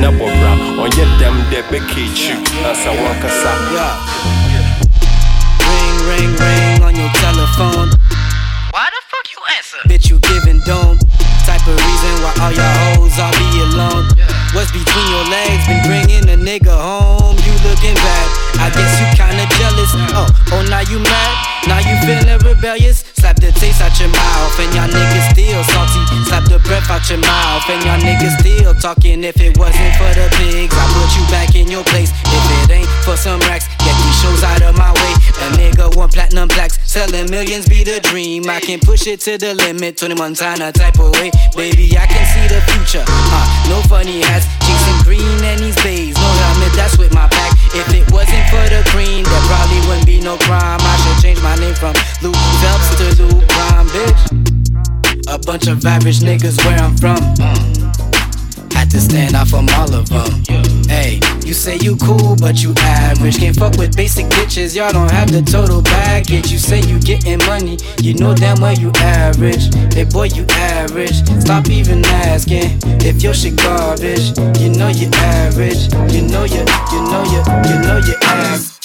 na 0.02 0.12
bɔbra 0.12 0.52
ɔnyɛ 0.84 1.04
dɛm 1.20 1.36
dɛ 1.52 1.60
bɛka 1.72 2.04
akyi 2.04 2.36
na 2.62 2.74
sa 2.74 2.92
wankasa 2.92 3.52
Ring, 6.06 6.08
ring, 6.08 6.36
ring 6.36 6.84
on 6.84 6.96
your 6.96 7.10
telephone. 7.14 8.05
Answer? 9.58 9.78
Bitch, 9.86 10.10
you 10.10 10.20
giving 10.20 10.60
dome. 10.66 10.98
Type 11.46 11.66
of 11.68 11.78
reason 11.78 12.14
why 12.26 12.34
all 12.42 12.54
your 12.54 12.74
hoes 12.90 13.18
all 13.20 13.34
be 13.38 13.50
alone. 13.70 14.10
What's 14.54 14.72
between 14.72 15.08
your 15.14 15.26
legs 15.30 15.68
been 15.68 15.82
bringing 15.86 16.26
a 16.30 16.38
nigga 16.38 16.74
home? 16.74 17.38
You 17.46 17.54
looking 17.68 17.96
bad. 17.96 18.28
I 18.58 18.70
guess 18.74 18.94
you 19.00 19.08
kinda 19.14 19.46
jealous. 19.58 19.92
Oh, 20.14 20.28
oh, 20.54 20.62
now 20.70 20.82
you 20.82 21.00
mad? 21.00 21.55
Now 21.68 21.82
you 21.82 21.98
feeling 22.06 22.40
rebellious? 22.46 23.04
Slap 23.18 23.38
the 23.38 23.52
taste 23.52 23.82
out 23.82 23.98
your 24.00 24.10
mouth, 24.10 24.60
and 24.60 24.70
y'all 24.76 24.86
niggas 24.86 25.34
still 25.34 25.64
salty. 25.74 26.02
Slap 26.30 26.46
the 26.46 26.60
breath 26.62 26.90
out 26.90 27.10
your 27.10 27.18
mouth, 27.20 27.66
and 27.70 27.82
y'all 27.84 27.98
niggas 27.98 28.38
still 28.38 28.74
talking. 28.76 29.24
If 29.24 29.42
it 29.42 29.58
wasn't 29.58 29.96
for 29.98 30.12
the 30.14 30.30
pigs, 30.38 30.76
I 30.78 30.86
put 30.94 31.10
you 31.18 31.26
back 31.34 31.56
in 31.56 31.68
your 31.68 31.84
place. 31.84 32.12
If 32.30 32.70
it 32.70 32.72
ain't 32.72 32.90
for 33.02 33.18
some 33.18 33.40
racks, 33.50 33.66
get 33.82 33.98
these 33.98 34.18
shows 34.22 34.44
out 34.44 34.62
of 34.62 34.78
my 34.78 34.94
way. 34.94 35.14
A 35.42 35.48
nigga 35.58 35.96
want 35.98 36.14
platinum 36.14 36.50
plaques, 36.50 36.78
selling 36.86 37.30
millions 37.32 37.68
be 37.68 37.84
the 37.84 38.00
dream. 38.00 38.48
I 38.48 38.60
can 38.60 38.80
push 38.80 39.08
it 39.08 39.20
to 39.22 39.38
the 39.38 39.56
limit, 39.56 39.98
Tony 39.98 40.16
Montana 40.16 40.72
type 40.72 41.00
of 41.00 41.12
way. 41.18 41.32
Baby, 41.58 41.98
I 41.98 42.06
can 42.06 42.26
see 42.30 42.46
the 42.46 42.62
future. 42.70 43.04
Uh, 43.08 43.46
no 43.70 43.82
funny 43.90 44.22
hats, 44.22 44.46
chasing 44.62 45.02
green 45.02 45.44
and 45.44 45.60
these 45.60 45.76
bays. 45.82 46.14
No 46.14 46.30
helmet, 46.30 46.74
that's 46.78 46.98
with 46.98 47.14
my 47.14 47.28
pack. 47.28 47.55
If 47.74 47.88
it 47.94 48.12
wasn't 48.12 48.46
for 48.50 48.66
the 48.70 48.88
green, 48.92 49.24
there 49.24 49.42
probably 49.48 49.80
wouldn't 49.88 50.06
be 50.06 50.22
no 50.22 50.38
crime. 50.38 50.80
I 50.82 50.96
should 51.02 51.24
change 51.24 51.42
my 51.42 51.56
name 51.56 51.76
from 51.76 51.94
Luke 52.22 52.36
Phelps 52.62 52.96
to 52.98 53.24
Luke 53.24 53.48
Prime, 53.50 53.88
bitch. 53.88 54.22
A 55.28 55.40
bunch 55.40 55.68
of 55.68 55.86
average 55.86 56.20
niggas 56.20 56.64
where 56.66 56.78
I'm 56.78 56.96
from. 56.98 57.85
Had 58.86 58.92
to 58.92 59.02
stand 59.02 59.34
out 59.36 59.48
from 59.48 59.68
all 59.70 59.92
of 59.96 60.08
them. 60.10 60.44
Hey, 60.88 61.20
you 61.44 61.56
say 61.56 61.76
you 61.78 61.98
cool, 61.98 62.36
but 62.36 62.62
you 62.62 62.72
average. 62.78 63.40
Can't 63.40 63.56
fuck 63.56 63.78
with 63.78 63.98
basic 63.98 64.28
bitches, 64.28 64.76
y'all 64.76 64.94
don't 64.94 65.10
have 65.10 65.32
the 65.32 65.42
total 65.42 65.82
package. 65.82 66.52
You 66.52 66.60
say 66.60 66.82
you 66.82 67.00
getting 67.00 67.40
money, 67.48 67.80
you 68.00 68.14
know 68.14 68.36
damn 68.36 68.62
well 68.62 68.74
you 68.74 68.92
average. 68.98 69.74
Hey 69.92 70.04
boy, 70.04 70.26
you 70.26 70.46
average. 70.52 71.26
Stop 71.42 71.68
even 71.68 72.06
asking 72.06 72.78
if 73.02 73.24
your 73.24 73.34
shit 73.34 73.56
garbage. 73.58 74.38
You 74.62 74.70
know 74.70 74.90
you 74.90 75.10
average. 75.16 75.92
You 76.14 76.22
know 76.22 76.44
you, 76.44 76.62
you 76.94 77.02
know 77.10 77.24
you, 77.34 77.42
you 77.66 77.82
know 77.82 77.98
you 78.06 78.14
average. 78.22 78.76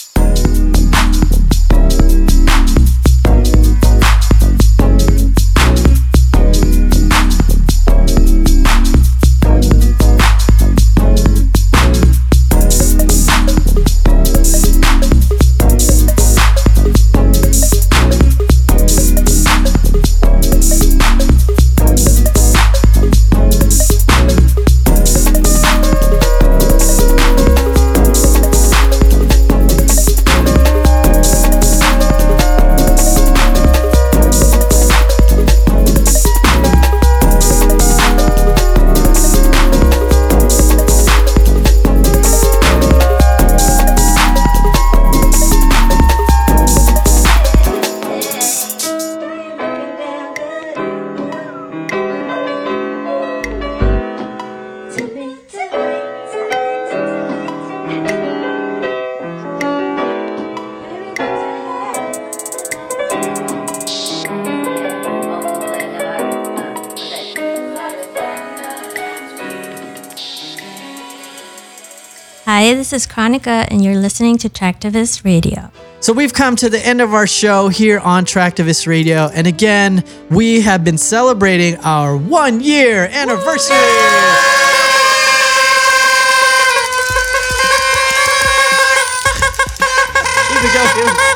This 72.90 73.04
is 73.04 73.12
Chronica, 73.12 73.68
and 73.70 73.84
you're 73.84 73.94
listening 73.94 74.36
to 74.38 74.48
Traktivist 74.48 75.24
Radio. 75.24 75.70
So 76.00 76.12
we've 76.12 76.34
come 76.34 76.56
to 76.56 76.68
the 76.68 76.84
end 76.84 77.00
of 77.00 77.14
our 77.14 77.24
show 77.24 77.68
here 77.68 78.00
on 78.00 78.24
Traktivist 78.24 78.88
Radio. 78.88 79.28
And 79.28 79.46
again, 79.46 80.02
we 80.28 80.62
have 80.62 80.82
been 80.82 80.98
celebrating 80.98 81.76
our 81.84 82.16
one 82.16 82.58
year 82.58 83.04
anniversary. 83.12 83.76
Here 90.48 90.60
we 90.60 90.72
go, 90.74 90.92
dude. 90.96 91.29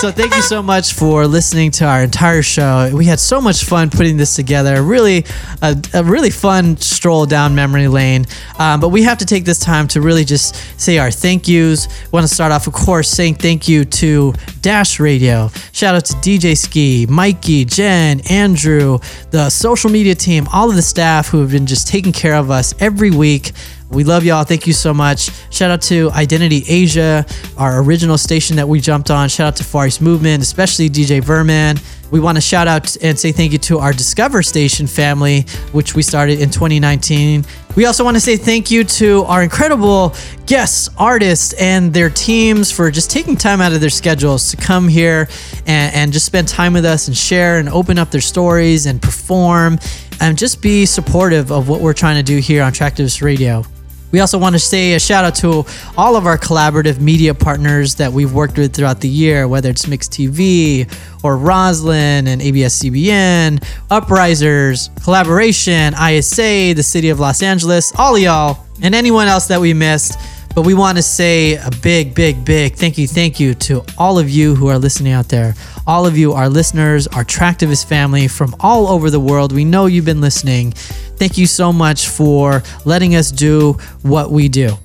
So 0.00 0.10
thank 0.10 0.34
you 0.34 0.40
so 0.40 0.62
much 0.62 0.94
for 0.94 1.26
listening 1.26 1.72
to 1.72 1.84
our 1.84 2.02
entire 2.02 2.40
show. 2.40 2.90
We 2.90 3.04
had 3.04 3.20
so 3.20 3.38
much 3.38 3.64
fun 3.64 3.90
putting 3.90 4.16
this 4.16 4.34
together. 4.34 4.82
Really, 4.82 5.26
a, 5.60 5.76
a 5.92 6.02
really 6.02 6.30
fun 6.30 6.78
stroll 6.78 7.26
down 7.26 7.54
memory 7.54 7.86
lane. 7.86 8.24
Um, 8.58 8.80
but 8.80 8.88
we 8.88 9.02
have 9.02 9.18
to 9.18 9.26
take 9.26 9.44
this 9.44 9.58
time 9.58 9.86
to 9.88 10.00
really 10.00 10.24
just 10.24 10.54
say 10.80 10.96
our 10.96 11.10
thank 11.10 11.46
yous. 11.48 11.86
Want 12.12 12.26
to 12.26 12.34
start 12.34 12.50
off, 12.50 12.66
of 12.66 12.72
course, 12.72 13.10
saying 13.10 13.34
thank 13.34 13.68
you 13.68 13.84
to 13.84 14.32
Dash 14.62 15.00
Radio. 15.00 15.50
Shout 15.72 15.94
out 15.94 16.06
to 16.06 16.14
DJ 16.14 16.56
Ski, 16.56 17.04
Mikey, 17.06 17.66
Jen, 17.66 18.22
Andrew, 18.30 19.00
the 19.32 19.50
social 19.50 19.90
media 19.90 20.14
team, 20.14 20.46
all 20.50 20.70
of 20.70 20.76
the 20.76 20.82
staff 20.82 21.28
who 21.28 21.42
have 21.42 21.50
been 21.50 21.66
just 21.66 21.86
taking 21.86 22.12
care 22.12 22.36
of 22.36 22.50
us 22.50 22.74
every 22.80 23.10
week. 23.10 23.52
We 23.90 24.04
love 24.04 24.24
y'all. 24.24 24.44
Thank 24.44 24.68
you 24.68 24.72
so 24.72 24.94
much. 24.94 25.30
Shout 25.52 25.72
out 25.72 25.82
to 25.82 26.10
Identity 26.12 26.62
Asia, 26.68 27.26
our 27.56 27.82
original 27.82 28.16
station 28.16 28.54
that 28.56 28.68
we 28.68 28.80
jumped 28.80 29.10
on. 29.10 29.28
Shout 29.28 29.48
out 29.48 29.56
to 29.56 29.64
Far 29.64 29.88
East 29.88 30.00
Movement, 30.00 30.44
especially 30.44 30.88
DJ 30.88 31.20
Virman. 31.20 31.82
We 32.12 32.20
want 32.20 32.36
to 32.36 32.40
shout 32.40 32.68
out 32.68 32.96
and 33.02 33.18
say 33.18 33.32
thank 33.32 33.50
you 33.52 33.58
to 33.58 33.78
our 33.78 33.92
Discover 33.92 34.44
Station 34.44 34.86
family, 34.86 35.42
which 35.72 35.96
we 35.96 36.02
started 36.02 36.40
in 36.40 36.50
2019. 36.50 37.44
We 37.76 37.84
also 37.86 38.04
want 38.04 38.16
to 38.16 38.20
say 38.20 38.36
thank 38.36 38.70
you 38.70 38.84
to 38.84 39.24
our 39.24 39.42
incredible 39.42 40.14
guests, 40.46 40.88
artists, 40.96 41.52
and 41.54 41.92
their 41.92 42.10
teams 42.10 42.70
for 42.70 42.92
just 42.92 43.10
taking 43.10 43.36
time 43.36 43.60
out 43.60 43.72
of 43.72 43.80
their 43.80 43.90
schedules 43.90 44.50
to 44.50 44.56
come 44.56 44.86
here 44.86 45.28
and, 45.66 45.94
and 45.94 46.12
just 46.12 46.26
spend 46.26 46.46
time 46.46 46.74
with 46.74 46.84
us 46.84 47.08
and 47.08 47.16
share 47.16 47.58
and 47.58 47.68
open 47.68 47.98
up 47.98 48.12
their 48.12 48.20
stories 48.20 48.86
and 48.86 49.02
perform 49.02 49.78
and 50.20 50.38
just 50.38 50.62
be 50.62 50.86
supportive 50.86 51.50
of 51.50 51.68
what 51.68 51.80
we're 51.80 51.92
trying 51.92 52.16
to 52.16 52.22
do 52.22 52.38
here 52.38 52.62
on 52.62 52.72
Traktivist 52.72 53.20
Radio. 53.22 53.64
We 54.12 54.20
also 54.20 54.38
want 54.38 54.54
to 54.54 54.58
say 54.58 54.94
a 54.94 55.00
shout 55.00 55.24
out 55.24 55.34
to 55.36 55.64
all 55.96 56.16
of 56.16 56.26
our 56.26 56.36
collaborative 56.36 57.00
media 57.00 57.34
partners 57.34 57.94
that 57.96 58.12
we've 58.12 58.32
worked 58.32 58.58
with 58.58 58.74
throughout 58.74 59.00
the 59.00 59.08
year, 59.08 59.46
whether 59.46 59.70
it's 59.70 59.86
Myx 59.86 60.08
TV 60.08 60.92
or 61.22 61.36
Roslyn 61.36 62.26
and 62.26 62.42
ABS 62.42 62.82
CBN, 62.82 63.62
Uprisers, 63.90 64.90
Collaboration, 65.04 65.94
ISA, 65.94 66.74
the 66.74 66.82
City 66.82 67.10
of 67.10 67.20
Los 67.20 67.42
Angeles, 67.42 67.92
all 67.98 68.18
y'all, 68.18 68.66
and 68.82 68.94
anyone 68.94 69.28
else 69.28 69.46
that 69.46 69.60
we 69.60 69.74
missed. 69.74 70.18
But 70.54 70.66
we 70.66 70.74
want 70.74 70.96
to 70.98 71.02
say 71.02 71.54
a 71.54 71.70
big, 71.80 72.14
big, 72.14 72.44
big 72.44 72.74
thank 72.74 72.98
you, 72.98 73.06
thank 73.06 73.38
you 73.38 73.54
to 73.54 73.84
all 73.96 74.18
of 74.18 74.28
you 74.28 74.54
who 74.54 74.68
are 74.68 74.78
listening 74.78 75.12
out 75.12 75.28
there. 75.28 75.54
All 75.86 76.06
of 76.06 76.18
you, 76.18 76.32
our 76.32 76.48
listeners, 76.48 77.06
our 77.06 77.24
Traktivist 77.24 77.86
family 77.86 78.26
from 78.26 78.54
all 78.58 78.88
over 78.88 79.10
the 79.10 79.20
world. 79.20 79.52
We 79.52 79.64
know 79.64 79.86
you've 79.86 80.04
been 80.04 80.20
listening. 80.20 80.72
Thank 80.72 81.38
you 81.38 81.46
so 81.46 81.72
much 81.72 82.08
for 82.08 82.62
letting 82.84 83.14
us 83.14 83.30
do 83.30 83.74
what 84.02 84.32
we 84.32 84.48
do. 84.48 84.76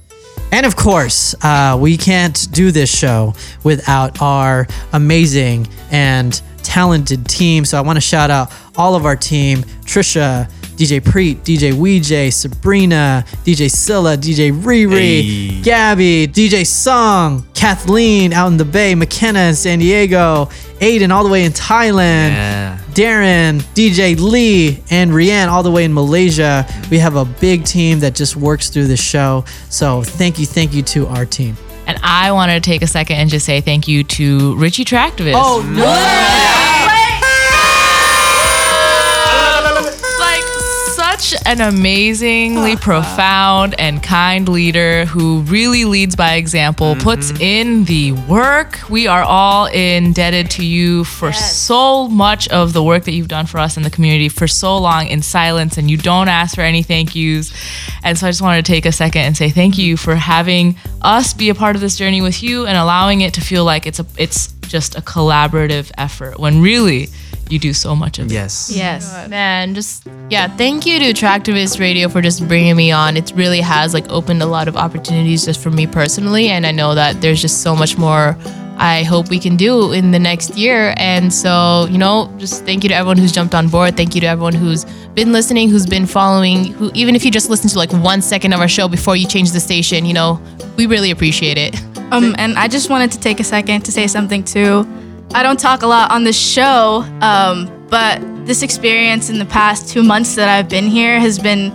And 0.52 0.66
of 0.66 0.76
course, 0.76 1.36
uh, 1.44 1.78
we 1.80 1.98
can't 1.98 2.48
do 2.52 2.72
this 2.72 2.96
show 2.96 3.34
without 3.64 4.22
our 4.22 4.68
amazing 4.94 5.68
and 5.92 6.40
talented 6.66 7.28
team. 7.28 7.64
So 7.64 7.78
I 7.78 7.82
want 7.82 7.98
to 7.98 8.02
shout 8.02 8.32
out 8.32 8.52
all 8.76 8.96
of 8.96 9.06
our 9.06 9.16
team 9.16 9.60
Trisha, 9.86 10.50
DJ 10.76 11.00
Preet, 11.00 11.38
DJ 11.38 11.72
Weejay, 11.72 12.34
Sabrina, 12.34 13.24
DJ 13.46 13.72
Scylla, 13.72 14.18
DJ 14.18 14.52
Riri, 14.52 15.64
Gabby, 15.64 16.28
DJ 16.28 16.66
Song, 16.66 17.46
Kathleen 17.54 18.34
out 18.34 18.48
in 18.48 18.58
the 18.58 18.66
Bay, 18.66 18.96
McKenna 18.96 19.40
in 19.40 19.56
San 19.56 19.80
Diego, 19.80 20.46
Aiden 20.82 21.12
all 21.12 21.24
the 21.24 21.30
way 21.30 21.46
in 21.46 21.54
Thailand, 21.54 22.78
Darren, 22.94 23.62
DJ 23.74 24.20
Lee, 24.20 24.84
and 24.90 25.12
Rianne 25.12 25.48
all 25.48 25.64
the 25.64 25.72
way 25.72 25.86
in 25.86 25.94
Malaysia. 25.94 26.66
We 26.90 26.98
have 26.98 27.16
a 27.16 27.26
big 27.26 27.64
team 27.64 28.00
that 28.00 28.16
just 28.16 28.36
works 28.36 28.70
through 28.70 28.88
the 28.88 28.98
show. 28.98 29.46
So 29.70 30.02
thank 30.02 30.40
you, 30.40 30.46
thank 30.46 30.74
you 30.74 30.82
to 30.84 31.08
our 31.08 31.26
team. 31.26 31.56
And 31.88 31.98
I 32.02 32.32
want 32.32 32.52
to 32.52 32.60
take 32.60 32.82
a 32.82 32.88
second 32.88 33.18
and 33.18 33.30
just 33.30 33.46
say 33.46 33.62
thank 33.62 33.88
you 33.88 34.04
to 34.04 34.56
Richie 34.56 34.86
Traktivist. 34.86 35.34
Oh, 35.36 35.62
no. 35.76 36.65
An 41.46 41.62
amazingly 41.62 42.74
ah. 42.74 42.80
profound 42.82 43.80
and 43.80 44.02
kind 44.02 44.50
leader 44.50 45.06
who 45.06 45.42
really 45.42 45.86
leads 45.86 46.16
by 46.16 46.36
example, 46.36 46.94
mm-hmm. 46.94 47.02
puts 47.02 47.32
in 47.40 47.86
the 47.86 48.14
work. 48.14 48.80
We 48.90 49.08
are 49.08 49.22
all 49.22 49.68
indebted 49.68 50.52
to 50.52 50.66
you 50.66 51.04
for 51.04 51.32
so 51.32 52.08
much 52.08 52.48
of 52.50 52.74
the 52.74 52.84
work 52.84 53.04
that 53.04 53.12
you've 53.12 53.28
done 53.28 53.46
for 53.46 53.60
us 53.60 53.78
in 53.78 53.84
the 53.84 53.90
community 53.90 54.30
for 54.30 54.48
so 54.48 54.78
long 54.78 55.08
in 55.08 55.22
silence, 55.22 55.78
and 55.78 55.90
you 55.90 55.98
don't 55.98 56.28
ask 56.28 56.56
for 56.56 56.62
any 56.62 56.84
thank 56.84 57.16
yous. 57.16 57.54
And 58.04 58.18
so 58.18 58.28
I 58.28 58.30
just 58.30 58.42
wanted 58.42 58.66
to 58.66 58.72
take 58.72 58.86
a 58.86 58.92
second 58.92 59.22
and 59.22 59.38
say 59.38 59.50
thank 59.50 59.78
you 59.78 59.98
for 59.98 60.16
having 60.16 60.76
us 61.02 61.34
be 61.34 61.50
a 61.50 61.56
part 61.56 61.76
of 61.76 61.82
this 61.82 61.98
journey 61.98 62.22
with 62.22 62.42
you 62.42 62.66
and 62.66 62.78
allowing 62.78 63.22
it 63.22 63.34
to 63.36 63.42
feel 63.42 63.64
like 63.64 63.86
it's 63.86 64.00
a 64.00 64.06
it's 64.18 64.52
just 64.68 64.96
a 64.96 65.02
collaborative 65.02 65.92
effort 65.98 66.40
when 66.40 66.62
really 66.62 67.08
you 67.50 67.60
do 67.60 67.74
so 67.74 67.96
much 67.96 68.20
of 68.20 68.28
it. 68.28 68.34
Yes. 68.34 68.72
Yes, 68.74 69.28
man. 69.30 69.76
Just 69.76 70.08
yeah. 70.30 70.48
Thank 70.58 70.86
you 70.86 71.00
to 71.00 71.14
Traktivist 71.14 71.80
Radio 71.80 72.10
for 72.10 72.22
just 72.22 72.48
bringing 72.48 72.76
me 72.76 72.92
on. 72.92 73.18
It 73.18 73.32
really 73.36 73.62
has 73.62 73.94
like 73.94 74.10
opened 74.10 74.42
a 74.42 74.46
lot 74.46 74.68
of 74.68 74.76
opportunities 74.76 75.46
just 75.46 75.62
for 75.62 75.72
me 75.72 75.88
personally, 75.88 76.50
and 76.50 76.66
I 76.66 76.72
know 76.72 76.96
that 76.96 77.22
there's 77.22 77.42
just 77.42 77.62
so 77.62 77.76
much 77.76 77.98
more. 77.98 78.38
I 78.78 79.04
hope 79.04 79.30
we 79.30 79.40
can 79.40 79.56
do 79.56 79.94
in 79.94 80.12
the 80.12 80.20
next 80.20 80.58
year. 80.58 80.94
And 80.98 81.34
so, 81.34 81.88
you 81.90 81.98
know, 81.98 82.30
just 82.38 82.66
thank 82.66 82.84
you 82.84 82.90
to 82.90 82.96
everyone 82.96 83.18
who's 83.18 83.32
jumped 83.32 83.56
on 83.56 83.70
board. 83.70 83.96
Thank 83.96 84.16
you 84.16 84.22
to 84.22 84.28
everyone 84.28 84.54
who's 84.54 84.84
been 85.14 85.32
listening, 85.32 85.70
who's 85.70 85.86
been 85.86 86.06
following, 86.06 86.74
who 86.74 86.92
even 86.94 87.16
if 87.16 87.24
you 87.24 87.32
just 87.32 87.50
listen 87.50 87.70
to 87.70 87.78
like 87.78 87.94
one 87.94 88.22
second 88.22 88.52
of 88.52 88.60
our 88.60 88.68
show 88.68 88.90
before 88.90 89.16
you 89.16 89.28
change 89.28 89.52
the 89.52 89.62
station, 89.62 90.06
you 90.06 90.14
know, 90.14 90.42
we 90.76 90.88
really 90.88 91.10
appreciate 91.12 91.58
it. 91.58 91.82
Um, 92.12 92.36
and 92.38 92.58
I 92.58 92.68
just 92.68 92.90
wanted 92.90 93.14
to 93.14 93.20
take 93.20 93.40
a 93.40 93.44
second 93.44 93.84
to 93.84 93.92
say 93.92 94.08
something 94.08 94.44
too. 94.44 94.86
I 95.34 95.44
don't 95.44 95.60
talk 95.60 95.82
a 95.82 95.88
lot 95.88 96.12
on 96.12 96.24
the 96.24 96.34
show, 96.34 97.04
um, 97.22 97.88
but 97.90 98.22
this 98.46 98.62
experience 98.62 99.30
in 99.30 99.40
the 99.40 99.46
past 99.46 99.90
two 99.90 100.04
months 100.04 100.36
that 100.36 100.48
I've 100.48 100.70
been 100.70 100.86
here 100.88 101.20
has 101.20 101.40
been 101.40 101.72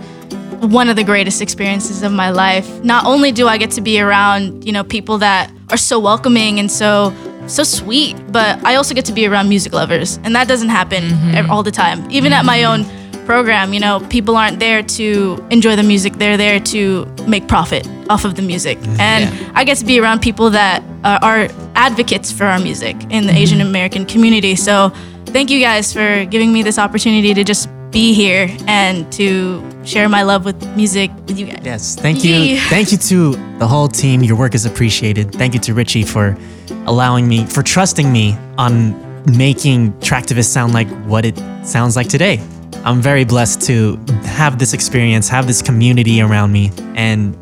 one 0.69 0.89
of 0.89 0.95
the 0.95 1.03
greatest 1.03 1.41
experiences 1.41 2.03
of 2.03 2.11
my 2.11 2.29
life. 2.29 2.83
Not 2.83 3.05
only 3.05 3.31
do 3.31 3.47
I 3.47 3.57
get 3.57 3.71
to 3.71 3.81
be 3.81 3.99
around, 3.99 4.63
you 4.65 4.71
know, 4.71 4.83
people 4.83 5.17
that 5.19 5.51
are 5.69 5.77
so 5.77 5.99
welcoming 5.99 6.59
and 6.59 6.71
so 6.71 7.13
so 7.47 7.63
sweet, 7.63 8.15
but 8.31 8.63
I 8.63 8.75
also 8.75 8.93
get 8.93 9.05
to 9.05 9.11
be 9.11 9.25
around 9.25 9.49
music 9.49 9.73
lovers, 9.73 10.19
and 10.23 10.35
that 10.35 10.47
doesn't 10.47 10.69
happen 10.69 11.11
ev- 11.35 11.49
all 11.49 11.63
the 11.63 11.71
time. 11.71 12.09
Even 12.11 12.33
at 12.33 12.45
my 12.45 12.63
own 12.63 12.85
program, 13.25 13.73
you 13.73 13.79
know, 13.79 13.99
people 14.09 14.37
aren't 14.37 14.59
there 14.59 14.83
to 14.83 15.45
enjoy 15.49 15.75
the 15.75 15.83
music; 15.83 16.13
they're 16.13 16.37
there 16.37 16.59
to 16.59 17.05
make 17.27 17.47
profit 17.47 17.85
off 18.11 18.25
of 18.25 18.35
the 18.35 18.41
music. 18.41 18.77
Mm-hmm. 18.77 18.99
And 18.99 19.57
I 19.57 19.63
get 19.63 19.77
to 19.77 19.85
be 19.85 19.99
around 19.99 20.21
people 20.21 20.49
that 20.51 20.83
are, 21.03 21.19
are 21.23 21.47
advocates 21.75 22.31
for 22.31 22.45
our 22.45 22.59
music 22.59 22.95
in 23.09 23.25
the 23.25 23.31
mm-hmm. 23.31 23.37
Asian 23.37 23.61
American 23.61 24.05
community. 24.05 24.55
So, 24.55 24.91
thank 25.27 25.49
you 25.49 25.61
guys 25.61 25.93
for 25.93 26.25
giving 26.25 26.51
me 26.51 26.61
this 26.61 26.77
opportunity 26.77 27.33
to 27.33 27.43
just 27.43 27.69
be 27.91 28.13
here 28.13 28.47
and 28.67 29.11
to 29.13 29.61
share 29.83 30.07
my 30.07 30.23
love 30.23 30.45
with 30.45 30.57
music 30.75 31.11
with 31.27 31.37
you 31.37 31.45
guys. 31.47 31.61
Yes, 31.63 31.95
thank 31.95 32.23
you. 32.23 32.35
Yay. 32.35 32.57
Thank 32.69 32.91
you 32.91 32.97
to 32.97 33.31
the 33.59 33.67
whole 33.67 33.87
team. 33.87 34.23
Your 34.23 34.37
work 34.37 34.55
is 34.55 34.65
appreciated. 34.65 35.33
Thank 35.33 35.53
you 35.53 35.59
to 35.61 35.73
Richie 35.73 36.03
for 36.03 36.37
allowing 36.85 37.27
me, 37.27 37.45
for 37.45 37.61
trusting 37.61 38.11
me 38.11 38.37
on 38.57 38.95
making 39.37 39.91
Traktivist 39.99 40.45
sound 40.45 40.73
like 40.73 40.87
what 41.05 41.25
it 41.25 41.37
sounds 41.65 41.95
like 41.95 42.07
today. 42.07 42.39
I'm 42.83 43.01
very 43.01 43.25
blessed 43.25 43.61
to 43.63 43.97
have 44.23 44.57
this 44.57 44.73
experience, 44.73 45.29
have 45.29 45.45
this 45.45 45.61
community 45.61 46.21
around 46.21 46.51
me, 46.51 46.71
and 46.95 47.35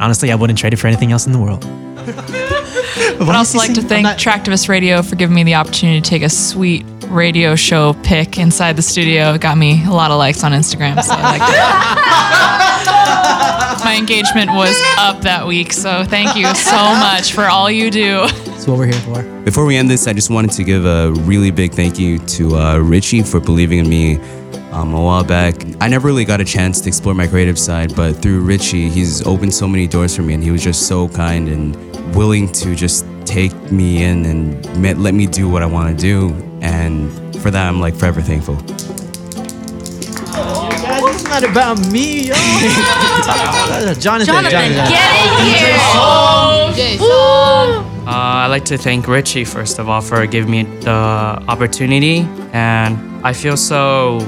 honestly, 0.00 0.32
I 0.32 0.34
wouldn't 0.34 0.58
trade 0.58 0.72
it 0.72 0.76
for 0.76 0.86
anything 0.86 1.12
else 1.12 1.26
in 1.26 1.32
the 1.32 1.38
world. 1.38 1.64
I'd 3.18 3.34
also 3.34 3.58
like 3.58 3.74
to 3.74 3.82
thank 3.82 4.06
Traktivist 4.06 4.68
Radio 4.68 5.02
for 5.02 5.16
giving 5.16 5.34
me 5.34 5.42
the 5.42 5.54
opportunity 5.54 6.00
to 6.00 6.08
take 6.08 6.22
a 6.22 6.28
sweet 6.28 6.84
radio 7.08 7.54
show 7.56 7.94
pic 8.02 8.38
inside 8.38 8.76
the 8.76 8.82
studio. 8.82 9.34
It 9.34 9.40
got 9.40 9.58
me 9.58 9.84
a 9.84 9.90
lot 9.90 10.10
of 10.10 10.18
likes 10.18 10.44
on 10.44 10.52
Instagram, 10.52 11.02
so 11.02 11.14
I 11.16 11.22
liked 11.22 11.44
it. 11.44 11.56
My 13.84 13.96
engagement 13.96 14.50
was 14.50 14.76
up 14.98 15.22
that 15.22 15.46
week, 15.46 15.72
so 15.72 16.04
thank 16.04 16.36
you 16.36 16.46
so 16.54 16.76
much 16.76 17.32
for 17.32 17.44
all 17.44 17.70
you 17.70 17.90
do. 17.90 18.26
That's 18.44 18.66
what 18.66 18.78
we're 18.78 18.86
here 18.86 19.00
for. 19.00 19.22
Before 19.44 19.64
we 19.64 19.76
end 19.76 19.88
this, 19.90 20.06
I 20.06 20.12
just 20.12 20.30
wanted 20.30 20.50
to 20.52 20.64
give 20.64 20.84
a 20.84 21.12
really 21.12 21.50
big 21.50 21.72
thank 21.72 21.98
you 21.98 22.18
to 22.18 22.56
uh, 22.56 22.78
Richie 22.78 23.22
for 23.22 23.40
believing 23.40 23.78
in 23.78 23.88
me 23.88 24.18
um, 24.76 24.94
a 24.94 25.00
while 25.00 25.24
back. 25.24 25.54
I 25.80 25.88
never 25.88 26.06
really 26.06 26.24
got 26.24 26.40
a 26.40 26.44
chance 26.44 26.80
to 26.82 26.88
explore 26.88 27.14
my 27.14 27.26
creative 27.26 27.58
side, 27.58 27.96
but 27.96 28.12
through 28.20 28.40
Richie, 28.40 28.88
he's 28.90 29.26
opened 29.26 29.54
so 29.54 29.66
many 29.66 29.86
doors 29.86 30.14
for 30.14 30.22
me, 30.22 30.34
and 30.34 30.42
he 30.44 30.50
was 30.50 30.62
just 30.62 30.86
so 30.86 31.08
kind 31.08 31.48
and 31.48 31.74
willing 32.14 32.50
to 32.52 32.74
just 32.74 33.06
take 33.24 33.54
me 33.72 34.02
in 34.04 34.24
and 34.26 34.80
me- 34.80 34.94
let 34.94 35.14
me 35.14 35.26
do 35.26 35.48
what 35.48 35.62
I 35.62 35.66
want 35.66 35.98
to 35.98 36.00
do. 36.00 36.34
And 36.60 37.10
for 37.40 37.50
that, 37.50 37.66
I'm 37.68 37.80
like 37.80 37.94
forever 37.94 38.20
thankful. 38.20 38.56
Guys, 40.26 41.02
it's 41.14 41.24
not 41.24 41.42
about 41.42 41.78
me, 41.90 42.28
yo. 42.28 42.34
Jonathan, 43.98 44.26
Jonathan, 44.26 44.72
Uh, 48.06 48.44
I'd 48.44 48.46
like 48.48 48.64
to 48.66 48.78
thank 48.78 49.08
Richie 49.08 49.44
first 49.44 49.78
of 49.80 49.88
all 49.88 50.00
for 50.00 50.24
giving 50.26 50.50
me 50.50 50.62
the 50.80 50.90
opportunity, 51.48 52.20
and 52.52 52.96
I 53.26 53.32
feel 53.32 53.56
so 53.56 54.20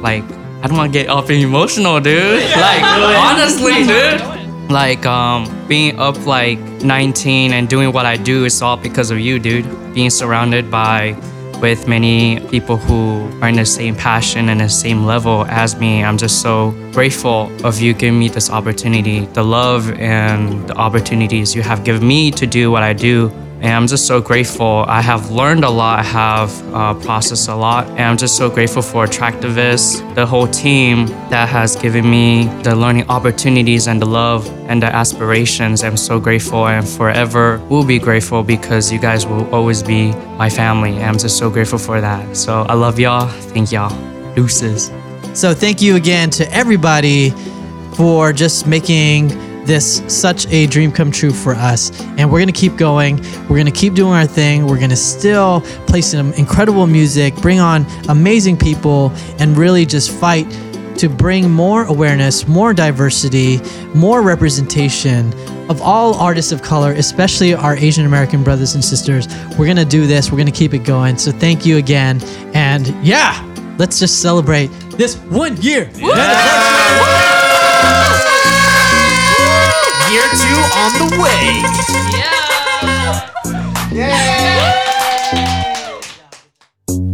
like 0.00 0.24
I 0.62 0.68
don't 0.68 0.76
want 0.76 0.92
to 0.92 0.98
get 0.98 1.08
up 1.08 1.30
emotional, 1.30 2.00
dude. 2.00 2.42
Like 2.56 2.82
honestly, 2.82 3.84
dude. 3.84 4.70
Like 4.70 5.06
um, 5.06 5.46
being 5.68 5.98
up 5.98 6.26
like 6.26 6.58
19 6.82 7.52
and 7.52 7.68
doing 7.68 7.92
what 7.92 8.04
I 8.06 8.16
do 8.16 8.44
is 8.44 8.60
all 8.62 8.76
because 8.76 9.10
of 9.10 9.20
you, 9.20 9.38
dude. 9.38 9.64
Being 9.94 10.10
surrounded 10.10 10.70
by 10.70 11.16
with 11.60 11.88
many 11.88 12.40
people 12.48 12.76
who 12.76 13.30
are 13.40 13.48
in 13.48 13.56
the 13.56 13.64
same 13.64 13.94
passion 13.94 14.48
and 14.48 14.60
the 14.60 14.68
same 14.68 15.04
level 15.04 15.46
as 15.46 15.76
me. 15.76 16.04
I'm 16.04 16.18
just 16.18 16.42
so 16.42 16.72
grateful 16.92 17.50
of 17.64 17.80
you 17.80 17.94
giving 17.94 18.18
me 18.18 18.28
this 18.28 18.50
opportunity, 18.50 19.26
the 19.26 19.42
love 19.42 19.90
and 19.92 20.68
the 20.68 20.74
opportunities 20.74 21.54
you 21.54 21.62
have 21.62 21.84
given 21.84 22.06
me 22.06 22.30
to 22.32 22.46
do 22.46 22.70
what 22.70 22.82
I 22.82 22.92
do. 22.92 23.30
And 23.62 23.72
I'm 23.72 23.86
just 23.86 24.06
so 24.06 24.20
grateful. 24.20 24.84
I 24.86 25.00
have 25.00 25.30
learned 25.30 25.64
a 25.64 25.70
lot, 25.70 26.00
I 26.00 26.02
have 26.02 26.74
uh, 26.74 26.94
processed 26.94 27.48
a 27.48 27.54
lot, 27.54 27.88
and 27.90 28.02
I'm 28.02 28.16
just 28.18 28.36
so 28.36 28.50
grateful 28.50 28.82
for 28.82 29.06
Attractivists, 29.06 30.14
the 30.14 30.26
whole 30.26 30.46
team 30.46 31.06
that 31.30 31.48
has 31.48 31.74
given 31.74 32.08
me 32.08 32.44
the 32.62 32.76
learning 32.76 33.08
opportunities 33.08 33.88
and 33.88 34.00
the 34.00 34.06
love 34.06 34.46
and 34.68 34.82
the 34.82 34.86
aspirations. 34.86 35.82
I'm 35.82 35.96
so 35.96 36.20
grateful 36.20 36.68
and 36.68 36.86
forever 36.86 37.58
will 37.70 37.84
be 37.84 37.98
grateful 37.98 38.42
because 38.42 38.92
you 38.92 38.98
guys 38.98 39.26
will 39.26 39.48
always 39.54 39.82
be 39.82 40.12
my 40.36 40.50
family. 40.50 40.92
And 40.96 41.04
I'm 41.04 41.18
just 41.18 41.38
so 41.38 41.48
grateful 41.48 41.78
for 41.78 42.00
that. 42.00 42.36
So 42.36 42.62
I 42.68 42.74
love 42.74 42.98
y'all. 42.98 43.28
Thank 43.54 43.72
y'all. 43.72 43.94
Deuces. 44.34 44.90
So 45.32 45.54
thank 45.54 45.80
you 45.80 45.96
again 45.96 46.28
to 46.30 46.52
everybody 46.52 47.30
for 47.94 48.32
just 48.34 48.66
making 48.66 49.30
this 49.66 50.02
such 50.08 50.46
a 50.48 50.66
dream 50.66 50.92
come 50.92 51.10
true 51.10 51.32
for 51.32 51.54
us. 51.54 51.90
And 52.18 52.30
we're 52.30 52.38
gonna 52.40 52.52
keep 52.52 52.76
going. 52.76 53.20
We're 53.48 53.58
gonna 53.58 53.70
keep 53.70 53.94
doing 53.94 54.12
our 54.12 54.26
thing. 54.26 54.66
We're 54.66 54.80
gonna 54.80 54.96
still 54.96 55.60
play 55.86 56.00
some 56.00 56.32
incredible 56.34 56.86
music, 56.86 57.34
bring 57.36 57.60
on 57.60 57.86
amazing 58.08 58.56
people, 58.56 59.12
and 59.38 59.56
really 59.56 59.84
just 59.84 60.10
fight 60.10 60.46
to 60.98 61.08
bring 61.08 61.50
more 61.50 61.84
awareness, 61.84 62.48
more 62.48 62.72
diversity, 62.72 63.60
more 63.94 64.22
representation 64.22 65.32
of 65.68 65.82
all 65.82 66.14
artists 66.14 66.52
of 66.52 66.62
color, 66.62 66.92
especially 66.92 67.52
our 67.54 67.76
Asian 67.76 68.06
American 68.06 68.42
brothers 68.42 68.74
and 68.74 68.84
sisters. 68.84 69.26
We're 69.58 69.66
gonna 69.66 69.84
do 69.84 70.06
this. 70.06 70.30
We're 70.30 70.38
gonna 70.38 70.50
keep 70.50 70.74
it 70.74 70.84
going. 70.84 71.18
So 71.18 71.32
thank 71.32 71.66
you 71.66 71.76
again. 71.76 72.22
And 72.54 72.86
yeah, 73.04 73.42
let's 73.78 73.98
just 73.98 74.22
celebrate 74.22 74.68
this 74.92 75.16
one 75.16 75.60
year. 75.60 75.90
Year 80.10 80.22
two 80.22 80.60
on 80.76 80.92
the 81.00 81.08
way. 81.20 81.62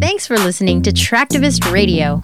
Thanks 0.01 0.27
for 0.27 0.37
listening 0.37 0.83
to 0.83 0.91
Traktivist 0.91 1.73
Radio. 1.73 2.21